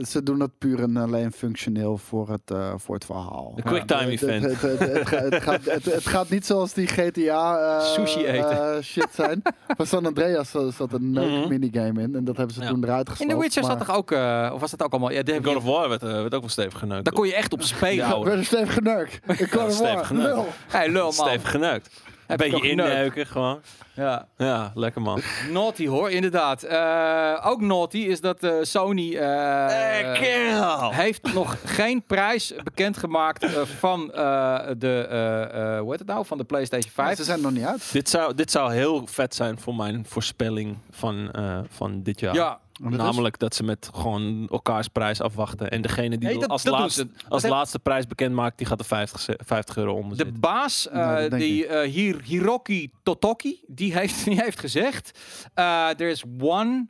ze 0.09 0.21
doen 0.23 0.39
dat 0.39 0.51
puur 0.59 0.83
en 0.83 0.97
alleen 0.97 1.33
functioneel 1.33 1.97
voor 1.99 2.29
het, 2.29 2.51
eh, 2.51 2.73
voor 2.77 2.95
het 2.95 3.05
verhaal. 3.05 3.53
De 3.57 3.63
quicktime 3.63 4.11
event. 4.11 4.45
Het, 4.45 4.61
het, 4.61 4.79
het, 4.79 4.93
het, 4.93 5.07
ga- 5.09 5.17
het 5.23 5.43
gaat, 5.43 5.65
het, 5.65 5.85
het 5.85 6.07
gaat 6.07 6.29
niet 6.29 6.47
zoals 6.47 6.73
die 6.73 6.87
GTA 6.87 7.59
eh, 7.79 7.85
Sushi 7.85 8.25
eten. 8.27 8.75
eh, 8.77 8.83
shit 8.83 9.09
zijn. 9.13 9.43
Van 9.77 9.87
San 9.87 10.07
Andreas 10.07 10.51
zat 10.51 10.93
een 10.93 11.13
leuke 11.13 11.31
Mhm. 11.39 11.49
minigame 11.49 12.03
in 12.03 12.15
en 12.15 12.25
dat 12.25 12.37
hebben 12.37 12.55
ze 12.55 12.61
Ja. 12.63 12.69
toen 12.69 12.85
eruit 12.85 13.07
In 13.09 13.13
gesloopt. 13.15 13.33
The 13.33 13.39
Witcher 13.39 13.63
maar... 13.63 13.71
zat 13.77 13.87
toch 13.87 13.97
ook... 13.97 14.11
eh, 14.11 14.51
of 14.55 14.61
was 14.61 14.71
dat 14.71 14.83
ook 14.83 14.93
allemaal... 14.93 15.11
Ja, 15.11 15.23
God 15.43 15.57
of 15.57 15.65
War 15.65 15.89
werd, 15.89 16.03
werd 16.03 16.35
ook 16.35 16.41
wel 16.41 16.49
stevig 16.51 16.79
geneukt. 16.79 17.05
daar 17.05 17.15
kon 17.15 17.27
je 17.27 17.35
echt 17.35 17.53
op 17.53 17.63
spelen. 17.63 17.95
Ja, 18.09 18.21
werd 18.21 18.39
er 18.39 18.45
stevig 18.45 18.75
geneukt. 18.75 19.19
Ik 19.41 19.55
er 19.55 19.73
stevig 19.77 19.95
maar. 19.95 20.05
geneukt. 20.05 20.35
Lul. 20.35 20.47
Hey, 20.69 20.89
lul 20.89 21.03
man. 21.03 21.13
Stevig 21.13 21.51
geneukt. 21.51 22.05
Ik 22.29 22.37
Beetje 22.37 22.69
inneuken 22.71 23.27
gewoon. 23.27 23.61
Ja. 23.95 24.27
Ja, 24.37 24.73
lekker 24.75 25.03
man. 25.03 25.21
Naughty 25.51 25.87
hoor, 25.87 26.11
inderdaad. 26.11 26.63
Eh, 26.63 27.43
ook 27.47 27.61
naughty 27.61 27.99
is 27.99 28.21
dat 28.21 28.43
eh, 28.43 28.53
Sony 28.63 29.17
eh, 29.17 30.91
heeft 30.91 31.35
nog 31.35 31.57
geen 31.65 32.03
prijs 32.07 32.53
bekendgemaakt 32.65 33.47
van 33.79 34.13
eh, 34.13 34.59
de, 34.79 35.07
eh, 35.11 35.43
eh, 35.75 35.81
hoe 35.81 35.91
heet 35.91 35.99
het 35.99 36.09
nou, 36.09 36.27
van 36.27 36.39
de 36.39 36.45
PlayStation 36.45 36.93
Maar 36.97 37.05
5. 37.07 37.17
ze 37.19 37.25
zijn 37.25 37.37
er 37.37 37.43
nog 37.45 37.53
niet 37.53 37.65
uit. 37.65 37.93
Dit 37.93 38.09
zou, 38.09 38.35
dit 38.35 38.51
zou 38.51 38.73
heel 38.73 39.07
vet 39.07 39.35
zijn 39.35 39.59
voor 39.61 39.75
mijn 39.75 40.05
voorspelling 40.09 40.77
van, 40.91 41.31
eh, 41.33 41.59
van 41.69 42.03
dit 42.03 42.21
jaar. 42.21 42.35
Ja, 42.35 42.59
Is- 42.91 42.97
Namelijk 42.97 43.39
dat 43.39 43.55
ze 43.55 43.63
met 43.63 43.91
gewoon 43.95 44.49
elkaars 44.51 44.89
prijs 44.89 45.21
afwachten. 45.21 45.71
En 45.71 45.83
degene 45.83 46.19
die 46.19 46.29
Nee, 46.29 46.39
dat- 46.39 46.49
als, 46.49 46.63
dat 46.63 46.73
laatste, 46.73 47.09
als 47.29 47.43
Dat- 47.43 47.51
laatste 47.51 47.79
prijs 47.79 48.07
bekend 48.07 48.35
maakt, 48.35 48.59
die 48.59 48.67
gaat 48.67 48.79
er 48.81 48.85
50, 48.87 49.21
ze- 49.21 49.39
50 49.45 49.77
euro 49.77 49.95
onder 49.95 50.17
de 50.17 50.33
baas, 50.33 50.89
eh, 50.89 50.95
Nou, 50.97 51.29
denk 51.29 51.43
die 51.43 51.67
eh, 51.67 51.91
hier, 51.91 52.21
Hiroki 52.25 52.91
Totoki, 53.03 53.61
die 53.67 53.95
heeft, 53.99 54.25
die 54.25 54.41
heeft 54.43 54.61
gezegd: 54.61 55.19
eh 55.55 55.89
er 56.01 56.09
is 56.09 56.25
one 56.41 56.87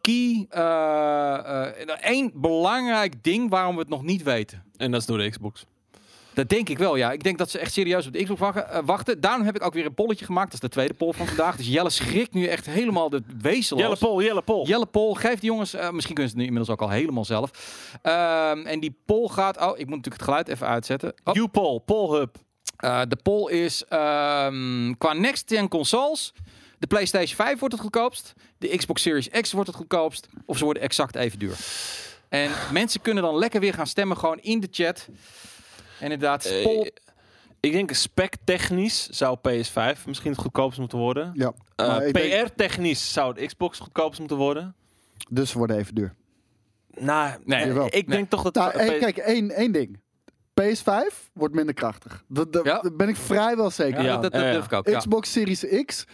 key, 0.00 0.46
eh, 0.50 1.68
eh, 1.78 1.88
één 2.00 2.30
belangrijk 2.34 3.22
ding 3.22 3.50
waarom 3.50 3.74
we 3.74 3.80
het 3.80 3.90
nog 3.90 4.02
niet 4.02 4.22
weten. 4.22 4.64
En 4.76 4.90
dat 4.90 5.00
is 5.00 5.06
door 5.06 5.18
de 5.18 5.30
Xbox. 5.30 5.64
Dat 6.34 6.48
denk 6.48 6.68
ik 6.68 6.78
wel, 6.78 6.96
ja. 6.96 7.12
Ik 7.12 7.22
denk 7.22 7.38
dat 7.38 7.50
ze 7.50 7.58
echt 7.58 7.72
serieus 7.72 8.06
op 8.06 8.12
de 8.12 8.22
Xbox 8.22 8.40
wachten. 8.40 8.68
eh, 8.70 8.80
wachten. 8.84 9.20
Daarom 9.20 9.44
heb 9.46 9.56
ik 9.56 9.64
ook 9.64 9.74
weer 9.74 9.86
een 9.86 9.94
polletje 9.94 10.24
gemaakt. 10.24 10.44
Dat 10.46 10.54
is 10.54 10.60
de 10.60 10.68
tweede 10.68 10.94
poll 10.94 11.12
van 11.12 11.26
vandaag. 11.26 11.56
Dus 11.56 11.66
Jelle 11.66 11.90
schrikt 11.90 12.34
nu 12.34 12.46
echt 12.46 12.66
helemaal 12.66 13.08
de 13.10 13.22
wezen 13.40 13.76
Jelle 13.76 13.96
Pol, 13.96 14.22
Jelle 14.22 14.42
Pol. 14.42 14.66
Jelle 14.66 14.86
poll, 14.86 15.14
geef 15.14 15.40
die 15.40 15.50
jongens, 15.50 15.74
eh, 15.74 15.90
misschien 15.90 16.14
kunnen 16.14 16.32
ze 16.32 16.38
het 16.38 16.46
nu 16.48 16.54
inmiddels 16.54 16.70
ook 16.70 16.82
al 16.82 16.88
helemaal 16.94 17.24
zelf. 17.24 17.50
Ehm, 18.02 18.66
en 18.66 18.80
die 18.80 18.96
poll 19.06 19.28
gaat, 19.28 19.56
oh, 19.60 19.68
ik 19.78 19.86
moet 19.86 19.96
natuurlijk 19.96 20.14
het 20.14 20.22
geluid 20.22 20.48
even 20.48 20.66
uitzetten. 20.66 21.14
Oh, 21.24 21.34
U-Pol, 21.36 21.78
Polhub. 21.78 22.36
eh, 22.76 23.00
de 23.08 23.16
poll 23.22 23.50
is 23.50 23.84
ehm, 23.88 24.92
qua 24.98 25.12
next-gen 25.12 25.68
consoles. 25.68 26.32
De 26.78 26.86
PlayStation 26.86 27.36
5 27.36 27.58
wordt 27.58 27.74
het 27.74 27.82
goedkoopst. 27.82 28.32
De 28.58 28.76
Xbox 28.76 29.02
Series 29.02 29.28
X 29.28 29.52
wordt 29.52 29.68
het 29.68 29.76
goedkoopst. 29.76 30.28
Of 30.46 30.58
ze 30.58 30.64
worden 30.64 30.82
exact 30.82 31.16
even 31.16 31.38
duur. 31.38 31.56
En 32.28 32.50
mensen 32.72 33.00
kunnen 33.00 33.22
dan 33.22 33.36
lekker 33.38 33.60
weer 33.60 33.74
gaan 33.74 33.86
stemmen 33.86 34.16
gewoon 34.16 34.38
in 34.38 34.60
de 34.60 34.68
chat. 34.70 35.08
Inderdaad, 36.00 36.44
Eh, 36.44 36.80
ik 37.60 37.72
denk 37.72 37.92
spec 37.92 38.34
technisch 38.44 39.08
zou 39.08 39.36
PS5 39.48 40.06
misschien 40.06 40.30
het 40.30 40.40
goedkoopst 40.40 40.78
moeten 40.78 40.98
worden. 40.98 41.30
Ja. 41.34 41.52
Eh, 41.76 41.86
Maar 41.88 42.06
ik 42.06 42.14
denk- 42.14 42.46
PR 42.46 42.54
technisch 42.56 43.12
zou 43.12 43.34
de 43.34 43.46
Xbox 43.46 43.78
goedkoopst 43.78 44.18
moeten 44.18 44.36
worden. 44.36 44.74
Dus 45.30 45.50
ze 45.50 45.58
worden 45.58 45.76
even 45.78 45.94
duur. 45.94 46.14
Nou, 46.98 47.38
Nee, 47.44 47.66
jawel. 47.66 47.86
ik 47.86 47.92
Nee. 47.92 48.04
denk 48.16 48.30
toch 48.30 48.42
dat... 48.42 48.54
Nou, 48.54 48.98
kijk, 48.98 49.16
één, 49.16 49.50
één 49.50 49.72
ding. 49.72 50.00
PS5 50.60 51.30
wordt 51.32 51.54
minder 51.54 51.74
krachtig. 51.74 52.24
Dat, 52.28 52.52
dat- 52.52 52.64
Ja. 52.64 52.80
Daar 52.80 52.92
ben 52.96 53.08
ik 53.08 53.16
vrijwel 53.16 53.70
zeker 53.70 54.02
ja, 54.02 54.12
van. 54.12 54.22
dat, 54.22 54.32
dat 54.32 54.40
Ja, 54.40 54.46
ja. 54.46 54.52
durf 54.52 54.64
ik 54.64 54.72
ook. 54.72 54.88
Ja. 54.88 54.98
Xbox 54.98 55.32
Series 55.32 55.84
X 55.84 56.06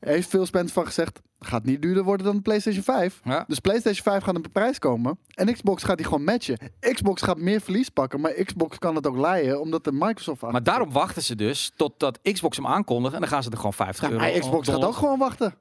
heeft 0.00 0.28
veel 0.28 0.46
Spencer 0.46 0.72
van 0.72 0.86
gezegd... 0.86 1.20
gaat 1.38 1.64
niet 1.64 1.82
duurder 1.82 2.04
worden 2.04 2.26
dan 2.26 2.36
de 2.36 2.42
PlayStation 2.42 2.82
5. 2.82 3.20
Ja. 3.24 3.44
Dus 3.46 3.58
PlayStation 3.58 4.02
5 4.02 4.22
gaat 4.22 4.36
op 4.36 4.42
de 4.42 4.48
prijs 4.48 4.78
komen. 4.78 5.18
En 5.34 5.52
Xbox 5.52 5.82
gaat 5.82 5.96
die 5.96 6.06
gewoon 6.06 6.24
matchen. 6.24 6.58
Xbox 6.80 7.22
gaat 7.22 7.38
meer 7.38 7.60
verlies 7.60 7.88
pakken. 7.88 8.20
Maar 8.20 8.32
Xbox 8.32 8.78
kan 8.78 8.94
het 8.94 9.06
ook 9.06 9.16
leiden. 9.16 9.60
Omdat 9.60 9.84
de 9.84 9.92
Microsoft... 9.92 10.42
Maar 10.42 10.62
daarom 10.62 10.92
wachten 10.92 11.22
ze 11.22 11.36
dus 11.36 11.72
totdat 11.76 12.18
Xbox 12.22 12.56
hem 12.56 12.66
aankondigt. 12.66 13.14
En 13.14 13.20
dan 13.20 13.28
gaan 13.28 13.42
ze 13.42 13.50
er 13.50 13.56
gewoon 13.56 13.72
50 13.72 14.04
Ja, 14.04 14.10
euro 14.10 14.24
maar 14.24 14.38
Xbox 14.38 14.68
gaat 14.68 14.84
ook 14.84 14.94
gewoon 14.94 15.18
wachten. 15.18 15.54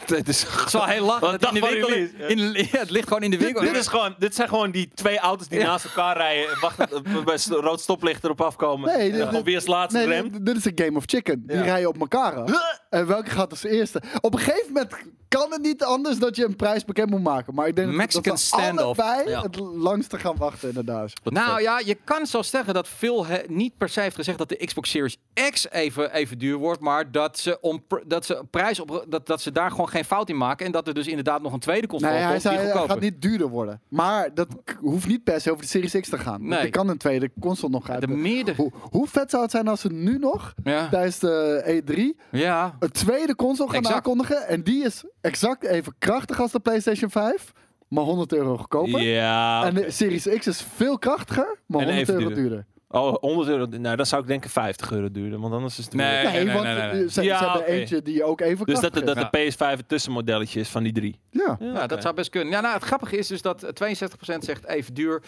dit 0.06 0.28
is 0.28 0.42
Het 0.42 0.66
is 0.66 0.72
wel 0.72 0.84
heel 0.86 1.04
lach. 1.04 1.20
Wat 1.20 1.40
dat 1.40 1.54
in 1.54 1.60
de 1.60 1.68
winkel, 1.68 1.88
in, 2.28 2.52
ja, 2.72 2.78
het 2.78 2.90
ligt 2.90 3.08
gewoon 3.08 3.22
in 3.22 3.30
de 3.30 3.38
winkel. 3.38 3.62
Dit, 3.62 3.76
is 3.76 3.86
gewoon, 3.86 4.14
dit 4.18 4.34
zijn 4.34 4.48
gewoon 4.48 4.70
die 4.70 4.90
twee 4.94 5.18
auto's 5.18 5.48
die 5.48 5.58
Ja. 5.58 5.66
naast 5.66 5.84
elkaar 5.84 6.16
rijden. 6.16 6.50
en 6.50 6.60
Wachten 6.60 7.02
bij 7.24 7.38
rood 7.48 7.80
stoplicht 7.80 8.24
erop 8.24 8.40
afkomen. 8.40 8.98
Nee, 8.98 9.12
dit- 9.12 9.42
wie 9.42 9.54
als 9.54 9.66
laatste 9.66 9.98
Nee, 9.98 10.06
remt. 10.08 10.32
dit, 10.32 10.46
dit 10.46 10.56
is 10.56 10.64
een 10.64 10.72
game 10.84 10.96
of 10.96 11.02
chicken. 11.06 11.42
Die 11.46 11.56
Ja. 11.56 11.62
rijden 11.62 11.88
op 11.88 12.00
elkaar. 12.00 12.44
En 12.90 13.06
welke 13.06 13.30
gaat 13.30 13.50
als 13.50 13.64
eerste? 13.64 14.02
Op 14.20 14.32
een 14.34 14.40
gegeven 14.40 14.72
moment 14.72 14.92
kan 15.38 15.50
het 15.52 15.62
niet 15.62 15.82
anders 15.84 16.18
dat 16.18 16.36
je 16.36 16.44
een 16.44 16.56
prijs 16.56 16.84
bekend 16.84 17.10
moet 17.10 17.22
maken. 17.22 17.54
Maar 17.54 17.66
ik 17.68 17.76
denk 17.76 17.88
dat- 17.88 17.96
Mexican 17.96 18.32
dat 18.32 18.40
standoff. 18.40 19.00
allebei 19.00 19.28
Ja. 19.30 19.42
het 19.42 19.58
langste 19.58 20.18
gaan 20.18 20.36
wachten 20.36 20.68
inderdaad. 20.68 21.12
Nou 21.24 21.62
ja, 21.62 21.78
je 21.84 21.96
kan 22.04 22.26
zo 22.26 22.42
zeggen 22.42 22.74
dat 22.74 22.88
Phil 22.88 23.26
he- 23.26 23.42
niet 23.48 23.76
per 23.78 23.88
se 23.88 24.00
heeft 24.00 24.14
gezegd 24.14 24.38
dat 24.38 24.48
de 24.48 24.56
Xbox 24.66 24.90
Series 24.90 25.16
X 25.50 25.70
even, 25.70 26.12
even 26.12 26.38
duur 26.38 26.56
wordt, 26.56 26.80
maar 26.80 27.10
dat 27.12 27.38
ze, 27.38 27.58
om, 27.60 27.84
dat 28.06 28.24
ze 28.26 28.44
prijs 28.50 28.80
op 28.80 29.04
dat, 29.08 29.26
dat 29.26 29.40
ze 29.40 29.52
daar 29.52 29.70
gewoon 29.70 29.88
geen 29.88 30.04
fout 30.04 30.28
in 30.28 30.36
maken 30.36 30.66
en 30.66 30.72
dat 30.72 30.88
er 30.88 30.94
dus 30.94 31.06
inderdaad 31.06 31.42
nog 31.42 31.52
een 31.52 31.58
tweede 31.60 31.86
console 31.86 32.12
Nee, 32.12 32.20
hij 32.20 32.30
komt 32.30 32.42
zei 32.42 32.54
die 32.54 32.62
hij 32.64 32.72
goedkoper. 32.72 32.94
gaat 32.94 33.04
niet 33.12 33.22
duurder 33.22 33.48
worden. 33.48 33.80
Maar 33.88 34.34
dat 34.34 34.48
hoeft 34.80 35.06
niet 35.06 35.24
per 35.24 35.40
se 35.40 35.50
over 35.50 35.62
de 35.62 35.68
Series 35.68 36.00
X 36.00 36.08
te 36.08 36.18
gaan. 36.18 36.38
Want 36.38 36.48
Nee. 36.48 36.58
er 36.58 36.70
kan 36.70 36.88
een 36.88 36.98
tweede 36.98 37.30
console 37.40 37.72
nog 37.72 37.90
uit. 37.90 38.00
de 38.00 38.06
meerdere. 38.08 38.56
Hoe, 38.56 38.72
hoe 38.90 39.06
vet 39.08 39.30
zou 39.30 39.42
het 39.42 39.50
zijn 39.50 39.68
als 39.68 39.80
ze 39.80 39.88
nu 39.92 40.18
nog 40.18 40.54
Ja, 40.64 40.88
tijdens 40.88 41.18
de 41.18 41.62
E3 41.66 42.20
ja. 42.30 42.76
een 42.78 42.90
tweede 42.92 43.34
console 43.36 43.68
gaan 43.68 43.78
Exact. 43.78 43.96
aankondigen? 43.96 44.46
En 44.48 44.62
die 44.62 44.84
is 44.84 45.04
exact 45.20 45.62
even 45.64 45.94
krachtig 45.98 46.40
als 46.40 46.52
de 46.52 46.60
PlayStation 46.60 47.10
5, 47.10 47.52
maar 47.88 48.04
100 48.04 48.32
euro 48.32 48.56
goedkoper. 48.56 49.02
Ja. 49.02 49.64
En 49.64 49.74
de 49.74 49.90
Series 49.90 50.28
X 50.28 50.46
is 50.46 50.62
veel 50.74 50.98
krachtiger, 50.98 51.58
maar 51.66 51.80
En 51.80 51.86
100 51.86 51.98
even 52.08 52.14
euro 52.14 52.34
duurder. 52.34 52.42
duurder. 52.44 52.66
Oh, 52.92 53.14
100 53.20 53.48
euro. 53.48 53.66
Nou, 53.66 53.96
dan 53.96 54.06
zou 54.06 54.22
ik 54.22 54.28
denken 54.28 54.50
50 54.50 54.92
euro 54.92 55.10
duurder. 55.10 55.40
Want 55.40 55.54
anders 55.54 55.78
is 55.78 55.84
het 55.84 55.94
Nee. 55.94 56.24
Nee, 56.24 56.44
nee, 56.44 56.52
want 56.54 56.64
nee, 56.64 56.74
nee, 56.74 56.92
nee. 56.92 57.10
Ze, 57.10 57.22
Ja, 57.22 57.38
hebben 57.38 57.60
oké. 57.60 57.70
eentje 57.70 58.02
die 58.02 58.24
ook 58.24 58.40
even 58.40 58.66
Dus 58.66 58.80
dat, 58.80 58.94
de- 58.94 59.02
dat 59.04 59.16
de 59.16 59.50
PS5 59.50 59.76
het 59.76 59.88
tussenmodelletje 59.88 60.60
is 60.60 60.68
van 60.68 60.82
die 60.82 60.92
drie. 60.92 61.18
Ja. 61.30 61.56
Ja, 61.60 61.86
dat 61.86 62.02
zou 62.02 62.14
best 62.14 62.30
kunnen. 62.30 62.52
Ja, 62.52 62.60
nou, 62.60 62.74
het 62.74 62.82
grappige 62.84 63.16
is 63.18 63.26
dus 63.26 63.42
dat 63.42 63.62
eh, 63.62 63.72
62% 63.72 64.44
zegt 64.44 64.66
even 64.66 64.94
duur. 64.94 65.22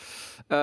Eh, 0.46 0.58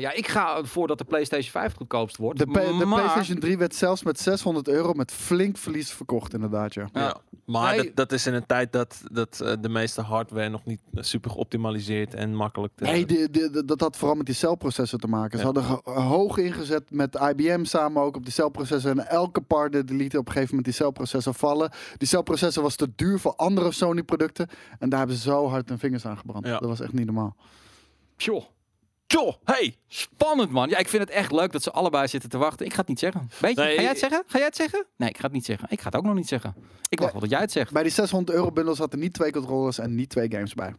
ja, 0.00 0.12
ik 0.12 0.28
ga 0.28 0.56
ervoor 0.56 0.86
dat 0.86 0.98
de 0.98 1.04
PlayStation 1.04 1.50
5 1.50 1.66
het 1.68 1.76
goedkoopst 1.76 2.16
wordt. 2.16 2.38
De, 2.38 2.44
P- 2.46 2.54
de 2.54 2.84
maar, 2.84 2.98
PlayStation 3.00 3.38
3 3.38 3.58
werd 3.58 3.74
zelfs 3.74 4.02
met 4.02 4.20
600 4.20 4.68
euro 4.68 4.92
met 4.92 5.12
flink 5.12 5.56
verlies 5.58 5.92
verkocht 5.92 6.34
inderdaad, 6.34 6.74
ja. 6.74 6.88
Ja. 6.92 7.16
Maar 7.46 7.76
Nee. 7.76 7.84
dat, 7.84 7.96
dat 7.96 8.12
is 8.12 8.26
in 8.26 8.34
een 8.34 8.46
tijd 8.46 8.72
dat, 8.72 9.02
dat 9.12 9.40
eh, 9.40 9.52
de 9.60 9.68
meeste 9.68 10.00
hardware 10.00 10.48
nog 10.48 10.64
niet 10.64 10.80
eh, 10.94 11.02
super 11.02 11.30
geoptimaliseerd 11.30 12.14
en 12.14 12.34
makkelijk 12.34 12.72
te... 12.76 12.84
Nee, 12.84 13.06
die- 13.06 13.30
die- 13.30 13.50
die- 13.50 13.64
dat 13.64 13.80
had 13.80 13.96
vooral 13.96 14.16
met 14.16 14.26
die 14.26 14.34
celprocessor 14.34 14.98
te 14.98 15.06
maken. 15.06 15.38
Ze 15.38 15.46
Ja. 15.46 15.52
hadden 15.52 15.62
ge- 15.64 15.90
hoog 16.02 16.36
ingezet 16.36 16.90
met 16.90 17.14
IBM 17.14 17.64
samen 17.64 18.02
ook 18.02 18.16
op 18.16 18.24
die 18.24 18.32
celprocessor. 18.32 18.90
En 18.90 19.08
elke 19.08 19.40
partner 19.40 19.86
die 19.86 19.96
liet 19.96 20.16
op 20.16 20.26
een 20.26 20.32
gegeven 20.32 20.48
moment 20.48 20.64
die 20.64 20.74
celprocessor 20.74 21.34
vallen. 21.34 21.70
Die 21.96 22.08
celprocessor 22.08 22.62
was 22.62 22.76
te 22.76 22.92
duur 22.96 23.18
voor 23.18 23.34
andere 23.36 23.72
Sony 23.72 24.02
producten. 24.02 24.48
En 24.78 24.88
daar 24.88 24.98
hebben 24.98 25.16
ze 25.16 25.22
zo 25.22 25.48
hard 25.48 25.68
hun 25.68 25.78
vingers 25.78 26.06
aan 26.06 26.18
gebrand. 26.18 26.46
Ja. 26.46 26.58
Dat 26.58 26.68
was 26.68 26.80
echt 26.80 26.92
niet 26.92 27.06
normaal. 27.06 27.36
Tjoh, 28.16 28.44
Tjoh, 29.06 29.34
hey! 29.44 29.76
spannend 29.88 30.50
man. 30.50 30.68
Ja, 30.68 30.78
ik 30.78 30.88
vind 30.88 31.02
het 31.02 31.12
echt 31.12 31.32
leuk 31.32 31.52
dat 31.52 31.62
ze 31.62 31.70
allebei 31.70 32.08
zitten 32.08 32.30
te 32.30 32.38
wachten. 32.38 32.66
Ik 32.66 32.72
ga 32.72 32.78
het 32.78 32.88
niet 32.88 32.98
zeggen. 32.98 33.30
Weet 33.40 33.56
je, 33.56 33.62
Nee, 33.62 33.74
ga 33.74 33.80
jij 33.80 33.90
het 33.90 33.98
zeggen? 33.98 34.22
Ga 34.26 34.38
jij 34.38 34.46
het 34.46 34.56
zeggen? 34.56 34.86
Nee, 34.96 35.08
ik 35.08 35.16
ga 35.16 35.22
het 35.22 35.32
niet 35.32 35.44
zeggen. 35.44 35.66
Ik 35.70 35.80
ga 35.80 35.86
het 35.86 35.96
ook 35.96 36.04
nog 36.04 36.14
niet 36.14 36.28
zeggen. 36.28 36.54
Ik 36.88 36.98
wacht 37.00 37.12
wel 37.12 37.20
dat 37.20 37.30
jij 37.30 37.40
het 37.40 37.52
zegt. 37.52 37.72
Bij 37.72 37.82
die 37.82 37.92
600 37.92 38.36
euro 38.36 38.52
bundel 38.52 38.74
zaten 38.74 38.98
niet 38.98 39.12
twee 39.12 39.32
controllers 39.32 39.78
en 39.78 39.94
niet 39.94 40.08
twee 40.08 40.30
games 40.30 40.54
bij. 40.54 40.74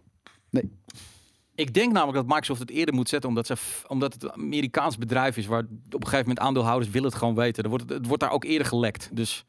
Ik 1.55 1.73
denk 1.73 1.91
namelijk 1.91 2.17
dat 2.17 2.27
Microsoft 2.27 2.59
het 2.59 2.69
eerder 2.69 2.95
moet 2.95 3.09
zetten, 3.09 3.29
omdat, 3.29 3.47
ze, 3.47 3.55
omdat 3.87 4.13
het 4.13 4.23
een 4.23 4.31
Amerikaans 4.31 4.97
bedrijf 4.97 5.37
is, 5.37 5.45
waar 5.45 5.59
op 5.59 5.67
een 5.93 5.99
gegeven 6.03 6.19
moment 6.19 6.39
aandeelhouders 6.39 6.91
willen 6.91 7.09
het 7.09 7.17
gewoon 7.17 7.35
weten. 7.35 7.63
Dan 7.63 7.71
wordt 7.71 7.89
het, 7.89 8.05
wordt 8.07 8.21
daar 8.21 8.31
ook 8.31 8.43
eerder 8.43 8.67
gelekt. 8.67 9.09
Dus. 9.11 9.45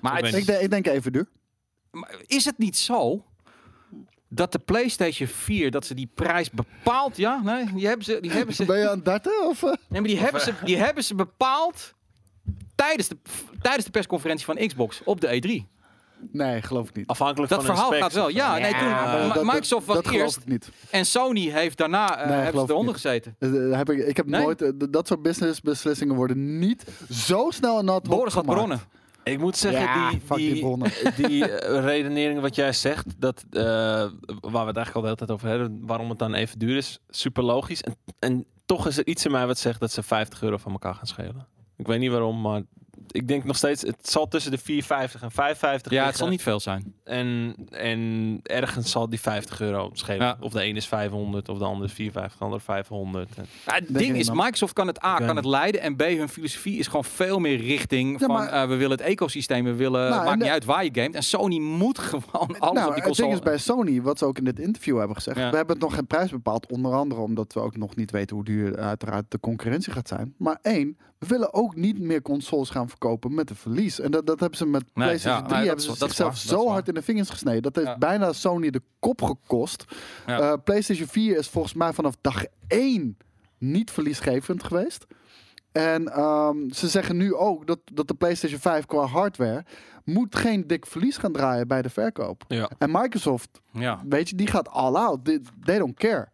Maar 0.00 0.18
Ik 0.18 0.22
het- 0.24 0.30
ben- 0.32 0.40
Ik, 0.40 0.46
denk- 0.46 0.60
ik 0.62 0.70
denk 0.70 0.86
even 0.86 1.12
duur. 1.12 1.28
Maar 1.90 2.14
is 2.26 2.44
het 2.44 2.58
niet 2.58 2.76
zo 2.76 3.24
dat 4.28 4.52
de 4.52 4.58
PlayStation 4.58 5.28
4 5.28 5.70
dat 5.70 5.86
ze 5.86 5.94
die 5.94 6.10
prijs 6.14 6.50
bepaalt? 6.50 7.16
Ja, 7.16 7.40
nee, 7.42 7.72
die 7.74 7.86
hebben 7.86 8.04
ze, 8.04 8.18
die 8.20 8.30
hebben 8.30 8.54
ze, 8.54 8.64
Ben 8.64 8.78
je 8.78 8.88
aan 8.88 8.96
het 8.96 9.04
darten? 9.04 9.46
Of, 9.48 9.62
eh? 9.62 9.68
nee, 9.88 10.00
maar 10.00 10.10
die 10.10 10.18
hebben 10.18 10.40
ze, 10.40 10.54
die 10.64 10.76
hebben 10.76 11.04
ze 11.04 11.14
bepaald 11.14 11.94
tijdens 12.74 13.08
de, 13.08 13.16
tijdens 13.62 13.84
de 13.84 13.90
persconferentie 13.90 14.44
van 14.44 14.56
Xbox 14.66 15.00
op 15.04 15.20
de 15.20 15.40
E3. 15.66 15.79
Nee, 16.32 16.62
geloof 16.62 16.88
ik 16.88 16.96
niet. 16.96 17.06
Afhankelijk 17.06 17.50
Dat 17.52 17.64
van 17.64 17.74
verhaal 17.76 17.92
gaat 17.92 18.12
wel. 18.12 18.28
Ja, 18.28 18.58
nee, 18.58 18.72
toen 18.74 18.88
Ma- 18.88 19.32
dat- 19.32 19.44
Microsoft 19.44 19.86
was 19.86 19.96
dat 19.96 20.06
geloof 20.08 20.22
eerst 20.22 20.36
ik 20.36 20.46
niet. 20.46 20.70
en 20.90 21.06
Sony 21.06 21.48
heeft 21.50 21.78
daarna 21.78 22.18
eh, 22.18 22.28
Nee, 22.28 22.46
eronder 22.52 22.84
niet. 22.84 22.92
gezeten. 22.92 23.36
Eh, 23.38 23.76
heb 23.76 23.90
ik, 23.90 24.06
ik 24.06 24.16
heb 24.16 24.26
Nee? 24.26 24.42
nooit... 24.42 24.62
eh, 24.62 24.70
dat 24.90 25.06
soort 25.06 25.22
businessbeslissingen 25.22 26.14
worden 26.14 26.58
niet 26.58 26.84
zo 27.10 27.50
snel 27.50 27.78
en 27.78 27.84
nat 27.84 28.02
Boris 28.08 28.34
had 28.34 28.44
bronnen. 28.46 28.80
Ik 29.24 29.38
moet 29.38 29.56
zeggen, 29.56 29.80
Ja, 29.80 30.10
die, 30.10 30.20
die 30.36 30.52
die, 30.52 30.60
bronnen. 30.60 30.90
die 31.16 31.48
eh, 31.50 31.84
redenering 31.84 32.40
wat 32.40 32.54
jij 32.54 32.72
zegt, 32.72 33.06
dat, 33.20 33.44
eh, 33.50 33.62
waar 33.62 34.10
we 34.40 34.58
het 34.58 34.76
eigenlijk 34.76 34.94
al 34.94 35.00
de 35.00 35.06
hele 35.06 35.16
tijd 35.16 35.30
over 35.30 35.48
hebben, 35.48 35.80
waarom 35.86 36.08
het 36.08 36.18
dan 36.18 36.34
even 36.34 36.58
duur 36.58 36.76
is, 36.76 36.98
super 37.08 37.42
logisch. 37.42 37.82
En, 37.82 37.96
en 38.18 38.44
toch 38.66 38.86
is 38.86 38.96
er 38.98 39.06
iets 39.06 39.24
in 39.24 39.30
mij 39.30 39.46
wat 39.46 39.58
zegt 39.58 39.80
dat 39.80 39.92
ze 39.92 40.02
50 40.02 40.42
euro 40.42 40.56
van 40.56 40.72
elkaar 40.72 40.94
gaan 40.94 41.06
schelen. 41.06 41.46
Ik 41.76 41.86
weet 41.86 41.98
niet 42.00 42.10
waarom, 42.10 42.40
maar 42.40 42.62
ik 43.12 43.28
denk 43.28 43.44
nog 43.44 43.56
steeds, 43.56 43.82
het 43.82 44.08
zal 44.08 44.28
tussen 44.28 44.50
de 44.50 44.58
4,50 44.58 45.20
en 45.20 45.30
5,50 45.32 45.90
Ja, 45.90 46.06
het 46.06 46.16
zal 46.16 46.28
niet 46.28 46.42
veel 46.42 46.60
zijn. 46.60 46.94
En, 47.04 47.54
en 47.70 48.40
ergens 48.42 48.90
zal 48.90 49.08
die 49.08 49.20
50 49.20 49.60
euro 49.60 49.90
schelen. 49.92 50.26
Ja. 50.26 50.36
Of 50.40 50.52
de 50.52 50.60
ene 50.60 50.76
is 50.76 50.86
500, 50.88 51.48
of 51.48 51.58
de 51.58 51.64
andere 51.64 51.84
is 51.86 51.92
450, 51.92 52.38
de 52.38 52.44
andere 52.44 52.62
500. 52.62 53.28
En- 53.36 53.46
Ja, 53.66 53.74
het 53.74 53.98
ding 53.98 54.16
is. 54.16 54.30
Microsoft 54.30 54.72
kan 54.72 54.86
het 54.86 55.04
A, 55.04 55.16
kan 55.16 55.36
het 55.36 55.44
leiden. 55.44 55.80
En 55.80 55.96
B, 55.96 56.00
hun 56.00 56.28
filosofie 56.28 56.78
is 56.78 56.86
gewoon 56.86 57.04
veel 57.04 57.38
meer 57.38 57.56
richting 57.56 58.20
Ja, 58.20 58.26
van 58.26 58.34
maar- 58.36 58.48
eh, 58.48 58.68
we 58.68 58.74
willen 58.76 58.96
het 58.98 59.06
ecosysteem, 59.06 59.64
we 59.64 59.74
willen, 59.74 60.10
Nou, 60.10 60.24
maakt 60.24 60.36
niet 60.36 60.44
de- 60.44 60.50
uit 60.50 60.64
waar 60.64 60.84
je 60.84 60.90
gamet. 60.92 61.14
En 61.14 61.22
Sony 61.22 61.58
moet 61.58 61.98
gewoon 62.08 62.58
alles 62.58 62.58
nou, 62.58 62.76
op 62.78 62.84
die 62.84 62.92
het 62.94 63.02
console. 63.04 63.28
ding 63.28 63.32
is 63.38 63.44
bij 63.44 63.58
Sony, 63.58 64.02
wat 64.02 64.18
ze 64.18 64.24
ook 64.24 64.38
in 64.38 64.44
dit 64.44 64.58
interview 64.58 64.98
hebben 64.98 65.16
gezegd. 65.16 65.38
Ja. 65.38 65.50
We 65.50 65.56
hebben 65.56 65.78
nog 65.78 65.94
geen 65.94 66.06
prijs 66.06 66.30
bepaald. 66.30 66.70
Onder 66.72 66.92
andere 66.94 67.20
omdat 67.20 67.52
we 67.52 67.60
ook 67.60 67.76
nog 67.76 67.96
niet 67.96 68.10
weten 68.10 68.36
hoe 68.36 68.44
duur 68.44 68.78
uiteraard 68.78 69.24
de 69.28 69.40
concurrentie 69.40 69.92
gaat 69.92 70.08
zijn. 70.08 70.34
Maar 70.38 70.58
één, 70.62 70.98
we 71.20 71.26
willen 71.26 71.54
ook 71.54 71.74
niet 71.76 71.98
meer 71.98 72.22
consoles 72.22 72.70
gaan 72.70 72.88
verkopen 72.88 73.34
met 73.34 73.50
een 73.50 73.56
verlies. 73.56 74.00
En 74.00 74.10
dat, 74.10 74.26
dat 74.26 74.40
hebben 74.40 74.58
ze 74.58 74.66
met 74.66 74.82
Nee, 74.82 74.92
PlayStation 75.06 75.42
ja, 75.42 75.48
3 75.48 75.58
nee, 75.58 75.66
hebben 75.68 75.86
dat 75.86 75.96
ze 75.96 76.04
zichzelf 76.04 76.36
zo 76.36 76.64
waar. 76.64 76.72
hard 76.72 76.88
in 76.88 76.94
de 76.94 77.02
vingers 77.02 77.30
gesneden. 77.30 77.62
Dat 77.62 77.76
heeft 77.76 77.86
Ja. 77.88 77.98
bijna 77.98 78.32
Sony 78.32 78.70
de 78.70 78.82
kop 78.98 79.22
gekost. 79.22 79.84
Ja. 80.26 80.38
Eh, 80.40 80.52
PlayStation 80.64 81.06
4 81.08 81.36
is 81.38 81.48
volgens 81.48 81.74
mij 81.74 81.92
vanaf 81.92 82.14
dag 82.20 82.44
1 82.68 83.16
niet 83.58 83.90
verliesgevend 83.90 84.62
geweest. 84.62 85.06
En 85.72 86.12
ehm, 86.12 86.70
ze 86.70 86.88
zeggen 86.88 87.16
nu 87.16 87.34
ook 87.34 87.66
dat, 87.66 87.78
dat 87.92 88.08
de 88.08 88.14
PlayStation 88.14 88.60
5 88.60 88.86
qua 88.86 89.04
hardware 89.04 89.64
moet 90.04 90.36
geen 90.36 90.66
dik 90.66 90.86
verlies 90.86 91.16
gaan 91.16 91.32
draaien 91.32 91.68
bij 91.68 91.82
de 91.82 91.90
verkoop. 91.90 92.44
En 92.78 92.90
Microsoft, 92.90 93.60
Ja, 93.72 94.02
weet 94.08 94.28
je, 94.28 94.36
die 94.36 94.46
gaat 94.46 94.68
all 94.68 94.94
out. 94.94 95.24
They, 95.24 95.40
they 95.64 95.78
don't 95.78 95.94
care. 95.98 96.28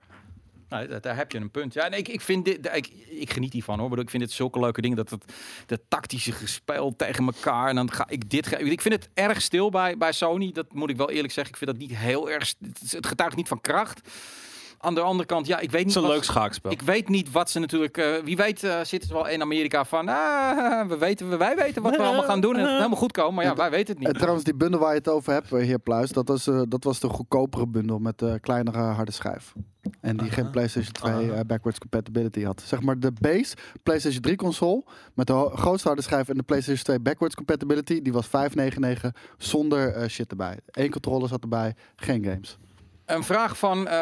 Nou, 0.69 1.01
daar- 1.01 1.17
heb 1.17 1.33
je 1.33 1.39
een 1.39 1.51
punt. 1.51 1.73
Ja, 1.75 1.85
en 1.85 1.93
ik, 1.93 2.09
ik 2.09 2.21
vind 2.21 2.45
dit, 2.45 2.71
ik, 2.75 2.89
ik 3.09 3.33
geniet 3.33 3.53
hiervan 3.53 3.79
hoor. 3.79 3.99
Ik 3.99 4.11
vind 4.11 4.23
dit 4.23 4.33
zulke 4.33 4.61
leuke 4.61 4.81
dingen. 4.81 4.97
Dat 4.97 5.11
het 5.11 5.25
de 5.67 5.81
tactische 5.89 6.33
gespeel 6.33 6.97
tegen 6.97 7.27
elkaar. 7.27 7.69
En 7.69 7.75
dan 7.75 7.93
ga 7.93 8.09
ik 8.09 8.31
dit. 8.31 8.61
Ik 8.61 8.81
vind 8.81 8.95
het 8.95 9.09
erg 9.14 9.43
stil 9.43 9.71
bij, 9.71 9.97
bij 9.97 10.12
Sony. 10.12 10.53
Dat 10.53 10.73
moet 10.73 10.91
ik 10.91 10.97
wel 10.97 11.11
eerlijk 11.11 11.33
zeggen. 11.33 11.53
Ik 11.53 11.59
vind 11.59 11.71
dat 11.71 11.81
niet 11.89 11.99
heel 11.99 12.31
erg. 12.31 12.55
Het 12.89 13.07
getuigt 13.07 13.37
niet 13.37 13.49
van 13.49 13.61
kracht. 13.61 14.01
Aan 14.87 14.95
de 14.95 15.01
andere 15.01 15.26
kant, 15.28 15.47
ja, 15.47 15.59
ik 15.59 15.70
weet 15.70 15.72
Het 15.72 15.78
niet. 15.87 15.89
is 15.89 15.95
een 15.95 16.03
wat- 16.03 16.11
leuk 16.11 16.24
schaakspel. 16.24 16.70
Ik 16.70 16.80
weet 16.82 17.09
niet 17.09 17.30
wat 17.32 17.51
ze 17.51 17.59
natuurlijk. 17.59 17.97
eh, 17.97 18.07
wie 18.24 18.37
weet 18.37 18.62
eh, 18.62 18.80
zitten 18.82 19.09
ze 19.09 19.14
wel 19.14 19.28
in 19.28 19.41
Amerika 19.43 19.84
van. 19.84 20.09
Ah, 20.09 20.89
we 20.89 20.99
weten, 20.99 21.39
wij 21.39 21.57
weten 21.57 21.82
wat 21.82 21.97
we 21.97 22.03
allemaal 22.03 22.22
gaan 22.22 22.41
doen. 22.41 22.55
En 22.57 22.61
het 22.61 22.70
helemaal 22.76 22.97
goed 22.99 23.12
komen. 23.12 23.34
Maar 23.34 23.45
ja, 23.45 23.55
wij 23.55 23.70
weten 23.70 23.95
het 23.95 24.03
En 24.05 24.09
niet. 24.09 24.18
trouwens, 24.18 24.45
die 24.45 24.55
bundel 24.55 24.80
waar 24.80 24.91
je 24.93 24.99
het 24.99 25.09
over 25.09 25.32
hebt, 25.32 25.53
eh, 25.53 25.59
heer 25.62 25.78
Pluis, 25.78 26.11
dat 26.11 26.28
was, 26.28 26.47
eh, 26.47 26.61
dat 26.68 26.84
was 26.84 27.01
de 27.01 27.09
goedkopere 27.09 27.66
bundel 27.66 27.99
met 27.99 28.18
de 28.18 28.39
kleinere 28.41 28.78
harde 28.78 29.12
schijf. 29.12 29.53
En 30.01 30.16
die 30.16 30.30
geen 30.30 30.51
PlayStation 30.51 30.93
2 30.93 31.12
Aha. 31.12 31.20
eh, 31.22 31.41
backwards 31.47 31.78
compatibility 31.78 32.43
had. 32.45 32.62
Zeg 32.66 32.82
maar 32.82 32.99
de 32.99 33.12
base 33.20 33.55
PlayStation 33.82 34.22
3 34.22 34.37
console 34.37 34.82
met 35.14 35.26
de 35.26 35.51
grootste 35.55 35.89
harde 35.89 36.03
schijf 36.03 36.28
en 36.28 36.37
de 36.37 36.43
PlayStation 36.43 36.84
2 36.84 37.01
backwards 37.01 37.34
compatibility, 37.34 38.03
die 38.03 38.12
was 38.12 38.26
599 38.26 39.12
zonder 39.39 39.93
eh, 39.93 40.09
shit 40.09 40.30
erbij. 40.30 40.59
Eén 40.66 40.91
controller 40.91 41.28
zat 41.28 41.43
erbij, 41.43 41.74
geen 41.97 42.24
games. 42.24 42.59
Een 43.07 43.25
vraag 43.25 43.59
van 43.59 43.79
eh, 43.89 43.93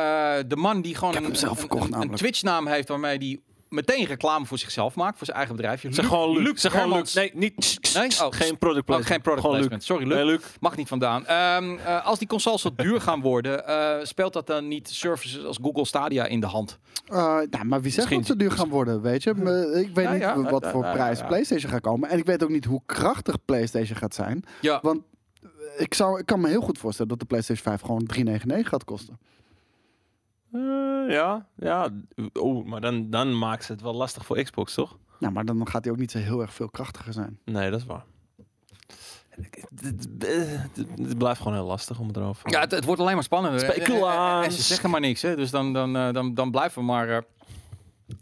de 0.47 0.57
man 0.57 0.81
die 0.83 0.95
gewoon 0.95 1.17
een, 1.17 1.37
zelf 1.37 1.53
een- 1.53 1.59
verkocht 1.59 1.81
een, 1.83 1.87
een 1.89 1.93
namelijk. 1.99 2.19
Twitch-naam 2.19 2.67
heeft 2.67 2.89
waarmee 2.89 3.19
die 3.19 3.43
meteen 3.69 4.05
reclame 4.05 4.47
voor 4.47 4.59
zichzelf 4.59 4.95
maakt, 4.95 5.17
voor 5.17 5.27
zijn 5.27 5.37
eigen 5.39 5.57
bedrijfje. 5.57 5.93
Zeg 5.93 6.07
gewoon 6.07 6.43
Luc. 6.43 6.61
Zeg 6.61 6.73
gewoon 6.73 6.87
Luc. 6.87 7.13
Hermans. 7.13 7.15
Nee, 7.15 7.31
niet. 7.35 7.79
Nee? 7.95 8.09
Oh, 8.23 8.33
geen 8.33 8.59
product 8.59 8.81
Oh, 8.81 8.85
placement. 8.87 9.07
geen 9.07 9.21
product 9.21 9.41
Gewoon 9.47 9.57
Luc. 9.61 9.67
placement. 9.69 9.85
Sorry, 9.85 10.05
Luc. 10.07 10.15
Nee, 10.17 10.25
Luc. 10.25 10.41
Mag 10.61 10.77
niet 10.77 10.89
vandaan. 10.89 11.27
Ehm, 11.27 11.77
eh, 11.85 12.07
als 12.07 12.19
die 12.19 12.29
consoles 12.29 12.61
zo 12.63 12.71
duur 12.77 13.01
gaan 13.01 13.21
worden, 13.21 13.67
eh, 13.67 14.05
speelt 14.05 14.33
dat 14.33 14.47
dan 14.47 14.69
niet 14.69 14.89
services 14.89 15.45
als 15.45 15.59
Google 15.63 15.85
Stadia 15.85 16.25
in 16.27 16.41
de 16.41 16.47
hand? 16.47 16.79
Eh, 17.07 17.17
nou, 17.51 17.65
maar 17.65 17.81
wie 17.81 17.93
zegt 17.93 17.97
Misschien- 17.97 18.19
dat 18.19 18.27
ze 18.27 18.37
duur 18.37 18.51
gaan 18.51 18.69
worden, 18.69 19.03
weet 19.03 19.23
je? 19.23 19.31
Ik 19.31 19.95
weet 19.95 20.05
Ja, 20.05 20.13
niet 20.13 20.21
ja. 20.21 20.41
wat 20.43 20.67
voor 20.71 20.85
ja, 20.85 20.93
prijs 20.93 21.19
ja. 21.19 21.27
PlayStation 21.27 21.71
gaat 21.71 21.81
komen. 21.81 22.09
En 22.09 22.19
ik 22.19 22.25
weet 22.25 22.43
ook 22.43 22.49
niet 22.51 22.65
hoe 22.65 22.83
krachtig 22.87 23.45
PlayStation 23.45 23.97
gaat 23.97 24.15
zijn. 24.15 24.45
Ja. 24.61 24.79
Want 24.83 25.01
ik, 25.77 25.95
zou, 25.95 26.19
ik 26.19 26.27
kan 26.27 26.41
me 26.41 26.49
heel 26.49 26.61
goed 26.61 26.79
voorstellen 26.79 27.11
dat 27.11 27.21
de 27.21 27.27
PlayStation 27.27 27.67
5 27.67 27.81
gewoon 27.81 28.07
399 28.07 28.69
gaat 28.69 28.85
kosten. 28.85 29.19
Eh, 30.53 30.61
ja, 31.15 31.47
ja. 31.57 31.89
Oeh, 32.35 32.67
maar 32.67 32.81
dan, 32.81 33.11
dan 33.11 33.39
maakt 33.39 33.65
ze 33.65 33.73
het 33.73 33.81
wel 33.81 33.95
lastig 33.95 34.27
voor 34.27 34.43
Xbox, 34.43 34.75
toch? 34.75 34.99
Nou, 35.19 35.33
maar 35.33 35.45
dan 35.45 35.69
gaat 35.69 35.85
hij 35.85 35.93
ook 35.93 35.99
niet 35.99 36.11
zo 36.11 36.19
heel 36.19 36.41
erg 36.41 36.53
veel 36.55 36.69
krachtiger 36.69 37.13
zijn. 37.13 37.39
Nee, 37.45 37.71
dat 37.71 37.81
is 37.81 37.87
waar. 37.87 38.05
Het 40.97 41.19
blijft 41.19 41.39
gewoon 41.41 41.57
heel 41.57 41.67
lastig 41.67 41.99
om 41.99 42.07
het 42.07 42.17
erover 42.17 42.51
Ja, 42.51 42.61
het, 42.61 42.71
het 42.71 42.85
wordt 42.85 43.01
alleen 43.01 43.15
maar 43.15 43.23
spannender. 43.23 43.61
Speculaas. 43.61 44.37
En, 44.37 44.39
en- 44.39 44.45
en 44.45 44.53
ze 44.53 44.63
zeggen 44.63 44.91
maar 44.91 45.01
niks, 45.01 45.23
hè? 45.23 45.37
dus 45.37 45.51
dan, 45.51 45.73
dan, 45.73 45.97
eh, 45.97 46.13
dan, 46.13 46.35
dan 46.35 46.51
blijven 46.51 46.79
we 46.81 46.85
maar. 46.87 47.25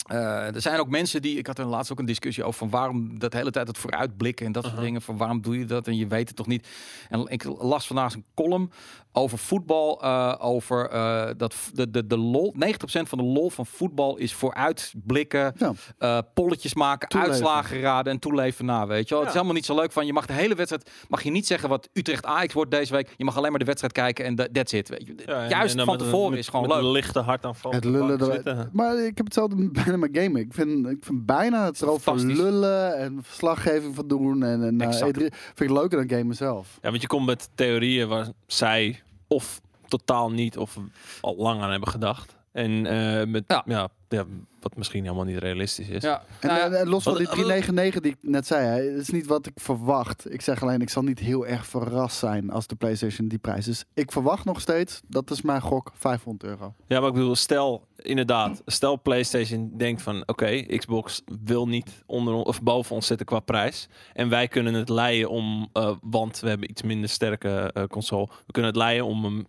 Eh, 0.06 0.54
er 0.54 0.60
zijn 0.60 0.80
ook 0.80 0.88
mensen 0.88 1.22
die. 1.22 1.38
Ik 1.38 1.46
had 1.46 1.58
er 1.58 1.64
laatst 1.64 1.92
ook 1.92 1.98
een 1.98 2.04
discussie 2.04 2.44
over 2.44 2.58
van 2.58 2.70
waarom 2.70 3.18
dat 3.18 3.32
hele 3.32 3.50
tijd 3.50 3.66
het 3.66 3.78
vooruitblikken 3.78 4.46
en 4.46 4.52
dat 4.52 4.64
soort 4.64 4.80
dingen. 4.80 5.02
Van 5.02 5.16
waarom 5.16 5.40
doe 5.40 5.58
je 5.58 5.64
dat 5.64 5.86
en 5.86 5.96
je 5.96 6.06
weet 6.06 6.28
het 6.28 6.36
toch 6.36 6.46
niet. 6.46 6.68
En 7.08 7.26
ik 7.26 7.44
las 7.44 7.86
vandaag 7.86 8.14
een 8.14 8.24
column 8.34 8.70
over 9.12 9.38
voetbal. 9.38 10.02
eh, 10.02 10.34
over 10.38 10.88
eh, 10.90 11.28
dat 11.36 11.54
de, 11.74 11.90
de, 11.90 12.06
de 12.06 12.18
lol. 12.18 12.54
90% 12.58 12.58
van 12.84 13.18
de 13.18 13.24
lol 13.24 13.50
van 13.50 13.66
voetbal 13.66 14.16
is 14.16 14.34
vooruitblikken. 14.34 15.52
Ja. 15.56 15.72
eh, 15.98 16.18
polletjes 16.34 16.74
maken, 16.74 17.08
Toeleven. 17.08 17.32
uitslagen 17.34 17.80
raden 17.80 18.12
en 18.12 18.18
toeleven 18.18 18.64
na. 18.64 18.86
Weet 18.86 19.08
je 19.08 19.14
wel? 19.14 19.18
Het 19.18 19.28
is 19.28 19.34
helemaal 19.34 19.54
niet 19.56 19.64
zo 19.66 19.74
leuk 19.74 19.92
van. 19.92 20.06
Je 20.06 20.12
mag 20.12 20.26
de 20.26 20.32
hele 20.32 20.54
wedstrijd. 20.54 20.90
Mag 21.08 21.22
je 21.22 21.30
niet 21.30 21.46
zeggen 21.46 21.68
wat 21.68 21.88
Utrecht 21.92 22.24
Ajax 22.26 22.52
wordt 22.54 22.70
deze 22.70 22.92
week. 22.92 23.14
Je 23.16 23.24
mag 23.24 23.36
alleen 23.36 23.50
maar 23.50 23.58
de 23.58 23.64
wedstrijd 23.64 23.92
kijken 23.92 24.24
en 24.24 24.34
dat 24.34 24.54
that's 24.54 24.72
it. 24.72 24.88
Weet 24.88 25.06
je. 25.06 25.14
Ja, 25.26 25.42
en- 25.42 25.48
Juist 25.48 25.74
en 25.76 25.84
van 25.84 25.94
met 25.94 26.00
een- 26.04 26.10
tevoren 26.10 26.30
met- 26.30 26.38
is 26.38 26.48
gewoon 26.48 26.66
met 26.66 26.76
leuk. 26.76 26.84
een 26.84 26.90
lichte 26.90 27.18
hartaanval. 27.20 27.72
Het 27.72 27.86
op 27.86 27.92
de 27.92 27.98
lullen. 27.98 28.68
Maar 28.72 28.96
ik 28.98 29.16
heb 29.16 29.24
hetzelfde 29.26 29.70
bijna 29.82 29.96
met 29.96 30.10
gamen. 30.12 30.40
Ik 30.40 30.52
vind, 30.54 30.86
ik 30.88 31.04
vind 31.04 31.26
bijna 31.26 31.64
het 31.64 31.82
erover 31.82 32.02
Fantastisch. 32.02 32.36
lullen 32.36 32.96
en 32.96 33.18
verslaggeving 33.22 33.94
van 33.94 34.08
doen. 34.08 34.42
En, 34.42 34.62
en 34.62 34.80
Exact. 34.80 35.16
E3 35.16 35.20
vind 35.54 35.70
ik 35.70 35.70
leuker 35.70 36.06
dan 36.06 36.18
gamen 36.18 36.36
zelf. 36.36 36.78
Ja, 36.82 36.90
want 36.90 37.00
je 37.02 37.08
komt 37.08 37.26
met 37.26 37.48
theorieën 37.54 38.08
waar 38.08 38.28
zij 38.46 39.01
of 39.32 39.60
totaal 39.88 40.30
niet 40.30 40.58
of 40.58 40.78
al 41.20 41.36
lang 41.36 41.62
aan 41.62 41.70
hebben 41.70 41.88
gedacht. 41.88 42.36
En 42.52 42.86
eh, 42.86 43.26
met 43.26 43.44
Ja. 43.46 43.62
ja. 43.66 43.88
Ja, 44.08 44.24
wat 44.60 44.76
misschien 44.76 45.02
helemaal 45.02 45.24
niet 45.24 45.38
realistisch 45.38 45.88
is. 45.88 46.02
Ja, 46.02 46.22
En, 46.40 46.48
nou 46.48 46.60
ja, 46.60 46.66
en- 46.66 46.74
en 46.80 46.88
los 46.88 47.02
van 47.02 47.16
die 47.16 47.26
399 47.26 48.00
die 48.02 48.12
ik 48.12 48.18
net 48.20 48.46
zei, 48.46 48.66
hè, 48.66 48.90
het 48.90 49.00
is 49.00 49.10
niet 49.10 49.26
wat 49.26 49.46
ik 49.46 49.52
verwacht. 49.54 50.32
Ik 50.32 50.40
zeg 50.40 50.62
alleen, 50.62 50.80
ik 50.80 50.90
zal 50.90 51.02
niet 51.02 51.18
heel 51.18 51.46
erg 51.46 51.66
verrast 51.66 52.16
zijn 52.18 52.50
als 52.50 52.66
de 52.66 52.74
PlayStation 52.74 53.28
die 53.28 53.38
prijs 53.38 53.68
is. 53.68 53.84
Ik 53.94 54.12
verwacht 54.12 54.44
nog 54.44 54.60
steeds, 54.60 55.00
dat 55.08 55.30
is 55.30 55.42
mijn 55.42 55.60
gok, 55.60 55.92
500 55.94 56.50
euro. 56.50 56.74
Ja, 56.86 56.98
maar 57.00 57.08
ik 57.08 57.14
bedoel, 57.14 57.34
stel 57.36 57.86
inderdaad, 57.96 58.62
stel 58.66 59.00
PlayStation 59.02 59.72
denkt 59.76 60.02
van, 60.02 60.22
oké, 60.26 60.62
Xbox 60.76 61.22
wil 61.44 61.68
niet 61.68 62.02
onder 62.06 62.34
on- 62.34 62.44
of 62.44 62.62
boven 62.62 62.94
ons 62.94 63.06
zitten 63.06 63.26
qua 63.26 63.40
prijs, 63.40 63.88
en 64.12 64.28
wij 64.28 64.48
kunnen 64.48 64.74
het 64.74 64.88
leiden 64.88 65.30
om, 65.30 65.68
eh, 65.72 65.96
want 66.02 66.40
we 66.40 66.48
hebben 66.48 66.70
iets 66.70 66.82
minder 66.82 67.08
sterke 67.08 67.70
eh, 67.72 67.84
console, 67.84 68.28
we 68.46 68.52
kunnen 68.52 68.70
het 68.70 68.80
leiden 68.80 69.06
om 69.06 69.24
hem 69.24 69.46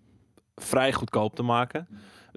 vrij 0.55 0.93
goedkoop 0.93 1.35
te 1.35 1.43
maken. 1.43 1.87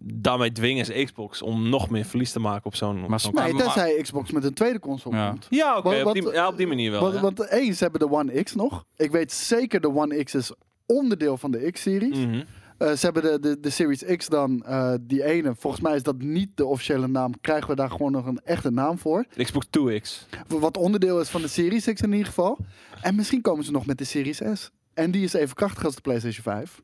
Daarmee 0.02 0.52
dwingen 0.52 0.84
ze 0.84 1.02
Xbox 1.04 1.42
om 1.42 1.68
nog 1.68 1.90
meer 1.90 2.04
verlies 2.04 2.32
te 2.32 2.40
maken 2.40 2.66
op 2.66 2.74
zo'n. 2.74 3.06
Maar 3.08 3.20
zo'n 3.20 3.34
Nee, 3.34 3.52
maar- 3.52 3.62
tenzij 3.62 3.98
Xbox 4.02 4.30
met 4.30 4.44
een 4.44 4.54
tweede 4.54 4.78
console 4.78 5.16
Ja. 5.16 5.28
komt. 5.30 5.46
Ja, 5.50 5.76
oké, 5.78 6.02
op, 6.04 6.32
ja, 6.32 6.48
op 6.48 6.56
die 6.56 6.66
manier 6.66 6.90
wel. 6.90 7.00
Want, 7.00 7.14
ja. 7.14 7.20
want 7.20 7.40
één, 7.40 7.74
ze 7.74 7.82
hebben 7.82 8.00
de 8.00 8.10
One 8.10 8.42
X 8.42 8.54
nog. 8.54 8.84
Ik 8.96 9.10
weet 9.10 9.32
zeker 9.32 9.80
de 9.80 9.94
One 9.94 10.22
X 10.22 10.34
is 10.34 10.52
onderdeel 10.86 11.36
van 11.36 11.50
de 11.50 11.70
X-series. 11.70 12.18
Mhm. 12.18 12.42
Eh, 12.78 12.92
ze 12.92 13.04
hebben 13.04 13.22
de, 13.22 13.40
de, 13.40 13.60
de 13.60 13.70
Series 13.70 14.04
X 14.16 14.28
dan, 14.28 14.62
eh, 14.64 14.92
die 15.00 15.24
ene. 15.24 15.54
Volgens 15.58 15.82
mij 15.82 15.94
is 15.94 16.02
dat 16.02 16.18
niet 16.18 16.48
de 16.54 16.66
officiële 16.66 17.08
naam. 17.08 17.40
Krijgen 17.40 17.68
we 17.70 17.74
daar 17.76 17.90
gewoon 17.90 18.12
nog 18.12 18.26
een 18.26 18.40
echte 18.44 18.70
naam 18.70 18.98
voor. 18.98 19.24
Xbox 19.36 19.66
2X. 19.70 20.26
Wat 20.46 20.76
onderdeel 20.76 21.20
is 21.20 21.28
van 21.28 21.40
de 21.42 21.48
Series 21.48 21.84
X 21.92 22.00
in 22.00 22.10
ieder 22.12 22.26
geval. 22.26 22.58
En 23.00 23.14
misschien 23.14 23.40
komen 23.40 23.64
ze 23.64 23.70
nog 23.72 23.86
met 23.86 23.98
de 23.98 24.04
Series 24.04 24.40
S. 24.54 24.70
En 24.94 25.10
die 25.10 25.24
is 25.24 25.32
even 25.32 25.54
krachtig 25.54 25.84
als 25.84 25.94
de 25.94 26.00
PlayStation 26.00 26.42
5. 26.42 26.80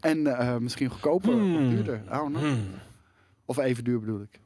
En 0.00 0.26
eh, 0.38 0.56
misschien 0.56 0.90
goedkoper 0.90 1.32
Hmm. 1.32 1.54
of 1.56 1.70
duurder. 1.70 2.02
I 2.06 2.14
don't 2.16 2.36
know. 2.36 2.42
Hmm. 2.52 2.60
Of 3.44 3.58
even 3.58 3.84
duur 3.84 4.00
bedoel 4.00 4.20
ik. 4.20 4.40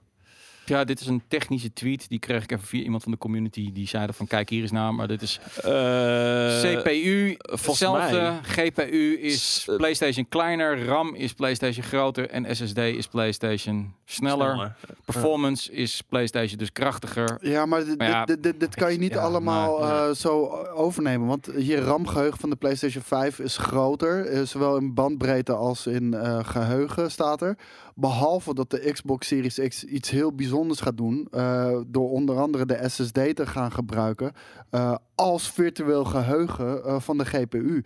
Ja, 0.68 0.84
dit 0.84 1.00
is 1.00 1.06
een 1.06 1.22
technische 1.28 1.72
tweet. 1.72 2.08
Die 2.08 2.18
kreeg 2.18 2.42
ik 2.42 2.52
even 2.52 2.66
via 2.66 2.82
iemand 2.82 3.02
van 3.02 3.12
de 3.12 3.18
community. 3.18 3.72
Die 3.72 3.88
zeiden 3.88 4.14
van 4.14 4.26
kijk 4.26 4.48
hier 4.48 4.62
eens 4.62 4.70
naar. 4.70 4.94
Maar 4.94 5.08
dit 5.08 5.22
is 5.22 5.40
Eh, 5.56 6.60
CPU, 6.60 7.36
volgens 7.38 7.66
hetzelfde. 7.66 8.20
mij- 8.20 8.38
GPU 8.42 9.16
is 9.20 9.68
PlayStation 9.76 10.28
kleiner. 10.28 10.84
RAM 10.84 11.14
is 11.14 11.32
PlayStation 11.32 11.84
groter. 11.84 12.28
En 12.30 12.56
SSD 12.56 12.78
is 12.78 13.06
PlayStation 13.06 13.94
sneller. 14.04 14.74
Performance 15.04 15.72
is 15.72 16.02
PlayStation 16.08 16.58
dus 16.58 16.72
krachtiger. 16.72 17.38
Ja, 17.40 17.66
maar 17.66 17.84
dit, 17.84 17.98
Maar 17.98 18.08
ja, 18.08 18.24
dit, 18.24 18.42
dit, 18.42 18.60
dit 18.60 18.74
kan 18.74 18.92
je 18.92 18.98
niet 18.98 19.12
ja, 19.12 19.20
allemaal 19.20 19.78
maar- 19.78 20.08
eh, 20.08 20.14
zo 20.14 20.46
overnemen. 20.74 21.26
Want 21.26 21.48
je 21.58 21.80
RAM-geheugen 21.80 22.40
van 22.40 22.50
de 22.50 22.56
PlayStation 22.56 23.02
5 23.02 23.38
is 23.38 23.56
groter. 23.56 24.26
eh, 24.26 24.42
zowel 24.42 24.76
in 24.76 24.94
bandbreedte 24.94 25.52
als 25.52 25.86
in 25.86 26.14
eh, 26.14 26.38
geheugen 26.44 27.10
staat 27.10 27.42
er. 27.42 27.56
Behalve 27.98 28.54
dat 28.54 28.70
de 28.70 28.90
Xbox 28.92 29.26
Series 29.26 29.60
X 29.68 29.84
iets 29.84 30.10
heel 30.10 30.32
bijzonders 30.34 30.80
gaat 30.80 30.96
doen. 30.96 31.28
eh, 31.30 31.80
door 31.86 32.10
onder 32.10 32.38
andere 32.40 32.66
de 32.66 32.88
SSD 32.88 33.12
te 33.36 33.46
gaan 33.46 33.72
gebruiken. 33.72 34.32
eh, 34.70 34.94
als 35.14 35.50
virtueel 35.50 36.04
geheugen 36.04 36.84
eh, 36.84 37.00
van 37.00 37.18
de 37.18 37.24
GPU. 37.24 37.84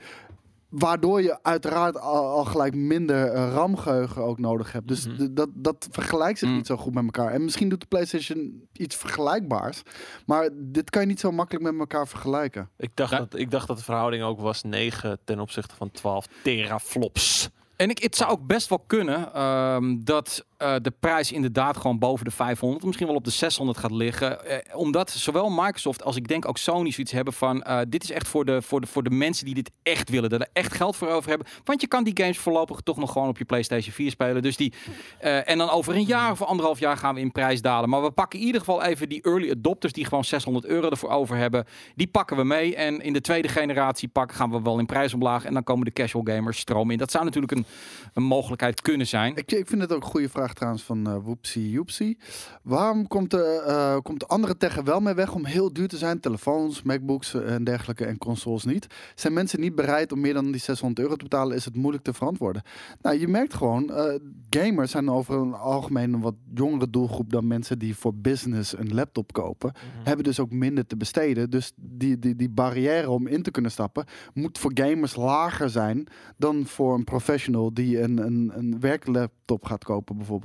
Waardoor 0.68 1.22
je 1.22 1.42
uiteraard 1.42 1.98
al, 1.98 2.26
al 2.28 2.44
gelijk 2.44 2.74
minder 2.74 3.26
eh, 3.26 3.52
RAM-geheugen 3.52 4.22
ook 4.22 4.38
nodig 4.38 4.72
hebt. 4.72 4.88
Dus 4.88 5.06
Mhm. 5.06 5.34
dat, 5.34 5.48
dat 5.54 5.88
vergelijkt 5.90 6.38
zich 6.38 6.48
Mm. 6.48 6.54
niet 6.56 6.66
zo 6.66 6.76
goed 6.76 6.94
met 6.94 7.04
elkaar. 7.04 7.32
En 7.32 7.44
misschien 7.44 7.68
doet 7.68 7.80
de 7.80 7.86
PlayStation 7.86 8.68
iets 8.72 8.96
vergelijkbaars. 8.96 9.82
Maar 10.26 10.48
dit 10.54 10.90
kan 10.90 11.00
je 11.02 11.08
niet 11.08 11.20
zo 11.20 11.32
makkelijk 11.32 11.64
met 11.64 11.78
elkaar 11.78 12.08
vergelijken. 12.08 12.68
Ik 12.76 12.90
dacht, 12.94 13.10
Ja. 13.10 13.18
dat, 13.18 13.34
ik 13.34 13.50
dacht 13.50 13.66
dat 13.66 13.76
de 13.78 13.84
verhouding 13.84 14.22
ook 14.22 14.40
was 14.40 14.62
9 14.62 15.18
ten 15.24 15.40
opzichte 15.40 15.74
van 15.74 15.90
12 15.90 16.26
teraflops. 16.42 17.50
En 17.80 17.90
ik, 17.90 18.02
het 18.02 18.16
zou 18.16 18.30
ook 18.30 18.46
best 18.46 18.68
wel 18.68 18.78
kunnen 18.78 19.32
ehm, 19.34 19.96
dat 19.98 20.44
eh, 20.60 20.74
de 20.82 20.92
prijs 21.00 21.32
inderdaad 21.32 21.76
gewoon 21.76 21.98
boven 21.98 22.24
de 22.24 22.30
500, 22.30 22.84
misschien 22.84 23.06
wel 23.06 23.16
op 23.16 23.24
de 23.24 23.30
600 23.30 23.78
gaat 23.78 23.90
liggen. 23.90 24.44
Eh, 24.44 24.76
omdat 24.76 25.10
zowel 25.10 25.50
Microsoft 25.50 26.04
als 26.04 26.16
ik 26.16 26.28
denk 26.28 26.48
ook 26.48 26.58
Sony 26.58 26.90
zoiets 26.90 27.12
hebben 27.12 27.32
van 27.32 27.62
eh, 27.62 27.80
dit 27.88 28.02
is 28.02 28.10
echt 28.10 28.28
voor 28.28 28.44
de, 28.44 28.62
voor, 28.62 28.80
de, 28.80 28.86
voor 28.86 29.02
de 29.02 29.10
mensen 29.10 29.44
die 29.44 29.54
dit 29.54 29.70
echt 29.82 30.08
willen, 30.10 30.30
dat 30.30 30.40
er 30.40 30.48
echt 30.52 30.72
geld 30.74 30.96
voor 30.96 31.08
over 31.08 31.28
hebben. 31.28 31.46
Want 31.64 31.80
je 31.80 31.86
kan 31.86 32.04
die 32.04 32.16
games 32.16 32.38
voorlopig 32.38 32.80
toch 32.80 32.96
nog 32.96 33.12
gewoon 33.12 33.28
op 33.28 33.38
je 33.38 33.44
PlayStation 33.44 33.92
4 33.92 34.10
spelen. 34.10 34.42
Dus 34.42 34.56
die, 34.56 34.72
en 35.20 35.58
dan 35.58 35.70
over 35.70 35.94
een 35.94 36.04
jaar 36.04 36.30
of 36.30 36.42
anderhalf 36.42 36.78
jaar 36.78 36.96
gaan 36.96 37.14
we 37.14 37.20
in 37.20 37.32
prijs 37.32 37.62
dalen. 37.62 37.88
Maar 37.88 38.02
we 38.02 38.10
pakken 38.10 38.38
in 38.38 38.44
ieder 38.44 38.60
geval 38.60 38.82
even 38.82 39.08
die 39.08 39.22
early 39.22 39.50
adopters 39.50 39.92
die 39.92 40.04
gewoon 40.04 40.24
600 40.24 40.64
euro 40.64 40.90
ervoor 40.90 41.10
over 41.10 41.36
hebben. 41.36 41.66
Die 41.94 42.06
pakken 42.06 42.36
we 42.36 42.44
mee. 42.44 42.76
En 42.76 43.00
in 43.00 43.12
de 43.12 43.20
tweede 43.20 43.48
generatie 43.48 44.08
pakken 44.08 44.36
gaan 44.36 44.50
we 44.50 44.62
wel 44.62 44.78
in 44.78 44.86
prijs 44.86 45.14
omlaag. 45.14 45.44
En 45.44 45.54
dan 45.54 45.64
komen 45.64 45.84
de 45.84 45.92
casual 45.92 46.24
gamers 46.24 46.58
stroom 46.58 46.90
in. 46.90 46.98
Dat 46.98 47.10
zou 47.10 47.24
natuurlijk 47.24 47.52
een, 47.52 47.66
een 48.14 48.22
mogelijkheid 48.22 48.80
kunnen 48.80 49.06
zijn. 49.06 49.36
Ik, 49.36 49.52
ik 49.52 49.68
vind 49.68 49.80
het 49.80 49.92
ook 49.92 50.02
een 50.02 50.10
goede 50.10 50.28
vraag 50.28 50.49
trouwens 50.54 50.82
van 50.82 51.06
eh 51.06 51.16
Woepsie 51.22 51.70
Joepsie. 51.70 52.18
Waarom 52.62 53.06
komt 53.06 53.30
de, 53.30 53.62
eh, 53.66 53.96
komt 54.02 54.20
de 54.20 54.26
andere 54.26 54.56
tech 54.56 54.76
er 54.76 54.84
wel 54.84 55.00
mee 55.00 55.14
weg 55.14 55.34
om 55.34 55.44
heel 55.44 55.72
duur 55.72 55.88
te 55.88 55.96
zijn? 55.96 56.20
Telefoons, 56.20 56.82
Macbooks 56.82 57.34
eh, 57.34 57.54
en 57.54 57.64
dergelijke 57.64 58.04
en 58.04 58.18
consoles 58.18 58.64
niet. 58.64 58.86
Zijn 59.14 59.32
mensen 59.32 59.60
niet 59.60 59.74
bereid 59.74 60.12
om 60.12 60.20
meer 60.20 60.34
dan 60.34 60.50
die 60.50 60.60
600 60.60 61.00
euro 61.00 61.16
te 61.16 61.24
betalen? 61.24 61.56
Is 61.56 61.64
het 61.64 61.76
moeilijk 61.76 62.04
te 62.04 62.12
verantwoorden? 62.12 62.62
Nou, 63.00 63.18
je 63.18 63.28
merkt 63.28 63.54
gewoon, 63.54 63.90
eh, 63.90 64.14
gamers 64.50 64.90
zijn 64.90 65.10
over 65.10 65.34
een 65.34 65.54
algemeen 65.54 66.12
een 66.12 66.20
wat 66.20 66.34
jongere 66.54 66.90
doelgroep 66.90 67.32
dan 67.32 67.46
mensen 67.46 67.78
die 67.78 67.96
voor 67.96 68.14
business 68.14 68.78
een 68.78 68.94
laptop 68.94 69.32
kopen. 69.32 69.72
Hebben 70.04 70.24
dus 70.24 70.40
ook 70.40 70.50
minder 70.50 70.86
te 70.86 70.96
besteden. 70.96 71.50
Dus 71.50 71.72
die, 71.76 72.18
die, 72.18 72.36
die 72.36 72.50
barrière 72.50 73.10
om 73.10 73.26
in 73.26 73.42
te 73.42 73.50
kunnen 73.50 73.70
stappen 73.70 74.04
moet 74.34 74.58
voor 74.58 74.70
gamers 74.74 75.16
lager 75.16 75.70
zijn 75.70 76.06
dan 76.36 76.66
voor 76.66 76.94
een 76.94 77.04
professional 77.04 77.74
die 77.74 78.00
een, 78.00 78.18
een, 78.18 78.52
een 78.54 78.80
werklaptop 78.80 79.64
gaat 79.64 79.84
kopen 79.84 80.16
bijvoorbeeld. 80.16 80.39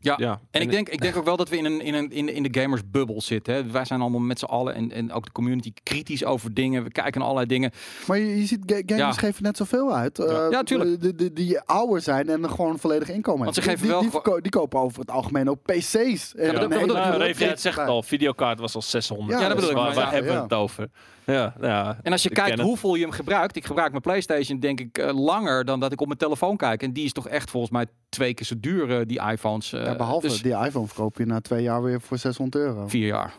Ja. 0.00 0.14
Ja. 0.18 0.40
En 0.50 0.60
ik 0.60 0.70
denk, 0.70 0.88
ik 0.88 1.00
denk 1.00 1.16
ook 1.16 1.24
wel 1.24 1.36
dat 1.36 1.48
we 1.48 1.56
in, 1.56 1.64
een, 1.64 1.80
in, 1.80 1.94
een, 1.94 2.10
in, 2.12 2.26
de, 2.26 2.32
in 2.32 2.42
de 2.42 2.60
gamersbubbel 2.60 3.20
zitten. 3.20 3.54
Hè. 3.54 3.64
Wij 3.70 3.84
zijn 3.84 4.00
allemaal 4.00 4.20
met 4.20 4.38
z'n 4.38 4.44
allen 4.44 4.74
en, 4.74 4.92
en 4.92 5.12
ook 5.12 5.24
de 5.24 5.32
community 5.32 5.72
kritisch 5.82 6.24
over 6.24 6.54
dingen. 6.54 6.84
We 6.84 6.90
kijken 6.90 7.12
naar 7.20 7.28
allerlei 7.28 7.48
dingen. 7.48 7.70
Maar 8.06 8.18
je, 8.18 8.38
je 8.40 8.46
ziet, 8.46 8.62
ga- 8.66 8.74
gamers 8.86 8.98
Ja. 8.98 9.12
geven 9.12 9.42
net 9.42 9.56
zoveel 9.56 9.94
uit. 9.94 10.18
eh, 10.18 10.46
Ja, 10.50 10.62
tuurlijk. 10.62 11.00
Die, 11.00 11.14
die, 11.14 11.32
die 11.32 11.60
ouder 11.60 12.00
zijn 12.00 12.28
en 12.28 12.50
gewoon 12.50 12.78
volledig 12.78 13.08
inkomen 13.08 13.42
Want 13.44 13.54
ze 13.54 13.60
hebben. 13.60 13.78
geven 13.78 13.86
die, 13.86 13.92
wel 13.92 14.00
die, 14.00 14.10
verko- 14.22 14.40
die 14.40 14.50
kopen 14.50 14.80
over 14.80 15.00
het 15.00 15.10
algemeen 15.10 15.50
ook 15.50 15.62
PC's. 15.62 16.34
En 16.34 16.46
maar 16.52 16.60
dat- 16.60 16.68
bedoel 16.68 16.84
ik. 16.88 16.92
Nou, 16.94 17.34
zegt 17.34 17.64
erbij. 17.64 17.84
al, 17.86 18.02
videokaart 18.02 18.58
was 18.60 18.74
al 18.74 18.82
600. 18.82 19.30
Ja, 19.30 19.40
Ja, 19.40 19.48
dat 19.48 19.56
Dus 19.58 19.66
bedoel 19.68 19.86
ik. 19.88 19.94
Waar, 19.94 20.04
ja, 20.04 20.10
hebben 20.10 20.30
we 20.30 20.36
ja. 20.36 20.42
het 20.42 20.52
over? 20.52 20.88
Ja, 21.26 21.54
ja. 21.60 21.98
En 22.02 22.12
als 22.12 22.22
je 22.22 22.28
kijkt 22.30 22.60
hoeveel 22.60 22.94
je 22.94 23.02
hem 23.02 23.10
gebruikt. 23.10 23.56
Ik 23.56 23.64
gebruik 23.64 23.90
mijn 23.90 24.02
PlayStation 24.02 24.58
denk 24.60 24.80
ik 24.80 24.98
eh, 24.98 25.14
langer 25.24 25.64
dan 25.64 25.80
dat 25.80 25.92
ik 25.92 26.00
op 26.00 26.06
mijn 26.06 26.18
telefoon 26.18 26.56
kijk. 26.56 26.82
En 26.82 26.92
die 26.92 27.04
is 27.04 27.12
toch 27.12 27.28
echt 27.28 27.50
volgens 27.50 27.72
mij 27.72 27.86
twee 28.08 28.34
keer 28.34 28.46
zo 28.46 28.54
duur, 28.58 28.98
eh, 29.00 29.06
die 29.06 29.20
iPhones. 29.30 29.72
eh, 29.72 29.84
Ja, 29.84 29.96
behalve 29.96 30.28
dus 30.28 30.42
die 30.42 30.56
iPhone 30.56 30.86
verkoop 30.86 31.16
je 31.18 31.26
na 31.26 31.40
twee 31.40 31.62
jaar 31.62 31.82
weer 31.82 32.00
voor 32.00 32.18
600 32.18 32.64
euro. 32.64 32.88
vier 32.88 33.06
jaar. 33.06 33.34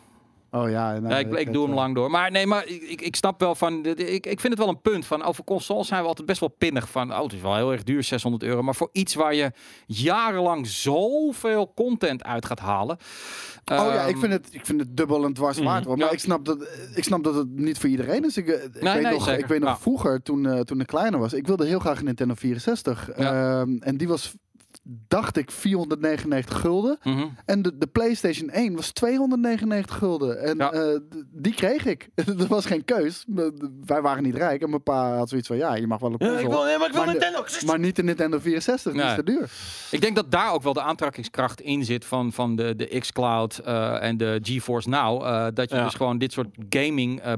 Oh 0.55 0.69
ja, 0.69 0.99
nou, 0.99 1.13
Ja, 1.13 1.17
ik, 1.19 1.33
ik 1.33 1.53
doe 1.53 1.65
hem 1.65 1.73
lang 1.73 1.95
door. 1.95 2.09
Maar 2.11 2.31
nee, 2.31 2.47
maar 2.47 2.67
ik, 2.67 3.01
ik, 3.01 3.15
snap 3.15 3.39
wel 3.39 3.55
van. 3.55 3.85
Ik, 3.85 4.25
ik 4.25 4.39
vind 4.39 4.53
het 4.53 4.57
wel 4.57 4.67
een 4.67 4.81
punt 4.81 5.05
van. 5.05 5.23
Over 5.23 5.43
consoles 5.43 5.87
zijn 5.87 6.01
we 6.01 6.07
altijd 6.07 6.27
best 6.27 6.39
wel 6.39 6.49
pinnig 6.49 6.89
van. 6.89 7.13
Oh, 7.13 7.23
het 7.23 7.33
is 7.33 7.41
wel 7.41 7.55
heel 7.55 7.71
erg 7.71 7.83
duur, 7.83 8.03
600 8.03 8.43
euro. 8.43 8.61
Maar 8.61 8.75
voor 8.75 8.89
iets 8.91 9.13
waar 9.15 9.35
je 9.35 9.51
jarenlang 9.85 10.67
zoveel 10.67 11.71
content 11.75 12.23
uit 12.23 12.45
gaat 12.45 12.59
halen. 12.59 12.97
Oh 13.65 13.77
ja, 13.93 14.01
ik 14.01 14.11
ehm, 14.11 14.19
vind 14.19 14.31
het, 14.33 14.47
ik 14.51 14.65
vind 14.65 14.79
het 14.79 14.97
dubbel 14.97 15.25
en 15.25 15.33
dwars 15.33 15.57
waard. 15.57 15.79
Mhm. 15.79 15.87
hoor. 15.87 15.97
Maar 15.97 16.07
Ja. 16.07 16.13
ik, 16.13 16.19
snap 16.19 16.45
dat, 16.45 16.67
ik 16.95 17.03
snap 17.03 17.23
dat 17.23 17.35
het 17.35 17.49
niet 17.49 17.77
voor 17.77 17.89
iedereen 17.89 18.25
is. 18.25 18.37
Ik, 18.37 18.47
eh, 18.47 18.63
ik 18.63 18.81
Nee, 18.81 18.93
weet 18.93 19.03
nee, 19.03 19.13
nog, 19.13 19.23
zeker. 19.23 19.39
ik 19.39 19.47
weet 19.47 19.59
nog 19.61 19.79
vroeger, 19.81 20.21
toen, 20.21 20.45
eh, 20.45 20.59
toen 20.59 20.79
ik 20.79 20.87
kleiner 20.87 21.19
was, 21.19 21.33
ik 21.33 21.47
wilde 21.47 21.65
heel 21.65 21.79
graag 21.79 21.99
een 21.99 22.05
Nintendo 22.05 22.33
64. 22.33 23.09
Ja. 23.17 23.59
Ehm, 23.59 23.77
en 23.79 23.97
die 23.97 24.07
was, 24.07 24.33
dacht 25.07 25.37
ik, 25.37 25.51
499 25.51 26.59
gulden. 26.59 26.97
mhm. 27.03 27.25
En 27.45 27.61
de, 27.61 27.77
de 27.77 27.87
PlayStation 27.87 28.49
1 28.49 28.75
was 28.75 28.91
299 28.91 29.95
gulden. 29.97 30.41
En 30.41 30.57
Ja. 30.57 30.71
eh, 30.71 30.99
die 31.31 31.53
kreeg 31.53 31.85
ik. 31.85 32.09
dat 32.37 32.47
was 32.47 32.65
geen 32.65 32.85
keus. 32.85 33.25
Wij 33.85 34.01
waren 34.01 34.23
niet 34.23 34.35
rijk. 34.35 34.61
En 34.61 34.69
mijn 34.69 34.83
pa 34.83 35.15
had 35.17 35.29
zoiets 35.29 35.47
van, 35.47 35.57
ja, 35.57 35.75
je 35.75 35.87
mag 35.87 35.99
wel 35.99 36.09
een 36.09 36.15
Ja, 36.19 36.25
console. 36.27 36.47
ik 36.49 36.55
wil, 36.55 36.63
nee, 36.65 36.77
maar 36.77 36.87
ik 36.87 36.93
wil 36.93 37.05
Maar 37.05 37.13
de- 37.13 37.19
Nintendo. 37.19 37.45
Maar 37.65 37.79
niet 37.79 37.95
de 37.95 38.03
Nintendo 38.03 38.39
64, 38.39 38.91
die 38.93 39.01
is 39.01 39.07
Nee. 39.07 39.15
te 39.15 39.23
duur. 39.23 39.49
Ik 39.91 40.01
denk 40.01 40.15
dat 40.15 40.31
daar 40.31 40.53
ook 40.53 40.63
wel 40.63 40.73
de 40.73 40.81
aantrekkingskracht 40.81 41.61
in 41.61 41.85
zit 41.85 42.05
van, 42.05 42.31
van 42.33 42.55
de, 42.55 42.75
de 42.75 42.99
xCloud 42.99 43.57
eh, 43.57 44.03
en 44.03 44.17
de 44.17 44.39
GeForce 44.41 44.89
Now. 44.89 45.23
eh, 45.23 45.47
dat 45.53 45.69
je 45.69 45.75
Ja. 45.75 45.83
dus 45.83 45.93
gewoon 45.93 46.17
dit 46.17 46.31
soort 46.31 46.47
gaming 46.69 47.19
eh, 47.21 47.33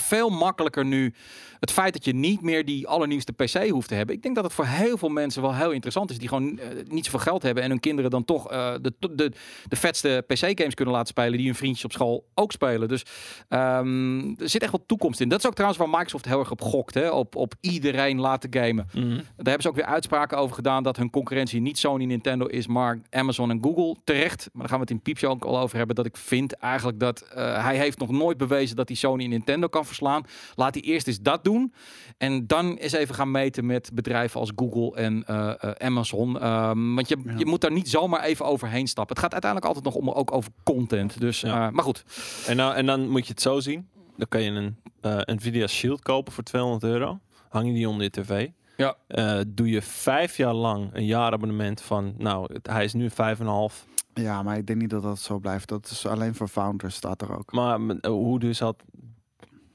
veel 0.00 0.30
makkelijker 0.30 0.84
nu. 0.84 1.14
Het 1.60 1.72
feit 1.72 1.92
dat 1.92 2.04
je 2.04 2.14
niet 2.14 2.40
meer 2.40 2.64
die 2.64 2.88
allernieuwste 2.88 3.32
PC 3.32 3.68
hoeft 3.68 3.88
te 3.88 3.94
hebben. 3.94 4.14
Ik 4.14 4.22
denk 4.22 4.34
dat 4.34 4.44
het 4.44 4.52
voor 4.52 4.66
heel 4.66 4.98
veel 4.98 5.08
mensen 5.08 5.42
wel 5.42 5.54
heel 5.54 5.70
interessant 5.70 6.10
is. 6.10 6.18
Die 6.18 6.28
gewoon 6.28 6.58
eh, 6.58 6.68
niet 6.88 7.04
zoveel 7.04 7.20
geld 7.20 7.42
hebben. 7.42 7.62
En 7.62 7.70
hun 7.70 7.80
kinderen 7.80 8.10
dan 8.10 8.24
toch 8.24 8.50
eh, 8.50 8.74
de, 8.80 8.92
de, 8.98 9.32
de 9.68 9.76
vetste 9.76 10.24
PC-games 10.26 10.74
kunnen 10.74 10.94
laten 10.94 11.08
spelen. 11.08 11.36
Die 11.36 11.46
hun 11.46 11.54
vriendjes 11.54 11.84
op 11.84 11.92
school 11.92 12.26
ook 12.34 12.52
spelen. 12.52 12.88
Dus 12.88 13.02
ehm, 13.48 14.18
er 14.18 14.48
zit 14.48 14.62
echt 14.62 14.72
wel 14.72 14.84
toekomst 14.86 15.20
in. 15.20 15.28
Dat 15.28 15.38
is 15.38 15.46
ook 15.46 15.54
trouwens 15.54 15.80
waar 15.80 15.90
Microsoft 15.90 16.24
heel 16.24 16.38
erg 16.38 16.50
op 16.50 16.60
gokt. 16.60 16.94
Hè? 16.94 17.10
Op, 17.10 17.36
op 17.36 17.54
iedereen 17.60 18.20
laten 18.20 18.54
gamen. 18.54 18.88
Mhm. 18.92 19.08
Daar 19.16 19.24
hebben 19.36 19.62
ze 19.62 19.68
ook 19.68 19.76
weer 19.76 19.84
uitspraken 19.84 20.38
over 20.38 20.54
gedaan 20.54 20.82
dat 20.82 20.96
hun 20.96 21.10
concurrentie 21.10 21.60
niet 21.60 21.78
Sony 21.78 22.04
Nintendo 22.04 22.46
is, 22.46 22.66
maar 22.66 23.00
Amazon 23.10 23.50
en 23.50 23.62
Google. 23.62 23.96
Terecht, 24.04 24.48
maar 24.52 24.60
daar 24.60 24.68
gaan 24.68 24.78
we 24.78 24.84
het 24.84 24.90
in 24.90 25.02
Piepje 25.02 25.28
ook 25.28 25.44
al 25.44 25.58
over 25.58 25.76
hebben. 25.76 25.96
Dat 25.96 26.06
ik 26.06 26.16
vind 26.16 26.52
eigenlijk 26.52 27.00
dat 27.00 27.20
eh, 27.20 27.64
hij 27.64 27.76
heeft 27.76 27.98
nog 27.98 28.10
nooit 28.10 28.36
bewezen 28.36 28.76
dat 28.76 28.88
hij 28.88 28.96
Sony 28.96 29.24
en 29.24 29.30
Nintendo 29.30 29.66
kan 29.66 29.86
verslaan. 29.88 30.22
Laat 30.54 30.74
hij 30.74 30.82
eerst 30.82 31.06
eens 31.06 31.20
dat 31.20 31.44
doen. 31.44 31.72
En 32.18 32.46
dan 32.46 32.76
eens 32.76 32.92
even 32.92 33.14
gaan 33.14 33.30
meten 33.30 33.66
met 33.66 33.90
bedrijven 33.94 34.40
als 34.40 34.52
Google 34.56 34.96
en 34.96 35.24
eh, 35.26 35.52
eh, 35.60 35.70
Amazon. 35.70 36.40
Ehm, 36.40 36.94
want 36.94 37.08
je, 37.08 37.16
Ja. 37.24 37.34
je 37.36 37.46
moet 37.46 37.60
daar 37.60 37.72
niet 37.72 37.88
zomaar 37.88 38.22
even 38.22 38.44
overheen 38.46 38.86
stappen. 38.88 39.14
Het 39.16 39.24
gaat 39.24 39.32
uiteindelijk 39.32 39.74
altijd 39.74 39.94
nog 39.94 40.02
om 40.04 40.10
ook 40.10 40.32
over 40.32 40.50
content. 40.62 41.20
Dus, 41.20 41.40
Ja. 41.40 41.66
eh, 41.66 41.72
maar 41.72 41.84
goed. 41.84 42.04
En, 42.46 42.56
dan, 42.56 42.72
en 42.72 42.86
dan 42.86 43.08
moet 43.08 43.26
je 43.26 43.32
het 43.32 43.42
zo 43.42 43.60
zien. 43.60 43.88
Dan 44.16 44.28
kan 44.28 44.42
je 44.42 44.50
een 44.50 44.76
eh, 45.00 45.18
Nvidia 45.36 45.66
Shield 45.66 46.02
kopen 46.02 46.32
voor 46.32 46.44
200 46.44 46.82
euro. 46.84 47.18
Hang 47.48 47.66
je 47.66 47.72
die 47.72 47.88
onder 47.88 48.02
je 48.02 48.10
tv. 48.10 48.48
Ja. 48.76 48.94
Eh, 49.06 49.40
doe 49.46 49.70
je 49.70 49.82
vijf 49.82 50.36
jaar 50.36 50.54
lang 50.54 50.90
een 50.92 51.06
jaarabonnement 51.06 51.80
van... 51.80 52.14
Nou, 52.18 52.52
het- 52.52 52.66
hij 52.66 52.84
is 52.84 52.92
nu 52.92 53.10
vijf 53.10 53.40
en 53.40 53.46
een 53.46 53.52
half. 53.52 53.86
Ja, 54.14 54.42
maar 54.42 54.56
ik 54.56 54.66
denk 54.66 54.80
niet 54.80 54.90
dat 54.90 55.02
dat 55.02 55.18
zo 55.18 55.38
blijft. 55.38 55.68
Dat 55.68 55.90
is 55.90 56.06
alleen 56.06 56.34
voor 56.34 56.48
founders 56.48 56.94
staat 56.94 57.22
er 57.22 57.38
ook. 57.38 57.52
Maar 57.52 57.78
hoe 58.06 58.38
duur 58.38 58.54
zal 58.54 58.68
het 58.68 58.82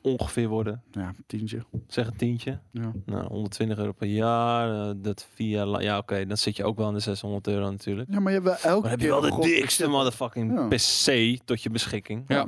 ongeveer 0.03 0.47
worden? 0.47 0.83
Ja, 0.91 1.13
tientje. 1.27 1.65
Zeg 1.87 2.07
een 2.07 2.15
tientje. 2.15 2.59
Ja. 2.71 2.91
Nou, 3.05 3.27
120 3.27 3.77
euro 3.77 3.91
per 3.91 4.07
jaar. 4.07 4.87
eh, 4.89 4.93
dat 4.95 5.27
lang. 5.37 5.83
Ja, 5.83 5.97
oké. 5.97 6.25
dan 6.25 6.37
zit 6.37 6.55
je 6.55 6.63
ook 6.63 6.77
wel 6.77 6.87
aan 6.87 6.93
de 6.93 6.99
600 6.99 7.47
euro 7.47 7.71
natuurlijk. 7.71 8.09
ja, 8.11 8.19
maar 8.19 8.33
je 8.33 8.39
hebt 8.41 8.61
wel 8.61 8.71
elke 8.71 8.71
Maar 8.71 8.81
dan 8.81 8.89
heb 8.89 8.99
je 8.99 9.05
keer 9.05 9.31
wel 9.31 9.41
de 9.41 9.47
dikste 9.47 9.87
motherfucking 9.87 10.53
Ja. 10.53 10.67
PC 10.67 11.37
tot 11.45 11.63
je 11.63 11.69
beschikking. 11.69 12.23
Ja. 12.27 12.41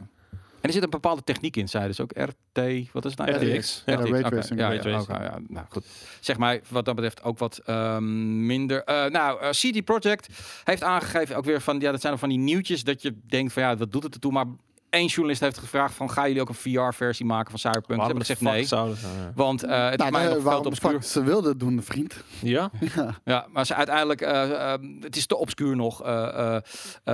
En 0.61 0.71
er 0.71 0.77
zit 0.77 0.83
een 0.83 0.89
bepaalde 0.99 1.23
techniek 1.23 1.55
in, 1.55 1.69
zei 1.69 1.87
dus 1.87 1.99
ook 1.99 2.11
RT, 2.11 2.91
wat 2.91 3.05
is 3.05 3.11
het 3.15 3.17
nou? 3.17 3.31
RTX. 3.31 3.83
Ja, 3.85 3.95
RTX. 3.95 4.49
Ja, 4.49 4.73
oké, 5.01 5.23
ja, 5.23 5.39
nou 5.47 5.65
goed. 5.69 5.85
Zeg 6.19 6.37
maar, 6.37 6.59
wat 6.69 6.85
dat 6.85 6.95
betreft 6.95 7.23
ook 7.23 7.37
wat 7.37 7.57
ehm, 7.65 8.45
minder. 8.45 8.83
Eh, 8.83 9.05
nou, 9.05 9.41
eh, 9.41 9.49
CD 9.49 9.83
Projekt 9.83 10.27
heeft 10.63 10.83
aangegeven 10.83 11.35
ook 11.35 11.45
weer 11.45 11.61
van, 11.61 11.79
ja, 11.79 11.91
dat 11.91 12.01
zijn 12.01 12.13
er 12.13 12.19
van 12.19 12.29
die 12.29 12.37
nieuwtjes 12.37 12.83
dat 12.83 13.01
je 13.01 13.17
denkt 13.27 13.53
van, 13.53 13.63
ja, 13.63 13.77
wat 13.77 13.91
doet 13.91 14.03
het 14.03 14.13
ertoe? 14.13 14.31
Maar 14.31 14.45
één 14.95 15.07
journalist 15.07 15.41
heeft 15.41 15.57
gevraagd 15.57 15.93
van, 15.93 16.11
gaan 16.11 16.27
jullie 16.27 16.41
ook 16.41 16.49
een 16.49 16.55
VR-versie 16.55 17.25
maken 17.25 17.49
van 17.49 17.59
Cyberpunk? 17.59 17.99
Ze 17.99 18.05
hebben 18.05 18.25
gezegd 18.25 18.41
nee. 18.41 18.63
zouden 18.65 18.97
ze, 18.97 19.07
ja. 19.07 19.31
Want 19.35 19.63
eh, 19.63 19.89
het 19.89 19.97
Nou, 19.97 20.09
is 20.09 20.15
mij 20.17 20.25
nee, 20.25 20.33
nog 20.35 20.43
waarom 20.43 20.65
obscuur. 20.65 20.91
fuck 20.91 21.03
ze 21.03 21.23
wilden 21.23 21.49
het 21.49 21.59
doen, 21.59 21.83
vriend. 21.83 22.13
Ja? 22.41 22.71
Ja, 23.25 23.45
maar 23.51 23.65
ze 23.65 23.75
uiteindelijk, 23.75 24.21
eh, 24.21 24.73
eh, 24.73 24.79
het 24.99 25.15
is 25.15 25.25
te 25.25 25.37
obscuur 25.37 25.75
nog, 25.75 26.03
eh, 26.03 26.57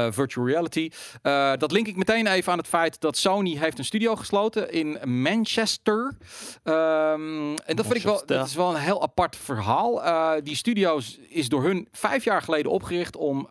virtual 0.09 0.47
reality. 0.47 0.89
Eh, 1.21 1.51
dat 1.57 1.71
link 1.71 1.87
ik 1.87 1.95
meteen 1.95 2.27
even 2.27 2.51
aan 2.51 2.57
het 2.57 2.67
feit 2.67 2.99
dat 2.99 3.17
Sony 3.17 3.57
heeft 3.57 3.77
een 3.77 3.85
studio 3.85 4.15
gesloten 4.15 4.71
in 4.71 4.97
Manchester. 5.21 6.17
Ehm, 6.63 7.55
en 7.65 7.75
dat 7.75 7.85
vind 7.85 7.97
ik 7.97 8.03
wel, 8.03 8.23
dat 8.25 8.47
is 8.47 8.55
wel 8.55 8.69
een 8.75 8.81
heel 8.81 9.01
apart 9.01 9.35
verhaal. 9.35 10.03
Eh, 10.03 10.31
die 10.43 10.55
studio 10.55 10.99
is 11.29 11.49
door 11.49 11.63
hun 11.63 11.87
vijf 11.91 12.23
jaar 12.23 12.41
geleden 12.41 12.71
opgericht 12.71 13.15
om 13.15 13.47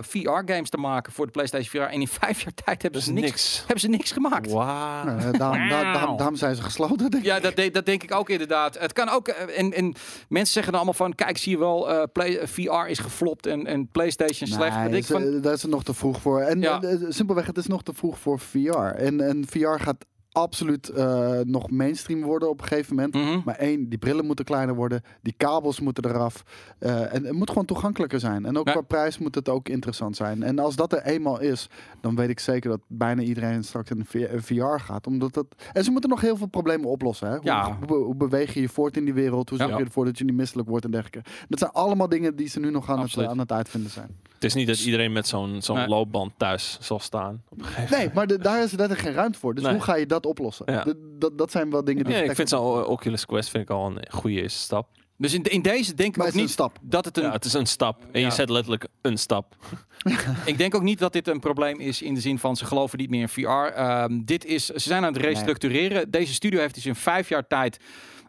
VR-games 0.00 0.70
te 0.70 0.76
maken 0.76 1.12
voor 1.12 1.26
de 1.26 1.32
PlayStation 1.32 1.68
VR. 1.84 1.92
En 1.92 2.00
in 2.00 2.08
vijf 2.08 2.42
jaar 2.42 2.54
tijd 2.64 2.82
hebben 2.82 3.02
ze 3.02 3.12
niks. 3.12 3.59
Hebben 3.60 3.80
ze 3.80 3.88
niks 3.88 4.12
gemaakt. 4.12 4.50
Wauw. 4.50 5.04
Nou, 5.04 5.36
daarom, 5.38 5.68
daar- 5.68 5.92
daarom, 5.92 6.16
daarom 6.16 6.36
zijn 6.36 6.54
ze 6.56 6.62
gesloten, 6.62 6.96
denk 6.96 7.14
ik. 7.14 7.22
Ja, 7.24 7.40
dat, 7.40 7.56
de- 7.56 7.70
dat 7.70 7.86
denk 7.86 8.02
ik 8.02 8.14
ook 8.14 8.28
inderdaad. 8.28 8.78
Het 8.78 8.92
kan 8.92 9.08
ook. 9.08 9.28
eh, 9.28 9.58
En, 9.58 9.72
en 9.72 9.94
mensen 10.28 10.52
zeggen 10.52 10.72
dan 10.72 10.80
allemaal 10.82 11.06
van: 11.06 11.14
kijk, 11.14 11.38
zie 11.38 11.52
je 11.52 11.58
wel, 11.58 11.90
eh, 11.90 12.02
play, 12.12 12.36
eh, 12.36 12.46
VR 12.46 12.88
is 12.90 12.98
geflopt 12.98 13.46
en, 13.46 13.66
en 13.66 13.88
PlayStation 13.88 14.48
slecht. 14.48 14.74
Nee, 14.74 14.82
Dat 14.82 14.90
denk 14.92 15.02
ik 15.02 15.08
ze- 15.08 15.30
van, 15.32 15.40
daar 15.40 15.52
is 15.52 15.62
het 15.62 15.70
nog 15.70 15.84
te 15.84 15.94
vroeg 15.94 16.20
voor. 16.20 16.40
En 16.40 16.60
Ja. 16.60 16.80
eh, 16.82 16.96
simpelweg, 17.08 17.46
het 17.46 17.56
is 17.58 17.66
nog 17.66 17.82
te 17.82 17.92
vroeg 17.94 18.18
voor 18.18 18.38
VR. 18.38 18.76
En, 18.78 19.20
en 19.20 19.44
VR 19.48 19.78
gaat 19.80 20.04
absoluut 20.32 20.88
eh, 20.88 21.38
nog 21.44 21.70
mainstream 21.70 22.22
worden 22.22 22.48
op 22.50 22.60
een 22.60 22.66
gegeven 22.68 22.94
moment. 22.94 23.14
Mhm. 23.14 23.40
Maar 23.44 23.54
één, 23.56 23.88
die 23.88 23.98
brillen 23.98 24.26
moeten 24.26 24.44
kleiner 24.44 24.74
worden. 24.74 25.02
Die 25.22 25.34
kabels 25.36 25.80
moeten 25.80 26.04
eraf. 26.04 26.42
eh, 26.78 27.14
en 27.14 27.24
het 27.24 27.32
moet 27.32 27.48
gewoon 27.48 27.64
toegankelijker 27.64 28.20
zijn. 28.20 28.44
En 28.44 28.58
ook 28.58 28.66
Ja. 28.66 28.72
qua 28.72 28.80
prijs 28.80 29.18
moet 29.18 29.34
het 29.34 29.48
ook 29.48 29.68
interessant 29.68 30.16
zijn. 30.16 30.42
En 30.42 30.58
als 30.58 30.76
dat 30.76 30.92
er 30.92 31.02
eenmaal 31.02 31.40
is, 31.40 31.68
dan 32.00 32.16
weet 32.16 32.28
ik 32.28 32.40
zeker 32.40 32.70
dat 32.70 32.80
bijna 32.86 33.22
iedereen 33.22 33.64
straks 33.64 33.90
in 33.90 34.04
VR 34.42 34.78
gaat. 34.78 35.06
Omdat 35.06 35.34
dat... 35.34 35.46
En 35.72 35.84
ze 35.84 35.90
moeten 35.90 36.10
nog 36.10 36.20
heel 36.20 36.36
veel 36.36 36.46
problemen 36.46 36.88
oplossen. 36.88 37.28
Hè? 37.28 37.34
Hoe, 37.36 37.44
Ja. 37.44 37.78
hoe, 37.86 37.96
hoe 37.96 38.14
beweeg 38.14 38.54
je 38.54 38.60
je 38.60 38.68
voort 38.68 38.96
in 38.96 39.04
die 39.04 39.14
wereld? 39.14 39.48
Hoe 39.48 39.58
zorg 39.58 39.70
Ja. 39.70 39.78
je 39.78 39.84
ervoor 39.84 40.04
dat 40.04 40.18
je 40.18 40.24
niet 40.24 40.34
misselijk 40.34 40.68
wordt 40.68 40.84
en 40.84 40.90
dergelijke? 40.90 41.30
Dat 41.48 41.58
zijn 41.58 41.70
allemaal 41.70 42.08
dingen 42.08 42.36
die 42.36 42.48
ze 42.48 42.60
nu 42.60 42.70
nog 42.70 42.88
aan, 42.88 42.94
het, 42.96 43.04
Absoluut. 43.04 43.28
aan 43.28 43.38
het 43.38 43.52
uitvinden 43.52 43.90
zijn. 43.90 44.16
Het 44.34 44.44
is 44.44 44.54
niet 44.54 44.66
dat 44.66 44.80
iedereen 44.80 45.12
met 45.12 45.26
zo'n 45.28 45.62
zo'n 45.62 45.76
Nee. 45.76 45.88
loopband 45.88 46.32
thuis 46.36 46.78
zal 46.80 46.98
staan. 47.00 47.42
Op 47.48 47.58
een 47.58 47.64
gegeven 47.64 47.98
Nee, 47.98 48.10
maar 48.14 48.26
de- 48.26 48.38
daar 48.38 48.62
is 48.62 48.70
letterlijk 48.70 49.00
geen 49.00 49.12
ruimte 49.12 49.38
voor. 49.38 49.54
Dus 49.54 49.62
Nee. 49.64 49.72
hoe 49.72 49.82
ga 49.82 49.96
je 49.96 50.06
dat 50.06 50.19
oplossen? 50.26 50.72
Ja. 50.72 50.86
Dat, 51.18 51.38
dat 51.38 51.50
zijn 51.50 51.70
wel 51.70 51.84
dingen 51.84 52.04
die... 52.04 52.14
Ja, 52.14 52.22
ik 52.22 52.34
vind 52.34 52.48
zo'n 52.48 52.84
Oculus 52.84 53.26
Quest 53.26 53.48
vind 53.50 53.62
ik 53.64 53.70
al 53.70 53.86
een 53.86 54.06
goede 54.10 54.42
eerste 54.42 54.58
stap. 54.58 54.88
Dus 55.16 55.34
in, 55.34 55.42
in 55.42 55.62
deze 55.62 55.94
denk 55.94 56.16
ik 56.16 56.22
ook 56.22 56.32
niet 56.32 56.50
stap. 56.50 56.78
dat 56.82 57.04
het 57.04 57.16
een 57.16 57.22
Ja, 57.22 57.32
het 57.32 57.44
is 57.44 57.52
een 57.52 57.66
stap. 57.66 58.02
En 58.12 58.20
Ja. 58.20 58.26
je 58.26 58.32
zet 58.32 58.48
letterlijk 58.50 58.86
een 59.02 59.18
stap. 59.18 59.56
Ik 60.44 60.58
denk 60.58 60.74
ook 60.74 60.82
niet 60.82 60.98
dat 60.98 61.12
dit 61.12 61.28
een 61.28 61.40
probleem 61.40 61.80
is 61.80 62.02
in 62.02 62.14
de 62.14 62.20
zin 62.20 62.38
van 62.38 62.56
ze 62.56 62.64
geloven 62.64 62.98
niet 62.98 63.10
meer 63.10 63.20
in 63.20 63.28
VR. 63.28 63.48
Ehm, 63.48 64.20
dit 64.24 64.44
is, 64.44 64.66
ze 64.66 64.78
zijn 64.78 65.04
aan 65.04 65.12
het 65.12 65.22
restructureren. 65.22 66.10
Deze 66.10 66.34
studio 66.34 66.60
heeft 66.60 66.74
dus 66.74 66.86
in 66.86 66.94
vijf 66.94 67.28
jaar 67.28 67.46
tijd 67.46 67.78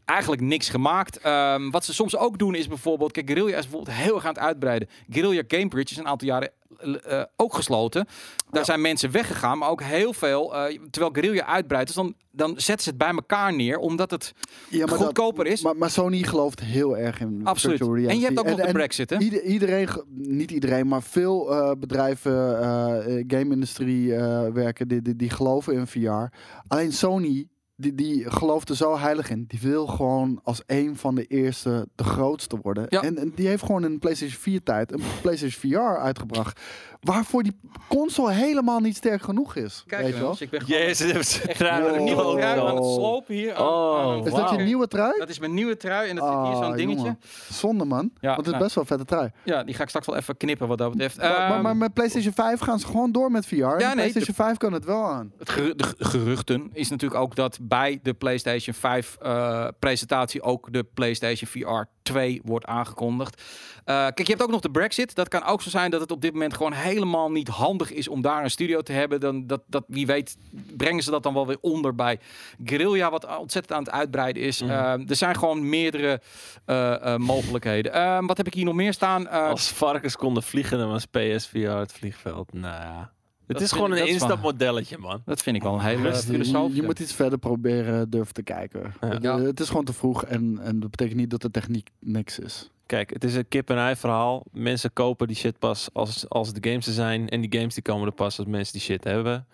eigenlijk 0.06 0.42
niks 0.42 0.70
gemaakt. 0.70 1.18
Ehm, 1.18 1.70
wat 1.70 1.86
ze 1.86 1.94
soms 1.94 2.18
ook 2.18 2.38
doen 2.38 2.56
is 2.56 2.68
bijvoorbeeld, 2.68 3.12
kijk, 3.12 3.28
Guerrilla 3.28 3.58
is 3.58 3.68
bijvoorbeeld 3.68 3.98
heel 3.98 4.16
erg 4.16 4.26
aan 4.26 4.34
het 4.34 4.44
uitbreiden. 4.44 4.88
Guerrilla 5.10 5.44
Gamebridge 5.48 5.94
is 5.94 6.00
een 6.00 6.08
aantal 6.08 6.28
jaren 6.28 6.52
eh, 6.82 7.24
ook 7.36 7.54
gesloten. 7.54 8.06
Daar 8.52 8.66
zijn 8.66 8.82
mensen 8.82 9.12
weggegaan, 9.12 9.58
maar 9.58 9.70
ook 9.70 9.82
heel 9.84 10.14
veel. 10.14 10.56
eh, 10.56 10.80
terwijl 10.90 11.14
Guerrilla 11.14 11.46
uitbreidt, 11.46 11.88
dus 11.88 11.96
dan, 11.96 12.14
dan 12.32 12.50
zetten 12.58 12.84
ze 12.84 12.90
het 12.90 12.98
bij 12.98 13.08
elkaar 13.10 13.56
neer, 13.56 13.78
omdat 13.78 14.12
het 14.12 14.34
Ja, 14.70 14.80
maar 14.80 14.88
dat- 14.88 14.98
goedkoper 14.98 15.46
is. 15.48 15.62
Maar, 15.62 15.76
maar 15.78 15.90
Sony 15.90 16.24
gelooft 16.24 16.60
heel 16.60 16.98
erg 16.98 17.20
in 17.20 17.42
Absoluut. 17.44 17.78
virtual 17.78 17.96
reality. 17.98 18.16
En 18.16 18.20
je 18.22 18.26
hebt 18.36 18.40
ook 18.40 18.58
nog 18.58 18.66
de 18.68 18.74
Brexit, 18.74 19.10
hè? 19.10 19.20
ieder- 19.20 19.44
iedereen, 19.44 19.88
niet 20.14 20.52
iedereen, 20.52 20.88
maar 20.88 21.04
veel 21.04 21.52
eh, 21.52 21.72
bedrijven, 21.80 23.24
game-industrie 23.28 24.14
werken, 24.54 24.88
die, 24.88 25.02
die, 25.02 25.16
die 25.16 25.30
geloven 25.30 25.74
in 25.74 25.88
VR. 25.88 26.34
Alleen 26.68 26.92
Sony, 26.94 27.48
die, 27.82 27.96
die 27.96 28.32
gelooft 28.32 28.70
er 28.70 28.76
zo 28.76 28.98
heilig 28.98 29.30
in. 29.30 29.46
Die 29.48 29.60
wil 29.62 29.88
gewoon 29.88 30.40
als 30.44 30.64
een 30.66 30.96
van 30.96 31.16
de 31.16 31.26
eerste 31.26 31.88
de 31.96 32.04
grootste 32.04 32.58
worden. 32.62 32.86
Ja. 32.90 33.02
En, 33.02 33.18
en 33.18 33.32
die 33.36 33.48
heeft 33.48 33.64
gewoon 33.64 33.86
in 33.86 34.00
PlayStation 34.00 34.40
4 34.40 34.64
tijd 34.64 34.92
een 34.92 35.02
PlayStation 35.22 35.72
VR 35.72 36.00
uitgebracht. 36.00 36.60
Waarvoor 37.02 37.44
die 37.44 37.60
console 37.88 38.32
helemaal 38.32 38.80
niet 38.80 38.96
sterk 38.96 39.22
genoeg 39.22 39.56
is. 39.56 39.84
Kijk, 39.88 40.02
weet 40.02 40.08
je 40.10 40.14
wel? 40.14 40.22
jongens, 40.24 40.42
ik 40.42 40.50
ben 40.50 40.62
gewoon 40.62 40.82
Jezus, 40.82 41.40
trui 41.58 41.84
wow. 41.84 41.96
een 41.96 42.04
nieuwe 42.04 42.24
Oh. 42.24 42.32
trui 42.36 42.60
aan 42.60 42.76
het 42.76 42.86
slopen 42.86 43.36
hier. 43.36 43.56
aan- 43.56 43.68
Oh, 43.68 44.00
aan- 44.00 44.26
Is 44.26 44.34
dat 44.34 44.50
je 44.50 44.58
nieuwe 44.58 44.88
trui? 44.88 45.14
Dat 45.20 45.30
is 45.30 45.40
mijn 45.40 45.54
nieuwe 45.54 45.78
trui 45.78 46.10
en 46.10 46.16
dat 46.16 46.26
zit 46.28 46.38
hier 46.48 46.56
zo'n 46.56 46.64
Ah, 46.64 46.76
dingetje. 46.76 46.96
jongen. 47.04 47.20
Zonde 47.52 47.86
man. 47.86 48.12
Ja, 48.20 48.26
Want 48.28 48.38
het 48.38 48.46
is 48.46 48.52
nou. 48.52 48.64
best 48.64 48.76
wel 48.76 48.84
een 48.84 48.90
vette 48.90 49.06
trui. 49.06 49.32
Ja, 49.44 49.64
die 49.64 49.76
ga 49.76 49.82
ik 49.84 49.88
straks 49.90 50.06
wel 50.08 50.16
even 50.16 50.38
knippen 50.38 50.68
wat 50.68 50.78
dat 50.78 50.92
betreft. 50.92 51.18
Maar, 51.18 51.30
maar, 51.30 51.52
Ehm, 51.52 51.62
maar 51.62 51.78
met 51.78 51.94
PlayStation 51.94 52.34
5 52.34 52.60
gaan 52.60 52.80
ze 52.80 52.86
gewoon 52.86 53.12
door 53.12 53.32
met 53.32 53.46
VR. 53.46 53.56
Ja, 53.56 53.78
nee, 53.78 53.94
PlayStation 53.94 54.36
5 54.36 54.58
kan 54.58 54.74
het 54.74 54.86
wel 54.86 55.04
aan. 55.06 55.32
het 55.38 55.50
geru- 55.50 55.76
de 55.76 55.86
geruchten 55.98 56.70
is 56.74 56.90
natuurlijk 56.90 57.22
ook 57.22 57.36
dat 57.36 57.58
bij 57.62 58.00
de 58.04 58.14
PlayStation 58.14 58.76
5 58.76 59.18
eh, 59.22 59.68
presentatie 59.80 60.42
ook 60.42 60.74
de 60.74 60.84
PlayStation 60.94 61.50
VR 61.50 61.84
2 62.04 62.42
wordt 62.46 62.66
aangekondigd. 62.66 63.42
Eh, 63.86 63.96
kijk, 63.96 64.18
je 64.20 64.30
hebt 64.30 64.42
ook 64.44 64.50
nog 64.50 64.60
de 64.62 64.72
Brexit. 64.72 65.16
Dat 65.16 65.28
kan 65.28 65.44
ook 65.44 65.62
zo 65.62 65.70
zijn 65.70 65.92
dat 65.92 66.02
het 66.02 66.12
op 66.12 66.22
dit 66.22 66.34
moment 66.34 66.54
gewoon 66.54 66.74
helemaal 66.74 67.32
niet 67.32 67.48
handig 67.48 67.92
is 67.92 68.08
om 68.08 68.22
daar 68.22 68.44
een 68.44 68.52
studio 68.52 68.82
te 68.82 68.92
hebben. 68.92 69.20
Dan 69.20 69.48
dat, 69.48 69.62
dat 69.68 69.84
wie 69.88 70.06
weet 70.06 70.38
brengen 70.78 71.04
ze 71.04 71.12
dat 71.12 71.24
dan 71.24 71.34
wel 71.34 71.48
weer 71.48 71.58
onder 71.62 71.96
bij 71.96 72.20
Guerrilla, 72.66 73.10
wat 73.10 73.38
ontzettend 73.38 73.78
aan 73.78 73.84
het 73.84 73.92
uitbreiden 73.94 74.44
is. 74.44 74.62
Mhm. 74.62 74.72
Ehm, 74.72 75.04
er 75.08 75.16
zijn 75.16 75.36
gewoon 75.36 75.70
meerdere 75.70 76.22
eh, 76.66 77.14
eh, 77.14 77.20
mogelijkheden. 77.20 77.94
Ehm, 77.94 78.26
wat 78.26 78.38
heb 78.38 78.48
ik 78.48 78.54
hier 78.54 78.66
nog 78.66 78.76
meer 78.76 78.94
staan? 78.94 79.28
Eh, 79.28 79.48
Als 79.48 79.70
varkens 79.70 80.16
konden 80.16 80.44
vliegen, 80.44 80.78
dan 80.78 80.90
was 80.90 81.06
PSVR 81.06 81.58
het 81.70 81.92
vliegveld. 81.94 82.54
Nou 82.54 82.66
ja. 82.84 83.12
Het 83.48 83.60
Dat 83.60 83.68
is 83.70 83.72
gewoon 83.76 83.94
ik- 83.96 84.02
een 84.02 84.08
instapmodelletje, 84.08 84.98
man. 84.98 85.22
dat 85.26 85.42
vind 85.42 85.56
ik 85.56 85.62
wel 85.64 85.74
een 85.74 85.80
hele 85.80 86.02
Rustig. 86.02 86.36
Je, 86.38 86.44
filosoof. 86.44 86.76
je 86.76 86.84
moet 86.84 87.00
iets 87.00 87.14
verder 87.14 87.38
proberen 87.40 88.10
durven 88.10 88.34
te 88.34 88.44
kijken. 88.44 88.94
Ja. 89.02 89.08
Het, 89.08 89.24
Ja. 89.24 89.40
het 89.40 89.60
is 89.60 89.68
gewoon 89.68 89.86
te 89.86 89.94
vroeg 89.94 90.26
en, 90.26 90.60
en 90.62 90.80
dat 90.80 90.92
betekent 90.92 91.18
niet 91.20 91.30
dat 91.30 91.42
de 91.42 91.52
techniek 91.52 91.90
niks 92.00 92.40
is. 92.40 92.70
Kijk, 92.92 93.10
het 93.10 93.24
is 93.24 93.36
een 93.36 93.48
kip-en-ei 93.48 93.96
verhaal. 93.96 94.44
Mensen 94.52 94.94
kopen 94.94 95.28
die 95.28 95.36
shit 95.36 95.60
pas 95.60 95.90
als, 95.94 96.30
als 96.30 96.54
de 96.54 96.70
games 96.70 96.88
er 96.88 96.94
zijn. 96.94 97.30
En 97.30 97.42
die 97.42 97.60
games 97.60 97.74
die 97.74 97.84
komen 97.84 98.08
er 98.08 98.14
pas 98.14 98.38
als 98.38 98.48
mensen 98.48 98.74
die 98.74 98.82
shit 98.82 99.04
hebben. 99.04 99.46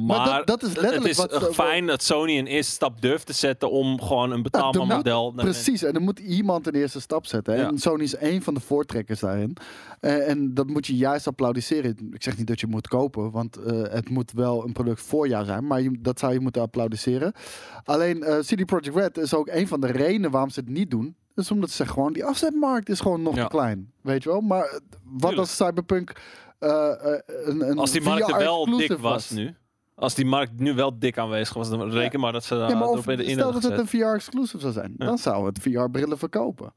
Maar, 0.00 0.36
dat, 0.36 0.46
dat 0.46 0.62
is 0.62 0.68
het 0.68 0.80
letterlijk 0.80 1.10
is 1.10 1.16
wat... 1.16 1.32
eh, 1.32 1.42
fijn 1.50 1.86
dat 1.86 2.02
Sony 2.02 2.38
een 2.38 2.46
eerste 2.46 2.72
stap 2.72 3.00
durft 3.00 3.26
te 3.26 3.32
zetten 3.32 3.70
om 3.70 4.00
gewoon 4.02 4.30
een 4.30 4.42
betaalbaar 4.42 4.86
model... 4.86 5.32
Precies, 5.32 5.82
en 5.82 5.92
dan 5.92 6.02
moet 6.02 6.18
iemand 6.18 6.66
een 6.66 6.74
eerste 6.74 7.00
stap 7.00 7.26
zetten. 7.26 7.54
hè. 7.54 7.60
Ja. 7.60 7.68
En 7.68 7.78
Sony 7.78 8.02
is 8.02 8.16
één 8.16 8.42
van 8.42 8.54
de 8.54 8.60
voortrekkers 8.60 9.20
daarin. 9.20 9.56
Eh, 10.00 10.28
en 10.28 10.54
dat 10.54 10.66
moet 10.66 10.86
je 10.86 10.96
juist 10.96 11.26
applaudisseren. 11.26 11.96
Ik 12.12 12.22
zeg 12.22 12.36
niet 12.38 12.46
dat 12.46 12.60
je 12.60 12.66
moet 12.66 12.88
kopen, 12.88 13.30
want 13.30 13.56
eh, 13.56 13.82
het 13.82 14.08
moet 14.08 14.32
wel 14.32 14.64
een 14.64 14.72
product 14.72 15.02
voor 15.02 15.28
jou 15.28 15.44
zijn. 15.44 15.66
Maar 15.66 15.80
je, 15.82 15.98
dat 16.00 16.18
zou 16.18 16.32
je 16.32 16.40
moeten 16.40 16.62
applaudisseren. 16.62 17.32
Alleen 17.84 18.22
eh 18.22 18.38
CD 18.38 18.66
Projekt 18.66 18.96
Red 18.96 19.18
is 19.18 19.34
ook 19.34 19.48
een 19.48 19.68
van 19.68 19.80
de 19.80 19.86
redenen 19.86 20.30
waarom 20.30 20.50
ze 20.50 20.60
het 20.60 20.68
niet 20.68 20.90
doen. 20.90 21.16
Dus 21.36 21.50
omdat 21.50 21.70
ze 21.70 21.86
gewoon, 21.86 22.12
die 22.12 22.24
afzetmarkt 22.24 22.88
is 22.88 23.00
gewoon 23.00 23.22
nog 23.22 23.34
te 23.34 23.46
klein. 23.48 23.92
Weet 24.00 24.22
je 24.22 24.28
wel? 24.28 24.40
Maar 24.40 24.64
eh, 24.64 24.78
wat 25.02 25.38
als 25.38 25.56
Cyberpunk 25.56 26.12
eh, 26.58 26.70
eh, 27.14 27.20
een, 27.26 27.68
een 27.70 27.78
Als 27.78 27.90
die 27.90 28.00
markt 28.00 28.28
er 28.30 28.38
wel 28.38 28.76
dik 28.76 28.98
was 28.98 29.30
nu. 29.30 29.54
Als 29.94 30.14
die 30.14 30.24
markt 30.24 30.60
nu 30.60 30.74
wel 30.74 30.98
dik 30.98 31.18
aanwezig 31.18 31.54
was, 31.54 31.68
dan 31.70 31.90
reken 31.90 32.20
maar 32.20 32.32
dat 32.32 32.44
ze 32.44 32.54
daar 32.54 32.70
Ja, 32.70 32.76
maar 32.76 32.88
of, 32.88 33.08
in 33.08 33.16
de 33.16 33.30
stel 33.30 33.52
dat 33.52 33.62
het 33.62 33.78
een 33.78 33.86
VR-exclusive 33.86 34.58
zou 34.58 34.72
zijn. 34.72 34.94
Ja. 34.98 35.06
Dan 35.06 35.18
zou 35.18 35.46
het 35.46 35.58
VR-brillen 35.58 36.18
verkopen. 36.18 36.72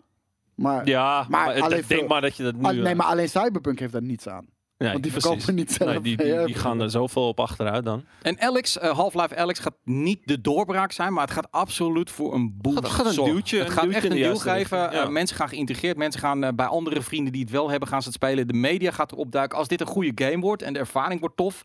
Maar, 0.56 0.88
Ja, 0.88 1.26
maar, 1.30 1.48
alleen 1.48 1.69
denk 1.69 1.84
veel- 1.84 2.07
maar 2.07 2.22
dat 2.22 2.36
je 2.36 2.44
dat 2.44 2.56
nu... 2.56 2.64
Ah, 2.65 2.72
nee, 2.73 2.95
maar 2.95 3.06
alleen 3.07 3.30
Cyberpunk 3.30 3.80
heeft 3.80 3.94
daar 3.94 4.02
niets 4.02 4.27
aan. 4.27 4.45
Nee, 4.80 4.91
want 4.91 5.03
die 5.03 5.11
precies. 5.11 5.30
verkopen 5.30 5.56
niet 5.56 5.72
zelf. 5.72 5.89
Nee, 5.91 6.01
die, 6.01 6.45
die, 6.45 6.56
gaan 6.56 6.81
er 6.81 6.89
zoveel 6.89 7.27
op 7.27 7.39
achteruit 7.39 7.85
dan. 7.85 8.06
En 8.22 8.41
Alex, 8.41 8.77
eh, 8.77 8.91
Half-Life 8.91 9.35
Alex 9.35 9.60
gaat 9.60 9.76
niet 9.84 10.19
de 10.26 10.41
doorbraak 10.41 10.91
zijn, 10.91 11.14
maar 11.14 11.23
het 11.23 11.31
gaat 11.34 11.47
absoluut 11.51 12.11
voor 12.11 12.34
een 12.34 12.57
boost 12.61 12.77
Gaat- 12.77 12.89
gaat 12.89 13.18
een 13.18 13.23
duwtje- 13.26 13.57
Het 13.57 13.68
een 13.68 13.73
gaat 13.73 13.84
duwtje 13.84 13.99
echt 14.01 14.10
een 14.11 14.18
juiste 14.18 14.49
geven. 14.49 14.77
ja. 14.77 14.91
Eh, 14.91 15.07
mensen 15.07 15.35
gaan 15.35 15.49
geïntegreerd. 15.49 15.97
Mensen 15.97 16.19
gaan 16.22 16.43
eh, 16.43 16.53
bij 16.53 16.65
andere 16.65 17.01
vrienden 17.01 17.34
die 17.34 17.41
het 17.41 17.51
wel 17.51 17.69
hebben, 17.69 17.88
gaan 17.89 18.01
ze 18.01 18.07
het 18.07 18.15
spelen. 18.18 18.47
De 18.47 18.53
media 18.53 18.91
gaat 18.91 19.11
erop 19.11 19.31
duiken. 19.31 19.57
Als 19.57 19.68
dit 19.68 19.81
een 19.81 19.88
goede 19.88 20.26
game 20.26 20.39
wordt 20.39 20.61
en 20.61 20.73
de 20.73 20.80
ervaring 20.80 21.19
wordt 21.19 21.38
tof, 21.38 21.64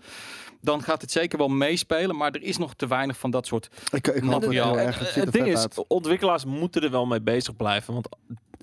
dan 0.61 0.83
gaat 0.83 1.01
het 1.01 1.11
zeker 1.11 1.39
wel 1.39 1.49
meespelen. 1.49 2.17
Maar 2.17 2.31
er 2.31 2.43
is 2.43 2.59
nog 2.59 2.75
te 2.75 2.87
weinig 2.87 3.19
van 3.19 3.31
dat 3.31 3.47
soort. 3.47 3.69
Ik, 3.93 4.07
ik 4.07 4.15
het 4.15 4.25
Materiaal. 4.25 4.77
Het. 4.77 4.99
Het 4.99 5.15
het 5.15 5.33
ding 5.33 5.47
is, 5.47 5.59
uit. 5.59 5.85
ontwikkelaars 5.89 6.45
moeten 6.45 6.83
er 6.83 6.91
wel 6.91 7.07
mee 7.07 7.21
bezig 7.23 7.57
blijven. 7.57 7.93
Want 7.95 8.09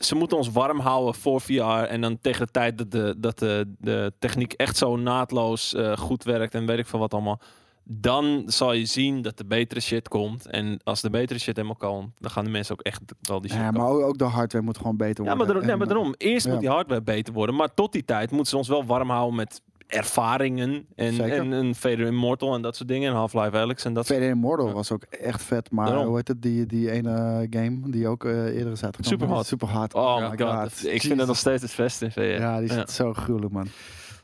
ze 0.05 0.15
moeten 0.15 0.37
ons 0.37 0.49
warm 0.51 0.79
houden 0.79 1.13
voor 1.13 1.41
VR. 1.41 1.61
En 1.63 2.01
dan 2.01 2.17
tegen 2.21 2.45
de 2.45 2.51
tijd 2.51 2.77
dat 2.77 2.91
de, 2.91 3.15
dat 3.17 3.39
de, 3.39 3.73
de 3.79 4.13
techniek 4.19 4.53
echt 4.53 4.77
zo 4.77 4.95
naadloos 4.97 5.73
eh, 5.73 5.97
goed 5.97 6.23
werkt 6.23 6.53
en 6.53 6.65
weet 6.65 6.77
ik 6.79 6.87
veel 6.87 6.99
wat 6.99 7.13
allemaal. 7.13 7.39
Dan 7.83 8.43
zal 8.45 8.73
je 8.73 8.85
zien 8.85 9.21
dat 9.21 9.37
de 9.37 9.45
betere 9.45 9.79
shit 9.79 10.07
komt. 10.07 10.45
En 10.47 10.79
als 10.83 11.01
de 11.01 11.09
betere 11.09 11.39
shit 11.39 11.55
helemaal 11.55 11.75
komt, 11.77 12.11
dan 12.19 12.31
gaan 12.31 12.43
de 12.43 12.49
mensen 12.49 12.73
ook 12.75 12.81
echt 12.81 13.01
wel 13.21 13.41
die 13.41 13.51
shit 13.51 13.59
Ja, 13.59 13.71
maar 13.71 13.87
ook, 13.87 14.01
ook 14.01 14.17
de 14.17 14.23
hardware 14.23 14.65
moet 14.65 14.77
gewoon 14.77 14.97
beter 14.97 15.23
Ja, 15.25 15.29
worden. 15.29 15.37
maar, 15.37 15.47
daarom- 15.47 15.69
ja, 15.69 15.75
maar 15.77 15.87
daarom. 15.87 16.13
Eerst 16.17 16.45
ja. 16.45 16.51
moet 16.51 16.61
die 16.61 16.69
hardware 16.69 17.01
beter 17.01 17.33
worden. 17.33 17.55
Maar 17.55 17.73
tot 17.73 17.91
die 17.91 18.05
tijd 18.05 18.29
moeten 18.31 18.49
ze 18.49 18.57
ons 18.57 18.67
wel 18.67 18.85
warm 18.85 19.09
houden 19.09 19.35
met 19.35 19.61
ervaringen. 19.91 20.85
En, 20.95 21.13
Zeker. 21.13 21.37
en 21.39 21.51
een 21.51 21.75
Vader 21.75 21.99
Immortal 21.99 22.53
en 22.55 22.61
dat 22.61 22.75
soort 22.75 22.89
dingen. 22.89 23.09
En 23.09 23.15
Half-Life 23.15 23.57
Alex 23.57 23.85
en 23.85 23.93
dat 23.93 24.05
VD 24.05 24.21
Immortal 24.21 24.67
Ja. 24.67 24.73
was 24.73 24.91
ook 24.91 25.03
echt 25.03 25.43
vet. 25.43 25.71
Maar 25.71 25.85
Daarom. 25.85 26.05
hoe 26.05 26.15
heet 26.15 26.27
het? 26.27 26.41
Die, 26.41 26.65
die 26.65 26.91
ene 26.91 27.47
game 27.49 27.79
die 27.89 28.07
ook 28.07 28.25
eh, 28.25 28.31
eerder 28.31 28.71
is 28.71 28.83
uitgekomen. 28.83 29.19
Superhot. 29.19 29.45
Super 29.45 29.67
hard. 29.67 29.93
Oh 29.93 30.15
my 30.15 30.29
my 30.29 30.45
god. 30.45 30.85
ik 30.87 31.01
vind 31.01 31.17
dat 31.17 31.27
nog 31.27 31.37
steeds 31.37 31.61
het 31.61 31.73
beste 31.77 32.05
in 32.05 32.11
VR. 32.11 32.19
Ja, 32.21 32.59
die 32.59 32.69
is 32.69 32.75
Ja. 32.75 32.87
zo 32.87 33.13
gruwelijk, 33.13 33.53
man. 33.53 33.67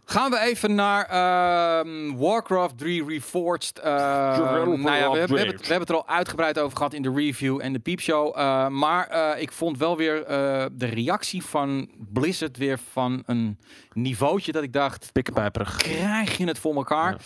Gaan 0.10 0.32
we 0.32 0.40
even 0.40 0.76
naar 0.76 1.06
ehm, 1.06 2.16
Warcraft 2.18 2.78
3 2.78 3.06
Reforged. 3.06 3.80
Nou 3.84 3.94
ja, 3.94 4.38
we, 4.38 4.58
hebben, 4.58 4.80
we, 4.80 5.20
hebben 5.20 5.48
het, 5.48 5.62
we 5.62 5.74
hebben 5.74 5.80
het 5.80 5.90
er 5.90 5.96
al 5.96 6.08
uitgebreid 6.08 6.60
over 6.60 6.78
gehad 6.78 6.94
in 6.94 7.02
de 7.02 7.12
review 7.16 7.60
en 7.62 7.74
de 7.74 7.80
piepshow. 7.80 8.38
Eh, 8.38 8.68
maar 8.68 9.08
eh, 9.08 9.42
ik 9.42 9.52
vond 9.52 9.78
wel 9.78 9.98
weer 9.98 10.24
eh, 10.24 10.66
de 10.72 10.86
reactie 10.86 11.44
van 11.44 11.90
Blizzard 11.98 12.58
weer 12.58 12.80
van 12.92 13.24
een 13.26 13.58
niveautje 13.94 14.52
dat 14.52 14.64
ik 14.64 14.74
dacht... 14.74 15.10
Pikkenpijperig. 15.12 15.78
Krijg 15.78 16.38
je 16.38 16.46
het 16.46 16.60
voor 16.60 16.76
elkaar? 16.76 17.18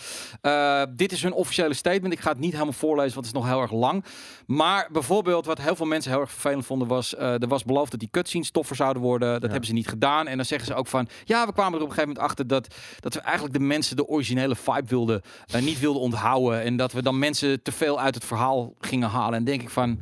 Dit 0.94 1.12
is 1.12 1.22
hun 1.22 1.32
officiële 1.32 1.74
statement. 1.74 2.12
Ik 2.12 2.20
ga 2.20 2.30
het 2.30 2.38
niet 2.38 2.52
helemaal 2.52 2.72
voorlezen, 2.72 3.14
want 3.14 3.26
het 3.26 3.34
is 3.34 3.40
nog 3.42 3.50
heel 3.50 3.60
erg 3.60 3.72
lang. 3.72 4.04
Maar 4.46 4.88
bijvoorbeeld, 4.92 5.46
wat 5.46 5.60
heel 5.60 5.76
veel 5.76 5.86
mensen 5.86 6.10
heel 6.10 6.20
erg 6.20 6.30
vervelend 6.30 6.66
vonden, 6.66 6.88
was: 6.88 7.16
er 7.16 7.48
was 7.48 7.64
beloofd 7.64 7.90
dat 7.90 8.00
die 8.00 8.08
cutscenes 8.10 8.50
toffer 8.50 8.76
zouden 8.76 9.02
worden. 9.02 9.32
Dat 9.32 9.42
Ja. 9.42 9.48
hebben 9.48 9.66
ze 9.66 9.72
niet 9.72 9.88
gedaan. 9.88 10.26
En 10.26 10.36
dan 10.36 10.46
zeggen 10.46 10.66
ze 10.68 10.74
ook 10.74 10.86
van: 10.86 11.08
ja, 11.24 11.46
we 11.46 11.52
kwamen 11.52 11.78
er 11.78 11.84
op 11.84 11.90
een 11.90 11.94
gegeven 11.94 12.08
moment 12.14 12.30
achter 12.30 12.46
dat, 12.46 12.71
dat 13.00 13.14
we 13.14 13.20
eigenlijk 13.20 13.58
de 13.58 13.64
mensen 13.64 13.96
de 13.96 14.06
originele 14.06 14.56
vibe 14.56 14.86
wilden, 14.86 15.22
eh, 15.50 15.62
niet 15.62 15.80
wilden 15.80 16.02
onthouden. 16.02 16.62
En 16.62 16.76
dat 16.76 16.92
we 16.92 17.02
dan 17.02 17.18
mensen 17.18 17.62
te 17.62 17.72
veel 17.72 18.00
uit 18.00 18.14
het 18.14 18.24
verhaal 18.24 18.74
gingen 18.80 19.08
halen. 19.08 19.38
En 19.38 19.44
denk 19.44 19.62
ik 19.62 19.70
van. 19.70 20.00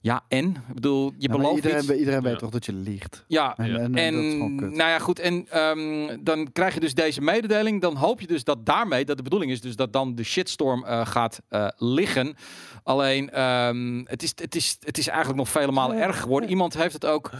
Ja, 0.00 0.24
en? 0.28 0.48
Ik 0.68 0.74
bedoel, 0.74 1.12
je 1.18 1.28
Nou, 1.28 1.40
belooft 1.40 1.56
iedereen, 1.56 1.82
iets. 1.84 1.92
iedereen 1.92 2.22
weet 2.22 2.32
Ja. 2.32 2.38
toch 2.38 2.50
dat 2.50 2.64
je 2.66 2.72
liegt. 2.72 3.24
Ja, 3.28 3.56
En, 3.56 3.64
en, 3.64 3.74
en 3.80 3.94
En 3.94 4.14
dat 4.14 4.24
is 4.24 4.32
gewoon 4.32 4.56
kut. 4.56 4.70
nou 4.76 4.90
ja, 4.90 4.98
goed. 4.98 5.18
En 5.18 5.46
ehm, 5.50 6.16
dan 6.20 6.52
krijg 6.52 6.74
je 6.74 6.80
dus 6.80 6.94
deze 6.94 7.20
mededeling. 7.20 7.80
Dan 7.80 7.96
hoop 7.96 8.20
je 8.20 8.26
dus 8.26 8.44
dat 8.44 8.66
daarmee, 8.66 9.04
dat 9.04 9.16
de 9.16 9.22
bedoeling 9.22 9.50
is 9.52 9.60
dus 9.60 9.76
dat 9.76 9.92
dan 9.92 10.14
de 10.14 10.22
shitstorm 10.24 10.84
eh, 10.84 11.06
gaat 11.06 11.40
eh, 11.48 11.68
liggen. 11.76 12.34
Alleen, 12.82 13.30
ehm, 13.30 14.02
het, 14.04 14.22
is, 14.22 14.32
het, 14.36 14.54
is, 14.54 14.76
het 14.80 14.98
is 14.98 15.06
eigenlijk 15.08 15.38
nog 15.38 15.48
vele 15.48 15.72
malen 15.72 15.96
erger 16.00 16.22
geworden. 16.22 16.50
Iemand 16.50 16.74
heeft 16.74 16.92
het 16.92 17.06
ook 17.06 17.30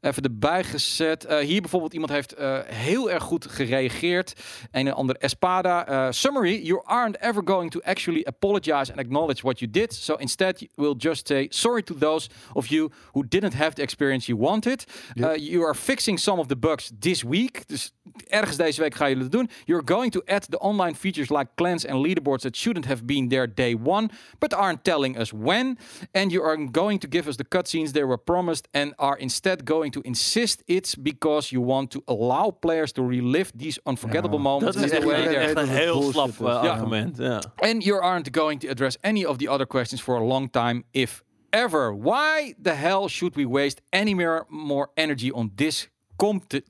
even 0.00 0.22
erbij 0.22 0.64
gezet. 0.64 1.24
Eh, 1.24 1.38
hier 1.38 1.60
bijvoorbeeld, 1.60 1.92
iemand 1.92 2.12
heeft 2.12 2.32
eh, 2.32 2.58
heel 2.64 3.10
erg 3.10 3.22
goed 3.22 3.46
gereageerd. 3.46 4.32
Een 4.70 4.86
en 4.86 4.94
ander 4.94 5.16
Espada. 5.16 5.86
eh, 5.86 6.06
summary, 6.10 6.60
you 6.66 6.80
aren't 6.84 7.16
ever 7.16 7.42
going 7.44 7.70
to 7.70 7.80
actually 7.82 8.24
apologize 8.24 8.90
and 8.92 8.98
acknowledge 8.98 9.42
what 9.42 9.58
you 9.58 9.70
did. 9.70 9.94
So 9.94 10.14
instead, 10.14 10.58
you 10.60 10.70
will 10.74 10.94
just 10.98 11.26
say 11.26 11.46
sorry 11.48 11.82
to 11.82 11.94
those 11.94 12.13
of 12.52 12.66
you 12.66 12.90
who 13.12 13.24
didn't 13.28 13.54
have 13.54 13.74
the 13.74 13.82
experience 13.82 14.26
you 14.26 14.38
wanted. 14.40 14.84
Ja. 15.14 15.30
Uh, 15.30 15.36
you 15.36 15.64
are 15.64 15.74
fixing 15.74 16.18
some 16.18 16.40
of 16.40 16.46
the 16.46 16.56
bugs 16.56 16.90
this 16.98 17.22
week. 17.22 17.62
Dus 17.66 17.92
ergens 18.28 18.56
deze 18.56 18.80
week 18.80 18.94
gaan 18.94 19.08
jullie 19.08 19.22
het 19.22 19.32
doen. 19.32 19.48
You're 19.64 19.82
going 19.84 20.12
to 20.12 20.20
add 20.26 20.50
the 20.50 20.58
online 20.58 20.94
features 20.94 21.28
like 21.30 21.46
clans 21.54 21.86
and 21.86 22.06
leaderboards 22.06 22.42
that 22.42 22.56
shouldn't 22.56 22.86
have 22.86 23.04
been 23.04 23.28
there 23.28 23.54
day 23.54 23.76
one, 23.84 24.08
but 24.38 24.54
aren't 24.54 24.84
telling 24.84 25.18
us 25.18 25.32
when. 25.32 25.78
And 26.12 26.30
you 26.32 26.44
are 26.44 26.68
going 26.70 27.00
to 27.00 27.08
give 27.08 27.28
us 27.28 27.36
the 27.36 27.44
cutscenes 27.48 27.90
they 27.92 28.04
were 28.04 28.18
promised 28.24 28.68
and 28.70 28.92
are 28.96 29.16
instead 29.20 29.64
going 29.64 29.92
to 29.92 30.00
insist 30.00 30.62
it's 30.66 30.94
because 30.96 31.50
you 31.54 31.66
want 31.66 31.90
to 31.90 32.02
allow 32.06 32.50
players 32.60 32.92
to 32.92 33.02
relive 33.08 33.50
these 33.56 33.80
unforgettable 33.82 34.36
Ja. 34.38 34.42
moments. 34.42 34.76
Dat 34.76 34.84
is 34.84 34.90
in 34.90 35.00
the 35.00 35.04
echt, 35.04 35.04
way 35.06 35.16
iedereen 35.22 35.54
they're- 35.54 35.58
echt 35.62 35.68
een 35.68 35.74
weet 35.74 35.86
dat 35.86 35.94
het 35.94 36.02
heel 36.02 36.12
slap 36.12 36.28
is. 36.28 36.36
Ja. 36.38 36.70
argument. 36.70 37.20
And 37.56 37.84
you 37.84 38.00
aren't 38.00 38.28
going 38.36 38.60
to 38.60 38.68
address 38.68 38.96
any 39.00 39.24
of 39.24 39.36
the 39.36 39.48
other 39.50 39.66
questions 39.66 40.02
for 40.02 40.16
a 40.16 40.24
long 40.24 40.50
time, 40.50 40.82
if 40.90 41.22
ever. 41.54 41.94
Why 41.94 42.54
the 42.58 42.74
hell 42.74 43.06
should 43.06 43.36
we 43.36 43.46
waste 43.46 43.80
any 43.92 44.12
more, 44.12 44.46
more 44.50 44.90
energy 44.96 45.30
on 45.30 45.52
this 45.54 45.86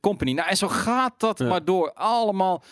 company? 0.00 0.32
Nou, 0.32 0.48
en 0.48 0.56
zo 0.56 0.68
gaat 0.68 1.12
dat 1.18 1.38
Ja. 1.38 1.46
maar 1.48 1.64
door. 1.64 1.92
Allemaal. 1.92 2.62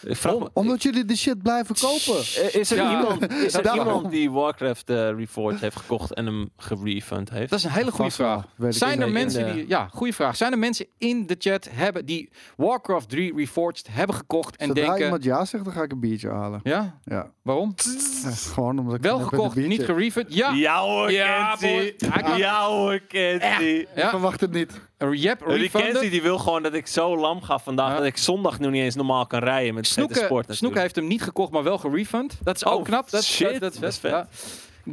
Omdat 0.53 0.83
jullie 0.83 1.05
de 1.05 1.17
shit 1.17 1.43
blijven 1.43 1.75
kopen. 1.81 2.21
Eh, 2.21 2.55
Is 2.55 2.71
er, 2.71 2.77
Ja. 2.77 2.91
iemand, 2.99 3.33
is 3.47 3.55
er 3.55 3.75
iemand 3.75 4.11
die 4.11 4.31
Warcraft 4.31 4.91
eh 4.91 4.97
Reforged 5.11 5.61
heeft 5.61 5.77
gekocht 5.77 6.15
en 6.15 6.27
hem 6.27 6.51
gerefund 6.57 7.31
heeft? 7.31 7.51
Dat 7.51 7.59
is 7.59 7.65
een 7.65 7.71
hele 7.71 7.91
goede 7.91 8.11
vraag. 8.11 8.45
Zijn 8.69 9.01
er 9.01 9.11
mensen 9.11 9.47
de- 9.47 9.53
die. 9.53 9.69
Ja, 9.69 9.89
goede 9.93 10.13
vraag. 10.13 10.37
Zijn 10.37 10.53
er 10.53 10.59
mensen 10.59 10.87
in 10.99 11.27
de 11.27 11.37
chat 11.39 11.69
hebben 11.71 12.07
die 12.07 12.31
Warcraft 12.57 13.09
3 13.09 13.35
Reforged 13.37 13.87
hebben 13.91 14.17
gekocht 14.17 14.57
en 14.57 14.67
Zodra 14.67 14.85
denken. 14.85 15.03
iemand 15.05 15.25
ja 15.25 15.45
zegt, 15.45 15.65
dan 15.65 15.73
ga 15.73 15.83
ik 15.83 15.93
een 15.93 16.01
biertje 16.01 16.31
halen. 16.31 16.61
Ja, 16.63 16.99
Ja. 17.05 17.31
waarom? 17.43 17.75
Ja, 18.23 18.31
gewoon 18.31 18.79
omdat 18.79 18.95
ik 18.95 19.03
Wel 19.03 19.19
gekocht, 19.19 19.57
een 19.57 19.69
niet 19.69 19.85
gerefund. 19.85 20.35
Ja, 20.35 20.51
Ja 20.53 20.81
hoor, 20.81 21.13
Ja, 21.13 21.57
Kenzie. 21.61 21.95
Ja 22.37 22.67
hoor, 22.67 23.01
Kenzie. 23.01 23.81
Ik 23.81 23.89
ja. 23.95 24.09
verwacht 24.11 24.41
het 24.41 24.53
niet. 24.53 24.81
Yep, 25.11 25.39
Die 25.47 25.57
refunded. 25.57 25.93
Kenzie 25.93 26.11
die 26.11 26.23
wil 26.23 26.39
gewoon 26.39 26.63
dat 26.63 26.75
ik 26.75 26.87
zo 26.87 27.17
lam 27.17 27.43
ga 27.43 27.59
vandaag 27.59 27.91
Ja. 27.91 27.97
dat 27.97 28.05
ik 28.07 28.17
zondag 28.17 28.59
nu 28.59 28.69
niet 28.71 28.83
eens 28.83 28.95
normaal 28.95 29.27
kan 29.27 29.41
rijden 29.41 29.75
met 29.75 29.87
Snoeke, 29.87 30.15
sport. 30.15 30.47
Snoeke 30.57 30.79
heeft 30.79 30.97
hem 30.97 31.07
niet 31.07 31.23
gekocht, 31.23 31.53
maar 31.53 31.63
wel 31.63 31.79
gerefund. 31.79 32.39
Dat 32.43 32.57
is 32.57 32.65
Oh, 32.65 32.73
ook 32.73 32.85
knap. 32.85 33.11
Dat, 33.11 33.25
shit. 33.25 33.51
Dat, 33.61 33.61
dat 33.61 33.83
is 33.83 33.89
is 33.89 33.99
vet. 33.99 34.11
Ja. 34.11 34.29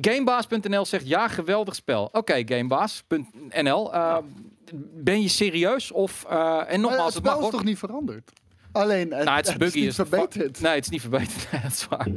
Gamebaas.nl 0.02 0.86
zegt 0.86 1.07
ja, 1.07 1.27
geweldig 1.27 1.76
spel. 1.76 2.10
Oké, 2.11 2.41
Gamebaas.nl. 2.45 3.94
eh, 3.94 4.18
Ben 4.94 5.22
je 5.22 5.27
serieus? 5.27 5.91
Of, 5.91 6.26
eh, 6.30 6.57
en 6.60 6.65
het 6.68 6.77
nogmaals, 6.81 7.14
het 7.14 7.23
spel 7.23 7.31
mag 7.31 7.40
is 7.40 7.45
ook. 7.45 7.52
toch 7.52 7.64
niet 7.64 7.77
veranderd? 7.77 8.31
Alleen, 8.72 9.14
het, 9.14 9.23
Nou, 9.26 9.38
het 9.38 9.48
is 9.48 9.57
buggy. 9.57 9.80
niet 9.80 9.88
is 9.88 9.95
verbeterd. 9.95 10.61
Nee, 10.61 10.73
het 10.76 10.84
is 10.84 10.90
niet 10.90 11.02
verbeterd. 11.02 11.48
Nee, 11.52 11.61
dat 11.61 11.72
is 11.72 11.88
waar. 11.90 12.07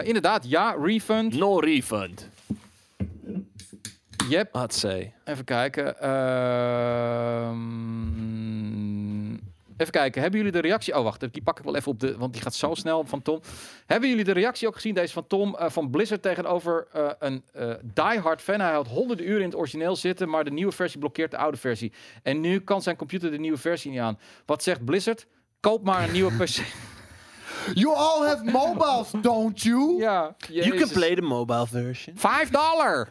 Eh, 0.00 0.06
inderdaad, 0.06 0.44
ja, 0.48 0.76
refund. 0.82 1.34
No 1.38 1.58
refund. 1.58 2.28
Yep. 4.28 4.48
Had 4.52 4.74
ze. 4.74 5.10
Even 5.24 5.44
kijken. 5.44 6.00
Ehm, 7.60 9.32
even 9.76 9.92
kijken. 9.92 10.20
Hebben 10.22 10.40
jullie 10.40 10.54
de 10.54 10.60
reactie? 10.60 10.96
Oh, 10.96 11.02
wacht. 11.02 11.32
Die 11.32 11.42
pak 11.42 11.58
ik 11.58 11.64
wel 11.64 11.76
even 11.76 11.92
op 11.92 12.00
de. 12.00 12.16
Want 12.18 12.32
die 12.32 12.42
gaat 12.42 12.54
zo 12.54 12.74
snel 12.74 13.04
van 13.06 13.22
Tom. 13.22 13.40
Hebben 13.86 14.08
jullie 14.08 14.24
de 14.24 14.32
reactie 14.32 14.68
ook 14.68 14.74
gezien? 14.74 14.94
Deze 14.94 15.12
van 15.12 15.26
Tom 15.26 15.56
eh, 15.56 15.70
van 15.70 15.90
Blizzard 15.90 16.22
tegenover 16.22 16.86
eh, 16.92 17.10
een 17.18 17.42
eh 17.52 17.70
diehard 17.82 18.42
fan. 18.42 18.60
Hij 18.60 18.72
had 18.72 18.88
honderden 18.88 19.26
uren 19.28 19.40
in 19.40 19.48
het 19.48 19.56
origineel 19.56 19.96
zitten. 19.96 20.28
Maar 20.28 20.44
de 20.44 20.50
nieuwe 20.50 20.72
versie 20.72 20.98
blokkeert 20.98 21.30
de 21.30 21.36
oude 21.36 21.56
versie. 21.56 21.92
En 22.22 22.40
nu 22.40 22.60
kan 22.60 22.82
zijn 22.82 22.96
computer 22.96 23.30
de 23.30 23.38
nieuwe 23.38 23.58
versie 23.58 23.90
niet 23.90 24.00
aan. 24.00 24.18
Wat 24.46 24.62
zegt 24.62 24.84
Blizzard? 24.84 25.26
Koop 25.60 25.84
maar 25.84 26.02
een 26.02 26.12
nieuwe 26.12 26.32
PC. 26.44 26.60
You 27.74 27.94
all 27.96 28.26
have 28.26 28.44
mobiles, 28.44 29.10
don't 29.22 29.62
you? 29.62 29.98
ja, 29.98 30.34
You 30.48 30.76
can 30.76 30.88
play 30.88 31.14
the 31.14 31.22
mobile 31.22 31.66
version. 31.66 32.18
5 32.18 32.50
dollar. 32.50 33.08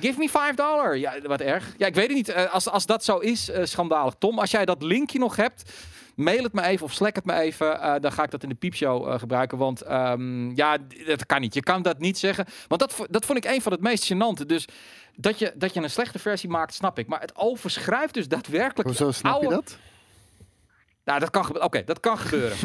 Give 0.00 0.18
me 0.18 0.28
5 0.28 0.54
dollar. 0.54 0.96
Ja, 0.98 1.20
wat 1.22 1.40
erg. 1.40 1.74
Ja, 1.78 1.86
ik 1.86 1.94
weet 1.94 2.06
het 2.06 2.16
niet. 2.16 2.28
Eh, 2.28 2.52
als, 2.52 2.68
als 2.68 2.86
dat 2.86 3.04
zo 3.04 3.18
is, 3.18 3.50
eh, 3.50 3.64
schandalig. 3.64 4.14
Tom, 4.18 4.38
als 4.38 4.50
jij 4.50 4.64
dat 4.64 4.82
linkje 4.82 5.18
nog 5.18 5.36
hebt, 5.36 5.72
mail 6.14 6.42
het 6.42 6.52
me 6.52 6.62
even 6.62 6.86
of 6.86 6.92
slack 6.92 7.14
het 7.14 7.24
me 7.24 7.32
even. 7.32 7.80
Eh, 7.80 7.94
dan 8.00 8.12
ga 8.12 8.22
ik 8.22 8.30
dat 8.30 8.42
in 8.42 8.48
de 8.48 8.54
piepshow 8.54 9.18
gebruiken. 9.18 9.58
Want 9.58 9.80
ehm, 9.82 10.50
ja, 10.50 10.78
dat 11.06 11.26
kan 11.26 11.40
niet. 11.40 11.54
Je 11.54 11.62
kan 11.62 11.82
dat 11.82 11.98
niet 11.98 12.18
zeggen. 12.18 12.46
Want 12.68 12.80
dat, 12.80 13.06
dat 13.10 13.24
vond 13.24 13.44
ik 13.44 13.50
een 13.50 13.62
van 13.62 13.72
het 13.72 13.80
meest 13.80 14.12
gênante. 14.12 14.46
Dus 14.46 14.68
dat 15.16 15.38
je, 15.38 15.52
dat 15.54 15.74
je 15.74 15.80
een 15.80 15.90
slechte 15.90 16.18
versie 16.18 16.48
maakt, 16.48 16.74
snap 16.74 16.98
ik. 16.98 17.06
Maar 17.06 17.20
het 17.20 17.36
overschrijft 17.36 18.14
dus 18.14 18.28
daadwerkelijk... 18.28 18.88
Hoezo 18.88 19.10
snap 19.10 19.42
je 19.42 19.48
dat? 19.48 19.78
Nou, 21.06 21.20
dat 21.20 21.30
kan 21.30 21.44
gebeuren. 21.44 21.68
Oké, 21.68 21.82
dat 21.84 22.00
kan 22.00 22.18
gebeuren. 22.18 22.56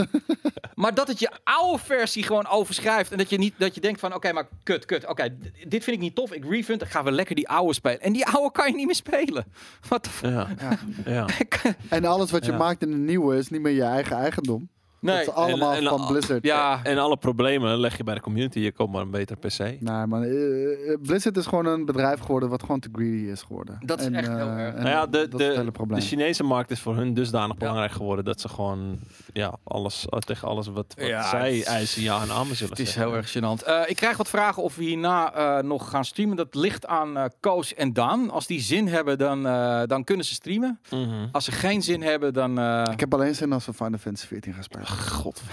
maar 0.74 0.94
dat 0.94 1.08
het 1.08 1.18
je 1.18 1.30
oude 1.44 1.82
versie 1.82 2.22
gewoon 2.22 2.46
overschrijft. 2.48 3.12
En 3.12 3.18
dat 3.18 3.30
je 3.30 3.38
niet 3.38 3.54
dat 3.58 3.74
je 3.74 3.80
denkt 3.80 4.00
van 4.00 4.14
oké, 4.14 4.32
maar 4.32 4.48
kut, 4.62 4.84
kut. 4.84 5.06
Oké, 5.06 5.36
dit 5.68 5.84
vind 5.84 5.96
ik 5.96 6.02
niet 6.02 6.14
tof. 6.14 6.32
Ik 6.32 6.44
refund. 6.44 6.80
Dan 6.80 6.88
gaan 6.88 7.04
we 7.04 7.10
lekker 7.12 7.34
die 7.34 7.48
oude 7.48 7.74
spelen. 7.74 8.00
En 8.00 8.12
die 8.12 8.26
oude 8.26 8.52
kan 8.52 8.66
je 8.70 8.74
niet 8.76 8.86
meer 8.86 8.94
spelen. 8.94 9.44
Wat 9.88 10.04
de 10.04 10.10
Ja. 10.28 10.48
Ja. 11.04 11.26
En 11.88 12.04
alles 12.04 12.30
wat 12.30 12.44
je 12.44 12.50
Ja. 12.50 12.56
maakt 12.58 12.82
in 12.82 12.92
een 12.92 13.04
nieuwe 13.04 13.36
is 13.36 13.48
niet 13.48 13.60
meer 13.60 13.72
je 13.72 13.82
eigen 13.82 14.16
eigendom. 14.16 14.68
Nee. 15.00 15.20
Is 15.20 15.30
allemaal 15.30 15.72
En- 15.72 15.78
en- 15.82 15.88
van 15.88 16.06
Blizzard. 16.06 16.44
Ja, 16.44 16.80
En 16.82 16.98
alle 16.98 17.16
problemen 17.16 17.78
leg 17.78 17.96
je 17.96 18.04
bij 18.04 18.14
de 18.14 18.20
community. 18.20 18.58
Je 18.58 18.72
koopt 18.72 18.92
maar 18.92 19.02
een 19.02 19.10
betere 19.10 19.38
PC. 19.38 19.58
Nee, 19.58 20.06
man. 20.06 20.22
eh, 20.22 20.92
eh, 20.92 21.00
Blizzard 21.02 21.36
is 21.36 21.46
gewoon 21.46 21.66
een 21.66 21.84
bedrijf 21.84 22.20
geworden 22.20 22.48
wat 22.48 22.60
gewoon 22.60 22.80
te 22.80 22.88
greedy 22.92 23.30
is 23.30 23.42
geworden. 23.42 23.78
Dat 23.84 24.00
is 24.00 24.06
En, 24.06 24.14
echt 24.14 24.28
heel 24.28 24.36
eh, 24.38 24.58
erg. 24.58 24.74
Nou 24.74 24.88
ja, 24.88 25.06
de, 25.06 25.28
dat 25.28 25.40
is 25.40 25.46
het 25.46 25.54
hele 25.54 25.64
de, 25.64 25.70
probleem. 25.70 26.00
de 26.00 26.06
Chinese 26.06 26.42
markt 26.44 26.70
is 26.70 26.80
voor 26.80 26.96
hun 26.96 27.14
dusdanig 27.14 27.52
Ja. 27.52 27.58
belangrijk 27.58 27.92
geworden 27.92 28.24
dat 28.24 28.40
ze 28.40 28.48
gewoon 28.48 28.98
ja, 29.32 29.54
alles, 29.64 30.06
eh, 30.08 30.18
tegen 30.18 30.48
alles 30.48 30.66
wat, 30.66 30.94
wat 30.96 31.06
Ja, 31.06 31.28
zij 31.28 31.46
het 31.48 31.56
is- 31.58 31.64
eisen 31.64 32.02
ja 32.02 32.22
en 32.22 32.30
amen 32.30 32.56
zullen 32.56 32.70
het 32.70 32.78
is 32.80 32.92
zeggen. 32.92 33.02
heel 33.12 33.16
erg 33.16 33.36
gênant. 33.36 33.66
Eh, 33.66 33.80
ik 33.86 33.96
krijg 33.96 34.16
wat 34.16 34.28
vragen 34.28 34.62
of 34.62 34.76
we 34.76 34.84
hierna 34.84 35.32
eh, 35.34 35.62
nog 35.62 35.90
gaan 35.90 36.04
streamen. 36.04 36.36
Dat 36.36 36.54
ligt 36.54 36.86
aan 36.86 37.16
eh 37.16 37.24
Koos 37.40 37.74
en 37.74 37.92
Daan. 37.92 38.30
Als 38.30 38.46
die 38.46 38.60
zin 38.60 38.88
hebben, 38.88 39.18
dan, 39.18 39.46
eh, 39.46 39.82
dan 39.86 40.04
kunnen 40.04 40.24
ze 40.26 40.34
streamen. 40.34 40.80
Mhm. 40.90 41.26
Als 41.32 41.44
ze 41.44 41.52
geen 41.52 41.82
zin 41.82 42.02
hebben, 42.02 42.32
dan... 42.32 42.58
eh, 42.58 42.82
Ik 42.92 43.00
heb 43.00 43.14
alleen 43.14 43.34
zin 43.34 43.52
als 43.52 43.66
we 43.66 43.72
Final 43.72 43.98
Fantasy 43.98 44.26
14 44.26 44.52
gaan 44.54 44.62
spelen. 44.62 44.86
God, 44.90 45.42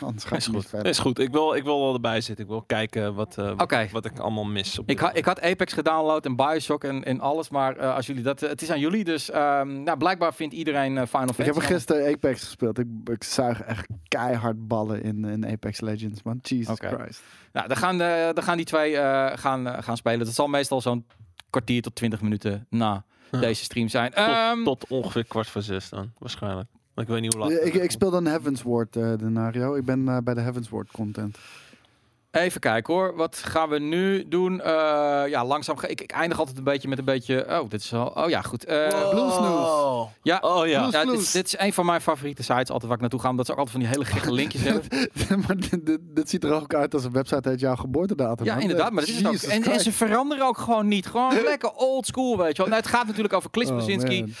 Anders 0.00 0.24
ga 0.24 0.36
is 0.36 0.46
goed. 0.46 0.66
verder. 0.66 0.86
Is 0.90 0.98
goed. 0.98 1.18
Ik 1.18 1.30
wil, 1.32 1.54
ik 1.54 1.62
wil 1.64 1.80
wel 1.80 1.94
erbij 1.94 2.20
zitten. 2.20 2.44
Ik 2.44 2.50
wil 2.50 2.62
kijken 2.62 3.14
wat, 3.14 3.38
eh, 3.38 3.88
wat, 3.92 4.04
ik 4.04 4.18
allemaal 4.18 4.44
mis. 4.44 4.78
Op 4.78 4.90
Ik, 4.90 4.98
ha- 4.98 5.12
ik 5.14 5.24
had 5.24 5.40
Apex 5.40 5.72
gedownload 5.72 6.24
en 6.24 6.36
Bioshock 6.36 6.84
en, 6.84 7.04
en 7.04 7.20
alles, 7.20 7.48
maar 7.48 7.76
eh, 7.76 7.94
als 7.94 8.06
jullie 8.06 8.22
dat, 8.22 8.40
het 8.40 8.62
is 8.62 8.70
aan 8.70 8.80
jullie, 8.80 9.04
dus 9.04 9.30
ehm, 9.30 9.82
nou, 9.82 9.98
blijkbaar 9.98 10.34
vindt 10.34 10.54
iedereen 10.54 10.98
eh, 10.98 11.06
Final 11.06 11.26
Fantasy. 11.26 11.40
Ik 11.40 11.46
heb 11.46 11.56
er 11.56 11.62
gisteren 11.62 12.12
Apex 12.14 12.44
gespeeld. 12.44 12.78
Ik, 12.78 12.86
ik 13.04 13.24
zuig 13.24 13.60
echt 13.62 13.86
keihard 14.08 14.66
ballen 14.68 15.02
in, 15.02 15.24
in 15.24 15.46
Apex 15.46 15.80
Legends, 15.80 16.22
man. 16.22 16.38
Jesus. 16.42 16.78
Christ. 16.78 17.22
Nou, 17.52 17.68
dan 17.68 17.76
gaan, 17.76 17.98
de, 17.98 18.30
dan 18.34 18.44
gaan 18.44 18.56
die 18.56 18.66
twee 18.66 18.96
eh, 18.96 19.38
gaan, 19.38 19.66
eh, 19.66 19.82
gaan 19.82 19.96
spelen. 19.96 20.24
Dat 20.26 20.34
zal 20.34 20.46
meestal 20.48 20.80
zo'n 20.80 21.06
kwartier 21.50 21.82
tot 21.82 21.94
twintig 21.94 22.20
minuten 22.20 22.66
na 22.70 23.04
deze 23.40 23.64
stream 23.64 23.88
zijn. 23.88 24.10
tot, 24.10 24.24
Ehm, 24.26 24.64
tot 24.64 24.86
ongeveer 24.88 25.24
kwart 25.24 25.48
voor 25.48 25.62
zes 25.62 25.88
dan, 25.88 26.12
waarschijnlijk. 26.18 26.68
Ik 27.02 27.08
weet 27.08 27.20
niet 27.20 27.32
hoe 27.32 27.42
laat. 27.42 27.50
Ja, 27.50 27.58
ik, 27.58 27.74
ik 27.74 27.90
speel 27.90 28.10
dan 28.10 28.26
Heavensward, 28.26 28.96
eh 28.96 29.12
Denario. 29.18 29.74
Ik 29.74 29.84
ben 29.84 30.08
eh, 30.08 30.16
bij 30.24 30.34
de 30.34 30.40
Heavensward 30.40 30.90
content. 30.90 31.38
Even 32.32 32.60
kijken 32.60 32.94
hoor. 32.94 33.16
Wat 33.16 33.36
gaan 33.44 33.68
we 33.68 33.78
nu 33.78 34.28
doen? 34.28 34.60
Eh, 34.60 34.72
ja, 35.28 35.44
langzaam. 35.44 35.76
Ga 35.76 35.86
ik, 35.86 36.00
ik 36.00 36.10
eindig 36.12 36.38
altijd 36.38 36.58
een 36.58 36.64
beetje 36.64 36.88
met 36.88 36.98
een 36.98 37.04
beetje. 37.04 37.46
Oh, 37.60 37.68
dit 37.70 37.80
is 37.82 37.92
al. 37.94 38.06
Oh 38.06 38.28
ja, 38.28 38.40
goed. 38.42 38.64
Eh, 38.64 38.88
Wow. 38.90 39.12
News. 39.14 40.08
Ja. 40.22 40.38
Oh 40.40 40.66
ja. 40.66 40.78
Blues 40.80 40.92
Ja, 40.92 41.04
dit, 41.04 41.20
is- 41.20 41.30
dit 41.32 41.46
is 41.46 41.58
een 41.58 41.72
van 41.72 41.86
mijn 41.86 42.00
favoriete 42.00 42.42
sites, 42.42 42.68
altijd 42.68 42.82
waar 42.82 42.92
ik 42.94 43.00
naartoe 43.00 43.20
ga, 43.20 43.28
omdat 43.28 43.46
ze 43.46 43.52
ook 43.52 43.58
altijd 43.58 43.76
van 43.76 43.84
die 43.86 43.94
hele 43.98 44.10
gekke 44.10 44.32
linkjes 44.40 44.62
hebben. 44.62 44.88
maar 45.46 45.56
dit, 45.56 45.86
dit, 45.86 45.98
dit 46.02 46.28
ziet 46.30 46.44
er 46.44 46.52
ook 46.52 46.74
uit 46.74 46.94
als 46.94 47.04
een 47.04 47.12
website 47.12 47.48
uit 47.48 47.60
jouw 47.60 47.76
geboortedatum. 47.76 48.46
Ja, 48.46 48.52
man. 48.52 48.62
inderdaad, 48.62 48.90
maar 48.92 49.00
dat 49.04 49.10
is 49.14 49.16
het 49.16 49.26
ook. 49.26 49.72
En, 49.72 49.80
ze 49.80 49.92
veranderen 49.92 50.46
ook 50.46 50.58
gewoon 50.58 50.88
niet. 50.88 51.06
Gewoon 51.06 51.42
lekker 51.44 51.70
old 51.70 52.06
school, 52.06 52.36
weet 52.38 52.50
je 52.56 52.62
wel. 52.62 52.66
Nou, 52.70 52.80
het 52.80 52.90
gaat 52.90 53.06
natuurlijk 53.06 53.34
over 53.34 53.50
Klis 53.50 53.68
Oh, 53.68 53.74
Blazinski, 53.74 54.20
man. 54.20 54.32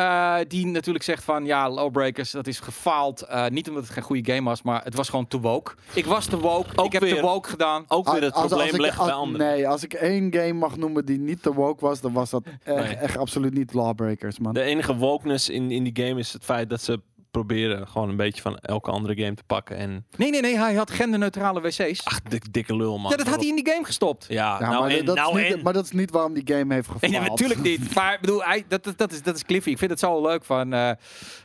eh, 0.00 0.36
die 0.48 0.66
natuurlijk 0.66 1.04
zegt 1.04 1.24
van, 1.24 1.44
ja, 1.44 1.70
Lowbreakers, 1.70 2.30
dat 2.30 2.46
is 2.46 2.60
gefaald. 2.60 3.22
Eh, 3.22 3.46
niet 3.46 3.68
omdat 3.68 3.82
het 3.84 3.92
geen 3.92 4.02
goede 4.02 4.32
game 4.32 4.48
was, 4.48 4.62
maar 4.62 4.84
het 4.84 4.94
was 4.94 5.08
gewoon 5.08 5.28
te 5.28 5.40
woke. 5.40 5.72
Ik 5.92 6.06
was 6.06 6.26
te 6.26 6.38
woke, 6.38 6.68
Ook 6.76 6.86
ik 6.86 6.92
heb 6.92 7.02
weer. 7.02 7.14
te 7.14 7.20
woke 7.20 7.39
gedaan. 7.46 7.84
Ook 7.88 8.12
weer 8.12 8.22
het 8.22 8.32
Als- 8.34 8.46
probleem 8.46 8.74
ik- 8.74 8.80
leggen 8.80 9.04
bij 9.04 9.14
anderen. 9.14 9.46
Nee, 9.46 9.68
als 9.68 9.84
ik 9.84 9.92
één 9.94 10.34
game 10.34 10.52
mag 10.52 10.76
noemen 10.76 11.04
die 11.06 11.18
niet 11.18 11.42
te 11.42 11.52
woke 11.54 11.84
was, 11.84 12.00
dan 12.00 12.12
was 12.12 12.30
dat 12.30 12.42
echt, 12.64 12.76
Nee. 12.86 12.94
echt 12.96 13.16
absoluut 13.16 13.54
niet 13.54 13.74
Lawbreakers, 13.74 14.38
man. 14.38 14.54
De 14.54 14.62
enige 14.62 14.96
wokeness 14.96 15.48
in, 15.48 15.70
in 15.70 15.84
die 15.84 16.06
game 16.06 16.18
is 16.20 16.32
het 16.32 16.44
feit 16.44 16.70
dat 16.70 16.80
ze 16.80 17.00
proberen 17.30 17.88
gewoon 17.88 18.08
een 18.08 18.16
beetje 18.16 18.42
van 18.42 18.56
elke 18.58 18.90
andere 18.90 19.22
game 19.22 19.34
te 19.34 19.42
pakken. 19.46 19.76
En 19.76 20.06
Nee, 20.16 20.30
nee, 20.30 20.40
nee. 20.40 20.58
Hij 20.58 20.74
had 20.74 20.90
genderneutrale 20.90 21.60
wc's. 21.60 22.04
ach, 22.04 22.20
dik- 22.22 22.52
dikke 22.52 22.76
lul 22.76 22.98
man. 22.98 23.10
ja, 23.10 23.16
dat 23.16 23.26
had 23.28 23.40
hij 23.40 23.48
in 23.48 23.54
die 23.56 23.68
game 23.72 23.84
gestopt. 23.84 24.26
Ja, 24.28 24.56
Ja, 24.60 24.68
nou 24.70 24.82
maar, 24.82 24.90
en, 24.90 25.04
dat 25.04 25.16
nou 25.16 25.40
is 25.40 25.48
niet, 25.48 25.56
en. 25.56 25.62
maar 25.62 25.72
dat 25.72 25.84
is 25.84 25.90
niet 25.90 26.10
waarom 26.10 26.32
die 26.34 26.54
game 26.56 26.74
heeft 26.74 26.86
gefaald. 26.88 27.12
Nee, 27.20 27.20
natuurlijk 27.28 27.60
niet. 27.62 27.94
Maar 27.94 28.14
ik 28.14 28.20
bedoel, 28.20 28.42
hij, 28.44 28.64
dat, 28.68 28.84
dat, 28.84 28.98
dat, 28.98 29.12
is, 29.12 29.22
dat 29.22 29.34
is 29.36 29.44
Cliffy. 29.44 29.70
Ik 29.70 29.78
vind 29.78 29.90
het 29.90 30.00
zo 30.00 30.22
leuk 30.22 30.44
van... 30.44 30.72
eh, 30.72 30.90
eh, 30.90 30.96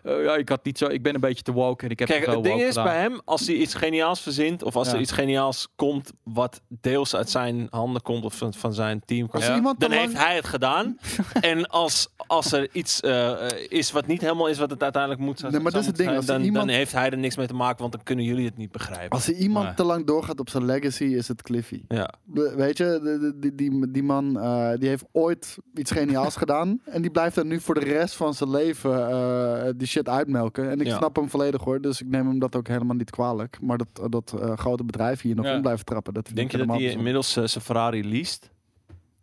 ja, 0.04 0.36
ik, 0.36 0.50
had 0.50 0.64
niet 0.66 0.78
zo, 0.78 0.86
ik 0.86 1.04
ben 1.04 1.14
een 1.16 1.20
beetje 1.22 1.44
te 1.44 1.52
woke 1.52 1.86
en 1.86 1.90
ik 1.92 2.00
heb 2.00 2.08
Kijk, 2.08 2.26
het 2.26 2.44
ding 2.44 2.62
is 2.62 2.68
gedaan. 2.68 2.84
bij 2.84 3.00
hem, 3.00 3.22
als 3.26 3.48
hij 3.48 3.56
iets 3.56 3.74
geniaals 3.74 4.22
verzint, 4.22 4.64
of 4.64 4.76
als 4.76 4.88
Ja. 4.88 4.94
er 4.94 5.00
iets 5.00 5.12
geniaals 5.12 5.68
komt 5.76 6.12
wat 6.24 6.62
deels 6.68 7.16
uit 7.16 7.30
zijn 7.30 7.68
handen 7.70 8.02
komt 8.02 8.24
of 8.24 8.34
van, 8.38 8.54
van 8.54 8.74
zijn 8.74 9.02
team, 9.06 9.28
Als 9.32 9.46
Ja. 9.46 9.60
dan 9.60 9.64
lang... 9.78 9.94
heeft 9.94 10.18
hij 10.18 10.36
het 10.36 10.46
gedaan. 10.46 10.98
en 11.42 11.68
als, 11.68 12.08
als 12.28 12.52
er 12.52 12.68
iets 12.72 13.00
eh, 13.00 13.34
is 13.68 13.92
wat 13.92 14.08
niet 14.08 14.22
helemaal 14.22 14.48
is 14.48 14.58
wat 14.58 14.70
het 14.70 14.84
uiteindelijk 14.84 15.22
moet 15.22 15.40
zijn, 15.40 15.52
Nee, 15.52 15.62
maar 15.62 15.72
dat 15.76 15.84
is 15.84 15.88
zou 15.90 15.98
het 15.98 16.06
ding, 16.06 16.18
als 16.18 16.26
dan, 16.26 16.42
iemand- 16.42 16.66
dan 16.68 16.76
heeft 16.76 16.92
hij 16.92 17.10
er 17.10 17.18
niks 17.18 17.38
mee 17.38 17.48
te 17.48 17.54
maken, 17.54 17.80
want 17.80 17.92
dan 17.92 18.04
kunnen 18.04 18.26
jullie 18.26 18.46
het 18.46 18.58
niet 18.58 18.72
begrijpen. 18.72 19.10
Als 19.10 19.28
er 19.28 19.34
iemand 19.34 19.78
te 19.78 19.84
lang 19.84 20.06
doorgaat 20.06 20.40
op 20.40 20.50
zijn 20.50 20.66
legacy, 20.66 21.04
is 21.04 21.28
het 21.28 21.42
Cliffy. 21.42 21.82
Ja. 21.88 22.14
Weet 22.56 22.78
je, 22.78 23.34
die, 23.40 23.56
die, 23.56 23.92
die 23.92 24.04
man 24.04 24.40
eh, 24.40 24.70
die 24.80 24.90
heeft 24.90 25.06
ooit 25.12 25.58
iets 25.76 25.92
geniaals 25.92 26.36
gedaan. 26.46 26.82
En 26.86 27.02
die 27.02 27.12
blijft 27.12 27.38
er 27.38 27.46
nu 27.46 27.60
voor 27.60 27.74
de 27.74 27.86
rest 27.86 28.16
van 28.16 28.34
zijn 28.34 28.50
leven 28.50 29.10
eh, 29.10 29.70
die 29.78 29.88
shit 29.88 30.10
uitmelken. 30.10 30.70
En 30.70 30.80
ik 30.80 30.88
Ja. 30.88 30.98
snap 30.98 31.16
hem 31.16 31.30
volledig 31.30 31.64
hoor. 31.64 31.82
Dus 31.82 32.02
ik 32.02 32.08
neem 32.08 32.28
hem 32.28 32.40
dat 32.40 32.56
ook 32.56 32.68
helemaal 32.68 32.96
niet 32.96 33.10
kwalijk. 33.12 33.58
Maar 33.62 33.78
dat, 33.78 34.12
dat 34.12 34.36
eh, 34.42 34.58
grote 34.58 34.84
bedrijf 34.84 35.22
hier 35.22 35.36
nog 35.36 35.46
Ja. 35.46 35.54
in 35.56 35.62
blijven 35.62 35.86
trappen. 35.86 36.14
Dat 36.14 36.24
vind 36.26 36.38
Denk 36.38 36.52
je 36.52 36.58
dat 36.58 36.68
hij 36.68 36.82
inmiddels 36.92 37.32
zijn 37.34 37.50
Ferrari 37.50 38.08
leest? 38.08 38.54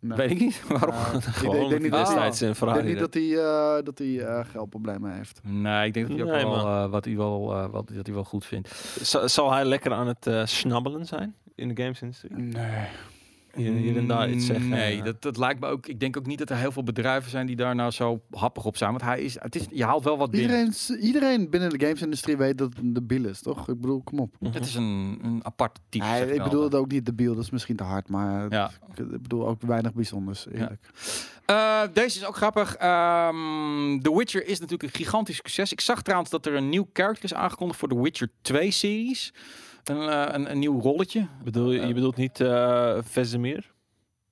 Nee. 0.03 0.17
Weet 0.17 0.31
ik 0.31 0.39
niet. 0.39 0.63
Waarom? 0.67 0.89
Eh, 0.95 1.13
ik 1.13 1.23
Gewoon 1.23 1.23
denk- 1.23 1.33
ik 1.43 1.51
denk 1.51 1.63
omdat 1.63 1.79
niet 1.79 1.91
dat 1.91 2.07
hij- 2.07 2.15
destijds 2.15 2.41
een 2.41 2.49
ik 2.49 2.55
Ferrari 2.55 2.77
denk 2.81 2.89
niet 2.93 2.99
dat 2.99 3.13
hij, 3.13 3.37
eh, 3.77 3.83
dat 3.83 3.97
hij 3.97 4.19
eh, 4.19 4.45
geldproblemen 4.51 5.13
heeft. 5.15 5.39
Nee, 5.43 5.87
ik 5.87 5.93
denk 5.93 6.07
dat 6.07 6.17
hij 6.17 6.25
ook 6.25 6.31
Nee, 6.31 6.45
wel, 6.45 6.65
eh, 6.65 6.89
wat 6.89 7.05
hij 7.05 7.15
wel, 7.17 7.53
eh, 7.53 7.65
wat, 7.71 7.87
dat 7.93 8.05
hij 8.05 8.15
wel 8.15 8.23
goed 8.23 8.45
vindt. 8.45 8.69
Z- 9.01 9.23
Zal 9.23 9.51
hij 9.51 9.65
lekker 9.65 9.93
aan 9.93 10.07
het 10.07 10.49
snabbelen 10.49 11.05
zijn 11.05 11.35
in 11.55 11.67
de 11.75 11.81
gamesindustrie? 11.83 12.31
Nee. 12.37 12.87
Hier, 13.55 13.71
hier 13.73 13.97
en 13.97 14.07
daar 14.07 14.29
iets 14.29 14.45
zeggen. 14.45 14.69
Nee, 14.69 14.97
eh, 14.97 15.03
dat, 15.03 15.21
dat 15.21 15.37
lijkt 15.37 15.59
me 15.59 15.67
ook. 15.67 15.87
Ik 15.87 15.99
denk 15.99 16.17
ook 16.17 16.25
niet 16.25 16.37
dat 16.37 16.49
er 16.49 16.55
heel 16.57 16.71
veel 16.71 16.83
bedrijven 16.83 17.29
zijn 17.31 17.45
die 17.47 17.55
daar 17.55 17.75
nou 17.75 17.91
zo 17.91 18.21
happig 18.31 18.65
op 18.65 18.77
zijn. 18.77 18.89
Want 18.89 19.01
hij 19.01 19.21
is, 19.21 19.35
het 19.39 19.55
is, 19.55 19.65
je 19.71 19.83
haalt 19.85 20.03
wel 20.03 20.17
wat 20.17 20.31
binnen. 20.31 20.65
Iedereen, 20.65 20.99
iedereen 21.05 21.49
binnen 21.49 21.69
de 21.69 21.85
gamesindustrie 21.85 22.37
weet 22.37 22.57
dat 22.57 22.69
het 22.69 22.77
een 22.77 22.93
debiel 22.93 23.25
is, 23.25 23.41
toch? 23.41 23.69
Ik 23.69 23.79
bedoel, 23.81 24.01
kom 24.03 24.19
op. 24.19 24.35
mhm. 24.39 24.53
Het 24.53 24.65
is 24.65 24.75
een, 24.75 25.19
een 25.23 25.39
apart 25.45 25.79
type. 25.89 26.05
Nee, 26.05 26.33
ik 26.33 26.43
bedoel 26.43 26.63
het 26.63 26.75
ook 26.75 26.91
niet 26.91 27.05
debiel, 27.05 27.35
dat 27.35 27.43
is 27.43 27.49
misschien 27.49 27.75
te 27.75 27.83
hard. 27.83 28.09
Maar 28.09 28.51
Ja. 28.51 28.71
ik 28.95 29.21
bedoel 29.21 29.47
ook 29.47 29.61
weinig 29.61 29.93
bijzonders, 29.93 30.47
eerlijk. 30.51 30.89
Eh, 31.45 31.81
deze 31.93 32.19
is 32.19 32.25
ook 32.25 32.35
grappig. 32.35 32.75
Ehm, 32.75 33.99
The 34.01 34.15
Witcher 34.17 34.47
is 34.47 34.59
natuurlijk 34.59 34.83
een 34.93 34.99
gigantisch 35.03 35.35
succes. 35.35 35.71
Ik 35.71 35.81
zag 35.81 36.01
trouwens 36.01 36.29
dat 36.31 36.45
er 36.45 36.53
een 36.55 36.69
nieuw 36.69 36.87
character 36.93 37.23
is 37.23 37.33
aangekondigd 37.33 37.79
voor 37.79 37.89
de 37.89 38.01
Witcher 38.01 38.29
2-series. 38.41 39.33
Een, 39.83 40.09
eh, 40.09 40.25
een, 40.33 40.51
een 40.51 40.59
nieuw 40.59 40.79
rolletje. 40.81 41.27
Bedoel, 41.43 41.71
je, 41.71 41.87
je 41.87 41.93
bedoelt 41.93 42.15
niet 42.15 42.39
eh 42.39 42.97
Vesemir? 43.03 43.71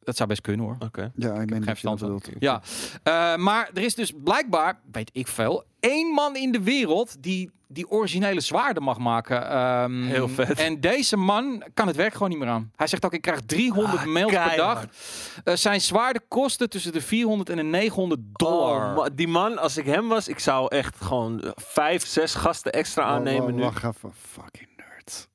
Dat 0.03 0.15
zou 0.15 0.30
best 0.30 0.41
kunnen 0.41 0.65
hoor. 0.65 0.76
Oké. 0.80 1.11
Ja, 1.15 1.32
ik 1.34 1.38
geen 1.38 1.48
dat 1.48 1.57
je 1.57 1.64
verstand 1.65 1.99
van. 1.99 2.22
Ja, 2.40 2.61
Eh, 3.03 3.36
maar 3.36 3.69
er 3.73 3.82
is 3.84 3.95
dus 3.95 4.11
blijkbaar, 4.23 4.80
weet 4.91 5.10
ik 5.14 5.28
veel, 5.28 5.64
één 5.80 6.14
man 6.14 6.36
in 6.36 6.52
de 6.52 6.61
wereld 6.64 7.23
die 7.23 7.52
die 7.68 7.90
originele 7.90 8.40
zwaarden 8.40 8.84
mag 8.84 8.98
maken. 8.98 9.49
Ehm, 9.49 10.03
Heel 10.03 10.28
vet. 10.30 10.60
En 10.60 10.80
deze 10.80 11.18
man 11.18 11.64
kan 11.73 11.88
het 11.88 11.95
werk 11.95 12.14
gewoon 12.14 12.30
niet 12.30 12.38
meer 12.40 12.48
aan. 12.48 12.72
Hij 12.76 12.88
zegt 12.88 13.06
ook, 13.06 13.14
ik 13.14 13.22
krijg 13.22 13.40
300 13.45 13.99
Ah, 14.02 14.06
mails 14.06 14.32
per 14.32 14.40
dag. 14.41 14.48
keihard. 14.56 14.95
Eh, 15.44 15.56
zijn 15.56 15.82
zwaarden 15.82 16.22
kosten 16.28 16.69
tussen 16.69 16.91
de 16.94 17.02
400 17.02 17.49
en 17.49 17.56
de 17.56 17.64
900 17.64 18.22
dollar. 18.34 18.90
Oh, 18.90 18.95
ma- 18.95 19.10
die 19.15 19.28
man, 19.28 19.57
als 19.57 19.78
ik 19.78 19.86
hem 19.86 20.07
was, 20.07 20.28
ik 20.28 20.40
zou 20.40 20.76
echt 20.76 20.95
gewoon 21.02 21.41
eh, 21.44 21.52
vijf, 21.56 22.06
zes 22.06 22.36
gasten 22.36 22.72
extra 22.72 23.03
aannemen 23.03 23.45
Wa- 23.45 23.52
nu. 23.52 23.61
Wacht 23.61 23.84
even, 23.84 24.11
fucking. 24.14 24.68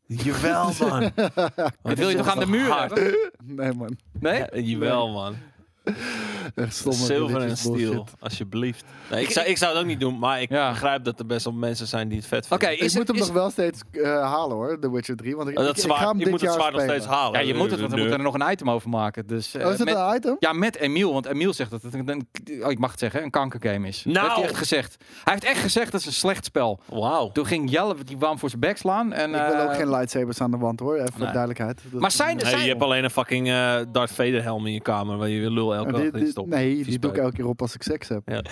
Jawel, 0.07 0.73
man. 0.81 1.11
Dat 1.83 1.99
wil 1.99 2.09
je 2.09 2.17
toch 2.17 2.29
aan 2.29 2.39
de 2.39 2.47
muur 2.47 2.79
hebben? 2.81 3.31
Nee 3.43 3.73
man, 3.73 3.99
Nee? 4.21 4.39
Ja, 4.39 4.49
jawel, 4.53 5.09
man. 5.09 5.37
echt 6.55 6.85
Zilver 6.91 7.41
en 7.43 7.57
steel, 7.57 8.07
alsjeblieft. 8.21 8.85
Nee, 9.11 9.23
ik, 9.23 9.31
zou, 9.31 9.47
ik 9.47 9.57
zou 9.59 9.73
het 9.73 9.81
ook 9.81 9.87
niet 9.87 10.01
doen, 10.01 10.19
maar 10.19 10.41
ik 10.43 10.51
Ja. 10.51 10.71
begrijp 10.71 11.05
dat 11.05 11.19
er 11.19 11.27
best 11.27 11.45
wel 11.45 11.55
mensen 11.55 11.87
zijn 11.87 12.09
die 12.09 12.19
het 12.19 12.27
vet 12.27 12.47
Oké, 12.51 12.67
vinden. 12.67 12.85
is 12.85 12.93
ik 12.93 12.99
moet 12.99 13.09
het- 13.09 13.17
hem 13.17 13.27
nog 13.27 13.35
wel 13.35 13.51
steeds 13.51 13.81
eh, 13.93 14.03
halen 14.33 14.57
hoor, 14.57 14.79
The 14.81 14.91
Witcher 14.93 15.17
3. 15.17 15.37
Want 15.37 15.49
ik, 15.49 15.59
Oh, 15.59 15.65
dat 15.65 15.79
ik, 15.85 15.91
ga 15.93 16.07
hem 16.09 16.19
je 16.19 16.23
dit 16.25 16.31
moet 16.31 16.41
het 16.41 16.51
jaar 16.51 16.59
zwaard 16.59 16.73
nog 16.75 16.83
steeds 16.83 17.07
halen. 17.07 17.41
Ja, 17.41 17.47
je 17.47 17.55
moet 17.55 17.71
het, 17.71 17.81
want 17.81 17.93
we 17.93 17.99
moeten 17.99 18.17
er 18.17 18.23
nog 18.25 18.35
een 18.35 18.51
item 18.53 18.71
over 18.71 18.89
maken. 18.89 19.27
Dus, 19.27 19.55
eh, 19.55 19.67
Oh, 19.67 19.73
is 19.73 19.77
dat 19.79 19.87
met- 19.87 19.97
een 19.97 20.15
item? 20.17 20.37
Ja, 20.39 20.53
met 20.53 20.77
Emiel. 20.77 21.13
Want 21.13 21.27
Emiel 21.27 21.53
zegt 21.53 21.71
dat 21.71 21.83
het 21.83 21.95
een, 21.95 22.09
een- 22.09 22.29
oh, 22.65 22.71
ik 22.71 22.79
mag 22.79 22.91
het 22.91 23.01
zeggen, 23.01 23.23
een 23.23 23.31
kankergame 23.31 23.89
is. 23.89 24.03
Dat 24.03 24.13
Nou. 24.13 24.25
heeft 24.27 24.37
hij 24.37 24.45
echt 24.49 24.57
gezegd. 24.59 24.97
Hij 25.25 25.33
heeft 25.33 25.45
echt 25.45 25.61
gezegd 25.61 25.93
dat 25.93 26.01
het 26.01 26.09
een 26.11 26.17
slecht 26.17 26.45
spel. 26.45 26.81
Wauw. 26.89 27.31
Toen 27.33 27.47
ging 27.47 27.71
Jelle 27.71 27.95
die 28.05 28.17
hem 28.19 28.39
voor 28.39 28.49
zijn 28.49 28.61
bek 28.61 28.77
slaan. 28.77 29.13
En, 29.13 29.29
Ik 29.35 29.41
wil 29.47 29.55
eh, 29.55 29.65
ook 29.65 29.75
geen 29.75 29.91
lightsabers 29.91 30.41
aan 30.41 30.51
de 30.51 30.57
wand 30.57 30.81
hoor, 30.81 30.95
even 30.97 31.13
voor 31.13 31.27
duidelijkheid. 31.27 31.81
Dat- 31.91 32.01
Maar 32.01 32.11
zijn- 32.11 32.39
je 32.39 32.45
hebt 32.47 32.83
alleen 32.83 33.05
een 33.05 33.11
fucking 33.11 33.49
eh 33.49 33.77
Darth 33.93 34.11
Vader 34.13 34.43
helm 34.43 34.67
in 34.67 34.73
je 34.73 34.81
kamer 34.83 35.17
waar 35.17 35.29
je 35.29 35.41
weer 35.41 35.51
lul 35.51 35.75
elke 35.77 35.93
dag 36.35 36.45
nee, 36.47 36.85
die 36.85 36.99
doe 36.99 37.11
ik 37.11 37.17
elke 37.17 37.37
keer 37.37 37.47
op 37.47 37.61
als 37.61 37.75
ik 37.75 37.83
seks 37.83 38.09
heb. 38.09 38.23
Ja. 38.27 38.43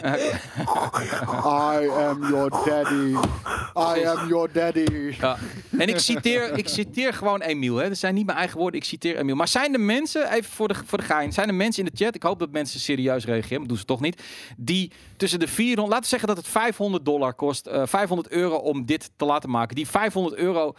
I 1.81 1.89
am 1.89 2.29
your 2.29 2.51
daddy. 2.51 3.17
I 3.77 4.07
am 4.07 4.29
your 4.29 4.53
daddy. 4.53 5.15
Ja. 5.21 5.37
En 5.79 5.89
ik 5.89 5.99
citeer, 5.99 6.59
ik 6.59 6.69
citeer 6.69 7.13
gewoon 7.13 7.41
Emiel. 7.41 7.77
Hè. 7.77 7.89
Dat 7.89 7.99
zijn 7.99 8.15
niet 8.15 8.27
mijn 8.27 8.39
eigen 8.39 8.59
woorden, 8.59 8.81
ik 8.81 8.87
citeer 8.87 9.17
Emiel. 9.17 9.37
Maar 9.37 9.49
zijn 9.49 9.73
er 9.73 9.81
mensen, 9.81 10.33
even 10.33 10.51
voor 10.51 10.69
de, 10.69 10.75
voor 10.85 10.99
de 10.99 11.05
gein, 11.05 11.33
zijn 11.33 11.49
er 11.49 11.55
mensen 11.55 11.85
in 11.85 11.91
de 11.95 12.05
chat, 12.05 12.15
ik 12.15 12.23
hoop 12.23 12.39
dat 12.39 12.51
mensen 12.51 12.81
serieus 12.81 13.25
reageren, 13.25 13.59
maar 13.59 13.69
doen 13.69 13.77
ze 13.77 13.85
toch 13.85 14.01
niet, 14.01 14.23
die 14.57 14.93
tussen 15.17 15.39
de 15.39 15.49
400, 15.49 15.89
laten 15.89 16.03
we 16.03 16.09
zeggen 16.09 16.29
dat 16.29 16.37
het 16.37 16.49
500 16.49 17.05
dollar 17.05 17.35
kost, 17.35 17.67
eh 17.67 17.83
500 17.87 18.29
euro 18.29 18.57
om 18.57 18.87
dit 18.87 19.11
te 19.17 19.25
laten 19.25 19.51
maken. 19.51 19.77
Die 19.77 19.89
500 19.89 20.37
euro 20.37 20.75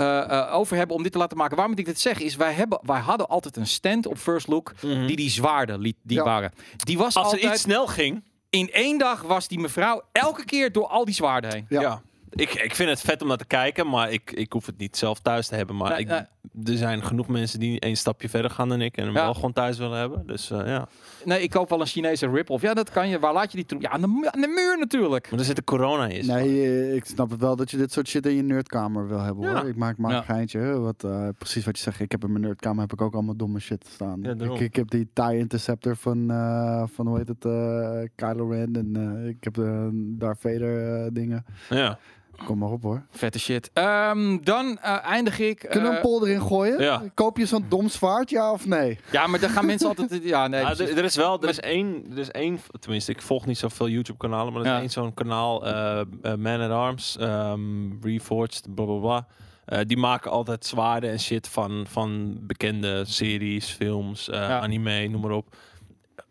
eh, 0.00 0.38
eh, 0.38 0.54
over 0.54 0.76
hebben 0.76 0.96
om 0.96 1.02
dit 1.02 1.12
te 1.12 1.18
laten 1.18 1.36
maken. 1.36 1.56
Waarom 1.56 1.76
ik 1.78 1.84
dit 1.84 2.00
zeg 2.00 2.18
is, 2.20 2.36
wij, 2.36 2.52
hebben, 2.52 2.78
wij 2.82 3.00
hadden 3.00 3.28
altijd 3.28 3.56
een 3.56 3.66
stand 3.66 4.06
op 4.06 4.18
First 4.18 4.46
Look 4.46 4.72
die 4.80 5.16
die 5.16 5.30
zwaarden 5.30 5.80
liet, 5.80 5.96
die 6.02 6.16
Ja. 6.16 6.24
waren. 6.24 6.52
Die 6.76 6.98
was 6.98 7.06
Als 7.16 7.26
er 7.26 7.32
altijd, 7.32 7.52
iets 7.52 7.62
snel 7.62 7.86
ging, 7.86 8.24
in 8.50 8.70
één 8.72 8.98
dag 8.98 9.22
was 9.22 9.48
die 9.48 9.58
mevrouw 9.58 10.02
elke 10.12 10.44
keer 10.44 10.72
door 10.72 10.86
al 10.86 11.04
die 11.04 11.14
zwaarden 11.14 11.52
heen. 11.52 11.66
Ja. 11.68 11.80
ja. 11.80 12.02
Ik, 12.30 12.54
ik 12.54 12.74
vind 12.74 12.88
het 12.90 13.00
vet 13.00 13.22
om 13.22 13.28
naar 13.28 13.36
te 13.36 13.44
kijken, 13.46 13.88
maar 13.88 14.12
ik, 14.12 14.32
ik 14.32 14.52
hoef 14.52 14.66
het 14.66 14.78
niet 14.78 14.96
zelf 14.96 15.20
thuis 15.20 15.48
te 15.48 15.54
hebben. 15.54 15.76
Maar 15.76 15.90
Nee, 15.90 15.98
ik, 16.00 16.06
nee. 16.08 16.20
er 16.64 16.76
zijn 16.78 17.02
genoeg 17.02 17.28
mensen 17.28 17.60
die 17.60 17.80
één 17.80 17.96
stapje 17.96 18.28
verder 18.28 18.50
gaan 18.50 18.68
dan 18.68 18.80
ik 18.80 18.96
en 18.96 19.04
hem 19.04 19.14
Ja. 19.14 19.22
wel 19.24 19.34
gewoon 19.34 19.52
thuis 19.52 19.78
willen 19.78 19.98
hebben. 19.98 20.26
Dus 20.26 20.50
eh, 20.50 20.66
ja. 20.66 20.88
Nee, 21.24 21.42
ik 21.42 21.50
koop 21.50 21.68
wel 21.68 21.80
een 21.80 21.86
Chinese 21.86 22.28
rip-off. 22.30 22.62
Ja, 22.62 22.74
dat 22.74 22.90
kan 22.90 23.08
je. 23.08 23.18
Waar 23.18 23.32
laat 23.32 23.50
je 23.50 23.56
die 23.56 23.66
troep? 23.66 23.82
Ja, 23.82 23.90
aan 23.90 24.00
de, 24.00 24.06
mu- 24.06 24.26
aan 24.30 24.40
de 24.40 24.46
muur 24.48 24.78
natuurlijk. 24.78 25.30
Maar 25.30 25.38
er 25.38 25.44
zit 25.44 25.56
de 25.56 25.64
corona 25.64 26.06
in. 26.06 26.26
Nee, 26.26 26.62
eh, 26.64 26.94
ik 26.94 27.04
snap 27.04 27.30
het 27.30 27.40
wel 27.40 27.56
dat 27.56 27.70
je 27.70 27.76
dit 27.76 27.92
soort 27.92 28.08
shit 28.08 28.26
in 28.26 28.34
je 28.36 28.42
nerdkamer 28.42 29.08
wil 29.08 29.20
hebben 29.20 29.48
Ja. 29.50 29.60
hoor. 29.60 29.68
Ik 29.68 29.76
maak 29.76 29.96
maar 29.96 30.10
Ja. 30.10 30.16
een 30.16 30.24
geintje. 30.24 30.78
Wat, 30.78 31.04
eh, 31.04 31.28
precies 31.38 31.64
wat 31.64 31.76
je 31.76 31.82
zegt. 31.82 32.00
Ik 32.00 32.10
heb 32.12 32.24
in 32.24 32.32
mijn 32.32 32.44
nerdkamer 32.44 32.80
heb 32.80 32.92
ik 32.92 33.00
ook 33.00 33.14
allemaal 33.14 33.36
domme 33.36 33.58
shit 33.60 33.86
staan. 33.92 34.24
Ik, 34.24 34.60
ik 34.60 34.76
heb 34.76 34.90
die 34.90 35.10
TIE 35.12 35.38
Interceptor 35.38 35.96
van, 35.96 36.30
eh, 36.30 36.84
van 36.92 37.06
hoe 37.06 37.18
heet 37.18 37.28
het, 37.28 37.44
eh, 37.44 38.00
Kylo 38.14 38.48
Ren. 38.48 38.76
En 38.76 38.96
eh, 39.22 39.28
ik 39.28 39.44
heb 39.44 39.54
de 39.54 39.88
Darth 40.18 40.40
Vader 40.40 41.02
eh, 41.04 41.08
dingen. 41.12 41.44
Ja. 41.70 41.98
Kom 42.44 42.58
maar 42.58 42.68
op 42.70 42.82
hoor. 42.82 43.02
Vette 43.10 43.38
shit. 43.38 43.70
Ehm, 43.72 44.38
dan 44.42 44.78
eh, 44.78 45.04
eindig 45.04 45.38
ik. 45.38 45.58
Kunnen 45.58 45.82
we 45.82 45.88
eh, 45.88 45.94
een 45.94 46.00
pol 46.02 46.26
erin 46.26 46.40
gooien? 46.42 46.82
ja. 46.82 47.02
Koop 47.14 47.36
je 47.38 47.46
zo'n 47.46 47.64
dom 47.68 47.88
zwaard, 47.88 48.30
ja 48.30 48.52
of 48.52 48.66
nee? 48.66 48.98
ja, 49.10 49.26
maar 49.26 49.40
dan 49.40 49.50
gaan 49.50 49.66
mensen 49.66 49.88
altijd. 49.88 50.08
Ja, 50.22 50.46
nee. 50.46 50.64
Ah, 50.64 50.80
er, 50.80 51.04
is 51.04 51.16
wel, 51.16 51.42
er 51.42 51.48
is 51.48 51.60
één, 51.60 52.04
er 52.12 52.18
is 52.18 52.30
één, 52.30 52.60
tenminste, 52.80 53.12
ik 53.12 53.22
volg 53.22 53.46
niet 53.46 53.58
zoveel 53.58 53.88
YouTube-kanalen, 53.88 54.52
maar 54.52 54.62
er 54.62 54.66
is 54.68 54.72
Ja. 54.74 54.80
één 54.80 54.90
zo'n 54.90 55.14
kanaal, 55.14 55.66
eh, 55.66 56.00
eh, 56.00 56.34
Man 56.34 56.60
at 56.60 56.70
Arms, 56.70 57.16
ehm, 57.16 58.02
Reforged, 58.02 58.74
bla 58.74 58.84
bla 58.84 58.98
bla. 58.98 59.26
Eh, 59.64 59.78
die 59.86 59.96
maken 59.96 60.30
altijd 60.30 60.66
zwaarden 60.66 61.10
en 61.10 61.20
shit 61.20 61.48
van, 61.48 61.84
van 61.88 62.38
bekende 62.40 63.04
series, 63.04 63.66
films, 63.70 64.28
eh, 64.28 64.38
Ja. 64.40 64.60
anime, 64.60 65.06
noem 65.08 65.20
maar 65.20 65.30
op. 65.30 65.56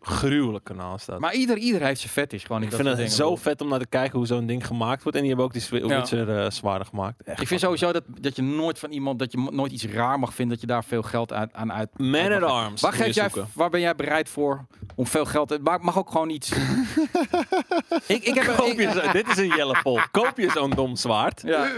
Gruwelijk 0.00 0.64
kanaal 0.64 0.94
is 0.94 1.04
dat. 1.04 1.18
maar 1.18 1.34
ieder, 1.34 1.56
ieder 1.56 1.82
heeft 1.82 2.00
zijn 2.00 2.12
fetish. 2.12 2.42
Gewoon 2.46 2.62
in 2.62 2.68
ik 2.68 2.74
vind 2.74 2.88
het 2.88 3.12
zo 3.12 3.36
vet 3.36 3.60
om 3.60 3.68
naar 3.68 3.78
te 3.78 3.86
kijken 3.86 4.18
hoe 4.18 4.26
zo'n 4.26 4.46
ding 4.46 4.66
gemaakt 4.66 5.02
wordt. 5.02 5.16
En 5.18 5.20
die 5.24 5.28
hebben 5.28 5.46
ook 5.46 5.52
die 5.52 5.62
Swi- 5.62 5.86
Ja. 5.86 5.96
Witcher 6.00 6.38
eh, 6.38 6.50
zwaarden 6.50 6.86
gemaakt. 6.86 7.22
Echt 7.22 7.40
Ik 7.40 7.46
vind 7.46 7.60
sowieso 7.60 7.92
dat, 7.92 8.02
dat 8.20 8.36
je 8.36 8.42
nooit 8.42 8.78
van 8.78 8.90
iemand, 8.90 9.18
dat 9.18 9.32
je 9.32 9.48
nooit 9.50 9.72
iets 9.72 9.84
raar 9.84 10.18
mag 10.18 10.34
vinden, 10.34 10.52
dat 10.54 10.60
je 10.60 10.72
daar 10.72 10.84
veel 10.84 11.02
geld 11.02 11.32
uit, 11.32 11.52
aan 11.52 11.72
uit. 11.72 11.88
Man 11.98 12.32
at 12.32 12.40
mag- 12.40 12.50
Arms. 12.50 12.80
Waar, 12.80 12.92
geef 12.92 13.14
jij, 13.14 13.30
waar 13.54 13.70
ben 13.70 13.80
jij 13.80 13.94
bereid 13.94 14.28
voor 14.28 14.66
om 14.94 15.06
veel 15.06 15.24
geld 15.24 15.48
te... 15.48 15.58
Maar 15.62 15.80
mag 15.80 15.98
ook 15.98 16.10
gewoon 16.10 16.30
iets... 16.30 16.50
ik, 18.06 18.24
ik 18.24 18.34
heb 18.34 18.44
ik- 18.44 18.80
je 18.80 18.90
zo- 19.04 19.12
dit 19.12 19.28
is 19.28 19.36
een 19.36 19.56
Jelle 19.56 19.76
Pol. 19.82 20.00
Koop 20.10 20.32
je 20.36 20.50
zo'n 20.50 20.70
dom 20.70 20.96
zwaard? 20.96 21.42
ja. 21.44 21.68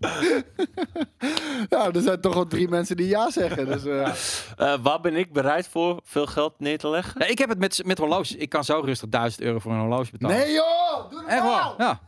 Ja, 1.68 1.90
er 1.92 2.00
zijn 2.02 2.20
toch 2.20 2.34
al 2.36 2.46
drie 2.46 2.68
mensen 2.68 2.96
die 2.96 3.06
ja 3.08 3.30
zeggen. 3.30 3.66
Dus, 3.66 3.84
eh, 3.84 4.08
Eh, 4.56 4.78
waar 4.82 5.00
ben 5.00 5.16
ik 5.16 5.32
bereid 5.32 5.68
voor 5.68 6.00
veel 6.04 6.26
geld 6.26 6.52
neer 6.58 6.78
te 6.78 6.88
leggen? 6.88 7.14
Ja, 7.18 7.26
ik 7.26 7.38
heb 7.38 7.48
het 7.48 7.58
met, 7.58 7.82
met 7.84 7.98
horloges. 7.98 8.36
Ik 8.36 8.48
kan 8.48 8.64
zo 8.64 8.80
rustig 8.84 9.08
1000 9.08 9.42
euro 9.42 9.58
voor 9.58 9.72
een 9.72 9.78
horloge 9.80 10.10
betalen. 10.10 10.36
Nee 10.36 10.52
joh, 10.52 11.10
doe 11.10 11.24
Echt 11.26 11.42
normaal. 11.42 11.74
waar. 11.78 11.86
Ja. 11.86 12.00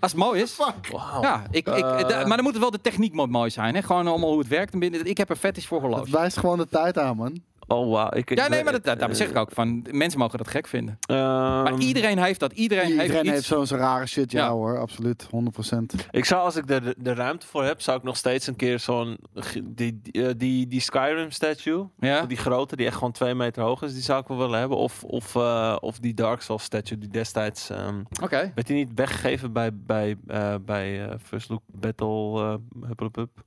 Als 0.00 0.10
het 0.12 0.20
mooi 0.20 0.40
is. 0.42 0.50
Fuck. 0.52 0.88
Wauw. 0.92 1.22
Ja, 1.22 1.42
ik, 1.50 1.68
ik, 1.68 1.84
Eh. 1.84 2.24
maar 2.26 2.36
dan 2.36 2.42
moet 2.42 2.52
het 2.52 2.58
wel 2.62 2.70
de 2.70 2.80
techniek 2.80 3.12
moet 3.12 3.30
mooi 3.30 3.50
zijn. 3.50 3.74
Hè? 3.74 3.82
Gewoon 3.82 4.06
allemaal 4.06 4.28
hoe 4.30 4.38
het 4.38 4.48
werkt. 4.48 4.74
Ik 5.06 5.16
heb 5.18 5.30
een 5.30 5.36
fetish 5.36 5.66
voor 5.66 5.80
horloges. 5.80 6.10
wijst 6.10 6.38
gewoon 6.38 6.58
de 6.58 6.68
tijd 6.68 6.98
aan, 6.98 7.16
man. 7.16 7.42
Oh, 7.68 7.90
wauw. 7.92 8.08
Ik, 8.12 8.34
Ja, 8.36 8.48
nee, 8.48 8.64
maar 8.64 8.72
dat, 8.72 8.84
dat, 8.84 8.98
daarom 8.98 9.16
zeg 9.16 9.28
ik 9.30 9.36
ook 9.36 9.50
van, 9.52 9.86
mensen 9.90 10.18
mogen 10.18 10.38
dat 10.38 10.48
gek 10.48 10.66
vinden. 10.66 10.98
Ehm, 11.00 11.18
Maar 11.62 11.78
iedereen 11.78 12.18
heeft 12.18 12.40
dat. 12.40 12.52
Iedereen, 12.52 12.90
Iedereen 12.90 13.28
heeft 13.28 13.44
zo'n 13.44 13.66
rare 13.66 14.06
shit. 14.06 14.32
Ja, 14.32 14.44
Ja. 14.44 14.50
hoor, 14.50 14.78
absoluut. 14.78 15.26
100%. 15.30 15.94
Ik 16.10 16.24
zou, 16.24 16.42
als 16.44 16.56
ik 16.56 16.70
er 16.70 16.82
de, 16.82 16.94
de 16.98 17.14
ruimte 17.14 17.46
voor 17.46 17.64
heb, 17.64 17.80
zou 17.80 17.98
ik 17.98 18.02
nog 18.02 18.16
steeds 18.16 18.46
een 18.46 18.56
keer 18.56 18.78
zo'n... 18.78 19.18
Die, 19.64 20.00
die, 20.02 20.26
eh, 20.26 20.34
die, 20.36 20.66
die 20.66 20.80
Skyrim 20.80 21.30
statue, 21.30 21.88
Ja? 21.98 22.26
die 22.26 22.36
grote, 22.36 22.76
die 22.76 22.86
echt 22.86 22.94
gewoon 22.96 23.12
twee 23.12 23.34
meter 23.34 23.62
hoog 23.62 23.82
is, 23.82 23.92
die 23.92 24.02
zou 24.02 24.20
ik 24.20 24.26
wel 24.28 24.38
willen 24.38 24.58
hebben. 24.58 24.78
Of, 24.78 25.04
of, 25.04 25.36
eh, 25.36 25.76
of 25.80 25.98
die 25.98 26.14
Dark 26.14 26.40
Souls 26.40 26.62
statue, 26.64 26.98
die 26.98 27.08
destijds... 27.08 27.70
ehm, 27.70 28.02
Oké. 28.22 28.52
werd 28.54 28.66
die 28.66 28.76
niet 28.76 28.90
weggegeven 28.94 29.52
bij, 29.52 29.70
bij, 29.74 30.16
eh, 30.26 30.54
bij 30.64 31.08
eh, 31.08 31.14
First 31.22 31.48
Look 31.48 31.62
Battle 31.66 32.42
uh, 32.42 32.86
Hup, 32.88 32.98
Hup, 32.98 33.14
Hup? 33.16 33.42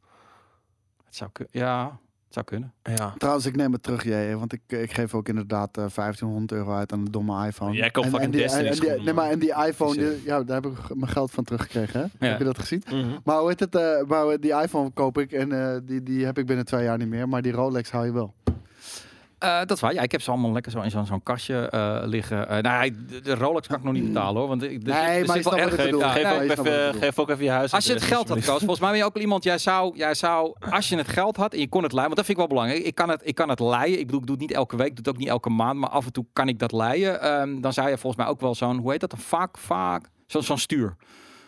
Het 1.06 1.15
zou 1.15 1.30
Ja, 1.52 1.99
het 2.31 2.33
zou 2.33 2.45
kunnen. 2.45 2.73
Ja. 2.97 3.13
Trouwens, 3.17 3.45
ik 3.45 3.55
neem 3.55 3.71
het 3.71 3.83
terug, 3.83 4.03
jij, 4.03 4.35
want 4.35 4.53
ik, 4.53 4.61
ik 4.67 4.93
geef 4.93 5.13
ook 5.13 5.27
inderdaad 5.29 5.77
eh 5.77 5.85
1500 5.95 6.51
euro 6.51 6.73
uit 6.73 6.91
aan 6.93 6.99
een 6.99 7.11
domme 7.11 7.47
iPhone. 7.47 7.75
Jij 7.75 7.91
koopt 7.91 8.07
fucking 8.07 8.31
die, 8.31 8.41
Destiny 8.41 8.63
en, 8.65 8.71
die, 8.71 8.81
schoenen, 8.81 9.05
nee, 9.05 9.13
maar 9.13 9.29
en 9.29 9.39
die 9.39 9.53
iPhone, 9.67 9.93
die- 9.97 10.21
ja, 10.25 10.43
daar 10.43 10.61
heb 10.61 10.71
ik 10.71 10.95
mijn 10.95 11.11
geld 11.11 11.31
van 11.31 11.43
teruggekregen. 11.43 11.99
Hè? 11.99 12.25
Ja. 12.25 12.29
Heb 12.31 12.37
je 12.39 12.45
dat 12.45 12.59
gezien? 12.59 12.83
Mhm. 12.91 13.07
Maar 13.23 13.39
hoe 13.39 13.47
heet 13.49 13.59
het? 13.59 13.75
eh, 13.75 14.03
maar 14.07 14.39
die 14.39 14.53
iPhone 14.61 14.89
koop 14.89 15.17
ik 15.17 15.31
en 15.31 15.51
eh, 15.51 15.77
die, 15.83 16.03
die 16.03 16.25
heb 16.25 16.37
ik 16.37 16.45
binnen 16.45 16.65
twee 16.65 16.83
jaar 16.83 16.97
niet 16.97 17.07
meer. 17.07 17.29
Maar 17.29 17.41
die 17.41 17.51
Rolex 17.51 17.91
hou 17.91 18.05
je 18.05 18.11
wel. 18.13 18.33
Eh, 19.41 19.57
dat 19.59 19.72
is 19.72 19.80
waar. 19.80 19.93
Ja, 19.93 20.01
ik 20.01 20.11
heb 20.11 20.22
ze 20.22 20.31
allemaal 20.31 20.51
lekker 20.51 20.72
zo 20.72 20.81
in 20.81 20.91
zo'n 20.91 21.05
zo'n 21.05 21.23
kastje 21.23 21.69
eh, 21.69 22.01
liggen. 22.05 22.49
Eh 22.49 22.57
nou, 22.61 22.95
de, 23.23 23.35
Rolex 23.35 23.68
kan 23.68 23.77
ik 23.77 23.84
nog 23.84 23.93
niet 23.93 24.05
betalen 24.05 24.39
hoor. 24.39 24.47
Want 24.47 24.63
ik, 24.63 24.69
Nee, 24.84 25.26
maar 25.26 25.38
je 25.38 25.43
wel 25.43 25.57
erg- 25.57 25.73
ik 25.73 25.80
Geef, 25.80 26.47
geef, 26.47 26.59
ook 26.59 26.65
even, 26.65 26.93
geef 26.99 27.19
ook 27.19 27.30
even 27.30 27.43
je 27.43 27.49
huis. 27.49 27.72
Als 27.73 27.85
je 27.85 27.93
het 27.93 28.01
geld 28.03 28.27
had, 28.30 28.38
Koos, 28.45 28.57
volgens 28.57 28.80
mij 28.80 28.89
ben 28.89 28.97
je 28.99 29.05
ook 29.05 29.13
wel 29.13 29.23
iemand, 29.23 29.43
jij 29.43 29.57
zou, 29.57 29.97
jij 29.97 30.13
zou, 30.13 30.53
als 30.69 30.89
je 30.89 30.95
het 30.97 31.07
geld 31.07 31.35
had 31.38 31.53
en 31.53 31.59
je 31.59 31.69
kon 31.69 31.84
het 31.84 31.93
leiden, 31.93 32.15
want 32.15 32.15
dat 32.15 32.26
vind 32.26 32.38
ik 32.39 32.47
wel 32.47 32.47
belangrijk. 32.47 32.85
Ik 32.85 32.95
kan 32.95 33.09
het, 33.09 33.22
ik 33.23 33.35
kan 33.35 33.49
het 33.49 33.59
leiden. 33.59 33.99
Ik 33.99 34.05
bedoel, 34.05 34.19
ik 34.22 34.27
doe 34.27 34.35
het 34.35 34.45
niet 34.47 34.55
elke 34.57 34.76
week, 34.76 34.88
ik 34.88 34.95
doe 34.95 35.03
het 35.05 35.13
ook 35.13 35.19
niet 35.19 35.30
elke 35.30 35.49
maand, 35.49 35.80
maar 35.80 35.89
af 35.89 36.05
en 36.05 36.11
toe 36.11 36.26
kan 36.34 36.47
ik 36.47 36.59
dat 36.59 36.72
leiden. 36.72 37.22
Ehm, 37.22 37.61
dan 37.61 37.73
zou 37.73 37.89
je 37.89 37.97
volgens 37.97 38.23
mij 38.23 38.31
ook 38.31 38.41
wel 38.41 38.55
zo'n, 38.55 38.77
hoe 38.77 38.91
heet 38.91 38.99
dat, 38.99 39.11
een 39.11 39.18
vaak, 39.18 39.57
vaak, 39.57 40.09
zo'n 40.27 40.43
zo'n 40.43 40.57
stuur. 40.57 40.95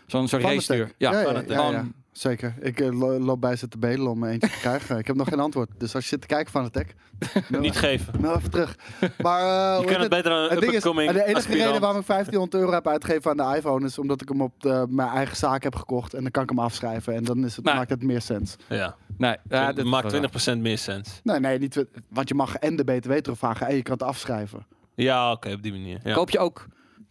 Zo'n 0.07 0.28
zo'n 0.28 0.40
race 0.40 0.53
stuur. 0.61 0.91
Ja, 0.98 1.11
ja, 1.48 1.72
ja. 1.72 1.86
Zeker. 2.14 2.53
Ik 2.60 2.80
eh, 2.80 2.99
lo- 2.99 3.19
loop 3.19 3.41
bij 3.41 3.56
ze 3.56 3.68
te 3.68 3.77
bedelen 3.77 4.11
om 4.11 4.23
eentje 4.23 4.49
te 4.49 4.57
krijgen. 4.60 4.98
Ik 4.98 5.07
heb 5.07 5.15
nog 5.15 5.27
geen 5.30 5.40
antwoord. 5.40 5.69
Dus 5.77 5.95
als 5.95 6.03
je 6.03 6.10
zit 6.10 6.22
te 6.22 6.27
kijken 6.27 6.52
van 6.52 6.64
het 6.64 6.73
tech, 6.73 6.88
Niet 7.60 7.76
geven. 7.77 8.22
nou 8.22 8.38
even 8.38 8.52
terug. 8.52 8.76
Maar 9.22 9.40
eh, 9.77 9.84
Je 9.84 9.90
heet 9.90 9.98
het 9.98 10.10
beter 10.10 10.31
aan 10.31 10.52
een 10.52 10.60
ding 10.60 10.72
is, 10.73 10.81
de 10.84 10.90
enige 11.02 11.35
aspirant. 11.35 11.48
reden 11.65 11.81
waarom 11.81 11.99
ik 11.99 12.06
1500 12.07 12.53
euro 12.64 12.72
heb 12.73 12.88
uitgegeven 12.88 13.31
aan 13.31 13.52
de 13.52 13.57
iPhone 13.57 13.85
is 13.85 13.98
omdat 13.98 14.22
ik 14.22 14.30
hem 14.30 14.41
op 14.41 14.53
de, 14.61 14.85
mijn 14.90 15.10
eigen 15.10 15.35
zaak 15.35 15.64
heb 15.64 15.76
gekocht 15.76 16.14
en 16.14 16.22
dan 16.22 16.31
kan 16.31 16.44
ik 16.44 16.49
hem 16.49 16.60
afschrijven 16.60 17.14
en 17.15 17.23
dan 17.23 17.45
is 17.45 17.56
het, 17.56 17.65
Nou. 17.65 17.77
maakt 17.77 17.90
het 17.90 18.03
meer 18.03 18.22
sens. 18.22 18.56
Ja, 18.69 18.95
nee, 19.18 19.35
ja, 19.49 19.73
dat 19.73 19.85
maakt 19.85 20.14
is 20.14 20.45
wel 20.45 20.57
20% 20.57 20.61
meer 20.61 20.77
sens. 20.77 21.19
Nee, 21.23 21.40
nee, 21.40 21.60
niet, 21.60 21.85
want 22.10 22.27
je 22.30 22.35
mag 22.35 22.56
en 22.56 22.76
de 22.76 22.84
BTW 22.84 23.11
terugvragen 23.14 23.68
en 23.68 23.76
je 23.76 23.81
kan 23.81 23.94
het 23.94 24.03
afschrijven. 24.03 24.65
Ja, 24.95 25.31
oké, 25.31 25.52
op 25.52 25.64
die 25.64 25.72
manier. 25.72 25.99
Ja. 26.03 26.14
Koop 26.14 26.30
je 26.30 26.40
ook 26.40 26.65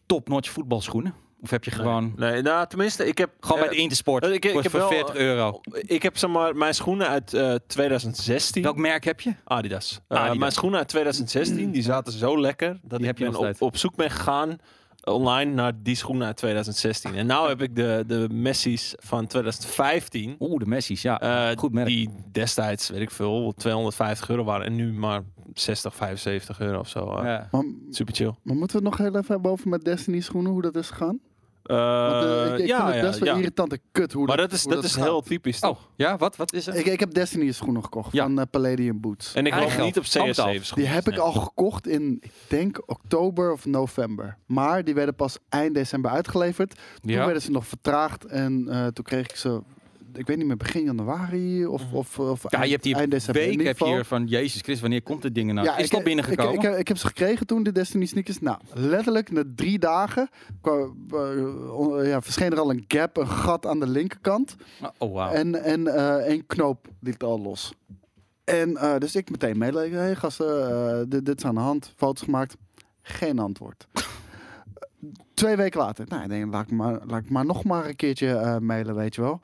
top-notch 0.06 0.50
voetbalschoenen? 0.50 1.14
Of 1.42 1.50
heb 1.50 1.64
je 1.64 1.70
gewoon, 1.70 2.12
Nee, 2.16 2.42
nou, 2.42 2.66
tenminste, 2.68 3.06
ik 3.06 3.18
heb... 3.18 3.30
gewoon 3.40 3.58
bij 3.58 3.68
eh, 3.68 3.74
de 3.74 3.80
Intersport, 3.80 4.24
ik- 4.26 4.44
ik 4.44 4.52
kost 4.52 4.62
heb 4.62 4.70
voor 4.72 4.80
wel, 4.80 4.88
40 4.88 5.14
euro? 5.14 5.60
Ik 5.72 6.02
heb 6.02 6.16
zeg 6.16 6.30
maar 6.30 6.56
mijn 6.56 6.74
schoenen 6.74 7.08
uit 7.08 7.34
eh 7.34 7.54
2016. 7.66 8.62
Welk 8.62 8.76
merk 8.76 9.04
heb 9.04 9.20
je? 9.20 9.34
Adidas. 9.44 10.00
Eh, 10.08 10.18
Adidas. 10.18 10.38
Mijn 10.38 10.52
schoenen 10.52 10.78
uit 10.78 10.88
2016, 10.88 11.70
die 11.70 11.82
zaten 11.82 12.12
zo 12.12 12.40
lekker 12.40 12.68
dat 12.82 12.90
Die 12.90 12.98
ik 12.98 13.04
heb 13.06 13.18
je 13.18 13.24
ben 13.38 13.48
op, 13.48 13.62
op 13.62 13.76
zoek 13.76 13.94
ben 13.96 14.10
gegaan 14.10 14.56
online 15.04 15.52
naar 15.52 15.72
die 15.82 15.94
schoenen 15.94 16.26
uit 16.26 16.36
2016. 16.36 17.14
En 17.14 17.26
nu 17.26 17.32
heb 17.34 17.62
ik 17.62 17.76
de, 17.76 18.04
de 18.06 18.28
Messi's 18.32 18.94
van 18.98 19.26
2015. 19.26 20.36
Oeh, 20.38 20.58
de 20.58 20.66
Messi's, 20.66 21.02
ja. 21.02 21.20
eh, 21.20 21.58
Goed 21.58 21.72
merk. 21.72 21.86
Die 21.86 22.10
destijds, 22.32 22.88
weet 22.90 23.00
ik 23.00 23.10
veel, 23.10 23.52
250 23.56 24.28
euro 24.30 24.44
waren. 24.44 24.66
En 24.66 24.74
nu 24.76 24.92
maar 24.92 25.22
60, 25.54 25.94
75 25.94 26.60
euro 26.60 26.78
of 26.78 26.88
zo. 26.88 27.16
eh. 27.16 27.24
Ja. 27.24 27.48
Maar, 27.50 27.64
Super 27.90 28.14
chill. 28.14 28.34
maar 28.42 28.56
moeten 28.56 28.76
we 28.78 28.86
het 28.88 28.96
nog 28.98 29.06
heel 29.06 29.16
even 29.20 29.32
hebben 29.34 29.50
over 29.50 29.68
met 29.68 29.84
Destiny 29.84 30.20
schoenen, 30.20 30.52
hoe 30.52 30.62
dat 30.62 30.76
is 30.76 30.88
gegaan? 30.90 31.20
Eh, 31.62 31.76
Want, 32.10 32.24
eh, 32.24 32.52
ik 32.54 32.58
ik 32.58 32.66
ja, 32.66 32.76
vind 32.76 32.88
het 32.88 32.94
ja, 33.02 33.08
best 33.08 33.18
wel 33.18 33.28
ja. 33.34 33.38
irritante 33.38 33.78
kut 33.92 34.12
hoe 34.12 34.26
Maar 34.26 34.36
dat 34.36 34.50
dat 34.50 34.58
is, 34.58 34.64
hoe 34.64 34.74
dat 34.74 34.84
is 34.84 34.94
gaat. 34.94 35.04
heel 35.04 35.20
typisch. 35.22 35.60
Oh, 35.60 35.68
toch? 35.68 35.88
ja, 35.96 36.16
wat, 36.16 36.36
wat 36.36 36.52
is 36.52 36.66
er? 36.66 36.74
Ik, 36.74 36.86
ik 36.86 37.00
heb 37.00 37.14
Destiny 37.14 37.52
schoenen 37.52 37.82
gekocht 37.82 38.12
Ja. 38.12 38.22
van 38.22 38.38
eh, 38.38 38.44
Palladium 38.50 39.00
Boots. 39.00 39.34
En 39.34 39.46
ik 39.46 39.52
geloof 39.52 39.78
niet 39.78 39.98
op 39.98 40.04
geld. 40.04 40.36
Hand 40.36 40.54
CS7 40.56 40.58
af. 40.58 40.64
schoenen. 40.64 40.84
Die 40.88 40.94
heb 40.94 41.06
ik 41.06 41.10
Nee. 41.12 41.20
al 41.20 41.32
gekocht 41.32 41.86
in, 41.86 42.18
ik 42.20 42.32
denk, 42.48 42.82
oktober 42.86 43.52
of 43.52 43.64
november. 43.66 44.36
Maar 44.46 44.84
die 44.84 44.94
werden 44.94 45.14
pas 45.14 45.38
eind 45.48 45.74
december 45.74 46.10
uitgeleverd. 46.10 46.74
Toen 47.00 47.10
Ja. 47.12 47.24
werden 47.24 47.42
ze 47.42 47.50
nog 47.50 47.66
vertraagd 47.66 48.24
en 48.24 48.66
eh, 48.68 48.86
toen 48.86 49.04
kreeg 49.04 49.24
ik 49.28 49.36
ze, 49.36 49.60
ik 50.14 50.26
weet 50.26 50.36
niet 50.36 50.46
meer, 50.46 50.56
begin 50.56 50.84
januari 50.84 51.66
of, 51.66 51.82
Mhm. 51.86 51.94
of, 51.94 52.18
of 52.18 52.44
Ja, 52.48 52.62
je 52.62 52.70
hebt 52.70 52.82
die 52.82 52.94
eind 52.94 53.10
december. 53.10 53.42
Week 53.42 53.62
heb 53.62 53.78
je 53.78 53.84
hier 53.84 54.04
van 54.04 54.26
Jezus 54.26 54.52
Christus, 54.52 54.80
wanneer 54.80 55.02
komt 55.02 55.22
dit 55.22 55.34
ding 55.34 55.52
nou? 55.52 55.66
Ja, 55.66 55.76
is 55.76 55.90
dat 55.90 56.04
binnengekomen? 56.04 56.54
Ik, 56.54 56.62
ik, 56.62 56.78
ik 56.78 56.88
heb 56.88 56.96
ze 56.96 57.06
gekregen 57.06 57.46
toen, 57.46 57.62
de 57.62 57.72
Destiny 57.72 58.06
sneakers. 58.06 58.40
Nou, 58.40 58.58
letterlijk 58.74 59.30
na 59.30 59.42
drie 59.56 59.78
dagen 59.78 60.28
kwam, 60.60 61.06
eh, 61.10 62.08
ja, 62.08 62.22
verscheen 62.22 62.50
er 62.52 62.58
al 62.60 62.70
een 62.70 62.84
gap, 62.88 63.16
een 63.16 63.28
gat 63.28 63.66
aan 63.66 63.80
de 63.80 63.86
linkerkant. 63.86 64.56
oh, 64.98 65.14
wauw. 65.14 65.32
En, 65.32 65.62
en 65.64 65.86
eh, 65.86 66.14
één 66.14 66.46
knoop 66.46 66.88
liet 67.00 67.22
al 67.22 67.40
los. 67.40 67.72
En 68.44 68.76
eh, 68.76 68.98
dus 68.98 69.16
ik 69.16 69.30
meteen. 69.30 69.60
Hé 69.60 69.88
hey, 69.88 70.14
gasten, 70.14 71.08
dit, 71.08 71.26
dit 71.26 71.38
is 71.38 71.44
aan 71.44 71.54
de 71.54 71.60
hand. 71.60 71.92
Foto's 71.96 72.22
gemaakt. 72.22 72.56
Geen 73.02 73.38
antwoord. 73.38 73.86
Twee 75.34 75.56
weken 75.56 75.80
later. 75.80 76.04
Nou, 76.08 76.22
ik 76.22 76.28
denk, 76.28 76.52
laat 76.52 76.64
ik 76.64 76.70
maar, 76.70 76.98
laat 77.06 77.20
ik 77.20 77.30
maar 77.30 77.44
nog 77.46 77.64
maar 77.64 77.86
een 77.86 77.96
keertje 77.96 78.58
mailen, 78.60 78.94
weet 78.94 79.14
je 79.14 79.20
wel. 79.20 79.40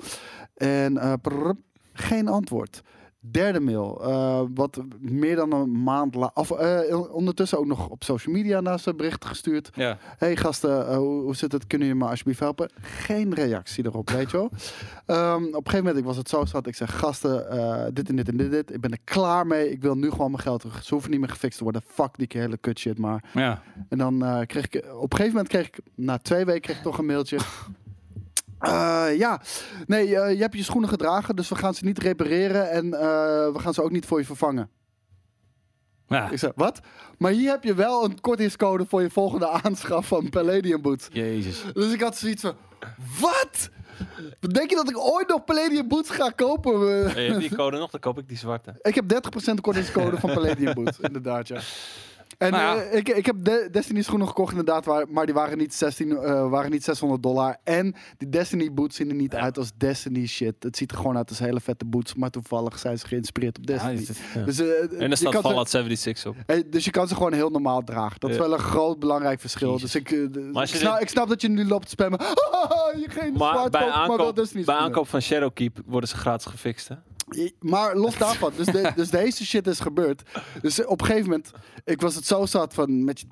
En 0.58 0.98
eh, 0.98 1.12
prrr, 1.22 1.54
geen 1.92 2.28
antwoord. 2.28 2.82
Derde 3.20 3.60
mail. 3.60 4.00
eh, 4.02 4.42
wat 4.54 4.80
meer 4.98 5.36
dan 5.36 5.52
een 5.52 5.82
maand 5.82 6.14
later. 6.14 6.36
Of 6.36 6.50
eh, 6.50 7.14
ondertussen 7.14 7.58
ook 7.58 7.66
nog 7.66 7.88
op 7.88 8.04
social 8.04 8.34
media 8.34 8.60
naar 8.60 8.80
ze 8.80 8.94
berichten 8.94 9.28
gestuurd. 9.28 9.70
ja. 9.74 9.98
hey 10.18 10.36
gasten, 10.36 10.94
hoe, 10.94 11.22
hoe 11.22 11.36
zit 11.36 11.52
het? 11.52 11.66
Kunnen 11.66 11.86
jullie 11.88 12.02
me 12.02 12.08
alsjeblieft 12.10 12.40
helpen? 12.40 12.70
Geen 12.80 13.34
reactie 13.34 13.84
erop, 13.86 14.10
weet 14.10 14.30
je 14.30 14.36
wel. 14.36 14.50
Ehm, 15.06 15.34
op 15.42 15.44
een 15.44 15.52
gegeven 15.52 15.78
moment, 15.78 15.96
ik 15.96 16.04
was 16.04 16.16
het 16.16 16.28
zo 16.28 16.44
zat. 16.44 16.66
Ik 16.66 16.74
zeg, 16.74 16.98
gasten, 16.98 17.94
dit 17.94 18.08
en 18.08 18.16
dit 18.16 18.28
en 18.28 18.36
dit, 18.36 18.50
dit. 18.50 18.72
Ik 18.74 18.80
ben 18.80 18.90
er 18.92 18.98
klaar 19.04 19.46
mee. 19.46 19.70
Ik 19.70 19.82
wil 19.82 19.94
nu 19.96 20.10
gewoon 20.10 20.30
mijn 20.30 20.42
geld 20.42 20.60
terug. 20.60 20.84
Ze 20.84 20.92
hoeven 20.94 21.10
niet 21.10 21.20
meer 21.20 21.28
gefixt 21.28 21.58
te 21.58 21.64
worden. 21.64 21.82
Fuck 21.86 22.10
die 22.16 22.28
hele 22.40 22.56
kut 22.56 22.78
shit 22.78 22.98
maar. 22.98 23.24
ja. 23.34 23.62
En 23.88 23.98
dan 23.98 24.44
kreeg 24.46 24.64
ik, 24.68 24.74
op 24.94 25.02
een 25.12 25.16
gegeven 25.16 25.30
moment 25.32 25.48
kreeg 25.48 25.66
ik, 25.66 25.78
na 25.94 26.18
twee 26.18 26.44
weken 26.44 26.60
kreeg 26.60 26.76
ik 26.76 26.82
toch 26.82 26.98
een 26.98 27.06
mailtje. 27.06 27.38
Eh, 28.58 29.18
ja, 29.18 29.40
nee, 29.86 30.16
eh, 30.16 30.34
je 30.34 30.40
hebt 30.40 30.56
je 30.56 30.62
schoenen 30.62 30.88
gedragen, 30.88 31.36
dus 31.36 31.48
we 31.48 31.54
gaan 31.54 31.74
ze 31.74 31.84
niet 31.84 31.98
repareren 31.98 32.70
en 32.70 32.94
eh, 32.94 33.00
we 33.52 33.58
gaan 33.58 33.74
ze 33.74 33.82
ook 33.82 33.90
niet 33.90 34.06
voor 34.06 34.18
je 34.18 34.24
vervangen. 34.24 34.70
ja. 36.08 36.30
Ik 36.30 36.38
zeg, 36.38 36.52
wat? 36.54 36.80
Maar 37.18 37.32
hier 37.32 37.50
heb 37.50 37.64
je 37.64 37.74
wel 37.74 38.04
een 38.04 38.20
kortingscode 38.20 38.86
voor 38.88 39.02
je 39.02 39.10
volgende 39.10 39.48
aanschaf 39.62 40.06
van 40.06 40.28
Palladium 40.28 40.82
Boots. 40.82 41.08
Jezus. 41.12 41.64
Dus 41.72 41.92
ik 41.92 42.00
had 42.00 42.16
zoiets 42.16 42.42
van, 42.42 42.54
wat? 43.20 43.70
Denk 44.40 44.70
je 44.70 44.76
dat 44.76 44.90
ik 44.90 44.98
ooit 44.98 45.28
nog 45.28 45.44
Palladium 45.44 45.88
Boots 45.88 46.10
ga 46.10 46.30
kopen? 46.30 46.80
Hey, 47.10 47.24
heb 47.26 47.40
je 47.40 47.48
die 47.48 47.56
code 47.56 47.78
nog? 47.78 47.90
Dan 47.90 48.00
koop 48.00 48.18
ik 48.18 48.28
die 48.28 48.38
zwarte. 48.38 48.74
Ik 48.82 48.94
heb 48.94 49.04
30% 49.50 49.54
kortingscode 49.60 50.16
van 50.18 50.32
Palladium 50.32 50.74
Boots, 50.74 51.00
inderdaad, 51.08 51.48
ja. 51.48 51.60
En 52.38 52.50
Nou 52.50 52.62
ja. 52.78 52.82
eh, 52.84 52.98
ik, 52.98 53.08
ik 53.08 53.26
heb 53.26 53.36
de 53.44 53.68
Destiny 53.70 54.02
schoenen 54.02 54.26
gekocht, 54.28 54.50
inderdaad, 54.50 54.84
waar, 54.84 55.04
maar 55.08 55.24
die 55.26 55.34
waren 55.34 55.58
niet, 55.58 55.74
16, 55.74 56.16
eh, 56.16 56.48
waren 56.50 56.70
niet 56.70 56.84
600 56.84 57.22
dollar. 57.22 57.56
En 57.64 57.94
die 58.18 58.28
Destiny 58.28 58.72
boots 58.72 58.96
zien 58.96 59.08
er 59.08 59.14
niet 59.14 59.32
Ja. 59.32 59.38
uit 59.38 59.58
als 59.58 59.70
Destiny 59.76 60.26
shit. 60.26 60.54
Het 60.62 60.76
ziet 60.76 60.90
er 60.90 60.96
gewoon 60.96 61.16
uit 61.16 61.28
als 61.28 61.38
hele 61.38 61.60
vette 61.60 61.84
boots, 61.84 62.14
maar 62.14 62.30
toevallig 62.30 62.78
zijn 62.78 62.98
ze 62.98 63.06
geïnspireerd 63.06 63.58
op 63.58 63.66
Destiny. 63.66 64.06
Ja. 64.34 64.40
Dus, 64.44 64.58
eh, 64.58 65.02
En 65.02 65.10
er 65.10 65.16
staat 65.16 65.34
Fallout 65.40 65.70
76 65.70 66.26
op. 66.32 66.36
Dus 66.70 66.84
je 66.84 66.90
kan 66.90 67.08
ze 67.08 67.14
gewoon 67.14 67.32
heel 67.32 67.50
normaal 67.50 67.84
dragen. 67.84 68.20
Dat 68.20 68.30
is 68.30 68.36
wel 68.38 68.52
een 68.52 68.58
groot 68.58 68.98
belangrijk 68.98 69.40
verschil. 69.40 69.72
Jezus. 69.72 69.92
Dus 69.92 70.00
ik, 70.02 70.28
Maar 70.52 70.68
snap, 70.68 70.92
dit- 70.92 71.02
ik 71.02 71.08
snap 71.08 71.28
dat 71.28 71.40
je 71.42 71.48
nu 71.48 71.64
loopt 71.66 71.84
te 71.84 71.90
spammen. 71.90 72.18
je 73.04 73.06
geen 73.08 73.32
Maar 73.32 73.70
bij 73.70 73.80
maar 73.80 73.92
aankoop, 73.92 74.36
Destiny 74.36 74.64
bij 74.64 74.74
aankoop 74.74 75.08
van 75.08 75.22
Shadowkeep 75.22 75.78
worden 75.86 76.08
ze 76.08 76.16
gratis 76.16 76.46
gefixt, 76.46 76.88
hè? 76.88 76.94
Maar 77.60 77.96
los 77.96 78.18
daarvan, 78.18 78.52
dus, 78.56 78.66
de, 78.66 78.92
dus 78.96 79.10
deze 79.10 79.46
shit 79.46 79.66
is 79.66 79.80
gebeurd. 79.80 80.22
Dus 80.62 80.84
op 80.84 81.00
een 81.00 81.06
gegeven 81.06 81.28
moment, 81.30 81.50
ik 81.84 82.00
was 82.00 82.14
het 82.14 82.26
zo 82.26 82.46
zat 82.46 82.74
van 82.74 83.04
met 83.04 83.20
je 83.20 83.26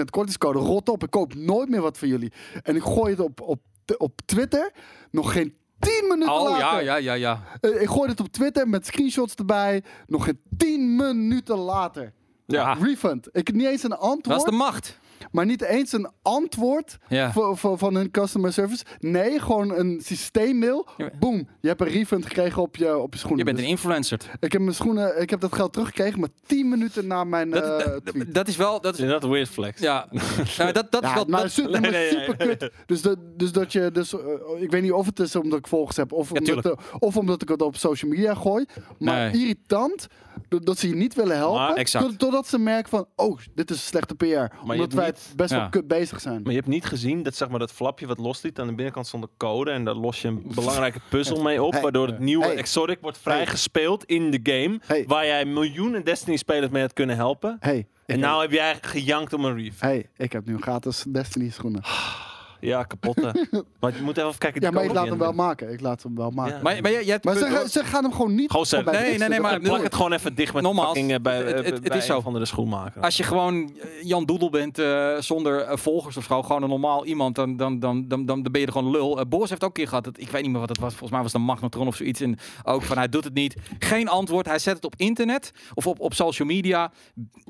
30% 0.00 0.04
kortingscode, 0.10 0.58
rot 0.58 0.88
op, 0.88 1.02
ik 1.02 1.10
koop 1.10 1.34
nooit 1.34 1.68
meer 1.68 1.80
wat 1.80 1.98
van 1.98 2.08
jullie. 2.08 2.32
En 2.62 2.76
ik 2.76 2.82
gooi 2.82 3.10
het 3.10 3.20
op, 3.20 3.40
op, 3.40 3.60
op 3.98 4.20
Twitter, 4.24 4.72
nog 5.10 5.32
geen 5.32 5.54
10 5.78 6.04
minuten 6.08 6.34
Oh, 6.34 6.50
ja, 6.50 6.58
later. 6.58 6.84
ja, 6.84 6.96
ja, 6.96 7.12
ja. 7.12 7.42
Eh, 7.60 7.82
ik 7.82 7.88
gooi 7.88 8.10
het 8.10 8.20
op 8.20 8.28
Twitter 8.28 8.68
met 8.68 8.86
screenshots 8.86 9.34
erbij, 9.34 9.82
nog 10.06 10.24
geen 10.24 10.40
10 10.56 10.96
minuten 10.96 11.56
later. 11.56 12.12
Ja. 12.46 12.72
Refund. 12.72 13.28
Ik 13.32 13.46
heb 13.46 13.56
niet 13.56 13.66
eens 13.66 13.82
een 13.82 13.90
Dat 13.90 13.98
antwoord. 13.98 14.36
is 14.38 14.44
de 14.44 14.52
macht. 14.52 14.98
Maar 15.30 15.46
niet 15.46 15.62
eens 15.62 15.92
een 15.92 16.10
antwoord 16.22 16.98
Ja. 17.08 17.32
voor, 17.32 17.56
voor, 17.56 17.78
van 17.78 17.94
hun 17.94 18.10
customer 18.10 18.52
service. 18.52 18.84
Nee, 18.98 19.40
gewoon 19.40 19.70
een 19.78 20.00
systeemmail. 20.04 20.86
Boom, 21.18 21.48
je 21.60 21.68
hebt 21.68 21.80
een 21.80 21.88
refund 21.88 22.26
gekregen 22.26 22.62
op 22.62 22.76
je, 22.76 22.98
op 22.98 23.12
je 23.12 23.18
schoenen. 23.18 23.38
Je 23.38 23.44
bent 23.44 23.58
een 23.58 23.62
Dus 23.64 23.72
influencer. 23.72 24.20
ik 24.40 24.52
heb 24.52 24.60
mijn 24.60 24.74
schoenen, 24.74 25.20
ik 25.20 25.30
heb 25.30 25.40
dat 25.40 25.54
geld 25.54 25.72
teruggekregen, 25.72 26.20
maar 26.20 26.28
10 26.46 26.68
minuten 26.68 27.06
na 27.06 27.24
mijn 27.24 27.50
Dat, 27.50 27.62
eh, 27.82 27.86
dat, 27.92 28.06
tweet. 28.06 28.34
dat 28.34 28.48
is 28.48 28.56
wel... 28.56 28.80
Dat 28.80 28.94
Is 28.94 29.00
is, 29.00 29.08
dat 29.10 29.22
een 29.24 29.30
weird 29.30 29.48
flex? 29.48 29.80
ja, 29.80 30.08
Nou, 30.58 30.72
dat, 30.72 30.92
dat 30.92 31.02
is 31.02 31.08
Ja, 31.08 31.14
wel... 31.14 31.24
maar, 31.24 31.42
dat- 31.42 31.50
su- 31.50 31.62
nee, 31.62 31.70
maar 31.80 31.80
nee, 31.80 31.90
nee. 31.90 32.24
super 32.24 32.36
kut. 32.56 32.70
Dus, 32.86 33.02
dat 33.02 33.18
dus 33.36 33.52
dat 33.52 33.72
je, 33.72 33.90
dus, 33.92 34.12
eh, 34.14 34.20
ik 34.60 34.70
weet 34.70 34.82
niet 34.82 34.92
of 34.92 35.06
het 35.06 35.20
is 35.20 35.36
omdat 35.36 35.58
ik 35.58 35.66
volgers 35.66 35.96
heb 35.96 36.12
of, 36.12 36.30
Ja, 36.32 36.54
omdat, 36.54 36.78
of 36.98 37.16
omdat 37.16 37.42
ik 37.42 37.48
het 37.48 37.62
op 37.62 37.76
social 37.76 38.10
media 38.10 38.34
gooi. 38.34 38.64
Maar 38.98 39.30
Nee. 39.32 39.40
irritant 39.42 40.06
dat, 40.48 40.78
ze 40.78 40.88
je 40.88 40.94
niet 40.94 41.14
willen 41.14 41.36
helpen. 41.36 41.60
Maar- 41.60 41.74
Exact. 41.74 42.18
totdat 42.18 42.46
ze 42.48 42.58
merken 42.58 42.90
van, 42.90 43.06
oh, 43.16 43.38
dit 43.54 43.70
is 43.70 43.86
slechte 43.86 44.14
PR. 44.14 44.24
omdat 44.24 44.76
hebt 44.92 44.94
best 45.36 45.50
Ja. 45.50 45.58
wel 45.58 45.68
kut 45.68 45.88
bezig 45.88 46.20
zijn. 46.20 46.42
Maar 46.42 46.50
je 46.52 46.58
hebt 46.58 46.70
niet 46.70 46.84
gezien 46.84 47.22
dat, 47.22 47.34
zeg 47.34 47.48
maar, 47.48 47.58
dat 47.58 47.72
flapje 47.72 48.06
wat 48.06 48.18
losliet 48.18 48.58
aan 48.58 48.66
de 48.66 48.74
binnenkant 48.74 49.06
stond 49.06 49.22
een 49.22 49.28
code. 49.36 49.70
En 49.70 49.84
daar 49.84 49.94
los 49.94 50.22
je 50.22 50.28
een 50.28 50.42
belangrijke 50.54 51.00
puzzel 51.08 51.42
mee 51.42 51.62
op. 51.62 51.72
Hey. 51.72 51.82
waardoor 51.82 52.06
het 52.06 52.18
nieuwe 52.18 52.44
Hey. 52.44 52.56
Exotic 52.56 52.98
wordt 53.00 53.18
vrijgespeeld 53.18 54.04
in 54.04 54.30
de 54.30 54.40
game. 54.42 54.80
Hey. 54.86 55.04
Waar 55.06 55.26
jij 55.26 55.44
miljoenen 55.44 56.04
Destiny-spelers 56.04 56.70
mee 56.72 56.82
had 56.82 56.92
kunnen 56.92 57.16
helpen. 57.16 57.56
Hey, 57.60 57.76
En 57.76 57.86
heb- 58.06 58.18
nou 58.20 58.42
heb 58.42 58.50
jij 58.52 58.78
gejankt 58.80 59.32
om 59.32 59.44
een 59.44 59.54
reef. 59.56 59.80
hey, 59.80 60.08
ik 60.16 60.32
heb 60.32 60.46
nu 60.46 60.58
gratis 60.60 61.04
Destiny 61.08 61.50
schoenen. 61.50 61.82
Ja, 62.64 62.82
kapotte. 62.82 63.46
maar 63.80 63.96
je 63.96 64.02
moet 64.02 64.16
even 64.18 64.38
kijken. 64.38 64.60
Ja, 64.60 64.70
maar 64.70 64.84
ik 64.84 64.92
laat 64.92 65.08
hem 65.08 65.18
wel 65.18 65.32
maken. 65.32 65.72
Ik 65.72 65.80
laat 65.80 66.02
hem 66.02 66.14
wel 66.16 66.30
maken. 66.30 66.56
Ja. 66.56 66.62
maar, 66.62 66.80
maar 66.82 66.90
jij, 66.90 67.02
jij 67.04 67.12
hebt 67.12 67.24
Maar 67.24 67.36
ze, 67.36 67.64
ze 67.70 67.84
gaan 67.84 68.02
hem 68.02 68.12
gewoon 68.12 68.34
niet 68.34 68.50
Gewoon 68.50 68.84
nee, 68.94 69.18
nee, 69.18 69.28
nee, 69.28 69.40
maar- 69.40 69.60
Plak 69.60 69.82
het 69.82 69.94
gewoon 69.94 70.12
even 70.12 70.34
dicht 70.34 70.54
met 70.54 70.62
Nogmaals, 70.62 70.86
fucking, 70.88 71.12
eh, 71.12 71.20
bij, 71.20 71.36
het- 71.36 71.46
het- 71.46 71.64
eh, 71.66 71.72
het 71.82 71.94
is 71.94 72.06
zo. 72.06 72.20
van 72.20 72.32
de 72.32 72.44
schoenmaker. 72.44 73.02
Als 73.02 73.16
je 73.16 73.22
gewoon 73.22 73.70
eh, 73.82 74.02
Jan 74.02 74.24
Doedel 74.24 74.50
bent 74.50 74.78
eh, 74.78 75.16
zonder 75.18 75.78
volgers 75.78 76.16
of 76.16 76.24
zo, 76.24 76.42
gewoon 76.42 76.62
een 76.62 76.68
normaal 76.68 77.04
iemand, 77.06 77.34
dan, 77.34 77.56
dan, 77.56 77.78
dan, 77.78 78.08
dan, 78.08 78.26
dan 78.26 78.42
ben 78.42 78.60
je 78.60 78.66
er 78.66 78.72
gewoon 78.72 78.90
lul. 78.90 79.18
Eh 79.20 79.24
Boris 79.28 79.50
heeft 79.50 79.62
ook 79.62 79.68
een 79.68 79.74
keer 79.74 79.88
gehad, 79.88 80.04
dat, 80.04 80.20
ik 80.20 80.30
weet 80.30 80.42
niet 80.42 80.50
meer 80.50 80.60
wat 80.60 80.68
het 80.68 80.78
was, 80.80 80.90
volgens 80.90 81.10
mij 81.10 81.20
was 81.22 81.32
het 81.32 81.40
een 81.40 81.46
magnetron 81.46 81.86
of 81.86 81.96
zoiets. 81.96 82.20
En 82.20 82.38
ook 82.62 82.82
van 82.82 82.96
hij 82.96 83.08
doet 83.08 83.24
het 83.24 83.34
niet. 83.34 83.54
Geen 83.78 84.08
antwoord, 84.08 84.46
hij 84.46 84.58
zet 84.58 84.74
het 84.74 84.84
op 84.84 84.94
internet 84.96 85.52
of 85.74 85.86
op, 85.86 86.00
op 86.00 86.14
social 86.14 86.48
media. 86.48 86.92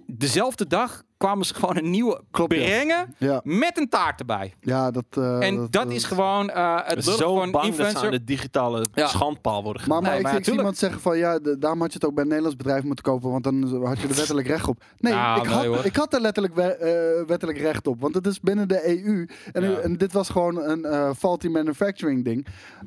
Dezelfde 0.07 0.67
dag 0.67 1.03
kwamen 1.25 1.47
ze 1.47 1.55
gewoon 1.55 1.77
een 1.77 1.91
nieuwe 1.91 2.21
Klopt, 2.31 2.55
brengen 2.55 3.15
Ja, 3.19 3.41
met 3.45 3.79
een 3.79 3.89
taart 3.89 4.21
erbij. 4.21 4.55
ja, 4.61 4.91
dat... 4.91 5.05
eh, 5.11 5.43
en 5.47 5.67
dat, 5.71 5.91
is 5.91 6.05
gewoon 6.05 6.51
eh 6.51 6.79
het 6.85 7.05
zo 7.05 7.11
dat 7.51 7.61
ze 7.63 7.67
influencer. 7.67 8.05
aan 8.05 8.11
de 8.11 8.25
digitale 8.25 8.87
Ja. 8.95 9.07
schandpaal 9.07 9.63
worden 9.63 9.73
Maar, 9.89 9.97
gedaan. 9.97 10.03
maar 10.03 10.11
Nee, 10.11 10.17
ik, 10.19 10.23
maar 10.23 10.31
zie- 10.31 10.39
ik 10.41 10.45
zie 10.45 10.55
tuurlijk. 10.55 10.57
iemand 10.57 10.79
zeggen 10.79 11.01
van 11.01 11.19
ja, 11.19 11.39
de- 11.39 11.59
daarom 11.59 11.81
had 11.81 11.89
je 11.93 11.99
het 11.99 12.07
ook 12.07 12.13
bij 12.15 12.23
een 12.23 12.29
Nederlands 12.29 12.57
bedrijf 12.59 12.83
moeten 12.83 13.05
kopen, 13.05 13.31
want 13.31 13.45
dan 13.45 13.85
had 13.87 14.01
je 14.01 14.09
er 14.09 14.15
wettelijk 14.15 14.47
recht 14.47 14.69
op. 14.69 14.83
Nee, 14.99 15.13
Nou, 15.13 15.41
ik, 15.41 15.49
nee, 15.49 15.69
had, 15.75 15.85
ik 15.85 15.97
had 15.97 16.15
er 16.15 16.21
letterlijk 16.21 16.55
we- 16.55 16.63
eh, 16.63 17.27
wettelijk 17.29 17.59
recht 17.59 17.87
op, 17.87 18.01
want 18.01 18.15
het 18.15 18.27
is 18.27 18.41
binnen 18.41 18.69
de 18.69 18.89
EU. 18.89 19.29
En, 19.53 19.71
Ja. 19.71 19.77
en 19.79 19.97
dit 19.97 20.13
was 20.13 20.29
gewoon 20.29 20.63
een 20.63 20.85
eh, 20.85 21.11
faulty 21.19 21.49
manufacturing 21.49 22.25
ding. 22.25 22.47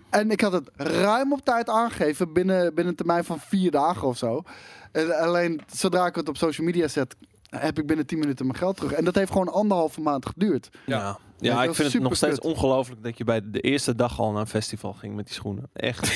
En 0.09 0.31
ik 0.31 0.41
had 0.41 0.51
het 0.51 0.69
ruim 0.75 1.33
op 1.33 1.41
tijd 1.43 1.69
aangegeven, 1.69 2.33
binnen, 2.33 2.65
binnen 2.65 2.87
een 2.87 2.95
termijn 2.95 3.23
van 3.23 3.39
vier 3.39 3.71
dagen 3.71 4.07
of 4.07 4.17
zo. 4.17 4.41
En 4.91 5.17
alleen 5.19 5.61
zodra 5.73 6.05
ik 6.05 6.15
het 6.15 6.29
op 6.29 6.37
social 6.37 6.65
media 6.67 6.87
zet, 6.87 7.15
heb 7.49 7.79
ik 7.79 7.87
binnen 7.87 8.05
10 8.05 8.19
minuten 8.19 8.45
mijn 8.45 8.57
geld 8.57 8.77
terug. 8.77 8.91
En 8.91 9.05
dat 9.05 9.15
heeft 9.15 9.31
gewoon 9.31 9.51
anderhalve 9.53 10.01
maand 10.01 10.25
geduurd. 10.25 10.69
Ja, 10.85 11.17
Ja, 11.39 11.63
ik 11.63 11.75
vind 11.75 11.93
het 11.93 12.01
nog 12.01 12.15
steeds 12.15 12.39
ongelooflijk 12.39 13.03
dat 13.03 13.17
je 13.17 13.23
bij 13.23 13.41
de 13.51 13.59
eerste 13.59 13.95
dag 13.95 14.19
al 14.19 14.31
naar 14.31 14.41
een 14.41 14.47
festival 14.47 14.93
ging 14.93 15.15
met 15.15 15.25
die 15.25 15.35
schoenen. 15.35 15.69
Echt. 15.73 16.11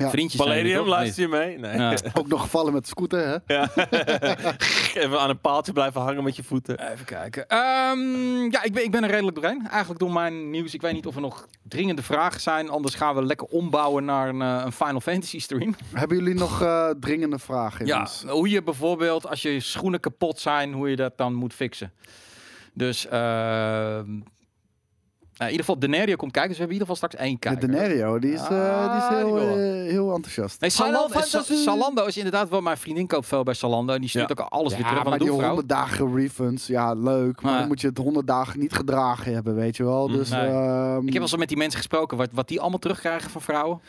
Ja. 0.00 0.10
Vriendjes 0.10 0.40
Palladium, 0.40 0.86
luister 0.86 1.22
je 1.22 1.28
mee? 1.28 1.58
Nee. 1.58 1.76
Ja. 1.76 1.96
Ook 2.18 2.28
nog 2.28 2.40
gevallen 2.40 2.72
met 2.72 2.88
scooter, 2.88 3.26
hè? 3.26 3.54
Ja. 3.54 3.70
Even 5.04 5.20
aan 5.20 5.30
een 5.30 5.40
paaltje 5.40 5.72
blijven 5.72 6.00
hangen 6.00 6.24
met 6.24 6.36
je 6.36 6.42
voeten. 6.42 6.92
Even 6.92 7.04
kijken. 7.04 7.48
Ehm, 7.48 8.50
ja, 8.50 8.62
ik 8.62 8.72
ben, 8.72 8.84
ik 8.84 8.90
ben 8.90 9.02
er 9.02 9.10
redelijk 9.10 9.36
doorheen. 9.36 9.68
Eigenlijk 9.68 10.00
door 10.00 10.12
mijn 10.12 10.50
nieuws. 10.50 10.74
Ik 10.74 10.80
weet 10.80 10.92
niet 10.92 11.06
of 11.06 11.14
er 11.14 11.20
nog 11.20 11.46
dringende 11.62 12.02
vragen 12.02 12.40
zijn. 12.40 12.68
Anders 12.68 12.94
gaan 12.94 13.14
we 13.14 13.24
lekker 13.24 13.46
ombouwen 13.46 14.04
naar 14.04 14.28
een, 14.28 14.42
eh, 14.42 14.62
een 14.64 14.72
Final 14.72 15.00
Fantasy 15.00 15.40
stream. 15.40 15.74
Hebben 15.92 16.16
jullie 16.16 16.34
nog 16.34 16.62
eh, 16.62 16.90
dringende 17.00 17.38
vragen? 17.38 17.86
Ja, 17.86 18.08
hoe 18.26 18.48
je 18.48 18.62
bijvoorbeeld 18.62 19.26
als 19.28 19.42
je 19.42 19.60
schoenen 19.60 20.00
kapot 20.00 20.38
zijn, 20.38 20.72
hoe 20.72 20.90
je 20.90 20.96
dat 20.96 21.16
dan 21.16 21.34
moet 21.34 21.54
fixen. 21.54 21.92
Dus 22.72 23.06
ehm, 23.06 24.08
nou, 24.12 24.22
in 25.46 25.50
ieder 25.52 25.64
geval 25.66 25.78
Denario 25.78 26.16
komt 26.16 26.32
kijken. 26.32 26.50
Dus 26.50 26.58
we 26.58 26.64
hebben 26.64 26.76
in 26.76 26.82
ieder 26.82 26.96
geval 26.96 26.96
straks 26.96 27.14
één 27.14 27.32
De 27.32 27.38
kijker. 27.38 27.70
Denario, 27.70 28.18
die 28.18 28.32
is, 28.32 28.40
eh, 28.40 28.48
die 28.48 28.96
is 28.96 29.02
Ah, 29.02 29.08
heel, 29.16 29.34
die 29.34 29.44
eh, 29.44 29.90
heel 29.90 30.14
enthousiast. 30.14 30.60
Nee, 30.60 30.70
Salando, 30.70 32.06
is 32.06 32.16
inderdaad 32.16 32.48
wel 32.48 32.60
mijn 32.60 32.76
vriendin 32.76 33.06
koopt 33.06 33.26
veel 33.26 33.42
bij 33.42 33.54
Salando. 33.54 33.92
En 33.94 34.00
die 34.00 34.08
stuurt 34.08 34.32
Ja. 34.36 34.44
ook 34.44 34.50
alles 34.50 34.72
weer 34.72 34.80
Ja, 34.80 34.86
terug. 34.88 35.00
maar 35.02 35.10
Want 35.10 35.20
die 35.22 35.30
doe 35.30 35.38
vrouw. 35.38 35.48
100 35.54 35.68
dagen 35.68 36.14
refunds, 36.16 36.66
ja, 36.66 36.92
leuk. 36.94 37.40
Maar 37.40 37.50
Maar- 37.50 37.58
dan 37.58 37.68
moet 37.68 37.80
je 37.80 37.86
het 37.86 37.98
100 37.98 38.26
dagen 38.26 38.58
niet 38.60 38.72
gedragen 38.72 39.32
hebben, 39.34 39.54
weet 39.54 39.76
je 39.76 39.84
wel. 39.84 40.08
Mm, 40.08 40.16
Dus, 40.16 40.30
nee. 40.30 40.46
ehm, 40.48 41.06
Ik 41.06 41.12
heb 41.12 41.22
al 41.22 41.28
zo 41.28 41.36
met 41.36 41.48
die 41.48 41.56
mensen 41.56 41.78
gesproken, 41.78 42.16
wat, 42.16 42.28
wat 42.32 42.48
die 42.48 42.60
allemaal 42.60 42.78
terugkrijgen 42.78 43.30
van 43.30 43.40
vrouwen. 43.42 43.80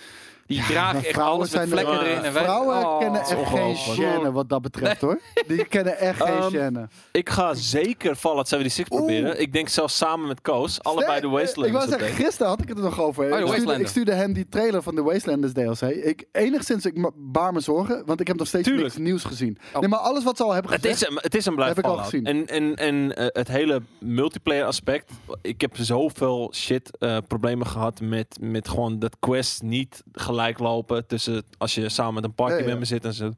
Die 0.48 0.64
dragen 0.66 1.00
echt 1.00 1.08
vrouwen 1.10 1.36
alles 1.38 1.52
met 1.52 1.70
vlekken 1.70 1.94
er- 1.94 2.06
erin. 2.06 2.24
En 2.24 2.32
Vrouwen 2.32 2.78
Oh, 2.86 3.00
kennen 3.00 3.22
echt 3.22 3.48
geen 3.48 3.76
gêne 3.98 4.32
wat 4.32 4.50
dat 4.50 4.62
betreft, 4.62 5.02
hoor. 5.02 5.20
Die 5.48 5.66
kennen 5.66 5.98
echt 5.98 6.24
geen 6.24 6.34
Ehm, 6.54 6.56
gêne. 6.76 6.88
Ik 7.12 7.30
ga 7.30 7.54
zeker 7.54 8.16
Fallout 8.16 8.48
76 8.48 8.94
Oeh. 8.94 9.06
proberen. 9.06 9.42
Ik 9.42 9.54
denk 9.54 9.68
zelfs 9.70 9.98
samen 9.98 10.28
met 10.28 10.42
Koos. 10.42 10.84
Allebei 10.84 11.22
de 11.22 11.28
Wastelanders. 11.28 11.84
Ik 11.84 11.90
wou 11.90 12.00
zeggen, 12.02 12.24
gisteren 12.26 12.48
had 12.48 12.62
ik 12.62 12.68
het 12.68 12.78
er 12.78 12.84
nog 12.84 13.00
over. 13.00 13.24
Oh, 13.24 13.30
ik, 13.30 13.34
stuurde, 13.34 13.46
Wastelander. 13.52 13.82
ik 13.82 13.88
stuurde 13.88 14.14
hem 14.14 14.34
die 14.34 14.50
trailer 14.50 14.82
van 14.82 14.96
de 14.96 15.02
Wastelanders 15.02 15.54
DLC. 15.54 15.82
Ik, 15.82 16.26
enigszins, 16.32 16.86
ik 16.86 17.10
baar 17.16 17.54
me 17.54 17.60
zorgen, 17.60 18.04
want 18.06 18.20
ik 18.20 18.28
heb 18.28 18.38
nog 18.38 18.48
steeds 18.48 18.68
Tuurlijk. 18.68 18.88
niks 18.88 18.98
nieuws 18.98 19.24
gezien. 19.24 19.58
Oh. 19.74 19.80
Nee, 19.80 19.90
maar 19.90 20.00
alles 20.00 20.24
wat 20.24 20.38
ze 20.38 20.44
al 20.44 20.52
hebben 20.54 20.72
Het 20.72 20.82
gezegd... 20.82 21.02
is, 21.02 21.08
een, 21.10 21.20
het 21.22 21.36
is 21.36 21.46
een 21.46 21.56
blijf 21.56 21.76
Heb 21.76 21.86
ik 21.86 21.92
al 21.92 21.98
gezien. 21.98 22.26
En, 22.26 22.48
en, 22.48 22.76
en 22.76 23.16
eh, 23.16 23.26
het 23.28 23.48
hele 23.48 23.82
multiplayer 24.00 24.66
aspect. 24.66 25.12
Ik 25.42 25.62
heb 25.62 25.78
zoveel 25.78 26.54
shit 26.56 26.98
eh, 26.98 27.18
problemen 27.28 27.68
gehad 27.68 28.00
met, 28.02 28.38
met 28.42 28.70
gewoon 28.70 29.00
dat 29.00 29.16
quests 29.20 29.62
niet 29.62 30.04
gelijk 30.32 30.60
lopen 30.60 31.08
tussen 31.08 31.44
als 31.58 31.76
je 31.76 31.90
samen 31.90 32.14
met 32.14 32.24
een 32.24 32.34
party 32.34 32.54
Ja, 32.54 32.60
ja. 32.60 32.66
member 32.66 32.86
zit 32.88 33.06
en 33.06 33.14
zo. 33.14 33.32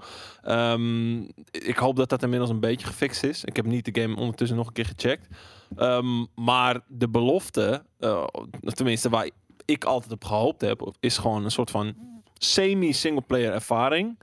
Ehm, 0.44 1.22
ik 1.52 1.78
hoop 1.78 1.96
dat 1.96 2.10
dat 2.10 2.24
inmiddels 2.24 2.50
een 2.52 2.60
beetje 2.60 2.88
gefixt 2.88 3.24
is. 3.24 3.44
Ik 3.44 3.56
heb 3.56 3.66
niet 3.66 3.94
de 3.94 4.02
game 4.02 4.16
ondertussen 4.16 4.58
nog 4.58 4.68
een 4.68 4.74
keer 4.74 4.86
gecheckt. 4.86 5.28
Ehm, 5.76 6.26
maar 6.36 6.80
de 6.88 7.10
belofte, 7.10 7.84
eh, 8.00 8.24
tenminste 8.64 9.10
waar 9.10 9.30
ik 9.66 9.84
altijd 9.84 10.12
op 10.12 10.24
gehoopt 10.26 10.62
heb, 10.62 10.92
is 11.00 11.18
gewoon 11.18 11.44
een 11.44 11.52
soort 11.52 11.72
van 11.72 11.94
semi-singleplayer 12.34 13.54
ervaring. 13.54 14.18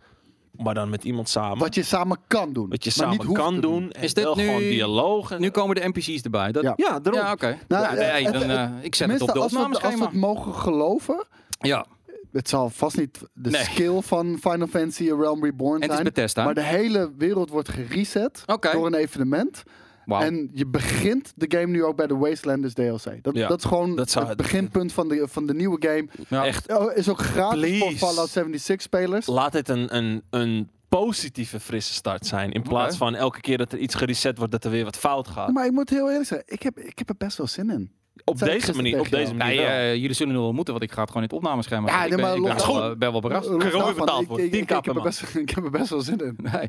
Maar 0.51 0.75
dan 0.75 0.91
met 0.91 1.05
iemand 1.05 1.29
samen. 1.29 1.59
Wat 1.59 1.75
je 1.75 1.83
samen 1.83 2.19
kan 2.27 2.53
doen. 2.53 2.69
Wat 2.69 2.85
je 2.85 2.93
maar 2.97 3.09
niet 3.09 3.21
samen 3.21 3.35
kan 3.37 3.61
doen. 3.61 3.91
En 3.93 4.03
Is 4.03 4.15
dit 4.15 4.35
nu- 4.35 4.45
gewoon 4.45 4.61
dialoog. 4.61 5.31
En, 5.31 5.41
Nu 5.41 5.51
komen 5.51 5.75
de 5.75 5.89
NPC's 5.89 6.23
erbij. 6.23 6.53
Dat, 6.53 6.63
Ja. 6.63 6.73
ja, 6.77 7.01
daarom. 7.01 7.23
Ja, 7.23 7.33
oké. 7.33 7.59
Nou, 7.69 7.83
ja, 7.83 7.91
eh, 7.91 8.31
nee, 8.33 8.43
eh, 8.57 8.71
ik 8.81 8.95
zet 8.95 9.11
het 9.11 9.21
op 9.23 9.33
de 9.33 9.39
als 9.41 9.53
we, 9.53 9.59
als 9.81 10.01
het 10.01 10.13
mogen 10.13 10.55
geloven... 10.55 11.27
Ja, 11.61 11.87
Het 12.33 12.49
zal 12.49 12.71
vast 12.71 12.97
niet 12.97 13.19
de 13.35 13.51
Nee. 13.51 13.63
skill 13.65 14.01
van 14.01 14.39
Final 14.41 14.67
Fantasy 14.67 15.11
A 15.13 15.17
Realm 15.17 15.45
Reborn 15.45 15.75
en 15.75 15.81
het 15.81 15.89
is 15.91 15.95
zijn. 15.95 16.05
Bethesda. 16.05 16.45
Maar 16.45 16.55
de 16.55 16.63
hele 16.63 17.13
wereld 17.19 17.51
wordt 17.51 17.69
gereset 17.69 18.43
door 18.73 18.87
een 18.87 18.95
evenement. 18.95 19.63
En 20.07 20.51
je 20.55 20.67
begint 20.67 21.33
de 21.37 21.59
game 21.59 21.67
nu 21.67 21.85
ook 21.85 21.97
bij 21.97 22.07
de 22.07 22.17
Wastelanders 22.17 22.75
DLC. 22.75 23.23
Dat, 23.23 23.35
Ja, 23.37 23.49
dat 23.49 23.59
is 23.59 23.65
gewoon 23.65 23.97
dat 23.97 24.11
zou 24.11 24.27
het 24.27 24.37
beginpunt 24.37 24.93
van 24.93 25.09
de, 25.09 25.27
van 25.29 25.47
de 25.47 25.55
nieuwe 25.55 25.77
game. 25.89 26.09
Ja. 26.29 26.45
Echt, 26.47 26.73
Oh, 26.79 26.97
is 26.97 27.09
ook 27.09 27.19
gratis 27.21 27.79
voor. 27.79 27.93
Fallout 27.93 28.29
76 28.29 28.81
spelers. 28.81 29.27
laat 29.27 29.53
dit 29.53 29.69
een, 29.69 29.97
een, 29.97 30.23
een 30.31 30.71
positieve, 30.89 31.61
frisse 31.61 31.93
start 31.93 32.27
zijn. 32.27 32.53
In 32.53 32.63
plaats 32.63 32.97
van 32.97 33.15
elke 33.15 33.41
keer 33.41 33.59
dat 33.59 33.73
er 33.73 33.79
iets 33.79 33.95
gereset 33.95 34.37
wordt, 34.39 34.53
dat 34.53 34.65
er 34.65 34.71
weer 34.71 34.85
wat 34.85 34.97
fout 34.97 35.29
gaat. 35.29 35.53
Maar 35.53 35.67
ik 35.67 35.73
moet 35.73 35.91
heel 35.91 36.09
eerlijk 36.11 36.27
zeggen, 36.29 36.53
ik 36.53 36.63
heb, 36.63 36.79
ik 36.79 36.99
heb 36.99 37.09
er 37.09 37.17
best 37.19 37.37
wel 37.37 37.47
zin 37.47 37.71
in. 37.71 37.91
Op 38.25 38.39
deze 38.39 38.73
manier, 38.75 39.01
op 39.01 39.11
deze 39.11 39.35
manier 39.35 39.57
Nee, 39.57 39.67
eh, 39.67 39.95
jullie 39.95 40.13
zullen 40.13 40.33
nu 40.35 40.39
wel 40.39 40.53
moeten, 40.53 40.73
want 40.75 40.85
ik 40.85 40.93
ga 40.93 41.01
het 41.01 41.11
gewoon 41.11 41.23
in 41.23 41.29
het 41.29 41.39
opnameschema. 41.39 41.89
Ja, 41.89 41.99
nee, 41.99 42.09
ik 42.09 42.11
maar 42.21 42.33
ben, 42.33 42.37
ik 42.51 42.57
ben, 42.57 42.67
wel, 42.67 42.97
ben 42.97 43.13
wel 43.13 43.21
verrast. 43.21 43.47
Gewoon 43.47 43.61
daarvan, 43.71 43.95
betaald 43.95 44.23
ik- 44.23 44.29
ik- 44.31 44.37
10 44.37 44.61
ik- 44.61 44.71
ik 44.71 44.85
heb 44.85 44.97
er 44.97 45.03
best- 45.03 45.35
Ik 45.45 45.51
heb 45.51 45.65
er 45.65 45.71
best 45.71 45.91
wel 45.91 46.01
zin 46.01 46.19
in. 46.19 46.37
Nee. 46.53 46.67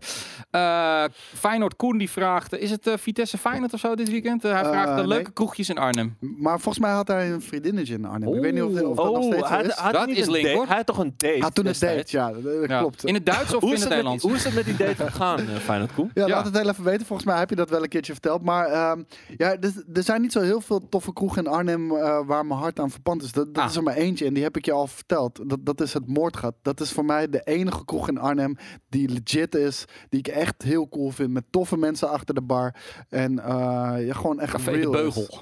Eh, 0.51 1.03
Feyenoord 1.37 1.75
Koen 1.75 1.97
die 1.97 2.09
vraagt, 2.09 2.57
is 2.57 2.71
het 2.71 2.87
eh, 2.87 2.93
Vitesse 2.97 3.37
Feyenoord 3.37 3.73
of 3.73 3.79
zo 3.79 3.95
dit 3.95 4.09
weekend? 4.09 4.43
Hij 4.43 4.51
vraagt 4.65 4.87
de 4.89 4.93
nee. 4.95 5.07
leuke 5.07 5.31
kroegjes 5.31 5.69
in 5.69 5.77
Arnhem. 5.77 6.17
Maar 6.19 6.59
volgens 6.59 6.79
mij 6.79 6.91
had 6.91 7.07
hij 7.07 7.31
een 7.31 7.41
vriendinnetje 7.41 7.93
in 7.93 8.05
Arnhem. 8.05 8.33
ik 8.35 8.41
weet 8.41 8.53
niet 8.53 8.63
of, 8.63 8.81
of 8.81 8.95
dat 8.95 9.13
nog 9.13 9.23
steeds 9.23 9.41
is. 9.41 9.47
hij 9.49 9.63
had 9.75 9.93
Dat 9.93 10.07
is 10.09 10.25
een 10.25 10.31
link, 10.31 10.45
date. 10.45 10.57
hoor. 10.57 10.67
Hij 10.67 10.75
had 10.75 10.85
toch 10.85 10.97
een 10.97 11.13
date? 11.17 11.37
Had 11.41 11.55
toen 11.55 11.65
het 11.65 11.79
date, 11.79 12.03
ja, 12.07 12.31
dat, 12.31 12.65
klopt. 12.79 13.05
In 13.05 13.13
het 13.13 13.25
Duits 13.25 13.53
of 13.53 13.63
in 13.63 13.69
het 13.69 13.79
het 13.79 13.89
Nederlands? 13.89 14.23
hoe 14.23 14.33
is 14.35 14.43
het 14.43 14.53
met 14.53 14.65
die 14.65 14.75
date 14.75 14.95
gegaan, 15.09 15.39
eh 15.39 15.55
Feyenoord 15.55 15.93
Koen? 15.93 16.11
Ja, 16.13 16.27
laat 16.27 16.45
het 16.45 16.57
heel 16.57 16.69
even 16.69 16.83
weten. 16.83 17.05
Volgens 17.05 17.27
mij 17.27 17.37
heb 17.39 17.49
je 17.49 17.55
dat 17.55 17.69
wel 17.69 17.83
een 17.83 17.89
keertje 17.89 18.11
verteld. 18.13 18.41
Maar 18.41 18.65
ehm, 18.67 19.01
ja, 19.37 19.49
er, 19.59 19.73
er 19.93 20.03
zijn 20.03 20.21
niet 20.21 20.31
zo 20.31 20.41
heel 20.41 20.61
veel 20.61 20.89
toffe 20.89 21.13
kroegen 21.13 21.40
in 21.41 21.47
Arnhem 21.51 21.91
eh, 21.91 22.19
waar 22.25 22.45
mijn 22.45 22.59
hart 22.59 22.79
aan 22.79 22.89
verpand 22.91 23.23
is. 23.23 23.31
Dat, 23.31 23.53
dat 23.53 23.63
Ah. 23.63 23.69
is 23.69 23.75
er 23.75 23.83
maar 23.83 23.95
eentje 23.95 24.25
en 24.25 24.33
die 24.33 24.43
heb 24.43 24.57
ik 24.57 24.65
je 24.65 24.71
al 24.71 24.87
verteld. 24.87 25.49
Dat, 25.49 25.59
dat 25.65 25.81
is 25.81 25.93
het 25.93 26.07
Moordgat. 26.07 26.55
Dat 26.61 26.79
is 26.79 26.91
voor 26.91 27.05
mij 27.05 27.29
de 27.29 27.41
enige 27.43 27.85
kroeg 27.85 28.07
in 28.07 28.17
Arnhem 28.17 28.55
die 28.89 29.09
legit 29.09 29.55
is. 29.55 29.85
Die 30.09 30.19
ik 30.19 30.27
echt 30.27 30.61
heel 30.61 30.89
cool 30.89 31.09
vind. 31.11 31.31
Met 31.31 31.43
toffe 31.49 31.77
mensen 31.77 32.09
achter 32.09 32.35
de 32.35 32.41
bar. 32.41 32.75
En 33.09 33.39
eh, 33.39 34.05
ja, 34.05 34.13
gewoon 34.13 34.39
echt 34.39 34.51
Café 34.51 34.71
de 34.71 34.77
real 34.77 34.93
is. 34.93 35.01
Beugel. 35.15 35.41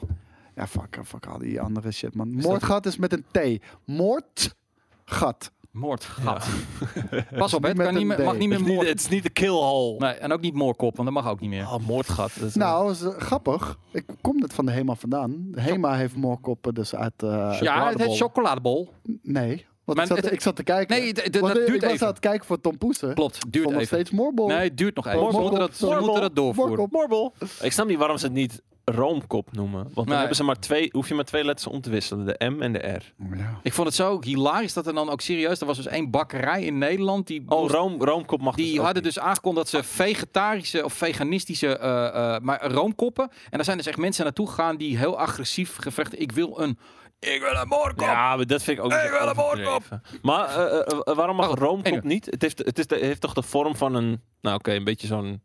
Ja, 0.56 0.68
fuck, 0.68 1.00
fuck 1.06 1.26
al 1.26 1.38
die 1.38 1.62
andere 1.62 1.92
shit, 1.92 2.16
man. 2.16 2.32
Moordgat 2.32 2.86
is 2.86 2.98
met 2.98 3.14
een 3.14 3.26
T. 3.32 3.64
Moordgat. 3.86 5.52
Moordgat. 5.80 6.48
Pas 7.38 7.54
op, 7.54 7.62
hè, 7.64 7.70
het 7.70 7.78
kan 7.78 7.94
niet 7.94 8.06
meer, 8.06 8.24
mag 8.24 8.38
niet 8.38 8.48
meer 8.50 8.58
Het 8.58 8.62
is 8.62 8.68
niet, 8.68 8.76
moord. 8.76 8.88
het 8.88 9.00
is 9.00 9.08
niet 9.08 9.24
de 9.24 9.30
killhole. 9.30 9.98
Nee, 10.00 10.12
en 10.14 10.32
ook 10.32 10.42
niet 10.42 10.54
moorkop, 10.54 10.96
want 10.98 11.14
dat 11.14 11.24
mag 11.24 11.32
ook 11.32 11.40
niet 11.40 11.50
meer. 11.50 11.64
Oh, 11.64 11.88
moordgat. 11.88 12.32
Dat 12.40 12.56
Nou, 12.56 12.88
dat 12.88 12.96
is, 12.96 13.02
eh, 13.02 13.18
grappig. 13.18 13.78
Ik 13.92 14.06
kom 14.22 14.38
net 14.40 14.54
van 14.54 14.66
de 14.66 14.72
HEMA 14.72 14.96
vandaan. 14.96 15.48
De 15.52 15.62
HEMA 15.62 15.96
heeft 15.96 16.16
moorkoppen 16.16 16.74
dus 16.74 16.96
uit... 16.96 17.14
eh, 17.24 17.58
ja, 17.62 17.90
het 17.90 18.00
heet 18.04 18.18
chocoladebol. 18.18 18.90
nee. 19.22 19.68
Want 19.86 20.02
Maar 20.02 20.10
ik, 20.10 20.16
zat, 20.16 20.24
het- 20.26 20.34
ik 20.34 20.42
zat 20.42 20.56
te 20.56 20.64
kijken. 20.64 20.98
Nee, 21.00 21.14
dat 21.14 21.26
eh, 21.26 21.32
duurt 21.54 21.70
ik 21.70 21.82
was 21.82 21.92
even. 21.92 22.06
aan 22.08 22.12
het 22.14 22.22
kijken 22.22 22.46
voor 22.46 22.62
Tom 22.62 22.78
Poesen. 22.78 23.14
Klopt, 23.14 23.52
duurt 23.52 23.66
nog 23.66 23.74
even. 23.74 23.86
steeds 23.88 24.12
moorbol. 24.12 24.48
Nee, 24.48 24.58
het 24.58 24.78
duurt 24.78 24.96
nog 24.96 25.08
even. 25.08 25.32
Ze 25.32 25.40
moeten 25.40 25.60
dat, 25.60 25.76
ze 25.76 25.86
Morbol. 25.86 26.04
moeten 26.04 26.22
dat 26.22 26.36
doorvoeren. 26.36 27.32
Ik 27.62 27.72
snap 27.72 27.88
niet 27.88 27.98
waarom 27.98 28.18
ze 28.18 28.26
het 28.26 28.34
niet 28.34 28.62
roomkop 28.92 29.48
noemen. 29.52 29.82
Want 29.84 29.96
dan 29.96 30.06
Nee. 30.08 30.18
hebben 30.18 30.36
ze 30.36 30.44
maar 30.44 30.60
twee, 30.60 30.90
hoef 30.92 31.08
je 31.08 31.14
maar 31.16 31.24
twee 31.24 31.44
letters 31.44 31.68
om 31.68 31.82
te 31.82 31.90
wisselen. 31.90 32.26
De 32.26 32.50
M 32.50 32.62
en 32.62 32.74
de 32.74 32.80
R. 32.80 33.14
Ja. 33.38 33.60
Ik 33.64 33.74
vond 33.74 33.88
het 33.88 33.96
zo 33.96 34.22
hilarisch 34.24 34.74
dat 34.74 34.88
er 34.88 34.94
dan 34.94 35.10
ook 35.10 35.22
serieus... 35.22 35.60
Er 35.60 35.66
was 35.68 35.78
dus 35.78 35.86
één 35.88 36.10
bakkerij 36.10 36.64
in 36.64 36.78
Nederland 36.78 37.28
die... 37.28 37.44
Oh, 37.48 37.60
moest- 37.62 37.74
room, 37.74 38.04
roomkop 38.04 38.42
mag 38.42 38.56
dus 38.56 38.66
Die 38.66 38.78
ook 38.80 38.86
hadden 38.86 39.04
niet. 39.04 39.14
dus 39.14 39.24
aangekondigd 39.24 39.72
dat 39.72 39.84
ze 39.84 39.90
vegetarische 39.92 40.84
of 40.86 40.94
veganistische 40.94 41.78
eh, 41.78 42.08
eh, 42.36 42.42
maar 42.42 42.66
roomkoppen. 42.72 43.30
En 43.30 43.50
daar 43.52 43.64
zijn 43.64 43.78
dus 43.78 43.86
echt 43.86 43.98
mensen 43.98 44.24
naartoe 44.24 44.48
gegaan 44.48 44.78
die 44.78 44.98
heel 44.98 45.18
agressief 45.18 45.76
gevraagd. 45.80 46.20
Ik 46.22 46.32
wil 46.32 46.60
een, 46.62 46.78
ik 47.20 47.40
wil 47.42 47.62
een 47.62 47.68
moorkop. 47.68 48.08
Ja, 48.08 48.36
maar 48.36 48.46
dat 48.46 48.64
vind 48.64 48.78
ik 48.78 48.84
ook 48.84 48.92
Ik 48.94 49.10
wil 49.10 49.28
een. 49.58 49.92
Maar 50.22 50.48
eh, 50.70 51.16
waarom 51.16 51.36
mag 51.36 51.46
goed, 51.48 51.60
roomkop 51.60 51.86
anyway. 51.86 52.08
niet? 52.14 52.26
Het 52.26 52.42
heeft, 52.42 52.58
het, 52.58 52.80
is 52.80 52.88
de- 52.88 52.96
het 52.96 53.04
heeft 53.04 53.22
toch 53.22 53.34
de 53.34 53.44
vorm 53.44 53.76
van 53.76 53.96
een... 53.96 54.22
Nou 54.42 54.56
oké, 54.56 54.72
een 54.74 54.84
beetje 54.84 55.08
zo'n 55.08 55.42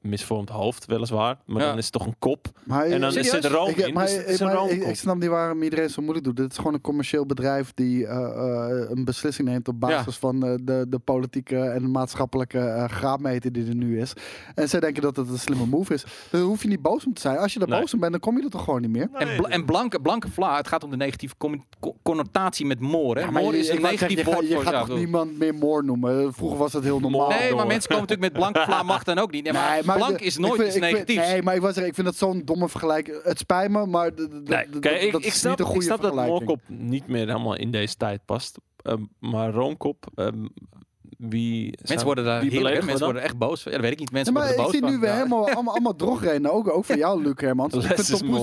misvormd 0.00 0.48
hoofd 0.48 0.86
weliswaar. 0.86 1.36
Maar 1.46 1.62
Ja. 1.62 1.68
dan 1.68 1.78
is 1.78 1.84
het 1.84 1.92
toch 1.92 2.06
een 2.06 2.16
kop. 2.18 2.46
Maar, 2.64 2.84
En 2.86 3.00
dan 3.00 3.12
Serieus? 3.12 3.32
is 3.34 3.44
er 3.44 3.50
room 3.50 3.68
ik, 3.68 3.76
in. 3.76 3.94
maar, 3.94 4.04
dus 4.06 4.14
het 4.16 4.26
is 4.28 4.40
ik, 4.70 4.86
ik 4.86 4.96
snap 4.96 5.16
niet 5.18 5.28
waarom 5.28 5.62
iedereen 5.62 5.90
zo 5.90 6.00
moeilijk 6.02 6.24
doet. 6.26 6.36
Dit 6.36 6.50
is 6.50 6.56
gewoon 6.56 6.74
een 6.74 6.80
commercieel 6.80 7.26
bedrijf 7.26 7.72
die 7.74 8.06
eh, 8.06 8.16
eh, 8.16 8.90
een 8.90 9.04
beslissing 9.04 9.48
neemt 9.48 9.68
op 9.68 9.80
basis 9.80 10.16
van 10.16 10.46
eh, 10.46 10.54
de, 10.62 10.86
de 10.88 10.98
politieke 10.98 11.58
en 11.60 11.90
maatschappelijke 11.90 12.58
eh 12.58 12.84
graadmeter 12.88 13.52
die 13.52 13.66
er 13.68 13.74
nu 13.74 14.00
is. 14.00 14.12
En 14.54 14.68
zij 14.68 14.80
denken 14.80 15.02
dat 15.02 15.16
het 15.16 15.28
een 15.28 15.38
slimme 15.38 15.66
move 15.66 15.94
is. 15.94 16.04
Daar 16.30 16.40
hoef 16.40 16.62
je 16.62 16.68
niet 16.68 16.82
boos 16.82 17.06
om 17.06 17.14
te 17.14 17.20
zijn. 17.20 17.38
Als 17.38 17.52
je 17.52 17.60
er 17.60 17.68
Nee. 17.68 17.80
boos 17.80 17.94
om 17.94 18.00
bent, 18.00 18.12
dan 18.12 18.20
kom 18.20 18.36
je 18.38 18.44
er 18.44 18.50
toch 18.50 18.64
gewoon 18.64 18.80
niet 18.80 18.90
meer. 18.90 19.08
En, 19.14 19.44
en 19.44 19.64
blanke, 19.64 20.00
blanke 20.00 20.28
vla, 20.30 20.56
het 20.56 20.68
gaat 20.68 20.84
om 20.84 20.90
de 20.90 20.96
negatieve 20.96 21.34
co- 21.80 21.94
connotatie 22.02 22.66
met 22.66 22.80
moor. 22.80 23.16
Hè? 23.16 23.22
Ja, 23.22 23.30
maar 23.30 23.42
moor 23.42 23.52
je- 23.52 23.58
is 23.58 23.68
een 23.68 23.82
negatief 23.82 24.24
woord 24.24 24.48
je, 24.48 24.54
voor 24.54 24.62
gaat, 24.62 24.70
je 24.70 24.70
ja, 24.72 24.78
gaat 24.78 24.86
toch 24.88 24.96
niemand 24.98 25.38
meer 25.38 25.54
moor 25.54 25.84
noemen. 25.84 26.34
Vroeger 26.34 26.58
was 26.58 26.72
dat 26.72 26.82
heel 26.82 27.00
normaal. 27.00 27.28
Nee, 27.28 27.54
maar 27.54 27.66
mensen 27.66 27.90
komen 27.90 28.06
natuurlijk 28.08 28.32
met 28.32 28.42
blanke 28.42 28.60
vla 28.70 28.82
mag 28.82 29.04
dan 29.04 29.18
ook 29.18 29.30
niet. 29.32 29.44
Nee, 29.44 29.52
maar, 29.52 29.80
blank 29.96 30.20
is 30.20 30.34
ik 30.34 30.40
nooit 30.40 30.54
vind- 30.54 30.66
iets 30.66 30.76
ik 30.76 30.82
vind- 30.82 30.92
negatiefs. 30.94 31.28
nee, 31.28 31.42
maar 31.42 31.54
ik 31.54 31.60
was 31.60 31.70
zeggen, 31.74 31.88
ik 31.88 31.94
vind 31.94 32.06
dat 32.06 32.16
zo'n 32.16 32.42
domme 32.44 32.68
vergelijking. 32.68 33.22
Het 33.22 33.38
spijt 33.38 33.70
me, 33.70 33.86
maar 33.86 34.12
Nee, 34.16 34.68
kijk, 34.80 35.02
ik, 35.02 35.12
dat 35.12 35.20
ik 35.20 35.26
is 35.26 35.38
snap, 35.38 35.50
niet 35.50 35.60
een 35.60 35.64
ik 35.66 35.70
goede 35.70 35.86
snap 35.86 36.00
dat 36.02 36.14
moorkop 36.14 36.60
niet 36.66 37.06
meer 37.08 37.26
helemaal 37.26 37.56
in 37.56 37.70
deze 37.70 37.96
tijd 37.96 38.24
past. 38.24 38.58
Ehm, 38.82 39.02
maar 39.18 39.50
roomkop, 39.50 40.06
ehm, 40.14 40.46
wie... 41.18 41.78
Mensen 41.88 42.06
worden 42.06 42.24
daar 42.24 42.40
we 42.40 42.50
Mensen 42.60 42.86
dan? 42.86 42.98
worden 43.04 43.22
echt 43.22 43.38
boos. 43.38 43.62
Ja, 43.62 43.70
dat 43.70 43.80
weet 43.80 43.92
ik 43.92 43.98
niet. 43.98 44.10
Mensen 44.10 44.32
maar 44.32 44.42
worden 44.42 44.60
ik 44.60 44.66
er 44.66 44.72
zie 44.72 44.80
boos 44.82 44.90
nu 44.90 44.98
weer 44.98 45.08
Ja. 45.08 45.14
helemaal 45.16 45.48
allemaal, 45.50 45.72
allemaal 45.74 45.96
drogreden. 45.96 46.52
Ook, 46.52 46.68
ook 46.70 46.84
van 46.84 46.96
jou, 47.04 47.22
Luc 47.22 47.32
Hermans. 47.36 47.74
Ik 47.74 47.82
vind 47.82 47.96
de 47.96 48.24
poes 48.26 48.40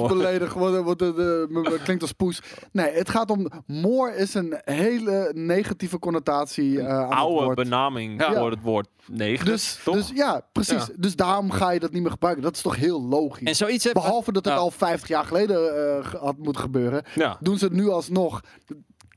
me- 1.50 1.62
me- 1.62 1.80
klinkt 1.84 2.02
als 2.02 2.12
poes. 2.12 2.42
Nee, 2.72 2.92
het 2.92 3.10
gaat 3.10 3.30
om... 3.32 3.48
Moor 3.66 4.12
is 4.12 4.34
een 4.34 4.62
hele 4.64 5.32
negatieve 5.36 6.00
connotatie 6.00 6.80
eh 6.80 6.88
aan 6.88 7.02
het 7.10 7.14
oude 7.20 7.44
woord. 7.44 7.56
benaming 7.56 8.22
Ja. 8.22 8.34
voor 8.34 8.52
het 8.52 8.62
woord 8.62 8.88
negen, 9.08 9.46
Dus, 9.46 9.80
toch? 9.84 9.96
dus 9.96 10.12
ja, 10.14 10.42
precies. 10.52 10.86
Ja. 10.86 10.94
Dus 10.98 11.16
daarom 11.16 11.52
ga 11.52 11.72
je 11.72 11.80
dat 11.80 11.92
niet 11.92 12.02
meer 12.02 12.12
gebruiken. 12.12 12.44
Dat 12.44 12.56
is 12.56 12.62
toch 12.62 12.76
heel 12.76 13.02
logisch. 13.04 13.48
En 13.48 13.56
zoiets 13.56 13.84
hebben 13.84 14.04
Behalve 14.04 14.32
dat 14.32 14.46
het 14.46 14.54
Ja. 14.54 14.60
al 14.60 14.72
50 14.72 15.08
jaar 15.08 15.26
geleden 15.26 15.76
eh, 15.98 16.14
had 16.14 16.38
moeten 16.38 16.62
gebeuren. 16.62 17.04
ja. 17.16 17.38
Doen 17.40 17.58
ze 17.58 17.66
het 17.66 17.74
nu 17.74 17.90
alsnog. 17.90 18.42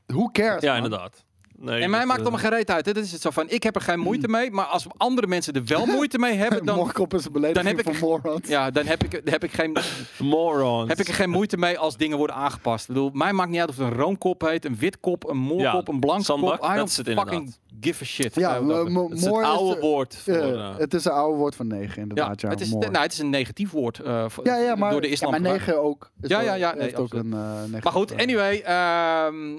Who 0.06 0.28
cares, 0.32 0.62
ja, 0.62 0.74
man? 0.74 0.84
inderdaad. 0.84 1.24
Nee, 1.60 1.82
En 1.82 1.90
mij 1.90 1.98
dat, 1.98 2.08
maakt 2.08 2.20
eh, 2.20 2.26
allemaal 2.26 2.44
geen 2.44 2.58
reet 2.58 2.70
uit. 2.70 2.86
Hè? 2.86 2.92
Dat 2.92 3.04
is 3.04 3.12
het 3.12 3.20
zo 3.20 3.30
van, 3.30 3.48
ik 3.50 3.62
heb 3.62 3.74
er 3.74 3.80
geen 3.80 3.98
moeite 4.00 4.28
mee. 4.36 4.50
Maar 4.50 4.64
als 4.64 4.86
andere 4.96 5.26
mensen 5.26 5.52
er 5.52 5.62
wel 5.64 5.86
moeite 5.86 6.18
mee 6.18 6.34
hebben, 6.36 6.64
dan, 6.64 6.76
Morkop 6.76 7.14
is 7.14 7.24
een 7.24 7.32
belediging 7.32 7.66
dan 7.76 7.76
heb 7.84 7.94
ik- 7.94 8.00
morons. 8.00 8.48
ja, 8.48 8.70
dan 8.70 8.86
heb 8.86 9.04
ik, 9.04 9.10
dan 9.10 9.20
heb, 9.32 9.44
ik 9.44 9.52
geen, 9.52 9.76
Morons. 10.18 10.88
heb 10.88 10.98
ik 11.00 11.08
er 11.08 11.14
geen 11.14 11.30
moeite 11.30 11.56
mee 11.56 11.78
als 11.78 11.96
dingen 11.96 12.16
worden 12.18 12.36
aangepast. 12.36 12.88
Ik 12.88 12.94
bedoel, 12.94 13.10
mij 13.12 13.32
maakt 13.32 13.50
niet 13.50 13.60
uit 13.60 13.68
of 13.68 13.76
het 13.76 13.86
een 13.86 13.94
roomkop 13.96 14.40
heet, 14.40 14.64
een 14.64 14.76
witkop, 14.76 15.28
een 15.28 15.36
moorkop, 15.36 15.86
Ja, 15.86 15.92
een 15.92 16.00
blanke 16.00 16.24
zandbak, 16.24 16.50
kop. 16.60 16.64
I 16.64 16.66
dat 16.68 16.76
don't 16.76 16.88
is 16.90 16.96
het 16.96 17.06
fucking 17.06 17.30
inderdaad. 17.32 17.58
give 17.80 18.02
a 18.02 18.06
shit. 18.06 18.34
Ja, 18.34 18.56
Eh, 18.56 18.66
dat- 18.68 18.86
Het 18.86 19.12
is 19.18 19.20
het 19.22 19.30
moor 19.30 19.44
oude 19.44 19.74
de- 19.74 19.80
woord 19.80 20.16
voor... 20.16 20.34
Ja, 20.34 20.70
eh, 20.72 20.78
het 20.78 20.94
is 20.94 21.04
een 21.04 21.12
oude 21.12 21.36
woord 21.38 21.54
van 21.56 21.66
negen, 21.66 21.94
ja, 21.94 22.00
inderdaad. 22.02 22.40
Ja, 22.40 22.48
het, 22.48 22.60
is, 22.60 22.70
nou, 22.72 22.98
het 22.98 23.12
is 23.12 23.18
een 23.18 23.30
negatief 23.30 23.70
woord 23.70 23.98
eh, 24.00 24.24
voor- 24.28 24.46
ja, 24.46 24.56
ja, 24.56 24.74
maar, 24.74 24.90
door 24.90 25.00
de 25.00 25.06
ja, 25.06 25.12
islam. 25.12 25.30
maar 25.30 25.40
gebruikt. 25.40 25.66
negen 25.66 25.82
ook. 25.82 26.10
Is 26.20 26.28
Ja, 26.28 26.40
ja, 26.40 26.54
ja, 26.54 26.74
nee, 26.74 26.96
ook 26.96 27.12
een, 27.12 27.32
eh, 27.32 27.38
negatief, 27.60 27.82
Maar 27.82 27.92
goed, 27.92 28.10
eh, 28.12 28.18
anyway. 28.18 28.60
ehm, 28.60 29.58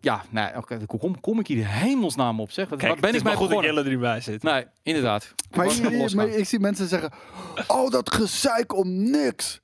ja, 0.00 0.24
nou, 0.30 0.56
oké, 0.56 0.78
hoe 0.86 0.98
kom, 0.98 1.20
kom 1.20 1.40
ik 1.40 1.46
hier 1.46 1.56
de 1.56 1.66
hemelsnaam 1.68 2.40
op? 2.40 2.50
Zeg? 2.50 2.68
Wat, 2.68 2.78
Kijk, 2.78 2.92
wat 2.92 3.00
ben 3.00 3.14
ik 3.14 3.22
maar 3.22 3.36
goed 3.36 3.50
dat? 3.50 3.62
Jelle 3.64 3.82
erbij 3.90 4.20
zit. 4.20 4.42
Nee, 4.42 4.64
inderdaad. 4.82 5.34
Maar, 5.56 5.66
je- 5.66 5.90
je- 5.90 6.16
maar 6.16 6.28
ik 6.28 6.46
zie 6.46 6.58
mensen 6.60 6.88
zeggen: 6.88 7.10
Oh, 7.66 7.90
dat 7.90 8.14
gezeik 8.14 8.74
om 8.76 9.10
niks. 9.10 9.60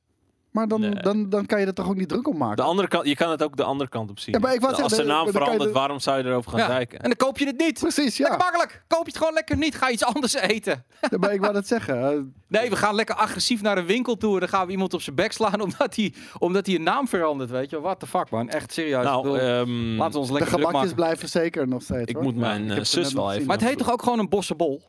Maar 0.57 0.69
dan, 0.69 0.81
Nee. 0.81 0.95
dan, 0.95 1.29
dan 1.29 1.47
kan 1.47 1.61
je 1.61 1.67
er 1.67 1.75
toch 1.75 1.89
ook 1.89 1.97
niet 1.97 2.09
druk 2.09 2.27
om 2.27 2.33
De 2.33 2.39
maken. 2.39 2.65
andere 2.65 2.89
kant, 2.89 3.07
je 3.07 3.15
kan 3.15 3.31
het 3.31 3.43
ook 3.43 3.57
de 3.57 3.65
andere 3.65 3.91
kant 3.91 4.11
op 4.11 4.19
zien. 4.19 4.35
Ja, 4.35 4.41
maar 4.41 4.55
ik 4.55 4.65
Als 4.65 4.95
zijn 4.95 5.07
naam 5.07 5.31
verandert, 5.31 5.63
de- 5.63 5.73
waarom 5.73 6.01
zou 6.01 6.19
je 6.19 6.25
erover 6.25 6.51
gaan 6.51 6.61
Ja, 6.61 6.67
kijken? 6.67 6.99
En 6.99 7.05
dan 7.05 7.17
koop 7.17 7.39
je 7.39 7.47
het 7.47 7.59
niet. 7.59 7.79
Precies, 7.79 8.19
Lekker 8.19 8.39
ja. 8.39 8.43
makkelijk. 8.45 8.83
Koop 8.89 9.01
je 9.01 9.07
het 9.07 9.17
gewoon 9.17 9.33
lekker 9.33 9.57
niet. 9.57 9.75
Ga 9.75 9.91
iets 9.91 10.05
anders 10.05 10.35
eten. 10.35 10.85
Ja, 11.11 11.19
maar 11.19 11.33
ik 11.33 11.41
wou 11.41 11.53
dat 11.53 11.67
zeggen. 11.67 12.11
eh, 12.13 12.19
Nee, 12.49 12.71
we 12.71 12.77
gaan 12.77 12.95
lekker 12.95 13.15
agressief 13.15 13.63
naar 13.63 13.79
een 13.79 13.87
winkel 13.87 14.17
toe. 14.17 14.35
En 14.35 14.41
dan 14.41 14.49
gaan 14.49 14.67
we 14.67 14.73
iemand 14.73 14.95
op 14.95 15.01
zijn 15.03 15.17
bek 15.17 15.33
slaan 15.33 15.61
omdat 15.61 15.97
hij, 15.97 16.15
omdat 16.39 16.67
hij 16.67 16.75
een 16.75 16.83
naam 16.83 17.09
verandert. 17.09 17.51
Weet 17.51 17.71
je, 17.71 17.81
what 17.81 18.01
the 18.01 18.07
fuck 18.07 18.31
man. 18.31 18.49
Echt 18.49 18.73
serieus. 18.73 19.05
Nou, 19.05 19.39
ehm, 19.39 19.97
laten 19.97 20.13
we 20.13 20.19
ons 20.19 20.27
De 20.27 20.33
lekker 20.33 20.53
druk 20.53 20.67
gebakjes 20.67 20.73
maken. 20.73 20.95
blijven 20.95 21.29
zeker 21.29 21.69
nog 21.69 21.83
steeds. 21.83 22.11
ik 22.11 22.15
hoor. 22.15 22.25
moet 22.25 22.37
mijn 22.37 22.71
ik 22.71 22.77
eh, 22.79 22.85
zus 22.85 23.13
wel 23.13 23.33
even... 23.33 23.47
Maar 23.47 23.57
het 23.57 23.67
heet 23.69 23.79
toch 23.79 23.93
ook 23.93 24.03
gewoon 24.03 24.19
een 24.19 24.29
bossenbol? 24.29 24.83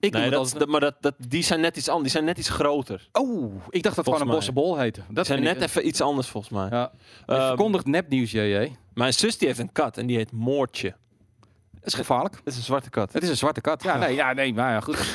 Ik 0.00 0.12
Nee, 0.12 0.30
dat, 0.30 0.50
het 0.50 0.58
dat- 0.58 0.68
maar 0.68 0.80
dat, 0.80 0.94
dat, 1.00 1.14
die 1.28 1.42
zijn 1.42 1.60
net 1.60 1.76
iets 1.76 1.88
anders. 1.88 2.02
Die 2.02 2.12
zijn 2.12 2.24
net 2.24 2.38
iets 2.38 2.48
groter. 2.48 3.08
Oh, 3.12 3.54
ik 3.70 3.82
dacht 3.82 3.96
dat 3.96 3.96
het 3.96 4.04
gewoon 4.04 4.20
een 4.20 4.26
mij. 4.26 4.36
bossenbol 4.36 4.78
heette. 4.78 5.00
Dat 5.10 5.26
zijn 5.26 5.42
net 5.42 5.60
even 5.60 5.86
iets 5.86 6.00
anders 6.00 6.28
volgens 6.28 6.52
mij. 6.52 6.68
Ja. 6.70 6.92
Je 7.26 7.32
Ehm, 7.32 7.46
verkondigt 7.46 7.86
nepnieuws, 7.86 8.30
JJ. 8.30 8.76
Mijn 8.94 9.12
zus 9.12 9.38
die 9.38 9.48
heeft 9.48 9.60
een 9.60 9.72
kat 9.72 9.96
en 9.96 10.06
die 10.06 10.16
heet 10.16 10.32
Moortje. 10.32 10.94
Dat 11.72 11.86
is 11.86 11.94
gevaarlijk. 11.94 12.34
Dat 12.34 12.52
is 12.52 12.56
een 12.56 12.62
zwarte 12.64 12.90
kat. 12.90 13.12
Het 13.12 13.22
is 13.22 13.28
een 13.28 13.36
zwarte 13.36 13.60
kat. 13.60 13.82
Ja, 13.82 13.96
nee, 13.96 14.14
ja, 14.14 14.32
nee, 14.32 14.54
maar 14.54 14.72
ja, 14.72 14.80
goed. 14.80 15.14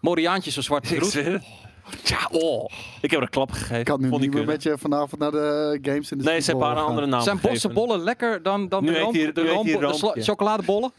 Moriaantje 0.00 0.50
is 0.50 0.56
een 0.56 0.62
zwarte 0.62 0.94
het. 0.94 1.44
Ja, 2.04 2.28
oh. 2.30 2.64
Ik 3.00 3.10
heb 3.10 3.12
er 3.20 3.22
een 3.22 3.28
klap 3.30 3.50
gegeven. 3.50 3.78
Ik 3.78 3.84
kan 3.84 4.00
nu 4.00 4.08
Vond 4.08 4.20
niet 4.20 4.34
meer 4.34 4.44
met 4.44 4.62
je 4.62 4.78
vanavond 4.78 5.20
naar 5.20 5.30
de 5.30 5.78
games 5.82 6.12
in 6.12 6.18
de 6.18 6.24
Nee, 6.24 6.40
ze 6.40 6.50
hebben 6.50 6.70
een 6.70 6.76
andere 6.76 7.06
naam 7.06 7.20
Zijn 7.22 7.38
bossenbollen 7.42 8.00
lekker 8.00 8.42
dan, 8.42 8.68
dan 8.68 8.84
Nu 8.84 8.92
de, 8.94 9.08
die- 9.12 9.32
de, 9.32 9.60
die 9.64 9.78
de 9.78 10.22
chocoladebollen? 10.22 10.92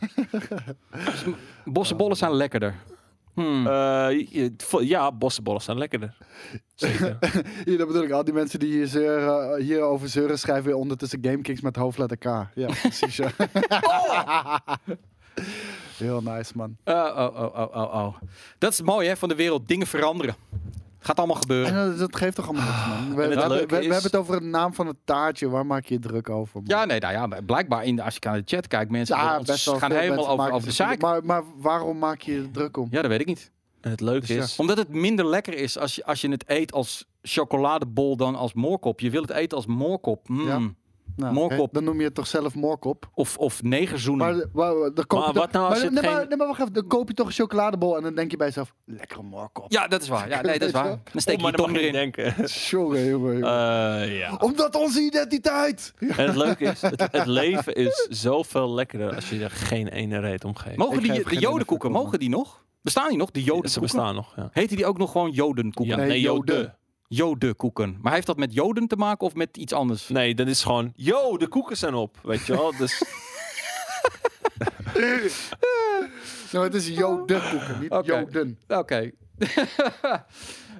bossenbollen 1.65 2.17
zijn 2.17 2.31
lekkerder. 2.33 2.75
Hmm. 3.33 3.67
Eh, 3.67 4.47
ja, 4.81 5.11
bossenbollen 5.11 5.61
zijn 5.61 5.77
lekkerder. 5.77 6.17
Zeker. 6.75 7.17
Hier, 7.65 7.77
dat 7.77 7.87
bedoel 7.87 8.03
ik. 8.03 8.11
Al 8.11 8.23
die 8.23 8.33
mensen 8.33 8.59
die 8.59 8.71
hier, 8.71 8.87
zeuren, 8.87 9.61
hier 9.61 9.81
over 9.81 10.09
zeuren 10.09 10.39
schrijven 10.39 10.65
weer 10.65 10.75
ondertussen 10.75 11.19
GameKings 11.21 11.61
met 11.61 11.75
hoofdletter 11.75 12.17
K. 12.17 12.47
Ja, 12.55 12.67
precies. 12.81 13.15
Ja. 13.15 13.31
Heel 15.97 16.21
nice, 16.21 16.51
man. 16.55 16.77
Oh, 16.83 16.95
oh, 16.95 17.41
oh, 17.41 17.59
oh, 17.59 17.75
oh, 17.75 17.95
oh. 17.95 18.15
Dat 18.57 18.71
is 18.71 18.81
mooi 18.81 19.07
hè, 19.07 19.17
van 19.17 19.29
de 19.29 19.35
wereld. 19.35 19.67
Dingen 19.67 19.87
veranderen. 19.87 20.35
Gaat 21.05 21.17
allemaal 21.17 21.35
En 21.35 21.41
gebeuren. 21.41 21.73
dat, 21.89 21.97
dat 21.99 22.15
geeft 22.15 22.35
toch 22.35 22.47
allemaal 22.47 22.65
niks, 22.65 22.85
man. 22.87 23.15
We, 23.15 23.21
het 23.21 23.33
we 23.33 23.39
hebben, 23.39 23.57
leuke 23.57 23.65
we, 23.75 23.75
we 23.75 23.85
is- 23.85 23.91
hebben 23.93 24.11
het 24.11 24.15
over 24.15 24.39
de 24.39 24.45
naam 24.45 24.73
van 24.73 24.87
het 24.87 24.95
taartje. 25.03 25.49
Waar 25.49 25.65
maak 25.65 25.85
je 25.85 25.93
je 25.93 25.99
druk 25.99 26.29
over? 26.29 26.55
man? 26.55 26.63
Ja, 26.77 26.85
nee, 26.85 26.99
nou 26.99 27.13
ja, 27.13 27.41
blijkbaar 27.45 27.83
in 27.83 27.95
de, 27.95 28.03
als 28.03 28.13
je 28.13 28.19
naar 28.23 28.37
de 28.37 28.43
chat 28.45 28.67
kijkt, 28.67 28.91
mensen 28.91 29.17
Ja, 29.17 29.37
ons 29.37 29.47
best 29.47 29.65
wel 29.65 29.77
gaan 29.77 29.91
helemaal 29.91 30.15
mensen 30.15 30.31
over, 30.33 30.51
over 30.51 30.67
de 30.67 30.73
zaak. 30.73 31.01
Maar, 31.01 31.25
maar 31.25 31.43
waarom 31.57 31.97
maak 31.97 32.21
je 32.21 32.31
je 32.33 32.51
druk 32.51 32.77
om? 32.77 32.87
Ja, 32.91 33.01
dat 33.01 33.09
weet 33.11 33.19
ik 33.21 33.27
niet. 33.27 33.51
En 33.81 33.91
het 33.91 34.01
leuke 34.01 34.25
Dus 34.27 34.35
ja. 34.35 34.43
is... 34.43 34.55
Omdat 34.59 34.77
het 34.77 34.89
minder 34.89 35.25
lekker 35.25 35.53
is 35.53 35.77
als 35.77 35.95
je, 35.95 36.05
als 36.05 36.21
je 36.21 36.29
het 36.29 36.43
eet 36.47 36.71
als 36.71 37.05
chocoladebol 37.21 38.17
dan 38.17 38.35
als 38.35 38.53
moorkop. 38.53 38.99
Je 38.99 39.09
wil 39.09 39.21
het 39.21 39.31
eten 39.31 39.57
als 39.57 39.65
moorkop. 39.65 40.29
Mm. 40.29 40.47
Ja. 40.47 40.59
Nou, 41.15 41.67
Dan 41.71 41.83
noem 41.83 41.97
je 41.99 42.05
het 42.05 42.13
toch 42.15 42.27
zelf 42.27 42.55
moorkop? 42.55 43.09
Of, 43.13 43.37
of 43.37 43.63
negerzoenen. 43.63 44.27
Maar, 44.53 44.73
maar, 44.73 44.93
dan 44.93 45.05
koop 45.05 45.19
Maar 45.19 45.27
je 45.27 45.33
toch- 45.33 45.43
wat 45.43 45.51
nou 45.51 45.65
als 45.69 45.73
maar, 45.75 45.83
je 45.83 45.91
nee, 45.91 46.03
maar, 46.03 46.19
geen- 46.19 46.27
nee, 46.27 46.37
maar 46.37 46.47
wacht 46.47 46.59
even. 46.59 46.73
Dan 46.73 46.87
koop 46.87 47.07
je 47.07 47.13
toch 47.13 47.25
een 47.27 47.33
chocoladebol 47.33 47.97
en 47.97 48.03
dan 48.03 48.15
denk 48.15 48.31
je 48.31 48.37
bij 48.37 48.47
jezelf... 48.47 48.73
Lekkere 48.85 49.21
moorkop. 49.21 49.71
Ja, 49.71 49.87
dat 49.87 50.01
is 50.01 50.07
waar. 50.07 50.29
Ja, 50.29 50.41
nee, 50.41 50.59
dat 50.59 50.67
is 50.67 50.73
waar. 50.81 50.85
Dan 51.11 51.21
steek 51.21 51.35
Oh, 51.35 51.41
je 51.41 51.45
je 51.51 51.57
maar 51.57 51.65
tong 51.65 51.77
erin. 51.77 51.91
denken. 51.91 52.33
Jongen, 52.69 53.05
jongen, 53.05 53.33
jongen. 53.37 54.01
Eh, 54.01 54.17
ja. 54.19 54.35
Omdat 54.39 54.75
onze 54.75 55.01
identiteit... 55.01 55.93
En 55.99 56.25
het 56.25 56.35
leuke 56.45 56.63
is, 56.65 56.81
het, 56.81 57.07
het 57.11 57.25
leven 57.25 57.73
is 57.75 58.07
zoveel 58.09 58.73
lekkerder 58.73 59.15
als 59.15 59.29
je 59.29 59.43
er 59.43 59.51
geen 59.51 59.87
ene 59.87 60.19
reet 60.19 60.45
om 60.45 60.55
geeft. 60.55 60.77
Mogen 60.77 61.03
Ik 61.03 61.13
die, 61.13 61.23
de 61.29 61.39
jodenkoeken, 61.39 61.91
mogen 61.91 62.19
die 62.19 62.29
nog? 62.29 62.61
Bestaan 62.81 63.09
die 63.09 63.17
nog, 63.17 63.31
de 63.31 63.39
Ze 63.39 63.45
jodenkoeken? 63.45 63.81
bestaan 63.81 64.15
nog, 64.15 64.33
ja. 64.35 64.49
Heten 64.51 64.75
die 64.75 64.85
ook 64.85 64.97
nog 64.97 65.11
gewoon 65.11 65.31
jodenkoeken? 65.31 65.95
ja 65.95 66.01
Nee, 66.01 66.07
nee, 66.09 66.19
Joden. 66.21 66.77
Joden. 67.15 67.39
Jodenkoeken. 67.39 67.97
Maar 68.01 68.13
heeft 68.13 68.27
dat 68.27 68.37
met 68.37 68.53
joden 68.53 68.87
te 68.87 68.95
maken 68.95 69.27
of 69.27 69.35
met 69.35 69.57
iets 69.57 69.73
anders? 69.73 70.07
Nee, 70.07 70.35
dat 70.35 70.47
is 70.47 70.63
gewoon, 70.63 70.93
yo, 70.95 71.37
de 71.37 71.47
koeken 71.47 71.77
zijn 71.77 71.93
op, 71.93 72.17
weet 72.23 72.45
je 72.45 72.53
wel. 72.53 72.77
Dus 72.77 73.03
Nou, 76.51 76.65
het 76.65 76.73
is 76.73 76.87
jodenkoeken, 76.87 77.79
niet 77.79 78.05
joden. 78.05 78.59
Oké. 78.67 79.11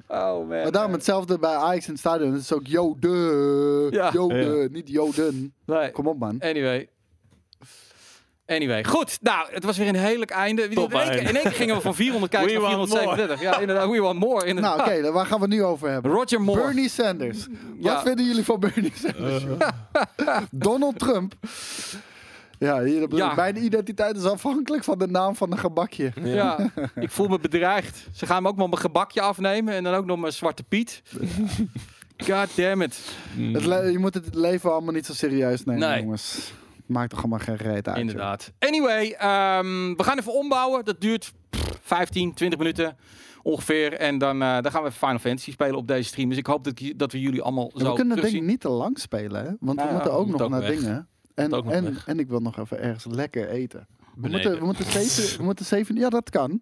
oh 0.08 0.38
man. 0.38 0.48
Maar 0.48 0.72
daarom 0.72 0.92
hetzelfde 0.92 1.40
bij 1.40 1.56
Ajax 1.56 1.86
in 1.86 1.92
het 1.92 2.00
stadion. 2.00 2.32
Het 2.32 2.42
is 2.42 2.54
ook 2.54 2.68
joden. 2.68 3.92
Ja. 3.92 4.12
Joden, 4.12 4.72
niet 4.72 4.90
joden. 4.90 5.54
Nee. 5.66 5.92
Kom 5.92 6.08
op, 6.08 6.20
man. 6.20 6.40
Anyway. 6.40 6.90
Anyway, 8.46 8.84
goed. 8.84 9.18
Nou, 9.22 9.48
het 9.52 9.64
was 9.64 9.78
weer 9.78 9.88
een 9.88 9.96
heerlijk 9.96 10.32
einde. 10.32 10.62
In 10.64 10.74
Top 10.74 10.92
één, 10.94 11.02
keer, 11.02 11.10
einde. 11.10 11.30
in 11.30 11.36
één 11.36 11.44
keer 11.44 11.52
gingen 11.52 11.76
we 11.76 11.82
van 11.82 11.96
400 12.04 12.32
kijkers 12.32 12.54
naar 12.54 12.62
want 12.62 12.90
437. 12.90 13.42
Ja, 13.42 13.60
inderdaad. 13.60 13.90
We 13.90 14.00
want 14.02 14.20
more. 14.20 14.34
Nou, 14.36 14.48
Inderdaad. 14.48 14.80
oké, 14.80 15.02
dan 15.02 15.14
waar 15.14 15.26
gaan 15.26 15.40
we 15.40 15.46
het 15.46 15.54
nu 15.54 15.64
over 15.64 15.90
hebben? 15.90 16.12
Roger 16.12 16.42
Moore. 16.42 16.62
Bernie 16.62 16.90
Sanders. 16.90 17.48
Ja. 17.80 17.94
Wat 17.94 18.04
vinden 18.04 18.26
jullie 18.26 18.44
van 18.44 18.60
Bernie 18.60 18.94
Sanders? 19.04 19.44
Donald 20.52 21.00
Trump. 21.00 21.34
Ja, 22.60 22.82
hier, 22.84 23.16
Ja. 23.16 23.34
mijn 23.34 23.64
identiteit 23.64 24.18
is 24.18 24.24
afhankelijk 24.24 24.84
van 24.84 24.98
de 24.98 25.08
naam 25.08 25.36
van 25.36 25.52
een 25.52 25.58
gebakje. 25.58 26.12
Ja, 26.24 26.72
ik 26.96 27.12
voel 27.12 27.28
me 27.28 27.40
bedreigd. 27.40 28.06
Ze 28.16 28.26
gaan 28.26 28.42
me 28.44 28.50
ook 28.50 28.58
nog 28.58 28.70
mijn 28.70 28.82
gebakje 28.82 29.22
afnemen 29.22 29.74
en 29.74 29.84
dan 29.84 29.94
ook 29.94 30.06
nog 30.06 30.20
mijn 30.20 30.34
zwarte 30.34 30.64
Piet. 30.64 31.02
God 32.18 32.48
damn 32.56 32.82
it. 32.82 33.00
Het 33.54 33.64
je 33.92 33.98
moet 34.00 34.14
het 34.14 34.36
leven 34.36 34.72
allemaal 34.72 34.94
niet 34.94 35.06
zo 35.06 35.14
serieus 35.14 35.64
nemen, 35.66 35.90
Nee. 35.90 36.02
jongens. 36.02 36.54
Maakt 36.94 37.10
toch 37.10 37.20
allemaal 37.20 37.40
geen 37.40 37.56
reet 37.56 37.74
uit. 37.74 37.86
joh. 37.86 37.98
Inderdaad. 37.98 38.52
Anyway, 38.60 39.12
ehm, 39.12 39.96
we 39.96 40.04
gaan 40.04 40.18
even 40.20 40.34
ombouwen. 40.34 40.86
Dat 40.86 41.02
duurt 41.02 41.34
pff, 41.50 41.80
15, 41.82 42.34
20 42.34 42.60
minuten 42.60 42.98
ongeveer. 43.44 43.94
En 43.94 44.18
dan, 44.18 44.42
eh, 44.42 44.62
dan 44.62 44.72
gaan 44.72 44.84
we 44.84 44.92
Final 44.92 45.20
Fantasy 45.20 45.52
spelen 45.52 45.76
op 45.76 45.88
deze 45.88 46.08
stream. 46.08 46.30
Dus 46.30 46.38
ik 46.38 46.46
hoop 46.46 46.64
dat, 46.64 46.82
dat 46.96 47.12
we 47.12 47.20
jullie 47.20 47.42
allemaal 47.42 47.72
Ja, 47.74 47.80
zo 47.84 47.90
we 47.90 47.96
kunnen 47.96 48.16
ik 48.18 48.24
terugzien. 48.24 48.46
niet 48.48 48.60
te 48.60 48.70
lang 48.70 49.00
spelen, 49.00 49.44
hè? 49.46 49.52
Want 49.60 49.78
Nou 49.78 49.88
we 49.90 49.94
moeten 49.94 50.14
ook 50.14 50.28
nog 50.28 50.42
ook 50.42 50.50
naar 50.50 50.60
weg. 50.62 50.80
dingen. 50.80 51.08
En, 51.36 51.52
en, 51.52 51.98
en 52.06 52.20
ik 52.20 52.28
wil 52.28 52.40
nog 52.40 52.58
even 52.58 52.80
ergens 52.82 53.06
lekker 53.10 53.50
eten. 53.50 53.88
We 54.16 54.22
Beneden. 54.22 54.32
moeten, 54.32 54.60
we 54.60 54.66
moeten 54.66 54.86
zeven, 54.92 55.38
we 55.38 55.44
moeten 55.44 55.66
zeven, 55.66 55.96
ja 55.96 56.10
dat 56.10 56.30
kan. 56.30 56.62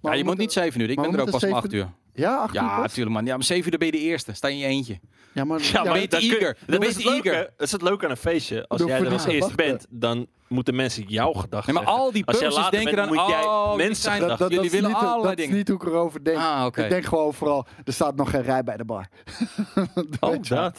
Maar 0.00 0.12
Ja, 0.12 0.18
je 0.18 0.24
moet 0.24 0.36
niet 0.38 0.52
7 0.52 0.80
uur. 0.80 0.90
Ik 0.90 0.96
ben 1.00 1.14
er 1.14 1.20
ook 1.20 1.30
pas 1.30 1.44
om 1.44 1.52
8 1.52 1.72
uur. 1.72 1.88
Ja, 2.16 2.36
acht 2.36 2.54
Ja, 2.54 2.80
natuurlijk 2.80 3.16
man. 3.16 3.26
Ja, 3.26 3.34
om 3.34 3.42
7 3.42 3.72
uur 3.72 3.78
ben 3.78 3.86
je 3.86 3.92
de 3.92 3.98
eerste. 4.00 4.32
Sta 4.32 4.48
je 4.48 4.54
in 4.54 4.60
je 4.60 4.66
eentje. 4.66 5.00
Ja, 5.32 5.44
maar, 5.44 5.60
Ja, 5.62 5.82
maar 5.82 5.92
ben 5.92 6.00
je 6.00 6.08
te 6.08 6.16
eager. 6.16 6.40
Dan 6.40 6.54
Dat 6.66 6.78
ben 6.80 6.88
is 6.88 6.96
je 6.96 7.02
het 7.02 7.02
te 7.02 7.10
leuke. 7.10 7.28
eager. 7.30 7.50
Dat 7.56 7.66
is 7.66 7.72
het 7.72 7.82
leuke 7.82 8.04
aan 8.04 8.10
een 8.10 8.16
feestje. 8.16 8.64
Als 8.68 8.82
jij 8.82 9.00
er 9.00 9.12
als 9.12 9.24
eerste 9.26 9.54
bent, 9.54 9.86
dan 9.90 10.26
moeten 10.48 10.74
mensen 10.74 11.04
jouw 11.06 11.32
gedachten 11.32 11.74
Nee, 11.74 11.82
maar 11.84 11.92
al 11.92 12.12
die 12.12 12.24
puzzels 12.24 12.54
denken 12.70 12.84
bent, 12.94 12.96
dan, 12.96 13.06
moet 13.16 13.26
jij 13.28 13.42
oh, 13.44 13.74
mensen 13.74 14.02
zijn- 14.02 14.20
gedachten- 14.20 14.38
dat, 14.38 14.38
dat, 14.38 14.50
Jullie 14.50 14.70
willen 14.70 14.88
niet, 14.90 14.98
allerlei 14.98 15.22
dat 15.22 15.30
is 15.38 15.44
dingen. 15.44 15.56
niet 15.56 15.68
hoe 15.68 15.76
ik 15.76 15.82
erover 15.86 16.24
denk. 16.24 16.36
Ah. 16.38 16.66
Ik 16.66 16.88
denk 16.88 17.04
gewoon 17.04 17.34
vooral, 17.34 17.66
er 17.84 17.92
staat 17.92 18.16
nog 18.16 18.30
geen 18.30 18.42
rij 18.42 18.62
bij 18.64 18.76
de 18.76 18.84
bar. 18.84 19.06
Oh, 20.20 20.34
dat. 20.48 20.78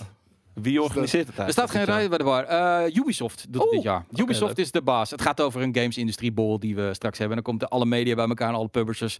Wie 0.61 0.81
organiseert 0.81 1.27
het 1.27 1.37
Er 1.37 1.51
staat 1.51 1.71
geen 1.71 1.83
rij 1.83 2.09
bij 2.09 2.17
de 2.17 2.23
bar. 2.23 2.43
Eh, 2.43 2.95
Ubisoft 2.95 3.45
doet 3.49 3.61
het 3.61 3.69
Oh, 3.69 3.75
dit 3.75 3.83
jaar. 3.83 4.05
Ubisoft 4.15 4.57
is 4.57 4.71
de 4.71 4.81
baas. 4.81 5.11
Het 5.11 5.21
gaat 5.21 5.41
over 5.41 5.61
een 5.61 5.75
games-industrie 5.75 6.31
bol 6.31 6.59
die 6.59 6.75
we 6.75 6.93
straks 6.93 7.17
hebben. 7.17 7.37
En 7.37 7.43
dan 7.43 7.53
komt 7.53 7.69
de 7.69 7.75
alle 7.75 7.85
media 7.85 8.15
bij 8.15 8.27
elkaar 8.27 8.49
en 8.49 8.55
alle 8.55 8.67
publishers. 8.67 9.17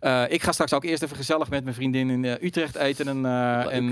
Eh, 0.00 0.22
ik 0.28 0.42
ga 0.42 0.52
straks 0.52 0.72
ook 0.72 0.84
eerst 0.84 1.02
even 1.02 1.16
gezellig 1.16 1.50
met 1.50 1.62
mijn 1.62 1.74
vriendin 1.74 2.10
in 2.10 2.24
eh, 2.24 2.42
Utrecht 2.42 2.74
eten. 2.74 3.08
En, 3.08 3.26
eh, 3.26 3.74
en 3.74 3.90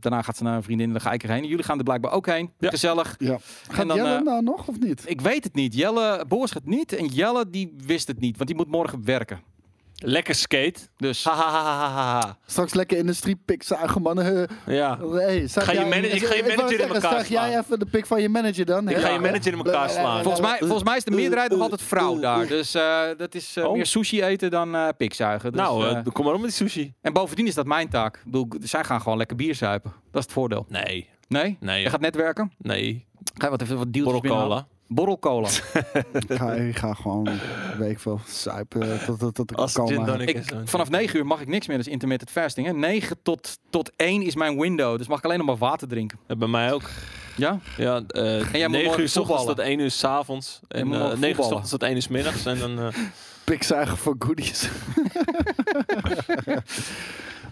daarna 0.00 0.22
gaat 0.22 0.36
ze 0.36 0.42
naar 0.42 0.56
een 0.56 0.62
vriendin 0.62 0.86
en 0.86 0.92
dan 0.92 1.00
ga 1.00 1.12
ik 1.12 1.22
erheen. 1.22 1.44
Jullie 1.44 1.64
gaan 1.64 1.78
er 1.78 1.84
blijkbaar 1.84 2.12
ook 2.12 2.26
heen. 2.26 2.50
Ja. 2.58 2.70
Gezellig. 2.70 3.14
Ja. 3.18 3.38
Gaat 3.68 3.88
dan, 3.88 3.96
Jelle 3.96 4.22
nou 4.22 4.42
nog 4.42 4.68
of 4.68 4.78
niet? 4.80 5.02
Ik 5.06 5.20
weet 5.20 5.44
het 5.44 5.54
niet. 5.54 5.74
Jelle, 5.74 6.24
Boris 6.28 6.50
gaat 6.50 6.64
niet. 6.64 6.92
En 6.92 7.06
Jelle 7.06 7.50
die 7.50 7.74
wist 7.86 8.08
het 8.08 8.20
niet. 8.20 8.36
Want 8.36 8.48
die 8.48 8.58
moet 8.58 8.68
morgen 8.68 9.04
werken. 9.04 9.51
Lekker 10.04 10.34
skate. 10.34 10.80
Dus 10.96 11.24
Ha, 11.24 11.34
ha, 11.34 11.50
ha, 11.50 11.62
ha, 11.62 11.88
ha, 11.88 12.20
ha. 12.20 12.38
Straks 12.46 12.74
lekker 12.74 12.98
industriepik 12.98 13.62
zuigen, 13.62 14.02
man. 14.02 14.20
Eh, 14.20 14.42
Ja. 14.66 14.98
Hey, 15.12 15.48
Ga 15.48 15.72
je 15.72 15.78
jij- 15.78 15.88
manager- 15.88 16.14
ik 16.14 16.24
ga 16.24 16.34
je 16.34 16.42
manager 16.56 16.80
in 16.80 16.88
elkaar 16.88 17.18
Zeg 17.18 17.28
jij 17.28 17.48
slaan. 17.50 17.62
even 17.62 17.78
de 17.78 17.86
pik 17.86 18.06
van 18.06 18.22
je 18.22 18.28
manager 18.28 18.64
dan? 18.64 18.88
Ik 18.88 18.96
ga 18.96 19.08
je 19.08 19.18
manager 19.18 19.52
in 19.52 19.58
elkaar 19.58 19.90
slaan. 19.90 20.22
volgens 20.22 20.46
mij, 20.46 20.58
volgens 20.58 20.82
mij 20.82 20.96
is 20.96 21.04
de 21.04 21.10
meerderheid 21.10 21.50
nog 21.50 21.60
altijd 21.60 21.82
vrouw 21.82 22.18
daar. 22.18 22.46
Dus 22.46 22.74
eh, 22.74 23.00
dat 23.16 23.34
is 23.34 23.56
eh, 23.56 23.64
Oh. 23.64 23.72
meer 23.72 23.86
sushi 23.86 24.22
eten 24.22 24.50
dan 24.50 24.74
eh 24.74 24.88
pikzuigen. 24.96 25.52
Dus, 25.52 25.60
nou, 25.60 26.02
kom 26.10 26.24
maar 26.24 26.34
op 26.34 26.40
met 26.40 26.48
die 26.58 26.68
sushi. 26.68 26.94
En 27.00 27.12
bovendien 27.12 27.46
is 27.46 27.54
dat 27.54 27.66
mijn 27.66 27.88
taak. 27.88 28.16
Ik 28.16 28.22
bedoel, 28.24 28.48
zij 28.60 28.84
gaan 28.84 29.00
gewoon 29.00 29.18
lekker 29.18 29.36
bier 29.36 29.54
zuipen. 29.54 29.90
Dat 29.90 30.20
is 30.20 30.22
het 30.24 30.32
voordeel. 30.32 30.66
Nee. 30.68 31.08
Nee? 31.28 31.56
Nee. 31.60 31.82
Je 31.82 31.90
gaat 31.90 32.00
netwerken? 32.00 32.52
Nee. 32.58 33.06
Ga 33.34 33.44
je 33.44 33.50
wat 33.50 33.62
even 33.62 33.76
wat 33.76 33.92
deals 33.92 34.20
Borrel 34.20 34.66
cola. 34.94 35.18
Borrel 35.18 35.18
cola. 35.18 35.48
Ik 36.28 36.38
ga, 36.38 36.52
ik 36.52 36.76
ga 36.76 36.94
gewoon, 36.94 37.28
weet 37.78 37.90
ik 37.90 37.98
veel, 37.98 38.20
suipen 38.26 39.04
tot, 39.06 39.18
tot, 39.18 39.34
tot 39.34 39.50
ik 39.50 39.56
Als 39.56 39.72
tonic 39.72 40.28
ik, 40.28 40.48
dan- 40.48 40.68
vanaf 40.68 40.90
9 40.90 41.18
uur 41.18 41.26
mag 41.26 41.40
ik 41.40 41.48
niks 41.48 41.66
meer. 41.66 41.76
Dat 41.76 41.86
is 41.86 41.92
intermittent 41.92 42.30
fasting. 42.30 42.66
Hè? 42.66 42.72
9 42.72 43.16
tot, 43.22 43.58
tot 43.70 43.90
1 43.96 44.22
is 44.22 44.34
mijn 44.34 44.58
window. 44.60 44.98
Dus 44.98 45.06
mag 45.08 45.18
ik 45.18 45.24
alleen 45.24 45.38
nog 45.38 45.46
maar 45.46 45.56
water 45.56 45.88
drinken. 45.88 46.18
Ja, 46.28 46.36
Bij 46.36 46.48
mij 46.48 46.72
ook. 46.72 46.82
Ja? 47.36 47.58
Ja, 47.76 48.02
eh 48.08 48.22
jij 48.52 48.68
moet 48.68 48.70
9 48.70 48.82
morgen 48.84 49.00
uur 49.02 49.08
s 49.08 49.16
ochtends 49.16 49.16
voetballen. 49.16 49.46
tot 49.46 49.58
1 49.58 49.78
uur 49.78 49.90
s 49.90 50.04
avonds. 50.04 50.60
En 50.68 50.80
eh 50.80 50.86
morgen 50.98 51.20
9 51.20 51.28
uur 51.28 51.34
s 51.44 51.50
ochtends 51.50 51.70
tot 51.70 51.82
1 51.82 51.94
uur 51.94 52.02
s 52.02 52.08
middags. 52.08 52.46
En 52.46 52.58
dan, 52.58 52.78
eh, 52.78 52.86
Pikzuigen 53.44 53.96
voor 53.96 54.14
goodies. 54.18 54.68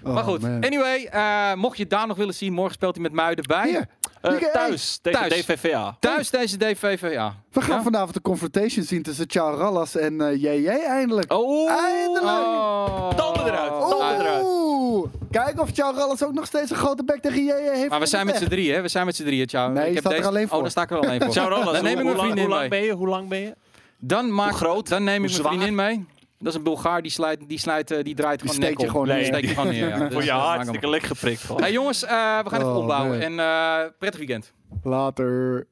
Oh, 0.02 0.12
maar 0.14 0.24
goed. 0.24 0.40
man. 0.40 0.64
Anyway, 0.64 1.04
eh, 1.04 1.54
mocht 1.54 1.76
je 1.78 1.86
daar 1.86 2.06
nog 2.06 2.16
willen 2.16 2.34
zien. 2.34 2.52
Morgen 2.52 2.74
speelt 2.74 2.94
hij 2.94 3.02
met 3.02 3.12
Muiden 3.12 3.44
bij. 3.46 3.68
Hier, 3.68 3.88
eh, 4.20 4.30
Hey, 4.30 4.50
thuis, 4.52 4.98
tegen 5.02 5.28
thuis. 5.28 5.44
DVVA. 5.46 5.96
Thuis 6.00 6.30
deze 6.30 6.56
DVVA. 6.56 7.34
we 7.52 7.60
gaan 7.60 7.76
Ja? 7.76 7.82
vanavond 7.82 8.14
de 8.14 8.20
confrontation 8.20 8.84
zien 8.84 9.02
tussen 9.02 9.24
Charles 9.28 9.58
Rallas 9.60 9.96
en 9.96 10.20
eh 10.20 10.42
JJ 10.42 10.66
eindelijk. 10.68 11.32
Oh, 11.32 11.70
Eindelijk! 11.70 12.24
Oh. 12.26 13.08
Tanden 13.10 13.46
eruit, 13.46 13.70
tanden 13.70 14.20
eruit. 14.20 14.44
Oeh! 14.44 15.08
Kijk 15.30 15.60
of 15.60 15.68
Charles 15.72 15.98
Rallas 15.98 16.22
ook 16.24 16.32
nog 16.32 16.46
steeds 16.46 16.70
een 16.70 16.76
grote 16.76 17.04
bek 17.04 17.20
tegen 17.22 17.44
JJ 17.44 17.52
heeft. 17.74 17.88
Maar 17.90 18.00
we 18.00 18.06
zijn 18.06 18.26
met 18.26 18.36
z'n 18.36 18.48
drieën, 18.48 18.74
hè? 18.74 18.80
We 18.82 18.88
zijn 18.88 19.06
met 19.06 19.16
z'n 19.16 19.24
drieën. 19.24 19.46
Nee, 19.52 19.82
je 19.84 19.88
ik 19.88 19.94
heb 19.94 20.04
staat 20.04 20.12
er 20.18 20.26
alleen 20.26 20.48
voor. 20.48 20.56
Oh, 20.56 20.62
dan 20.62 20.70
sta 20.70 20.82
ik 20.82 20.90
er 20.90 20.96
alleen 20.98 21.20
voor. 21.32 21.34
Rollas. 21.34 21.72
Dan 21.72 21.82
neem 21.82 21.98
ik 21.98 22.04
mijn 22.04 22.16
vriendin 22.18 22.38
hoe 22.44 22.48
lang 22.48 22.60
mee. 22.60 22.68
ben 22.68 22.82
je? 22.82 22.92
Hoe 22.92 23.08
lang 23.08 23.28
ben 23.28 23.38
je? 23.40 23.54
Dan 23.98 24.34
maak, 24.34 24.54
groot? 24.54 24.88
Dan 24.88 25.04
neem 25.04 25.24
ik 25.24 25.30
mijn 25.30 25.42
vriendin 25.42 25.74
mee. 25.74 26.06
Dat 26.42 26.52
is 26.52 26.58
een 26.58 26.64
Bulgaar 26.64 27.02
die, 27.02 27.10
sluit, 27.10 27.48
die, 27.48 27.58
sluit, 27.58 27.90
eh, 27.90 28.04
die 28.04 28.14
draait 28.14 28.40
gewoon 28.40 28.58
nek 28.58 28.80
gewoon 28.80 29.06
neer. 29.06 29.24
Steek 29.24 29.40
je 29.40 29.48
gewoon 29.48 29.68
neer, 29.68 29.88
ja. 29.88 29.98
Dus 30.08 30.12
Voor 30.12 30.24
je 30.24 30.30
hartstikke 30.30 30.88
lek 30.88 31.02
geprikt. 31.02 31.48
Hey, 31.56 31.72
jongens, 31.72 32.04
eh, 32.04 32.10
we 32.10 32.50
gaan 32.50 32.62
oh, 32.62 32.68
even 32.68 32.74
opbouwen. 32.74 33.20
En 33.20 33.38
eh, 33.38 33.90
prettig 33.98 34.18
weekend. 34.18 34.52
Later. 34.82 35.66